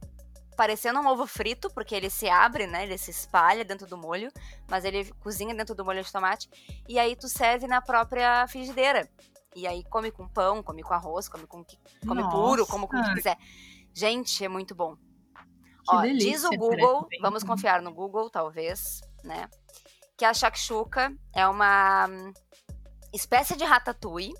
parecendo 0.59 0.99
um 0.99 1.07
ovo 1.07 1.25
frito, 1.25 1.69
porque 1.69 1.95
ele 1.95 2.09
se 2.09 2.27
abre, 2.27 2.67
né? 2.67 2.83
Ele 2.83 2.97
se 2.97 3.09
espalha 3.11 3.63
dentro 3.63 3.87
do 3.87 3.97
molho, 3.97 4.29
mas 4.67 4.83
ele 4.83 5.09
cozinha 5.13 5.55
dentro 5.55 5.73
do 5.73 5.85
molho 5.85 6.03
de 6.03 6.11
tomate. 6.11 6.49
E 6.85 6.99
aí 6.99 7.15
tu 7.15 7.29
serve 7.29 7.65
na 7.65 7.81
própria 7.81 8.45
frigideira. 8.45 9.09
E 9.55 9.65
aí 9.65 9.85
come 9.85 10.11
com 10.11 10.27
pão, 10.27 10.61
come 10.61 10.83
com 10.83 10.93
arroz, 10.93 11.29
come 11.29 11.47
com 11.47 11.63
come 11.63 12.21
Nossa. 12.21 12.35
puro, 12.35 12.67
como, 12.67 12.89
como 12.89 13.01
tu 13.01 13.13
quiser. 13.13 13.37
Gente, 13.93 14.43
é 14.43 14.49
muito 14.49 14.75
bom. 14.75 14.97
Que 14.97 15.95
Ó, 15.95 16.01
diz 16.01 16.43
o 16.43 16.49
Google, 16.49 17.07
vamos 17.21 17.41
confiar 17.41 17.81
no 17.81 17.93
Google, 17.93 18.29
talvez, 18.29 18.99
né? 19.23 19.47
Que 20.17 20.25
a 20.25 20.33
shakshuka 20.33 21.15
é 21.33 21.47
uma 21.47 22.05
hum, 22.09 22.33
espécie 23.13 23.55
de 23.55 23.63
ratatouille, 23.63 24.33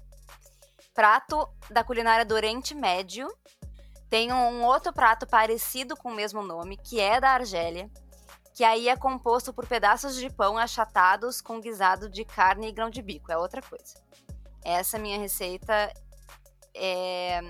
prato 0.94 1.48
da 1.72 1.82
culinária 1.82 2.26
do 2.26 2.36
Oriente 2.36 2.76
Médio. 2.76 3.26
Tem 4.10 4.34
um 4.34 4.64
outro 4.66 4.92
prato 4.92 5.28
parecido 5.28 5.96
com 5.96 6.10
o 6.10 6.16
mesmo 6.16 6.42
nome, 6.42 6.78
que 6.78 7.00
é 7.00 7.22
da 7.22 7.30
Argélia, 7.30 7.90
que 8.54 8.64
aí 8.64 8.90
é 8.90 8.96
composto 8.98 9.54
por 9.54 9.68
pedaços 9.68 10.16
de 10.16 10.30
pão 10.30 10.58
achatados 10.58 11.40
com 11.40 11.62
guisado 11.62 12.10
de 12.10 12.26
carne 12.26 12.68
e 12.68 12.72
grão 12.72 12.90
de 12.90 13.02
bico, 13.02 13.32
é 13.32 13.38
outra 13.38 13.62
coisa. 13.62 13.96
Essa 14.66 14.98
minha 14.98 15.18
receita 15.18 15.94
é 16.76 17.42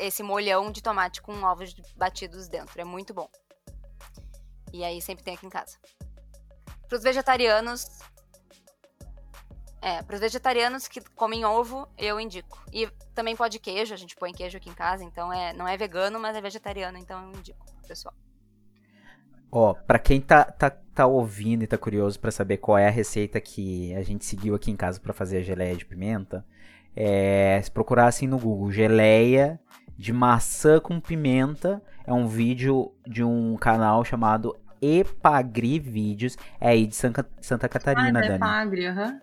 esse 0.00 0.22
molhão 0.22 0.70
de 0.70 0.82
tomate 0.82 1.22
com 1.22 1.42
ovos 1.42 1.74
batidos 1.96 2.48
dentro. 2.48 2.78
É 2.80 2.84
muito 2.84 3.14
bom. 3.14 3.28
E 4.72 4.84
aí 4.84 5.00
sempre 5.00 5.24
tem 5.24 5.34
aqui 5.34 5.46
em 5.46 5.50
casa. 5.50 5.78
Para 6.88 6.96
os 6.98 7.02
vegetarianos. 7.02 7.86
É, 9.84 10.02
para 10.02 10.14
os 10.14 10.20
vegetarianos 10.20 10.88
que 10.88 10.98
comem 11.14 11.44
ovo, 11.44 11.86
eu 11.98 12.18
indico. 12.18 12.58
E 12.72 12.88
também 13.14 13.36
pode 13.36 13.58
queijo, 13.58 13.92
a 13.92 13.98
gente 13.98 14.16
põe 14.16 14.32
queijo 14.32 14.56
aqui 14.56 14.70
em 14.70 14.74
casa, 14.74 15.04
então 15.04 15.30
é, 15.30 15.52
não 15.52 15.68
é 15.68 15.76
vegano, 15.76 16.18
mas 16.18 16.34
é 16.34 16.40
vegetariano, 16.40 16.96
então 16.96 17.22
eu 17.22 17.38
indico, 17.38 17.66
pessoal. 17.86 18.14
Ó, 19.52 19.74
pra 19.74 19.98
quem 19.98 20.22
tá, 20.22 20.42
tá, 20.44 20.70
tá 20.70 21.06
ouvindo 21.06 21.64
e 21.64 21.66
tá 21.66 21.76
curioso 21.76 22.18
pra 22.18 22.30
saber 22.30 22.56
qual 22.56 22.78
é 22.78 22.88
a 22.88 22.90
receita 22.90 23.38
que 23.42 23.94
a 23.94 24.02
gente 24.02 24.24
seguiu 24.24 24.54
aqui 24.54 24.70
em 24.70 24.76
casa 24.76 24.98
pra 24.98 25.12
fazer 25.12 25.36
a 25.36 25.42
geleia 25.42 25.76
de 25.76 25.84
pimenta, 25.84 26.46
é, 26.96 27.60
se 27.62 27.70
procurar 27.70 28.06
assim 28.06 28.26
no 28.26 28.38
Google, 28.38 28.72
geleia 28.72 29.60
de 29.98 30.14
maçã 30.14 30.80
com 30.80 30.98
pimenta, 30.98 31.82
é 32.06 32.12
um 32.12 32.26
vídeo 32.26 32.90
de 33.06 33.22
um 33.22 33.54
canal 33.56 34.02
chamado 34.02 34.56
Epagri 34.80 35.78
Vídeos, 35.78 36.38
é 36.58 36.70
aí 36.70 36.86
de 36.86 36.96
Santa, 36.96 37.28
Santa 37.42 37.66
Ah, 37.66 37.68
Catarina, 37.68 38.20
é 38.20 38.28
Dani. 38.28 38.40
pagre, 38.40 38.86
aham. 38.86 39.20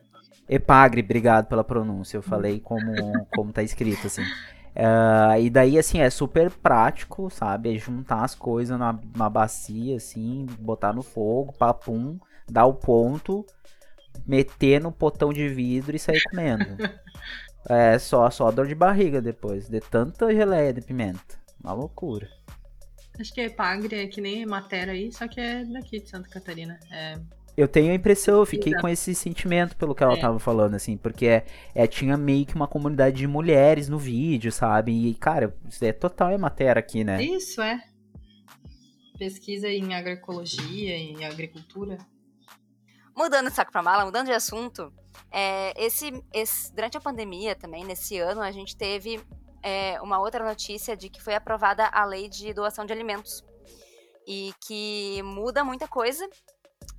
Epagre, 0.51 1.01
obrigado 1.01 1.47
pela 1.47 1.63
pronúncia. 1.63 2.17
Eu 2.17 2.21
falei 2.21 2.59
como, 2.59 2.91
como 3.33 3.53
tá 3.53 3.63
escrito, 3.63 4.07
assim. 4.07 4.23
Ah, 4.75 5.39
e 5.39 5.49
daí, 5.49 5.79
assim, 5.79 6.01
é 6.01 6.09
super 6.09 6.51
prático, 6.51 7.29
sabe? 7.29 7.73
É 7.73 7.79
juntar 7.79 8.25
as 8.25 8.35
coisas 8.35 8.77
na, 8.77 8.99
na 9.15 9.29
bacia, 9.29 9.95
assim, 9.95 10.45
botar 10.59 10.91
no 10.91 11.03
fogo, 11.03 11.53
papum, 11.53 12.19
dar 12.49 12.65
o 12.65 12.73
ponto, 12.73 13.45
meter 14.27 14.81
no 14.81 14.91
potão 14.91 15.31
de 15.31 15.47
vidro 15.47 15.95
e 15.95 15.99
sair 15.99 16.21
comendo. 16.29 16.65
É 17.69 17.99
só, 17.99 18.27
só 18.31 18.49
dor 18.49 18.65
de 18.65 18.73
barriga 18.73 19.21
depois, 19.21 19.69
de 19.69 19.79
tanta 19.79 20.33
geleia 20.33 20.73
de 20.73 20.81
pimenta. 20.81 21.37
Uma 21.63 21.73
loucura. 21.73 22.27
Acho 23.19 23.31
que 23.31 23.39
é 23.39 23.49
pagre, 23.51 23.97
é 23.97 24.07
que 24.07 24.19
nem 24.19 24.47
Matera 24.47 24.93
aí, 24.93 25.11
só 25.11 25.27
que 25.27 25.39
é 25.39 25.63
daqui 25.65 25.99
de 25.99 26.09
Santa 26.09 26.27
Catarina. 26.27 26.79
É, 26.91 27.19
Eu 27.57 27.67
tenho 27.67 27.91
a 27.91 27.95
impressão, 27.95 28.39
eu 28.39 28.45
fiquei 28.45 28.71
Exato. 28.71 28.81
com 28.81 28.87
esse 28.87 29.13
sentimento 29.13 29.75
pelo 29.75 29.93
que 29.93 30.01
ela 30.03 30.13
É. 30.13 30.19
tava 30.21 30.39
falando, 30.39 30.75
assim, 30.75 30.95
porque 30.97 31.25
é, 31.27 31.45
é, 31.75 31.85
tinha 31.85 32.15
meio 32.17 32.45
que 32.45 32.55
uma 32.55 32.67
comunidade 32.67 33.17
de 33.17 33.27
mulheres 33.27 33.89
no 33.89 33.97
vídeo, 33.99 34.51
sabe? 34.51 34.91
E, 35.09 35.13
cara, 35.15 35.55
isso 35.67 35.83
é 35.83 35.91
total 35.91 36.29
é 36.29 36.37
matéria 36.37 36.79
aqui, 36.79 37.03
né? 37.03 37.21
Isso, 37.21 37.61
é. 37.61 37.81
Pesquisa 39.17 39.67
em 39.67 39.93
agroecologia, 39.93 40.95
em 40.97 41.25
agricultura. 41.25 41.97
Mudando 43.15 43.49
de 43.49 43.55
saco 43.55 43.71
pra 43.71 43.83
mala, 43.83 44.05
mudando 44.05 44.27
de 44.27 44.33
assunto, 44.33 44.91
é, 45.29 45.73
esse, 45.85 46.23
esse- 46.33 46.73
durante 46.73 46.97
a 46.97 47.01
pandemia 47.01 47.53
também, 47.55 47.83
nesse 47.83 48.17
ano, 48.17 48.41
a 48.41 48.51
gente 48.51 48.75
teve 48.75 49.19
é, 49.63 50.01
uma 50.01 50.19
outra 50.19 50.43
notícia 50.43 50.97
de 50.97 51.07
que 51.07 51.21
foi 51.21 51.35
aprovada 51.35 51.85
a 51.85 52.03
lei 52.03 52.27
de 52.27 52.51
doação 52.51 52.83
de 52.83 52.91
alimentos. 52.93 53.43
E 54.25 54.53
que 54.65 55.21
muda 55.23 55.63
muita 55.63 55.87
coisa. 55.87 56.27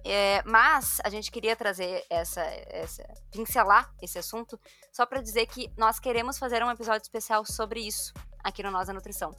É, 0.04 0.42
mas 0.44 1.00
a 1.04 1.08
gente 1.08 1.30
queria 1.30 1.54
trazer 1.54 2.04
essa, 2.10 2.42
essa. 2.68 3.04
pincelar 3.30 3.92
esse 4.02 4.18
assunto 4.18 4.58
só 4.92 5.06
para 5.06 5.20
dizer 5.20 5.46
que 5.46 5.70
nós 5.76 6.00
queremos 6.00 6.38
fazer 6.38 6.62
um 6.62 6.70
episódio 6.70 7.02
especial 7.02 7.44
sobre 7.44 7.80
isso 7.80 8.12
aqui 8.42 8.62
no 8.62 8.70
Nós 8.70 8.88
da 8.88 8.92
Nutrição. 8.92 9.34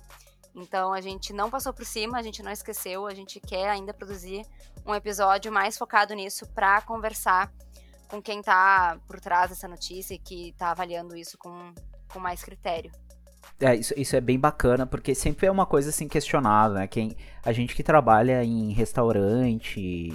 Então 0.56 0.94
a 0.94 1.02
gente 1.02 1.34
não 1.34 1.50
passou 1.50 1.74
por 1.74 1.86
cima, 1.86 2.18
a 2.18 2.22
gente 2.22 2.42
não 2.42 2.52
esqueceu, 2.52 3.08
a 3.08 3.14
gente 3.14 3.40
quer 3.40 3.70
ainda 3.70 3.94
produzir 3.94 4.46
um 4.86 4.94
episódio 4.94 5.52
mais 5.52 5.78
focado 5.78 6.14
nisso 6.14 6.48
para 6.54 6.82
conversar 6.82 7.52
com 8.08 8.22
quem 8.22 8.42
tá 8.42 8.98
por 9.08 9.20
trás 9.20 9.50
dessa 9.50 9.68
notícia 9.68 10.14
e 10.14 10.20
que 10.20 10.54
tá 10.58 10.72
avaliando 10.72 11.16
isso 11.16 11.38
com, 11.38 11.74
com 12.08 12.20
mais 12.20 12.44
critério. 12.44 12.92
É, 13.60 13.76
isso, 13.76 13.94
isso 13.98 14.16
é 14.16 14.22
bem 14.22 14.40
bacana, 14.40 14.86
porque 14.86 15.14
sempre 15.16 15.48
é 15.48 15.52
uma 15.52 15.66
coisa 15.66 15.90
assim 15.90 16.08
questionável, 16.08 16.78
né? 16.78 16.88
Quem, 16.88 17.18
a 17.44 17.52
gente 17.52 17.76
que 17.76 17.84
trabalha 17.84 18.44
em 18.44 18.72
restaurante, 18.72 20.14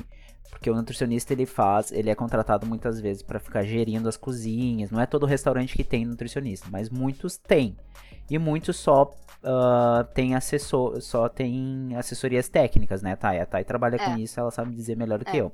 porque 0.51 0.71
o 0.71 0.75
nutricionista 0.75 1.33
ele 1.33 1.47
faz, 1.47 1.93
ele 1.93 2.11
é 2.11 2.15
contratado 2.15 2.67
muitas 2.67 3.01
vezes 3.01 3.23
para 3.23 3.39
ficar 3.39 3.63
gerindo 3.65 4.09
as 4.09 4.17
cozinhas. 4.17 4.91
Não 4.91 5.01
é 5.01 5.07
todo 5.07 5.27
restaurante 5.27 5.77
que 5.77 5.85
tem 5.85 6.05
nutricionista, 6.05 6.69
mas 6.71 6.89
muitos 6.91 7.37
têm. 7.37 7.77
E 8.31 8.39
muitos 8.39 8.77
só 8.77 9.11
ah, 9.43 10.07
tem 10.15 10.35
assessor, 10.35 11.01
só 11.01 11.29
tem 11.29 11.95
assessorias 11.97 12.49
técnicas, 12.49 13.03
né, 13.03 13.15
Thay? 13.15 13.39
A 13.41 13.47
Thay 13.47 13.65
trabalha 13.65 13.99
com 13.99 14.13
É. 14.13 14.19
isso, 14.21 14.39
ela 14.41 14.51
sabe 14.51 14.75
dizer 14.75 14.97
melhor 14.97 15.19
do 15.19 15.25
que 15.25 15.37
É. 15.37 15.41
eu. 15.41 15.53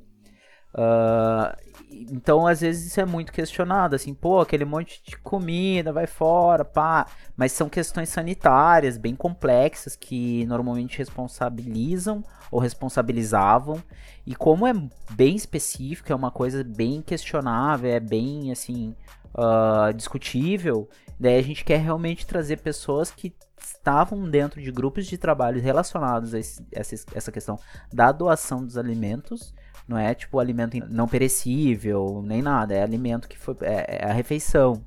Ah, 0.74 1.56
então, 1.90 2.46
às 2.46 2.60
vezes, 2.60 2.86
isso 2.86 3.00
é 3.00 3.04
muito 3.06 3.32
questionado, 3.32 3.94
assim, 3.94 4.12
pô, 4.14 4.40
aquele 4.40 4.64
monte 4.64 5.00
de 5.06 5.16
comida, 5.18 5.92
vai 5.92 6.06
fora, 6.06 6.64
pá. 6.64 7.06
Mas 7.36 7.52
são 7.52 7.68
questões 7.68 8.08
sanitárias 8.08 8.96
bem 8.98 9.14
complexas 9.14 9.94
que 9.96 10.44
normalmente 10.46 10.98
responsabilizam 10.98 12.24
ou 12.50 12.58
responsabilizavam. 12.60 13.82
E 14.26 14.34
como 14.34 14.66
é 14.66 14.72
bem 15.10 15.36
específico, 15.36 16.10
é 16.12 16.14
uma 16.16 16.30
coisa 16.30 16.64
bem 16.64 17.00
questionável, 17.02 17.90
é 17.90 18.00
bem, 18.00 18.50
assim, 18.50 18.94
ah, 19.36 19.92
discutível, 19.94 20.88
daí 21.18 21.38
a 21.38 21.42
gente 21.42 21.64
quer 21.64 21.78
realmente 21.78 22.26
trazer 22.26 22.58
pessoas 22.58 23.10
que 23.10 23.32
estavam 23.60 24.28
dentro 24.28 24.60
de 24.60 24.70
grupos 24.70 25.06
de 25.06 25.16
trabalho 25.16 25.60
relacionados 25.60 26.34
a 26.34 26.38
esse- 26.38 26.64
essa, 26.72 26.94
essa 27.14 27.32
questão 27.32 27.58
da 27.92 28.12
doação 28.12 28.64
dos 28.64 28.76
alimentos 28.76 29.54
não 29.86 29.98
é 29.98 30.14
tipo 30.14 30.38
alimento 30.38 30.78
não 30.88 31.06
perecível, 31.06 32.22
nem 32.22 32.42
nada. 32.42 32.74
É 32.74 32.82
alimento 32.82 33.28
que 33.28 33.38
foi. 33.38 33.56
É, 33.60 34.04
é 34.04 34.10
a 34.10 34.12
refeição. 34.12 34.84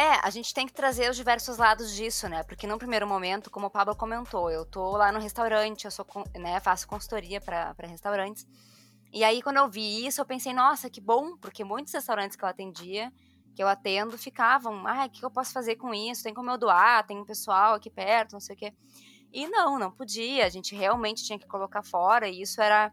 É, 0.00 0.12
a 0.22 0.30
gente 0.30 0.54
tem 0.54 0.64
que 0.64 0.72
trazer 0.72 1.10
os 1.10 1.16
diversos 1.16 1.58
lados 1.58 1.92
disso, 1.92 2.28
né? 2.28 2.44
Porque 2.44 2.68
num 2.68 2.78
primeiro 2.78 3.04
momento, 3.04 3.50
como 3.50 3.66
o 3.66 3.70
Pablo 3.70 3.96
comentou, 3.96 4.48
eu 4.48 4.64
tô 4.64 4.96
lá 4.96 5.10
no 5.10 5.18
restaurante, 5.18 5.86
eu 5.86 5.90
sou, 5.90 6.06
né, 6.36 6.60
faço 6.60 6.86
consultoria 6.86 7.40
para 7.40 7.74
restaurantes. 7.80 8.46
E 9.12 9.24
aí, 9.24 9.42
quando 9.42 9.56
eu 9.56 9.68
vi 9.68 10.06
isso, 10.06 10.20
eu 10.20 10.24
pensei, 10.24 10.52
nossa, 10.52 10.88
que 10.88 11.00
bom, 11.00 11.36
porque 11.38 11.64
muitos 11.64 11.92
restaurantes 11.92 12.36
que 12.36 12.44
eu 12.44 12.48
atendia, 12.48 13.12
que 13.56 13.60
eu 13.60 13.66
atendo, 13.66 14.16
ficavam, 14.16 14.86
ah, 14.86 15.06
o 15.06 15.10
que 15.10 15.24
eu 15.24 15.32
posso 15.32 15.52
fazer 15.52 15.74
com 15.74 15.92
isso? 15.92 16.22
Tem 16.22 16.32
como 16.32 16.48
eu 16.48 16.58
doar? 16.58 17.04
Tem 17.04 17.18
um 17.18 17.24
pessoal 17.24 17.74
aqui 17.74 17.90
perto, 17.90 18.34
não 18.34 18.40
sei 18.40 18.54
o 18.54 18.58
quê. 18.58 18.72
E 19.32 19.48
não, 19.48 19.80
não 19.80 19.90
podia. 19.90 20.46
A 20.46 20.48
gente 20.48 20.76
realmente 20.76 21.24
tinha 21.24 21.40
que 21.40 21.46
colocar 21.48 21.82
fora, 21.82 22.28
e 22.28 22.40
isso 22.40 22.62
era 22.62 22.92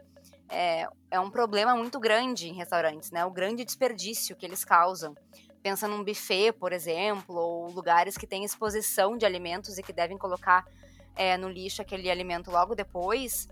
é, 0.50 0.88
é 1.10 1.20
um 1.20 1.30
problema 1.30 1.76
muito 1.76 2.00
grande 2.00 2.48
em 2.48 2.54
restaurantes, 2.54 3.12
né? 3.12 3.26
O 3.26 3.32
grande 3.32 3.66
desperdício 3.66 4.36
que 4.36 4.46
eles 4.46 4.64
causam. 4.64 5.16
Pensa 5.62 5.88
num 5.88 6.04
buffet, 6.04 6.52
por 6.54 6.72
exemplo, 6.72 7.36
ou 7.36 7.72
lugares 7.72 8.18
que 8.18 8.28
têm 8.28 8.44
exposição 8.44 9.18
de 9.18 9.26
alimentos 9.26 9.78
e 9.78 9.84
que 9.84 9.92
devem 9.92 10.18
colocar 10.18 10.66
é, 11.16 11.38
no 11.38 11.50
lixo 11.50 11.82
aquele 11.82 12.10
alimento 12.10 12.52
logo 12.52 12.76
depois. 12.76 13.48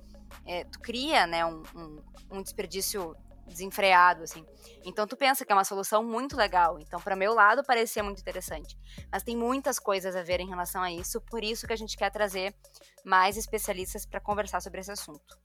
é, 0.45 0.64
tu 0.65 0.80
cria, 0.80 1.26
né, 1.28 1.45
um, 1.45 1.64
um, 1.76 2.02
um 2.32 2.41
desperdício 2.41 3.15
desenfreado, 3.48 4.24
assim. 4.24 4.45
Então 4.86 5.06
tu 5.06 5.15
pensa 5.18 5.45
que 5.45 5.52
é 5.52 5.56
uma 5.56 5.64
solução 5.64 6.03
muito 6.03 6.36
legal. 6.36 6.80
Então, 6.80 6.99
para 6.99 7.15
meu 7.15 7.34
lado, 7.34 7.64
parecia 7.64 8.03
muito 8.03 8.20
interessante. 8.20 8.78
Mas 9.11 9.24
tem 9.24 9.36
muitas 9.36 9.80
coisas 9.80 10.15
a 10.15 10.24
ver 10.24 10.40
em 10.40 10.48
relação 10.48 10.82
a 10.82 10.91
isso, 10.91 11.22
por 11.22 11.44
isso 11.44 11.68
que 11.68 11.74
a 11.74 11.78
gente 11.78 11.98
quer 11.98 12.10
trazer 12.11 12.56
mais 13.03 13.38
especialistas 13.38 14.06
para 14.06 14.20
conversar 14.20 14.61
sobre 14.61 14.80
esse 14.80 14.91
assunto. 14.91 15.38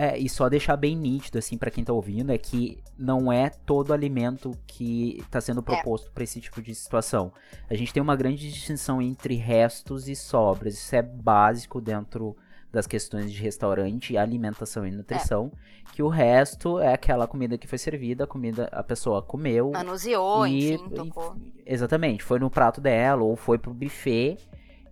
É, 0.00 0.16
e 0.16 0.28
só 0.28 0.48
deixar 0.48 0.76
bem 0.76 0.94
nítido, 0.94 1.38
assim, 1.38 1.58
pra 1.58 1.72
quem 1.72 1.82
tá 1.82 1.92
ouvindo, 1.92 2.30
é 2.30 2.38
que 2.38 2.78
não 2.96 3.32
é 3.32 3.50
todo 3.50 3.92
alimento 3.92 4.52
que 4.64 5.20
tá 5.28 5.40
sendo 5.40 5.60
proposto 5.60 6.12
pra 6.12 6.22
esse 6.22 6.40
tipo 6.40 6.62
de 6.62 6.72
situação. 6.72 7.32
A 7.68 7.74
gente 7.74 7.92
tem 7.92 8.00
uma 8.00 8.14
grande 8.14 8.48
distinção 8.48 9.02
entre 9.02 9.34
restos 9.34 10.06
e 10.08 10.14
sobras. 10.14 10.74
Isso 10.74 10.94
é 10.94 11.02
básico 11.02 11.80
dentro 11.80 12.36
das 12.70 12.86
questões 12.86 13.32
de 13.32 13.42
restaurante, 13.42 14.16
alimentação 14.16 14.86
e 14.86 14.90
nutrição, 14.92 15.50
que 15.92 16.00
o 16.02 16.06
resto 16.08 16.78
é 16.78 16.92
aquela 16.92 17.26
comida 17.26 17.58
que 17.58 17.66
foi 17.66 17.78
servida, 17.78 18.22
a 18.22 18.26
comida 18.26 18.68
a 18.70 18.84
pessoa 18.84 19.20
comeu. 19.20 19.72
Manuseou, 19.72 20.46
e- 20.46 20.74
enfim, 20.74 20.88
tocou. 20.90 21.34
Exatamente, 21.66 22.22
foi 22.22 22.38
no 22.38 22.48
prato 22.50 22.80
dela 22.80 23.24
ou 23.24 23.34
foi 23.34 23.58
pro 23.58 23.74
buffet 23.74 24.36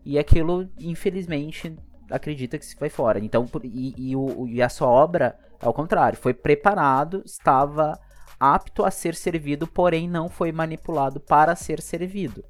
e 0.05 0.19
aquilo, 0.19 0.69
infelizmente, 0.81 1.77
acredita 2.11 2.59
que 2.59 2.65
se 2.66 2.77
vai 2.78 2.89
fora. 2.89 3.19
Então, 3.19 3.49
e, 3.65 4.11
e 4.11 4.16
o, 4.16 4.43
o- 4.43 4.49
e 4.49 4.62
a 4.62 4.69
sobra, 4.69 5.37
ao 5.61 5.73
contrário, 5.73 6.19
foi 6.19 6.35
preparado, 6.35 7.23
estava 7.24 7.99
apto 8.39 8.85
a 8.85 8.91
ser 8.91 9.15
servido, 9.15 9.66
porém 9.66 10.09
não 10.09 10.28
foi 10.28 10.53
manipulado 10.53 11.19
para 11.20 11.55
ser 11.57 11.81
servido. 11.81 12.45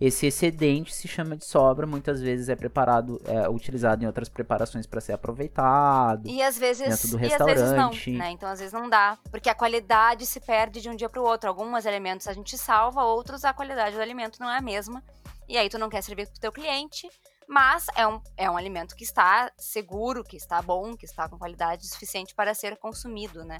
Esse 0.00 0.26
excedente 0.26 0.92
se 0.92 1.06
chama 1.06 1.36
de 1.36 1.44
sobra, 1.44 1.86
muitas 1.86 2.20
vezes 2.20 2.48
é 2.48 2.56
preparado, 2.56 3.20
é 3.26 3.48
utilizado 3.48 4.02
em 4.02 4.06
outras 4.08 4.28
preparações 4.28 4.86
para 4.86 5.00
ser 5.00 5.12
aproveitado. 5.12 6.28
E 6.28 6.42
às 6.42 6.58
vezes, 6.58 6.88
dentro 6.88 7.08
do 7.16 7.24
e 7.24 7.32
às 7.32 7.44
vezes 7.44 7.70
não, 7.72 7.90
restaurante. 7.90 8.10
né? 8.10 8.30
Então 8.30 8.48
às 8.48 8.58
vezes 8.58 8.72
não 8.72 8.88
dá, 8.90 9.16
porque 9.30 9.48
a 9.48 9.54
qualidade 9.54 10.26
se 10.26 10.40
perde 10.40 10.80
de 10.80 10.88
um 10.90 10.96
dia 10.96 11.08
para 11.08 11.20
o 11.22 11.24
outro. 11.24 11.48
Alguns 11.48 11.86
alimentos 11.86 12.26
a 12.26 12.32
gente 12.32 12.58
salva, 12.58 13.04
outros 13.04 13.44
a 13.44 13.52
qualidade 13.52 13.94
do 13.94 14.02
alimento 14.02 14.40
não 14.40 14.50
é 14.50 14.58
a 14.58 14.60
mesma. 14.60 15.02
E 15.48 15.56
aí 15.56 15.68
tu 15.68 15.78
não 15.78 15.88
quer 15.88 16.02
servir 16.02 16.26
pro 16.28 16.40
teu 16.40 16.50
cliente, 16.50 17.08
mas 17.48 17.86
é 17.96 18.06
um, 18.06 18.20
é 18.36 18.50
um 18.50 18.56
alimento 18.56 18.94
que 18.96 19.04
está 19.04 19.52
seguro, 19.56 20.24
que 20.24 20.36
está 20.36 20.60
bom, 20.62 20.96
que 20.96 21.04
está 21.04 21.28
com 21.28 21.38
qualidade 21.38 21.86
suficiente 21.86 22.34
para 22.34 22.54
ser 22.54 22.76
consumido, 22.76 23.44
né? 23.44 23.58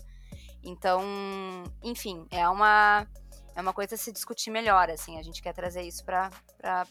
Então, 0.63 1.03
enfim, 1.83 2.27
é 2.31 2.49
uma 2.49 3.07
é 3.55 3.61
uma 3.61 3.73
coisa 3.73 3.95
a 3.95 3.99
se 3.99 4.11
discutir 4.11 4.51
melhor, 4.51 4.91
assim. 4.91 5.19
A 5.19 5.23
gente 5.23 5.41
quer 5.41 5.53
trazer 5.53 5.83
isso 5.83 6.05
para 6.05 6.31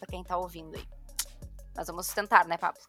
quem 0.08 0.24
tá 0.24 0.36
ouvindo 0.38 0.76
aí. 0.76 0.84
Nós 1.76 1.86
vamos 1.88 2.08
tentar, 2.08 2.46
né, 2.46 2.56
Pablo? 2.56 2.80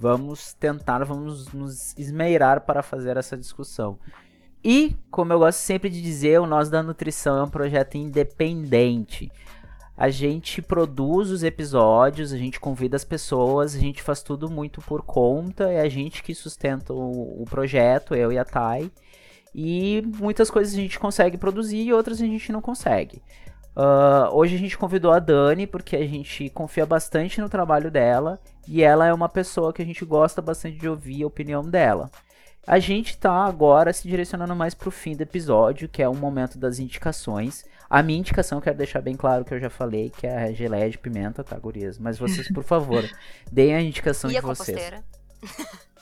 Vamos 0.00 0.52
tentar, 0.54 1.04
vamos 1.04 1.52
nos 1.52 1.96
esmeirar 1.96 2.62
para 2.62 2.82
fazer 2.82 3.16
essa 3.16 3.36
discussão. 3.36 4.00
E, 4.64 4.96
como 5.10 5.32
eu 5.32 5.38
gosto 5.38 5.58
sempre 5.58 5.88
de 5.88 6.02
dizer, 6.02 6.40
o 6.40 6.46
Nós 6.46 6.68
da 6.68 6.82
Nutrição 6.82 7.38
é 7.38 7.44
um 7.44 7.50
projeto 7.50 7.96
independente. 7.96 9.30
A 10.02 10.10
gente 10.10 10.60
produz 10.60 11.30
os 11.30 11.44
episódios, 11.44 12.32
a 12.32 12.36
gente 12.36 12.58
convida 12.58 12.96
as 12.96 13.04
pessoas, 13.04 13.76
a 13.76 13.78
gente 13.78 14.02
faz 14.02 14.20
tudo 14.20 14.50
muito 14.50 14.80
por 14.80 15.00
conta, 15.02 15.70
é 15.70 15.80
a 15.80 15.88
gente 15.88 16.24
que 16.24 16.34
sustenta 16.34 16.92
o, 16.92 17.40
o 17.40 17.44
projeto, 17.48 18.12
eu 18.12 18.32
e 18.32 18.36
a 18.36 18.44
Thay. 18.44 18.90
E 19.54 20.02
muitas 20.18 20.50
coisas 20.50 20.74
a 20.74 20.76
gente 20.76 20.98
consegue 20.98 21.38
produzir 21.38 21.82
e 21.82 21.92
outras 21.92 22.20
a 22.20 22.26
gente 22.26 22.50
não 22.50 22.60
consegue. 22.60 23.22
Ah, 23.76 24.28
hoje 24.32 24.56
a 24.56 24.58
gente 24.58 24.76
convidou 24.76 25.12
a 25.12 25.20
Dani 25.20 25.68
porque 25.68 25.94
a 25.94 26.04
gente 26.04 26.50
confia 26.50 26.84
bastante 26.84 27.40
no 27.40 27.48
trabalho 27.48 27.88
dela 27.88 28.40
e 28.66 28.82
ela 28.82 29.06
é 29.06 29.14
uma 29.14 29.28
pessoa 29.28 29.72
que 29.72 29.82
a 29.82 29.86
gente 29.86 30.04
gosta 30.04 30.42
bastante 30.42 30.78
de 30.78 30.88
ouvir 30.88 31.22
a 31.22 31.28
opinião 31.28 31.62
dela. 31.62 32.10
A 32.66 32.80
gente 32.80 33.16
tá 33.16 33.44
agora 33.44 33.92
se 33.92 34.08
direcionando 34.08 34.56
mais 34.56 34.74
pro 34.74 34.90
fim 34.90 35.14
do 35.14 35.22
episódio, 35.22 35.88
que 35.88 36.02
é 36.02 36.08
o 36.08 36.14
momento 36.14 36.58
das 36.58 36.80
indicações. 36.80 37.64
A 37.92 38.02
minha 38.02 38.18
indicação, 38.18 38.58
quero 38.58 38.78
deixar 38.78 39.02
bem 39.02 39.14
claro 39.14 39.44
que 39.44 39.52
eu 39.52 39.60
já 39.60 39.68
falei, 39.68 40.08
que 40.08 40.26
é 40.26 40.44
a 40.44 40.50
geleia 40.50 40.88
de 40.88 40.96
pimenta, 40.96 41.44
tá, 41.44 41.58
gurias? 41.58 41.98
Mas 41.98 42.18
vocês, 42.18 42.50
por 42.50 42.64
favor, 42.64 43.04
deem 43.52 43.74
a 43.74 43.82
indicação 43.82 44.30
E 44.30 44.32
de 44.32 44.38
a 44.38 44.40
vocês. 44.40 44.94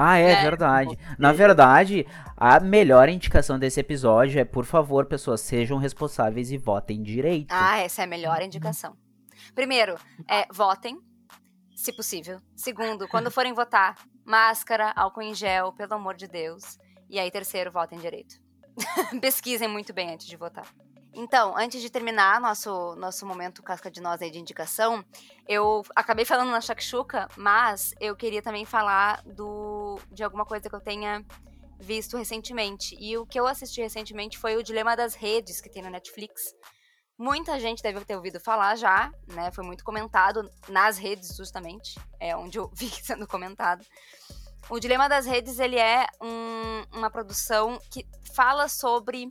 Ah, 0.00 0.16
é, 0.16 0.30
É, 0.30 0.42
verdade. 0.42 0.96
Na 1.18 1.32
verdade, 1.32 2.06
a 2.36 2.60
melhor 2.60 3.08
indicação 3.08 3.58
desse 3.58 3.80
episódio 3.80 4.40
é, 4.40 4.44
por 4.44 4.64
favor, 4.64 5.06
pessoas, 5.06 5.40
sejam 5.40 5.78
responsáveis 5.78 6.52
e 6.52 6.58
votem 6.58 7.02
direito. 7.02 7.50
Ah, 7.50 7.78
essa 7.78 8.02
é 8.02 8.04
a 8.04 8.08
melhor 8.08 8.40
indicação. 8.42 8.96
Primeiro, 9.54 9.96
é, 10.28 10.46
votem, 10.52 11.00
se 11.74 11.92
possível. 11.92 12.40
Segundo, 12.54 13.08
quando 13.08 13.30
forem 13.30 13.52
votar, 13.52 13.96
máscara, 14.24 14.92
álcool 14.94 15.22
em 15.22 15.34
gel, 15.34 15.72
pelo 15.72 15.94
amor 15.94 16.14
de 16.14 16.28
Deus. 16.28 16.78
E 17.08 17.18
aí, 17.18 17.30
terceiro, 17.30 17.72
votem 17.72 17.98
direito. 17.98 18.47
Pesquisem 19.20 19.68
muito 19.68 19.92
bem 19.92 20.14
antes 20.14 20.26
de 20.26 20.36
votar. 20.36 20.66
Então, 21.14 21.56
antes 21.56 21.80
de 21.82 21.90
terminar 21.90 22.40
nosso, 22.40 22.94
nosso 22.96 23.26
momento 23.26 23.62
casca 23.62 23.90
de 23.90 24.00
nós 24.00 24.22
aí 24.22 24.30
de 24.30 24.38
indicação, 24.38 25.04
eu 25.48 25.82
acabei 25.96 26.24
falando 26.24 26.50
na 26.50 26.60
Shakshuka, 26.60 27.28
mas 27.36 27.94
eu 28.00 28.14
queria 28.14 28.42
também 28.42 28.64
falar 28.64 29.22
do, 29.24 29.98
de 30.12 30.22
alguma 30.22 30.44
coisa 30.44 30.68
que 30.68 30.74
eu 30.74 30.80
tenha 30.80 31.24
visto 31.80 32.16
recentemente. 32.16 32.96
E 33.00 33.16
o 33.16 33.26
que 33.26 33.38
eu 33.38 33.46
assisti 33.46 33.80
recentemente 33.80 34.38
foi 34.38 34.56
o 34.56 34.62
Dilema 34.62 34.96
das 34.96 35.14
Redes, 35.14 35.60
que 35.60 35.70
tem 35.70 35.82
na 35.82 35.90
Netflix. 35.90 36.54
Muita 37.18 37.58
gente 37.58 37.82
deve 37.82 38.04
ter 38.04 38.14
ouvido 38.14 38.38
falar 38.38 38.76
já, 38.76 39.10
né? 39.26 39.50
Foi 39.50 39.64
muito 39.64 39.82
comentado 39.82 40.48
nas 40.68 40.98
redes, 40.98 41.36
justamente. 41.36 41.98
É 42.20 42.36
onde 42.36 42.58
eu 42.58 42.70
vi 42.74 42.88
sendo 42.90 43.26
comentado. 43.26 43.84
O 44.70 44.78
Dilema 44.78 45.08
das 45.08 45.24
Redes, 45.26 45.58
ele 45.58 45.78
é 45.78 46.06
um- 46.20 46.98
uma 46.98 47.10
produção 47.10 47.78
que 47.90 48.06
fala 48.34 48.68
sobre 48.68 49.28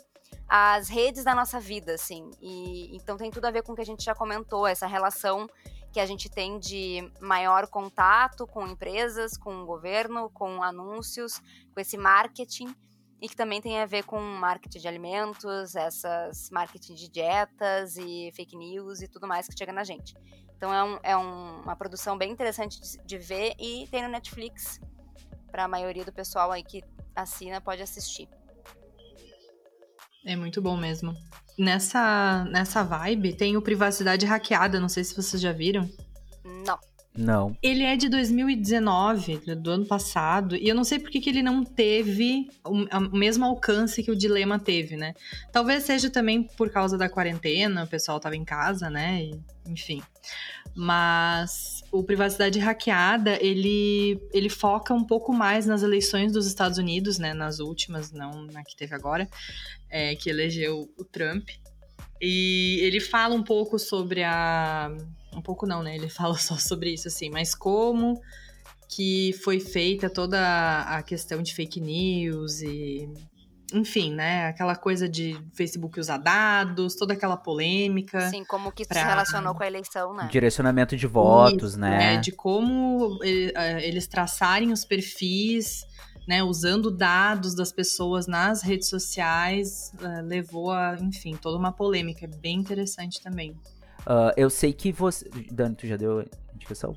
as 0.49 0.87
redes 0.87 1.23
da 1.23 1.35
nossa 1.35 1.59
vida, 1.59 1.93
assim. 1.93 2.31
E 2.41 2.95
então 2.95 3.17
tem 3.17 3.29
tudo 3.29 3.45
a 3.45 3.51
ver 3.51 3.61
com 3.63 3.73
o 3.73 3.75
que 3.75 3.81
a 3.81 3.85
gente 3.85 4.03
já 4.03 4.15
comentou, 4.15 4.65
essa 4.65 4.87
relação 4.87 5.47
que 5.91 5.99
a 5.99 6.05
gente 6.05 6.29
tem 6.29 6.57
de 6.59 7.11
maior 7.19 7.67
contato 7.67 8.47
com 8.47 8.65
empresas, 8.67 9.37
com 9.37 9.61
o 9.61 9.65
governo, 9.65 10.29
com 10.29 10.63
anúncios, 10.63 11.39
com 11.73 11.79
esse 11.79 11.97
marketing 11.97 12.73
e 13.21 13.27
que 13.27 13.35
também 13.35 13.61
tem 13.61 13.79
a 13.81 13.85
ver 13.85 14.03
com 14.03 14.19
marketing 14.19 14.79
de 14.79 14.87
alimentos, 14.87 15.75
essas 15.75 16.49
marketing 16.51 16.93
de 16.95 17.09
dietas 17.09 17.97
e 17.97 18.31
fake 18.35 18.55
news 18.55 19.01
e 19.01 19.07
tudo 19.07 19.27
mais 19.27 19.47
que 19.47 19.57
chega 19.57 19.73
na 19.73 19.83
gente. 19.83 20.15
Então 20.55 20.73
é, 20.73 20.83
um- 20.83 20.99
é 21.03 21.17
um- 21.17 21.61
uma 21.61 21.75
produção 21.75 22.17
bem 22.17 22.31
interessante 22.31 22.79
de, 22.79 22.97
de 23.03 23.17
ver 23.17 23.53
e 23.59 23.87
tem 23.91 24.01
no 24.03 24.09
Netflix. 24.09 24.79
Para 25.57 25.65
a 25.65 25.67
maioria 25.67 26.05
do 26.05 26.11
pessoal 26.11 26.51
aí 26.51 26.61
que 26.61 26.83
assina 27.15 27.59
pode 27.59 27.81
assistir. 27.81 28.29
É 30.23 30.35
muito 30.35 30.61
bom 30.61 30.77
mesmo. 30.77 31.15
Nessa, 31.57 32.45
nessa 32.51 32.83
vibe 32.83 33.33
tem 33.33 33.57
o 33.57 33.61
Privacidade 33.63 34.23
Hackeada, 34.23 34.79
não 34.79 34.87
sei 34.87 35.03
se 35.03 35.15
vocês 35.15 35.41
já 35.41 35.51
viram. 35.51 35.89
Não. 36.63 36.77
Não. 37.17 37.57
Ele 37.63 37.81
é 37.81 37.95
de 37.95 38.07
2019, 38.07 39.55
do 39.55 39.71
ano 39.71 39.87
passado, 39.87 40.55
e 40.55 40.69
eu 40.69 40.75
não 40.75 40.83
sei 40.83 40.99
por 40.99 41.09
que, 41.09 41.19
que 41.19 41.31
ele 41.31 41.41
não 41.41 41.63
teve 41.63 42.51
o, 42.63 43.17
mesmo 43.17 43.43
alcance 43.43 44.03
que 44.03 44.11
o 44.11 44.15
Dilema 44.15 44.59
teve, 44.59 44.95
né? 44.95 45.15
Talvez 45.51 45.85
seja 45.85 46.11
também 46.11 46.43
por 46.43 46.69
causa 46.69 46.99
da 46.99 47.09
quarentena, 47.09 47.83
o 47.83 47.87
pessoal 47.87 48.19
tava 48.19 48.35
em 48.35 48.45
casa, 48.45 48.91
né? 48.91 49.23
E, 49.23 49.41
enfim. 49.65 50.03
Mas 50.75 51.76
o 51.91 52.03
Privacidade 52.03 52.59
Hackeada, 52.59 53.37
ele, 53.41 54.19
ele 54.33 54.49
foca 54.49 54.93
um 54.93 55.03
pouco 55.03 55.33
mais 55.33 55.65
nas 55.65 55.83
eleições 55.83 56.31
dos 56.31 56.45
Estados 56.45 56.77
Unidos, 56.77 57.17
né? 57.17 57.33
Nas 57.33 57.59
últimas, 57.59 58.11
não 58.11 58.43
na 58.45 58.63
que 58.63 58.75
teve 58.75 58.93
agora, 58.93 59.27
é, 59.89 60.15
que 60.15 60.29
elegeu 60.29 60.89
o 60.97 61.03
Trump. 61.03 61.49
E 62.21 62.79
ele 62.81 62.99
fala 62.99 63.35
um 63.35 63.43
pouco 63.43 63.77
sobre 63.79 64.23
a. 64.23 64.91
Um 65.33 65.41
pouco 65.41 65.65
não, 65.65 65.83
né? 65.83 65.95
Ele 65.95 66.09
fala 66.09 66.37
só 66.37 66.57
sobre 66.57 66.91
isso, 66.91 67.07
assim, 67.07 67.29
mas 67.29 67.55
como 67.55 68.21
que 68.89 69.33
foi 69.43 69.59
feita 69.59 70.09
toda 70.09 70.81
a 70.81 71.03
questão 71.03 71.41
de 71.41 71.53
fake 71.53 71.79
news 71.79 72.61
e. 72.61 73.09
Enfim, 73.73 74.13
né? 74.13 74.47
Aquela 74.47 74.75
coisa 74.75 75.09
de 75.09 75.37
Facebook 75.53 75.99
usar 75.99 76.17
dados, 76.17 76.95
toda 76.95 77.13
aquela 77.13 77.35
polêmica. 77.35 78.17
Assim, 78.19 78.45
como 78.45 78.71
que 78.71 78.83
isso 78.83 78.89
pra- 78.89 79.01
se 79.01 79.05
relacionou 79.05 79.53
com 79.53 79.63
a 79.63 79.67
eleição, 79.67 80.13
né? 80.13 80.29
Direcionamento 80.31 80.95
de 80.95 81.05
votos, 81.05 81.71
Isso, 81.71 81.79
né? 81.79 82.13
é, 82.13 82.17
de 82.17 82.31
como 82.31 83.19
eh, 83.23 83.51
eh, 83.53 83.87
eles 83.87 84.07
traçarem 84.07 84.71
os 84.71 84.85
perfis, 84.85 85.85
né, 86.25 86.41
usando 86.43 86.89
dados 86.89 87.55
das 87.55 87.71
pessoas 87.71 88.25
nas 88.27 88.61
redes 88.61 88.87
sociais, 88.89 89.91
eh, 90.01 90.21
levou 90.21 90.71
a, 90.71 90.95
enfim, 91.01 91.35
toda 91.35 91.57
uma 91.57 91.71
polêmica. 91.73 92.23
É 92.25 92.27
bem 92.27 92.57
interessante 92.59 93.21
também. 93.21 93.53
Ah, 94.05 94.33
eu 94.37 94.49
sei 94.49 94.71
que 94.71 94.93
você. 94.93 95.29
Dani, 95.51 95.75
tu 95.75 95.85
já 95.85 95.97
deu 95.97 96.25
indicação? 96.55 96.95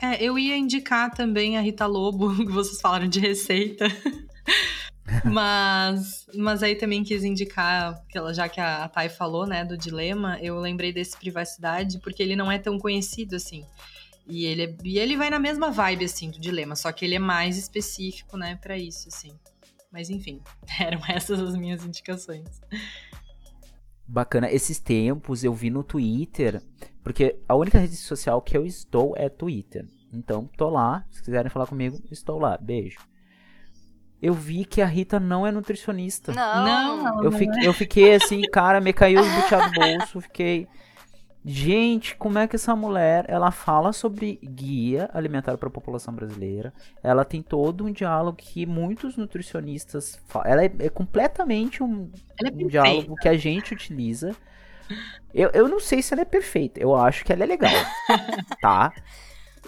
É, 0.00 0.22
eu 0.22 0.38
ia 0.38 0.56
indicar 0.56 1.12
também 1.12 1.56
a 1.58 1.60
Rita 1.60 1.86
Lobo, 1.86 2.34
que 2.46 2.52
vocês 2.52 2.80
falaram 2.80 3.08
de 3.08 3.18
receita. 3.18 3.86
mas, 5.24 6.26
mas 6.34 6.62
aí 6.62 6.74
também 6.76 7.04
quis 7.04 7.24
indicar, 7.24 8.02
que 8.08 8.16
ela- 8.16 8.32
já 8.32 8.48
que 8.48 8.60
a, 8.60 8.88
Thay 8.88 9.08
falou, 9.08 9.46
né, 9.46 9.64
do 9.64 9.76
dilema, 9.76 10.38
eu 10.40 10.58
lembrei 10.58 10.92
desse 10.92 11.16
privacidade, 11.16 11.98
porque 12.00 12.22
ele 12.22 12.34
não 12.36 12.50
é 12.50 12.58
tão 12.58 12.78
conhecido 12.78 13.36
assim. 13.36 13.64
E 14.26 14.46
ele, 14.46 14.62
é- 14.62 14.76
e 14.82 14.98
ele 14.98 15.16
vai 15.16 15.28
na 15.28 15.38
mesma 15.38 15.70
vibe, 15.70 16.06
assim, 16.06 16.30
do 16.30 16.40
dilema, 16.40 16.74
só 16.74 16.90
que 16.90 17.04
ele 17.04 17.14
é 17.16 17.18
mais 17.18 17.58
específico, 17.58 18.36
né, 18.36 18.56
pra 18.62 18.78
isso, 18.78 19.08
assim. 19.08 19.32
Mas 19.92 20.08
enfim, 20.10 20.40
eram 20.80 21.00
essas 21.06 21.38
as 21.38 21.54
minhas 21.54 21.84
indicações. 21.84 22.48
Bacana. 24.06 24.50
Esses 24.50 24.78
tempos 24.78 25.44
eu 25.44 25.52
vi 25.54 25.70
no 25.70 25.82
Twitter, 25.82 26.62
porque 27.02 27.38
a 27.48 27.54
única 27.54 27.78
rede 27.78 27.96
social 27.96 28.40
que 28.42 28.56
eu 28.56 28.66
estou 28.66 29.14
é 29.16 29.28
Twitter. 29.28 29.86
Então, 30.12 30.46
tô 30.56 30.68
lá. 30.68 31.04
Se 31.10 31.22
quiserem 31.22 31.50
falar 31.50 31.66
comigo, 31.66 31.98
estou 32.10 32.38
lá. 32.38 32.56
Beijo. 32.56 32.98
Eu 34.24 34.32
vi 34.34 34.64
que 34.64 34.80
a 34.80 34.86
Rita 34.86 35.20
não 35.20 35.46
é 35.46 35.50
nutricionista. 35.52 36.32
Não. 36.32 36.64
Não, 37.02 37.24
Eu, 37.24 37.30
fiquei, 37.32 37.68
eu 37.68 37.72
fiquei 37.72 38.14
assim, 38.14 38.40
cara, 38.42 38.80
me 38.80 38.92
caiu 38.92 39.20
os 39.20 39.28
buteados 39.28 39.72
do 39.72 39.80
bolso, 39.80 40.20
fiquei. 40.20 40.66
Gente, 41.46 42.16
como 42.16 42.38
é 42.38 42.48
que 42.48 42.56
essa 42.56 42.74
mulher, 42.74 43.26
ela 43.28 43.50
fala 43.50 43.92
sobre 43.92 44.38
guia 44.42 45.10
alimentar 45.12 45.58
para 45.58 45.68
a 45.68 45.70
população 45.70 46.14
brasileira. 46.14 46.72
Ela 47.02 47.22
tem 47.22 47.42
todo 47.42 47.84
um 47.84 47.92
diálogo 47.92 48.38
que 48.38 48.64
muitos 48.64 49.18
nutricionistas, 49.18 50.18
fa- 50.26 50.42
ela 50.46 50.64
é, 50.64 50.72
é 50.78 50.88
completamente 50.88 51.82
um, 51.82 52.10
é 52.42 52.48
um 52.48 52.66
diálogo 52.66 53.14
que 53.16 53.28
a 53.28 53.36
gente 53.36 53.74
utiliza. 53.74 54.34
Eu, 55.34 55.50
eu 55.52 55.68
não 55.68 55.80
sei 55.80 56.00
se 56.00 56.14
ela 56.14 56.22
é 56.22 56.26
perfeita, 56.26 56.80
eu 56.80 56.94
acho 56.96 57.24
que 57.26 57.32
ela 57.32 57.42
é 57.42 57.46
legal, 57.46 57.72
tá? 58.62 58.90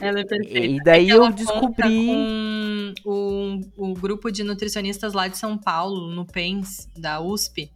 Ela 0.01 0.21
é 0.21 0.25
perfeita. 0.25 0.67
E 0.67 0.83
daí 0.83 1.09
É 1.11 1.15
eu 1.15 1.21
conta 1.21 1.35
descobri. 1.35 2.07
com 2.07 2.95
o, 3.05 3.61
o 3.91 3.95
grupo 3.95 4.31
de 4.31 4.45
nutricionistas 4.45 5.13
lá 5.13 5.29
de 5.29 5.39
São 5.39 5.57
Paulo, 5.57 6.11
no 6.15 6.27
PENS, 6.27 6.89
da 6.97 7.21
USP. 7.21 7.71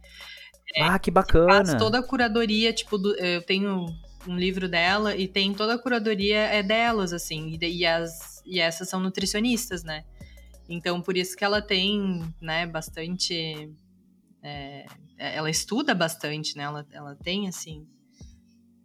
Ah, 0.79 0.97
que 0.99 1.11
Faz 1.11 1.15
bacana. 1.15 1.77
toda 1.77 1.99
a 1.99 2.03
curadoria, 2.03 2.71
tipo, 2.73 2.97
do- 2.97 3.15
eu 3.15 3.41
tenho 3.43 3.87
um 4.27 4.37
livro 4.37 4.69
dela 4.69 5.15
e 5.15 5.27
tem 5.27 5.53
toda 5.53 5.73
a 5.73 5.77
curadoria 5.79 6.37
é 6.37 6.61
delas, 6.63 7.11
assim, 7.11 7.57
e, 7.59 7.77
e 7.79 7.85
as, 7.85 8.41
e 8.45 8.59
essas 8.59 8.87
são 8.89 8.99
nutricionistas, 8.99 9.83
né? 9.83 10.03
Então, 10.69 11.01
por 11.01 11.17
isso 11.17 11.35
que 11.35 11.43
ela 11.43 11.61
tem, 11.61 12.23
né, 12.39 12.65
bastante. 12.67 13.69
é, 14.43 14.85
ela 15.17 15.49
estuda 15.49 15.93
bastante, 15.93 16.55
né? 16.57 16.63
Ela, 16.63 16.87
ela 16.91 17.15
tem, 17.15 17.47
assim, 17.47 17.85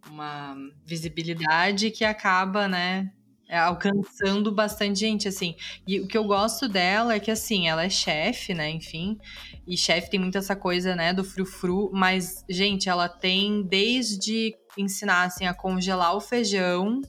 uma 0.09 0.55
visibilidade 0.85 1.91
que 1.91 2.03
acaba, 2.05 2.67
né, 2.67 3.11
é, 3.11 3.16
alcançando 3.55 4.51
bastante 4.51 4.99
gente, 4.99 5.27
assim. 5.27 5.55
E 5.87 5.99
o 6.01 6.07
que 6.07 6.17
eu 6.17 6.23
gosto 6.25 6.67
dela 6.67 7.13
é 7.13 7.19
que, 7.19 7.31
assim, 7.31 7.67
ela 7.69 7.83
é 7.85 7.89
chefe, 7.89 8.53
né, 8.53 8.69
enfim. 8.69 9.17
E 9.65 9.77
chefe 9.77 10.09
tem 10.09 10.19
muito 10.19 10.37
essa 10.37 10.55
coisa, 10.55 10.95
né, 10.95 11.13
do 11.13 11.23
frufru. 11.23 11.89
Mas, 11.93 12.43
gente, 12.49 12.89
ela 12.89 13.07
tem 13.07 13.63
desde 13.63 14.55
ensinar, 14.77 15.23
assim, 15.23 15.45
a 15.45 15.53
congelar 15.53 16.15
o 16.15 16.19
feijão 16.21 17.01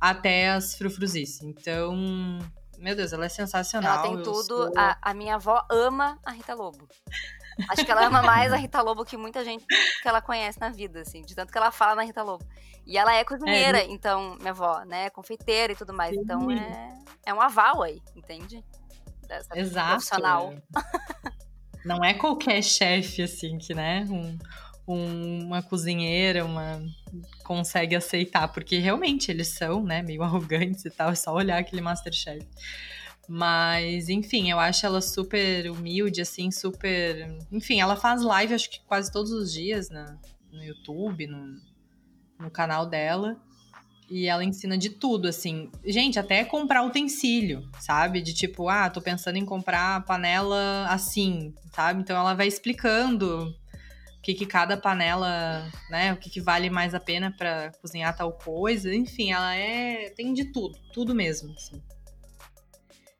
até 0.00 0.50
as 0.50 0.74
frufruzices. 0.76 1.42
Então, 1.42 2.38
meu 2.78 2.94
Deus, 2.96 3.12
ela 3.12 3.26
é 3.26 3.28
sensacional. 3.28 3.92
Ela 3.92 4.02
tem 4.02 4.22
tudo. 4.22 4.46
sou- 4.46 4.72
A, 4.76 4.96
a 5.02 5.14
minha 5.14 5.36
avó 5.36 5.64
ama 5.70 6.18
a 6.24 6.30
Rita 6.32 6.54
Lobo. 6.54 6.88
Acho 7.68 7.84
que 7.84 7.90
ela 7.90 8.06
ama 8.06 8.22
mais 8.22 8.52
a 8.52 8.56
Rita 8.56 8.80
Lobo 8.82 9.04
que 9.04 9.16
muita 9.16 9.44
gente 9.44 9.64
que 9.66 10.08
ela 10.08 10.20
conhece 10.20 10.60
na 10.60 10.70
vida, 10.70 11.00
assim, 11.00 11.22
de 11.22 11.34
tanto 11.34 11.52
que 11.52 11.58
ela 11.58 11.70
fala 11.70 11.94
na 11.96 12.02
Rita 12.02 12.22
Lobo. 12.22 12.44
E 12.86 12.98
ela 12.98 13.14
é 13.14 13.24
cozinheira, 13.24 13.82
então, 13.84 14.36
minha 14.36 14.50
avó, 14.50 14.80
né, 14.84 15.08
confeiteira 15.10 15.72
e 15.72 15.76
tudo 15.76 15.92
mais. 15.94 16.16
Então 16.16 16.48
Sim. 16.50 16.58
é, 16.58 16.94
é 17.26 17.34
um 17.34 17.40
aval 17.40 17.82
aí, 17.82 18.02
entende? 18.14 18.62
Dessa 19.26 19.56
Exato. 19.58 19.90
profissional. 19.92 20.54
Não 21.84 22.02
é 22.04 22.14
qualquer 22.14 22.62
chefe, 22.62 23.22
assim, 23.22 23.58
que, 23.58 23.74
né, 23.74 24.06
um- 24.10 24.38
um- 24.86 25.44
uma 25.46 25.62
cozinheira, 25.62 26.44
uma 26.44 26.82
consegue 27.44 27.94
aceitar, 27.94 28.48
porque 28.48 28.78
realmente 28.78 29.30
eles 29.30 29.48
são, 29.48 29.82
né, 29.82 30.02
meio 30.02 30.22
arrogantes 30.24 30.84
e 30.84 30.90
tal, 30.90 31.10
é 31.10 31.14
só 31.14 31.32
olhar 31.32 31.58
aquele 31.58 31.80
Masterchef. 31.82 32.46
Mas, 33.28 34.08
enfim, 34.08 34.50
eu 34.50 34.58
acho 34.58 34.84
ela 34.84 35.00
super 35.00 35.70
humilde, 35.70 36.20
assim, 36.20 36.50
super. 36.50 37.36
Enfim, 37.50 37.80
ela 37.80 37.96
faz 37.96 38.22
live, 38.22 38.54
acho 38.54 38.70
que 38.70 38.80
quase 38.86 39.10
todos 39.10 39.32
os 39.32 39.52
dias 39.52 39.88
na, 39.88 40.18
no 40.52 40.62
YouTube, 40.62 41.26
no, 41.26 41.56
no 42.38 42.50
canal 42.50 42.86
dela. 42.86 43.40
E 44.10 44.26
ela 44.26 44.44
ensina 44.44 44.76
de 44.76 44.90
tudo, 44.90 45.26
assim. 45.26 45.70
Gente, 45.84 46.18
até 46.18 46.44
comprar 46.44 46.82
utensílio, 46.82 47.66
sabe? 47.80 48.20
De 48.20 48.34
tipo, 48.34 48.68
ah, 48.68 48.90
tô 48.90 49.00
pensando 49.00 49.36
em 49.36 49.46
comprar 49.46 50.04
panela 50.04 50.86
assim, 50.88 51.54
sabe? 51.72 52.02
Então 52.02 52.16
ela 52.16 52.34
vai 52.34 52.46
explicando 52.46 53.48
o 54.18 54.20
que, 54.22 54.34
que 54.34 54.44
cada 54.44 54.76
panela, 54.76 55.66
né? 55.88 56.12
O 56.12 56.18
que, 56.18 56.28
que 56.28 56.40
vale 56.40 56.68
mais 56.68 56.94
a 56.94 57.00
pena 57.00 57.34
pra 57.34 57.72
cozinhar 57.80 58.14
tal 58.14 58.32
coisa. 58.32 58.94
Enfim, 58.94 59.32
ela 59.32 59.54
é. 59.54 60.10
tem 60.10 60.34
de 60.34 60.52
tudo, 60.52 60.78
tudo 60.92 61.14
mesmo. 61.14 61.54
assim. 61.54 61.82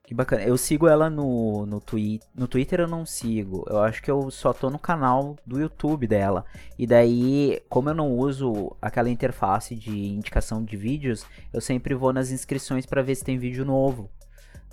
Que 0.05 0.13
bacana. 0.13 0.43
Eu 0.43 0.55
sigo 0.55 0.87
ela 0.87 1.09
no, 1.09 1.65
no, 1.65 1.81
twi 1.81 2.19
no 2.35 2.47
Twitter, 2.47 2.79
eu 2.79 2.87
não 2.87 3.05
sigo. 3.05 3.65
Eu 3.67 3.79
acho 3.79 4.03
que 4.03 4.11
eu 4.11 4.29
só 4.29 4.53
tô 4.53 4.69
no 4.69 4.77
canal 4.77 5.35
do 5.45 5.59
YouTube 5.59 6.05
dela. 6.05 6.45
E 6.77 6.85
daí, 6.85 7.59
como 7.67 7.89
eu 7.89 7.95
não 7.95 8.11
uso 8.11 8.75
aquela 8.79 9.09
interface 9.09 9.75
de 9.75 9.91
indicação 9.91 10.63
de 10.63 10.77
vídeos, 10.77 11.25
eu 11.51 11.59
sempre 11.59 11.95
vou 11.95 12.13
nas 12.13 12.29
inscrições 12.29 12.85
pra 12.85 13.01
ver 13.01 13.15
se 13.15 13.23
tem 13.23 13.39
vídeo 13.39 13.65
novo. 13.65 14.09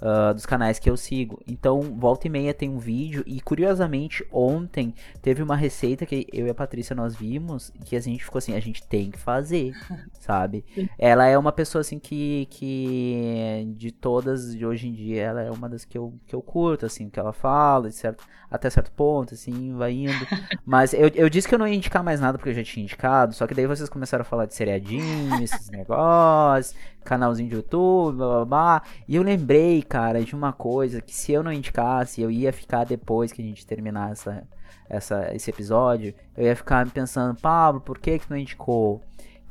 Ah, 0.05 0.33
dos 0.33 0.45
canais 0.45 0.81
que 0.81 0.91
eu 0.91 0.97
sigo. 0.97 1.41
Então, 1.47 1.81
volta 1.81 2.27
e 2.27 2.31
meia 2.31 2.53
tem 2.53 2.69
um 2.69 2.79
vídeo. 2.79 3.23
E 3.25 3.41
curiosamente, 3.41 4.27
ontem 4.33 4.93
teve 5.23 5.41
uma 5.41 5.55
receita 5.55 6.05
que 6.05 6.27
eu 6.33 6.49
e 6.49 6.51
a 6.51 6.55
Patrícia 6.55 6.95
nós 6.97 7.15
vimos. 7.15 7.73
Que 7.85 7.95
a 7.95 8.01
gente 8.01 8.25
ficou 8.25 8.41
assim: 8.41 8.55
a 8.55 8.61
gente 8.61 8.83
tem 8.83 9.13
que 9.13 9.19
fazer, 9.19 9.73
sabe? 10.19 10.65
Ela 10.99 11.27
é 11.27 11.39
uma 11.39 11.53
pessoa 11.53 11.83
assim 11.83 12.01
que, 12.01 12.49
que 12.51 13.73
de 13.77 13.93
todas 13.93 14.57
de 14.57 14.67
hoje 14.67 14.89
em 14.89 14.93
dia, 14.93 15.23
ela 15.23 15.43
é 15.43 15.51
uma 15.51 15.69
das 15.69 15.85
que 15.85 15.97
eu, 15.97 16.13
que 16.27 16.35
eu 16.35 16.43
curto, 16.43 16.85
assim, 16.85 17.09
que 17.09 17.21
ela 17.21 17.33
fala, 17.33 17.89
certo, 17.93 18.25
até 18.51 18.69
certo 18.69 18.91
ponto, 18.91 19.35
assim, 19.35 19.73
vai 19.75 19.93
indo. 19.93 20.13
Mas 20.67 20.93
eu, 20.95 21.09
eu 21.15 21.29
disse 21.29 21.47
que 21.47 21.55
eu 21.55 21.59
não 21.59 21.69
ia 21.69 21.77
indicar 21.77 22.03
mais 22.03 22.21
nada 22.21 22.39
porque 22.39 22.51
eu 22.51 22.55
já 22.55 22.65
tinha 22.65 22.83
indicado, 22.83 23.35
só 23.35 23.47
que 23.47 23.55
daí 23.55 23.67
vocês 23.67 23.89
começaram 23.89 24.23
a 24.23 24.25
falar 24.25 24.47
de 24.47 24.55
seriadinho, 24.55 25.43
esses 25.43 25.71
negócios, 25.71 26.75
canalzinho 27.03 27.49
de 27.49 27.57
YouTube, 27.57 28.17
blá 28.17 28.29
blá 28.29 28.45
blá. 28.45 28.83
E 29.07 29.17
eu 29.17 29.23
lembrei, 29.23 29.83
cara, 29.83 30.23
de 30.23 30.35
uma 30.35 30.53
coisa 30.53 31.01
que 31.01 31.15
se 31.15 31.33
eu 31.33 31.43
não 31.43 31.53
indicasse, 31.53 32.21
eu 32.21 32.31
ia 32.31 32.53
ficar 32.53 32.85
depois 32.85 33.33
que 33.33 33.43
a 33.43 33.45
gente 33.45 33.67
terminar 33.67 34.13
essa, 34.13 34.47
essa, 34.89 35.35
esse 35.35 35.51
episódio, 35.51 36.15
eu 36.37 36.45
ia 36.45 36.57
ficar 36.57 36.89
pensando, 36.91 37.41
Pablo, 37.41 37.81
por 37.81 37.99
que 37.99 38.19
que 38.19 38.31
não 38.31 38.37
indicou? 38.37 39.01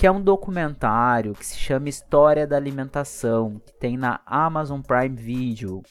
que 0.02 0.08
é 0.08 0.12
um 0.12 0.20
documentário 0.20 1.36
que 1.36 1.46
se 1.46 1.56
chama 1.60 1.88
História 1.88 2.48
da 2.48 2.56
Alimentação, 2.56 3.62
que 3.64 3.72
tem 3.74 3.96
na 3.96 4.20
Amazon 4.26 4.82
Prime 4.82 5.16
Video. 5.16 5.84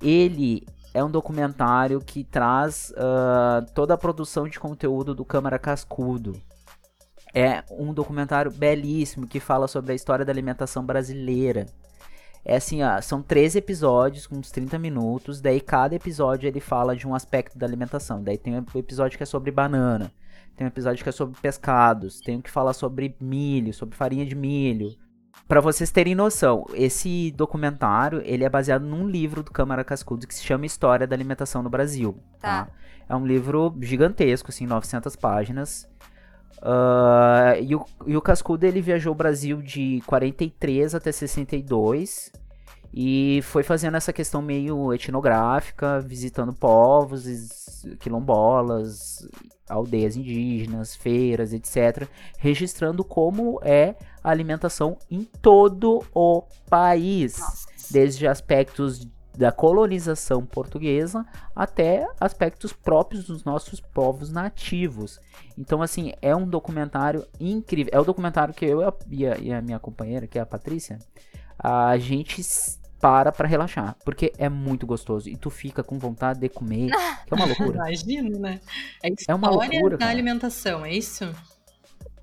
Ele 0.00 0.64
é 0.94 1.02
um 1.02 1.10
documentário 1.10 2.00
que 2.00 2.22
traz 2.22 2.94
ah, 2.96 3.66
toda 3.74 3.94
a 3.94 3.98
produção 3.98 4.46
de 4.48 4.60
conteúdo 4.60 5.16
do 5.16 5.24
Câmara 5.24 5.58
Cascudo. 5.58 6.40
É 7.34 7.64
um 7.70 7.92
documentário 7.92 8.50
belíssimo 8.50 9.26
que 9.26 9.40
fala 9.40 9.66
sobre 9.66 9.92
a 9.92 9.94
história 9.94 10.24
da 10.24 10.32
alimentação 10.32 10.84
brasileira. 10.84 11.66
É 12.44 12.56
assim, 12.56 12.82
ó, 12.82 13.00
são 13.00 13.22
três 13.22 13.56
episódios 13.56 14.26
com 14.26 14.36
uns 14.36 14.50
30 14.50 14.78
minutos, 14.78 15.40
daí 15.40 15.60
cada 15.60 15.94
episódio 15.94 16.46
ele 16.46 16.60
fala 16.60 16.94
de 16.94 17.08
um 17.08 17.14
aspecto 17.14 17.58
da 17.58 17.66
alimentação. 17.66 18.22
Daí 18.22 18.36
tem 18.36 18.54
um 18.54 18.64
episódio 18.78 19.16
que 19.16 19.22
é 19.22 19.26
sobre 19.26 19.50
banana, 19.50 20.12
tem 20.54 20.66
um 20.66 20.68
episódio 20.68 21.02
que 21.02 21.08
é 21.08 21.12
sobre 21.12 21.40
pescados, 21.40 22.20
tem 22.20 22.36
um 22.36 22.42
que 22.42 22.50
fala 22.50 22.72
sobre 22.74 23.16
milho, 23.18 23.72
sobre 23.72 23.96
farinha 23.96 24.26
de 24.26 24.34
milho. 24.34 24.94
Pra 25.48 25.60
vocês 25.60 25.90
terem 25.90 26.14
noção, 26.14 26.66
esse 26.74 27.32
documentário, 27.32 28.22
ele 28.24 28.44
é 28.44 28.48
baseado 28.48 28.82
num 28.82 29.08
livro 29.08 29.42
do 29.42 29.50
Câmara 29.50 29.82
Cascudo 29.82 30.26
que 30.26 30.34
se 30.34 30.44
chama 30.44 30.66
História 30.66 31.06
da 31.06 31.16
Alimentação 31.16 31.62
no 31.62 31.70
Brasil, 31.70 32.18
tá? 32.40 32.66
Tá. 32.66 32.72
É 33.08 33.14
um 33.14 33.26
livro 33.26 33.74
gigantesco, 33.80 34.50
assim, 34.50 34.66
900 34.66 35.16
páginas. 35.16 35.88
Ah, 36.62 37.54
e, 37.60 37.74
o, 37.74 37.84
e 38.06 38.16
o 38.16 38.22
Cascudo, 38.22 38.64
ele 38.64 38.80
viajou 38.80 39.12
o 39.12 39.16
Brasil 39.16 39.60
de 39.60 40.02
43 40.06 40.94
até 40.94 41.12
62 41.12 42.32
e 42.96 43.40
foi 43.42 43.64
fazendo 43.64 43.96
essa 43.96 44.12
questão 44.12 44.40
meio 44.40 44.92
etnográfica, 44.92 46.00
visitando 46.00 46.52
povos, 46.52 47.24
quilombolas, 47.98 49.28
aldeias 49.68 50.16
indígenas, 50.16 50.94
feiras, 50.94 51.52
etc. 51.52 52.08
Registrando 52.38 53.02
como 53.02 53.58
é 53.62 53.96
a 54.22 54.30
alimentação 54.30 54.96
em 55.10 55.24
todo 55.24 56.04
o 56.14 56.44
país 56.70 57.38
Nossa. 57.38 57.66
desde 57.90 58.28
aspectos 58.28 59.04
da 59.36 59.50
colonização 59.52 60.44
portuguesa 60.46 61.26
até 61.54 62.06
aspectos 62.20 62.72
próprios 62.72 63.24
dos 63.26 63.44
nossos 63.44 63.80
povos 63.80 64.30
nativos. 64.30 65.20
Então, 65.58 65.82
assim, 65.82 66.12
é 66.22 66.34
um 66.36 66.46
documentário 66.48 67.26
incrível. 67.40 67.90
É 67.94 68.00
o 68.00 68.04
documentário 68.04 68.54
que 68.54 68.64
eu 68.64 68.80
e 69.10 69.26
a, 69.26 69.36
e 69.38 69.52
a- 69.52 69.62
minha 69.62 69.78
companheira, 69.80 70.26
que 70.26 70.38
é 70.38 70.42
a 70.42 70.46
Patrícia, 70.46 70.98
a 71.58 71.96
gente 71.98 72.42
para 73.00 73.32
pra 73.32 73.46
relaxar, 73.48 73.96
porque 74.04 74.32
é 74.38 74.48
muito 74.48 74.86
gostoso 74.86 75.28
e 75.28 75.36
tu 75.36 75.50
fica 75.50 75.82
com 75.84 75.98
vontade 75.98 76.40
de 76.40 76.48
comer, 76.48 76.96
que 77.26 77.34
é 77.34 77.36
uma 77.36 77.44
loucura. 77.46 77.84
Imagino, 77.86 78.38
né? 78.38 78.60
É, 79.02 79.10
É 79.26 79.34
uma 79.34 79.50
loucura, 79.50 79.98
da 79.98 80.06
cara. 80.06 80.08
alimentação, 80.08 80.84
é 80.84 80.92
isso? 80.94 81.24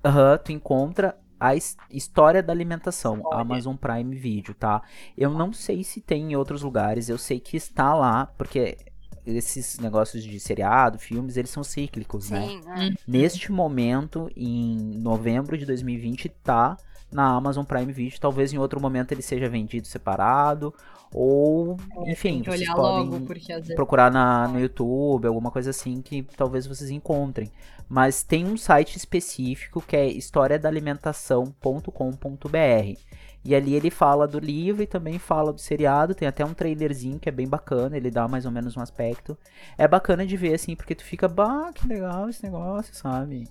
Aham, 0.04 0.38
tu 0.38 0.52
encontra 0.52 1.16
a 1.46 1.54
his- 1.56 1.76
história 1.90 2.42
da 2.42 2.52
alimentação, 2.52 3.20
Olha. 3.24 3.40
Amazon 3.40 3.74
Prime 3.76 4.14
Video, 4.16 4.54
tá? 4.54 4.82
Eu 5.16 5.30
não 5.30 5.52
sei 5.52 5.82
se 5.84 6.00
tem 6.00 6.32
em 6.32 6.36
outros 6.36 6.62
lugares, 6.62 7.08
eu 7.08 7.18
sei 7.18 7.40
que 7.40 7.56
está 7.56 7.94
lá, 7.94 8.26
porque 8.38 8.76
esses 9.24 9.78
negócios 9.78 10.22
de 10.24 10.40
seriado, 10.40 10.98
filmes, 10.98 11.36
eles 11.36 11.50
são 11.50 11.62
cíclicos, 11.62 12.30
né? 12.30 12.46
Sim, 12.46 12.60
é. 12.68 12.90
Neste 13.06 13.52
momento, 13.52 14.28
em 14.36 14.98
novembro 14.98 15.56
de 15.56 15.64
2020, 15.64 16.28
tá 16.28 16.76
na 17.10 17.28
Amazon 17.36 17.64
Prime 17.64 17.92
Video. 17.92 18.18
Talvez 18.18 18.52
em 18.52 18.58
outro 18.58 18.80
momento 18.80 19.12
ele 19.12 19.22
seja 19.22 19.48
vendido 19.48 19.86
separado, 19.86 20.74
ou, 21.14 21.76
enfim, 22.06 22.34
Tem 22.34 22.42
que 22.42 22.50
vocês 22.50 22.62
olhar 22.62 22.74
podem 22.74 23.10
logo, 23.10 23.26
porque 23.26 23.52
às 23.52 23.60
vezes. 23.60 23.74
procurar 23.76 24.10
na, 24.10 24.48
no 24.48 24.58
YouTube, 24.58 25.26
alguma 25.26 25.50
coisa 25.50 25.70
assim 25.70 26.00
que 26.00 26.22
talvez 26.36 26.66
vocês 26.66 26.90
encontrem. 26.90 27.50
Mas 27.92 28.22
tem 28.22 28.46
um 28.46 28.56
site 28.56 28.96
específico 28.96 29.82
que 29.82 29.94
é 29.94 30.06
historiadalimentação.com.br. 30.06 32.98
E 33.44 33.54
ali 33.54 33.74
ele 33.74 33.90
fala 33.90 34.26
do 34.26 34.38
livro 34.38 34.82
e 34.82 34.86
também 34.86 35.18
fala 35.18 35.52
do 35.52 35.60
seriado. 35.60 36.14
Tem 36.14 36.26
até 36.26 36.42
um 36.42 36.54
trailerzinho 36.54 37.18
que 37.18 37.28
é 37.28 37.32
bem 37.32 37.46
bacana, 37.46 37.94
ele 37.94 38.10
dá 38.10 38.26
mais 38.26 38.46
ou 38.46 38.50
menos 38.50 38.78
um 38.78 38.80
aspecto. 38.80 39.36
É 39.76 39.86
bacana 39.86 40.24
de 40.24 40.38
ver, 40.38 40.54
assim, 40.54 40.74
porque 40.74 40.94
tu 40.94 41.04
fica, 41.04 41.28
bah, 41.28 41.70
que 41.74 41.86
legal 41.86 42.30
esse 42.30 42.42
negócio, 42.42 42.94
sabe? 42.94 43.46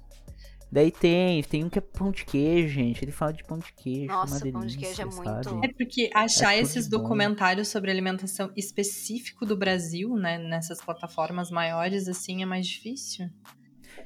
Daí 0.71 0.89
tem, 0.89 1.43
tem 1.43 1.63
um 1.63 1.69
que 1.69 1.77
é 1.77 1.81
pão 1.81 2.09
de 2.11 2.25
queijo, 2.25 2.73
gente. 2.73 3.05
Ele 3.05 3.11
fala 3.11 3.33
de 3.33 3.43
pão 3.43 3.59
de 3.59 3.71
queijo. 3.73 4.07
Nossa, 4.07 4.33
uma 4.33 4.39
delícia, 4.39 4.59
pão 4.59 4.65
de 4.65 4.77
queijo 4.77 5.01
é 5.03 5.05
muito- 5.05 5.23
sabe? 5.49 5.67
É 5.67 5.73
porque 5.73 6.09
achar 6.15 6.55
É 6.55 6.61
esses 6.61 6.87
bom. 6.87 6.97
documentários 6.97 7.67
sobre 7.67 7.91
alimentação 7.91 8.51
específico 8.57 9.45
do 9.45 9.55
Brasil, 9.55 10.15
né, 10.15 10.39
nessas 10.39 10.81
plataformas 10.81 11.51
maiores, 11.51 12.07
assim, 12.07 12.41
é 12.41 12.45
mais 12.47 12.65
difícil. 12.65 13.29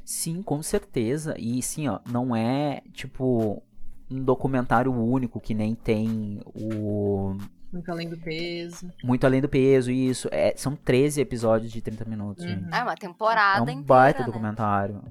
Sim, 0.06 0.42
com 0.44 0.62
certeza. 0.62 1.36
E 1.38 1.62
sim, 1.62 1.88
ó, 1.88 2.00
não 2.10 2.36
é 2.36 2.82
tipo 2.94 3.62
um 4.10 4.24
documentário 4.24 4.94
único 4.94 5.40
que 5.42 5.54
nem 5.56 5.74
tem 5.74 6.40
o 6.54 7.36
Muito 7.74 7.92
além 7.92 8.08
do 8.08 8.18
peso. 8.18 8.90
Muito 9.04 9.26
Além 9.26 9.42
do 9.42 9.50
Peso, 9.50 9.92
isso. 9.92 10.30
É, 10.32 10.54
são 10.56 10.76
13 10.76 11.20
episódios 11.20 11.72
de 11.72 11.82
30 11.82 12.06
minutos, 12.06 12.46
Uhum. 12.46 12.52
gente. 12.52 12.74
É 12.74 12.84
uma 12.84 12.94
É 12.94 12.96
temporada 12.96 13.60
um 13.62 13.64
inteira, 13.64 13.84
baita 13.84 14.20
né? 14.20 14.26
documentário. 14.28 15.02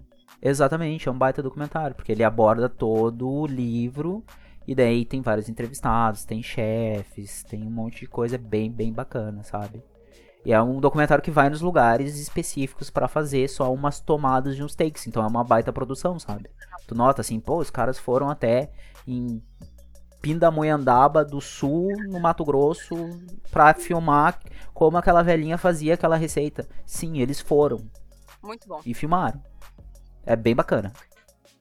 Exatamente, 0.40 1.08
é 1.08 1.12
um 1.12 1.18
baita 1.18 1.42
documentário, 1.42 1.94
porque 1.96 2.12
ele 2.12 2.22
aborda 2.24 2.68
todo 2.68 3.28
o 3.28 3.46
livro 3.46 4.22
e 4.66 4.74
daí 4.74 5.04
tem 5.04 5.20
vários 5.20 5.48
entrevistados, 5.48 6.24
tem 6.24 6.42
chefes, 6.42 7.42
tem 7.44 7.62
um 7.66 7.70
monte 7.70 8.00
de 8.00 8.06
coisa 8.06 8.38
bem, 8.38 8.70
bem 8.70 8.92
bacana, 8.92 9.42
sabe? 9.42 9.82
E 10.44 10.52
é 10.52 10.62
um 10.62 10.78
documentário 10.78 11.24
que 11.24 11.30
vai 11.30 11.48
nos 11.48 11.62
lugares 11.62 12.18
específicos 12.18 12.90
pra 12.90 13.08
fazer 13.08 13.48
só 13.48 13.72
umas 13.72 13.98
tomadas 13.98 14.54
de 14.54 14.62
uns 14.62 14.74
takes, 14.74 15.06
então 15.06 15.22
é 15.24 15.26
uma 15.26 15.42
baita 15.42 15.72
produção, 15.72 16.18
sabe? 16.18 16.50
Tu 16.86 16.94
nota 16.94 17.22
assim, 17.22 17.40
pô, 17.40 17.58
os 17.58 17.70
caras 17.70 17.98
foram 17.98 18.28
até 18.28 18.70
em 19.06 19.42
Pindamonhangaba 20.20 21.24
do 21.24 21.40
Sul, 21.40 21.88
no 22.08 22.20
Mato 22.20 22.44
Grosso, 22.44 22.94
pra 23.50 23.72
filmar 23.74 24.38
como 24.72 24.96
aquela 24.96 25.22
velhinha 25.22 25.56
fazia 25.56 25.94
aquela 25.94 26.16
receita. 26.16 26.66
Sim, 26.84 27.18
eles 27.18 27.40
foram 27.40 27.78
Muito 28.42 28.68
bom. 28.68 28.80
e 28.84 28.92
filmaram. 28.92 29.42
É 30.26 30.34
bem 30.36 30.54
bacana. 30.54 30.92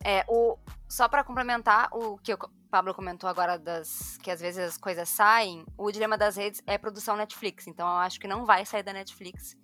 É, 0.04 0.26
o, 0.28 0.58
só 0.88 1.08
pra 1.08 1.24
complementar 1.24 1.90
o 1.92 2.18
que 2.18 2.34
o 2.34 2.38
Pablo 2.70 2.94
comentou 2.94 3.30
agora 3.30 3.58
das 3.58 4.18
que 4.18 4.30
às 4.30 4.42
vezes 4.42 4.60
as 4.60 4.78
coisas 4.78 5.08
saem, 5.08 5.66
o 5.78 5.92
Dilema 5.92 6.18
das 6.18 6.36
Redes 6.36 6.62
é 6.68 6.78
produção 6.78 7.16
Netflix, 7.16 7.68
então 7.68 7.88
eu 7.88 7.98
acho 7.98 8.20
que 8.20 8.28
não 8.28 8.46
vai 8.46 8.66
sair 8.66 8.84
da 8.84 8.94
Netflix. 8.94 9.56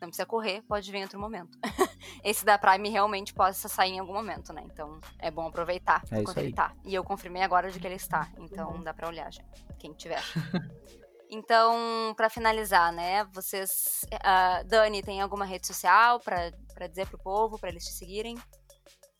Não 0.00 0.08
precisa 0.08 0.26
correr, 0.26 0.62
pode 0.62 0.90
vir 0.90 0.98
em 0.98 1.02
outro 1.04 1.20
momento. 1.20 1.56
Esse 2.24 2.44
da 2.44 2.58
Prime 2.58 2.88
realmente 2.88 3.32
pode 3.32 3.56
sair 3.56 3.92
em 3.92 4.00
algum 4.00 4.12
momento, 4.12 4.52
né? 4.52 4.62
Então 4.64 5.00
é 5.20 5.30
bom 5.30 5.46
aproveitar 5.46 6.02
É 6.10 6.20
enquanto 6.20 6.38
ele 6.38 6.52
tá. 6.52 6.74
E 6.84 6.92
eu 6.92 7.04
confirmei 7.04 7.42
agora 7.42 7.70
de 7.70 7.78
que 7.78 7.86
ele 7.86 7.94
está, 7.94 8.28
então 8.36 8.82
dá 8.82 8.92
pra 8.92 9.06
olhar 9.06 9.32
já, 9.32 9.44
quem 9.78 9.92
tiver. 9.92 10.22
Então, 11.34 12.12
pra 12.14 12.28
finalizar, 12.28 12.92
né? 12.92 13.24
Vocês, 13.32 14.04
ah, 14.22 14.62
Dani, 14.66 15.02
tem 15.02 15.22
alguma 15.22 15.46
rede 15.46 15.66
social 15.66 16.20
pra 16.20 16.52
dizer 16.86 17.08
pro 17.08 17.16
povo, 17.16 17.58
pra 17.58 17.70
eles 17.70 17.86
te 17.86 17.92
seguirem? 17.92 18.36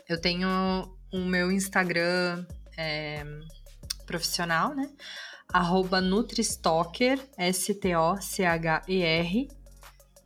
Eu 0.08 0.20
tenho 0.20 0.48
o 1.12 1.18
meu 1.18 1.50
Instagram 1.52 2.44
é, 2.76 3.24
profissional, 4.06 4.74
né? 4.74 4.90
Arroba 5.52 6.00
Nutristocker, 6.00 7.18
S-T-O-C-H-E-R, 7.36 7.88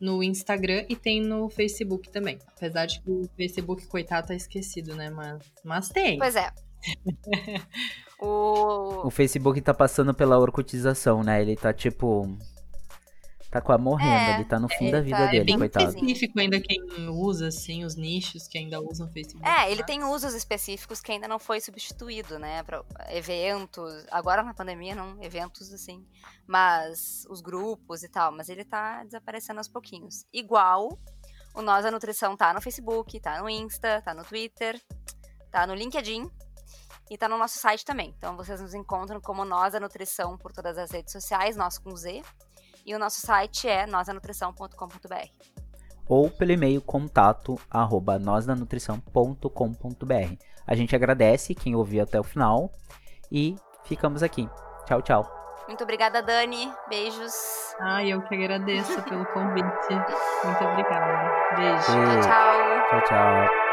no 0.01 0.23
Instagram 0.23 0.85
e 0.89 0.94
tem 0.97 1.20
no 1.20 1.48
Facebook 1.48 2.09
também. 2.11 2.39
Apesar 2.57 2.86
de 2.86 3.01
que 3.01 3.11
o 3.11 3.28
Facebook, 3.36 3.86
coitado, 3.86 4.28
tá 4.28 4.35
esquecido, 4.35 4.94
né? 4.94 5.11
Mas, 5.11 5.39
mas 5.65 5.89
tem. 5.89 6.19
Pois 6.19 6.36
é. 6.36 6.53
o... 8.20 9.07
O 9.07 9.11
Facebook 9.11 9.61
tá 9.61 9.74
passando 9.74 10.15
pela 10.15 10.39
orcotização, 10.39 11.23
né? 11.23 11.43
Ele 11.43 11.57
tá 11.57 11.73
tipo. 11.73 12.36
Tá 13.56 13.60
quase 13.62 13.82
morrendo, 13.82 14.10
É, 14.10 14.34
ele 14.34 14.44
tá 14.44 14.58
no 14.60 14.68
fim 14.68 14.90
da 14.90 14.98
tá- 14.98 15.02
vida 15.04 15.18
é 15.18 15.30
dele, 15.30 15.44
bem 15.44 15.58
coitado. 15.58 15.88
específico 15.88 16.38
ainda 16.38 16.60
quem 16.60 16.80
usa, 17.08 17.48
assim, 17.48 17.84
os 17.84 17.96
nichos 17.96 18.46
que 18.46 18.58
ainda 18.58 18.80
usam 18.80 19.08
Facebook. 19.08 19.48
É, 19.48 19.70
ele 19.70 19.80
tá? 19.80 19.86
tem 19.86 20.04
usos 20.04 20.34
específicos 20.34 21.00
que 21.00 21.12
ainda 21.12 21.26
não 21.26 21.38
foi 21.38 21.60
substituído, 21.60 22.38
né? 22.38 22.62
Pra 22.62 22.84
eventos, 23.10 24.04
agora 24.10 24.42
na 24.42 24.52
pandemia 24.54 24.94
não, 24.94 25.22
eventos 25.22 25.72
assim, 25.72 26.04
mas 26.46 27.24
os 27.30 27.40
grupos 27.40 28.02
e 28.02 28.08
tal, 28.08 28.30
mas 28.32 28.48
ele 28.48 28.64
tá 28.64 29.02
desaparecendo 29.04 29.58
aos 29.60 29.68
pouquinhos. 29.68 30.24
Igual 30.32 30.98
o 31.54 31.62
Nós 31.62 31.84
da 31.84 31.90
Nutrição 31.90 32.36
tá 32.36 32.52
no 32.52 32.60
Facebook, 32.60 33.18
tá 33.20 33.40
no 33.40 33.48
Insta, 33.48 34.02
tá 34.02 34.12
no 34.14 34.22
Twitter, 34.24 34.80
tá 35.50 35.66
no 35.66 35.74
LinkedIn 35.74 36.30
e 37.10 37.16
tá 37.16 37.28
no 37.28 37.38
nosso 37.38 37.58
site 37.58 37.84
também. 37.84 38.14
Então 38.18 38.36
vocês 38.36 38.60
nos 38.60 38.74
encontram 38.74 39.20
como 39.20 39.44
Nós 39.44 39.72
da 39.72 39.80
Nutrição 39.80 40.36
por 40.36 40.52
todas 40.52 40.76
as 40.76 40.90
redes 40.90 41.12
sociais, 41.12 41.56
nós 41.56 41.78
com 41.78 41.96
Z. 41.96 42.22
E 42.86 42.94
o 42.94 42.98
nosso 42.98 43.20
site 43.20 43.68
é 43.68 43.84
nosanutrição.com.br. 43.84 45.28
Ou 46.08 46.30
pelo 46.30 46.52
e-mail 46.52 46.80
contato 46.80 47.60
arroba 47.68 48.16
nosdanutrição.com.br. 48.16 50.36
A 50.64 50.76
gente 50.76 50.94
agradece 50.94 51.52
quem 51.54 51.74
ouviu 51.74 52.04
até 52.04 52.20
o 52.20 52.22
final 52.22 52.70
e 53.30 53.56
ficamos 53.84 54.22
aqui. 54.22 54.48
Tchau, 54.86 55.02
tchau. 55.02 55.28
Muito 55.66 55.82
obrigada, 55.82 56.22
Dani. 56.22 56.72
Beijos. 56.88 57.34
Ai, 57.80 58.12
eu 58.12 58.22
que 58.22 58.36
agradeço 58.36 59.02
pelo 59.02 59.26
convite. 59.26 59.66
Muito 60.44 60.64
obrigada. 60.64 61.56
Beijo. 61.56 61.92
Beijo. 61.92 62.20
Tchau. 62.20 62.86
Tchau, 62.88 63.02
tchau. 63.02 63.65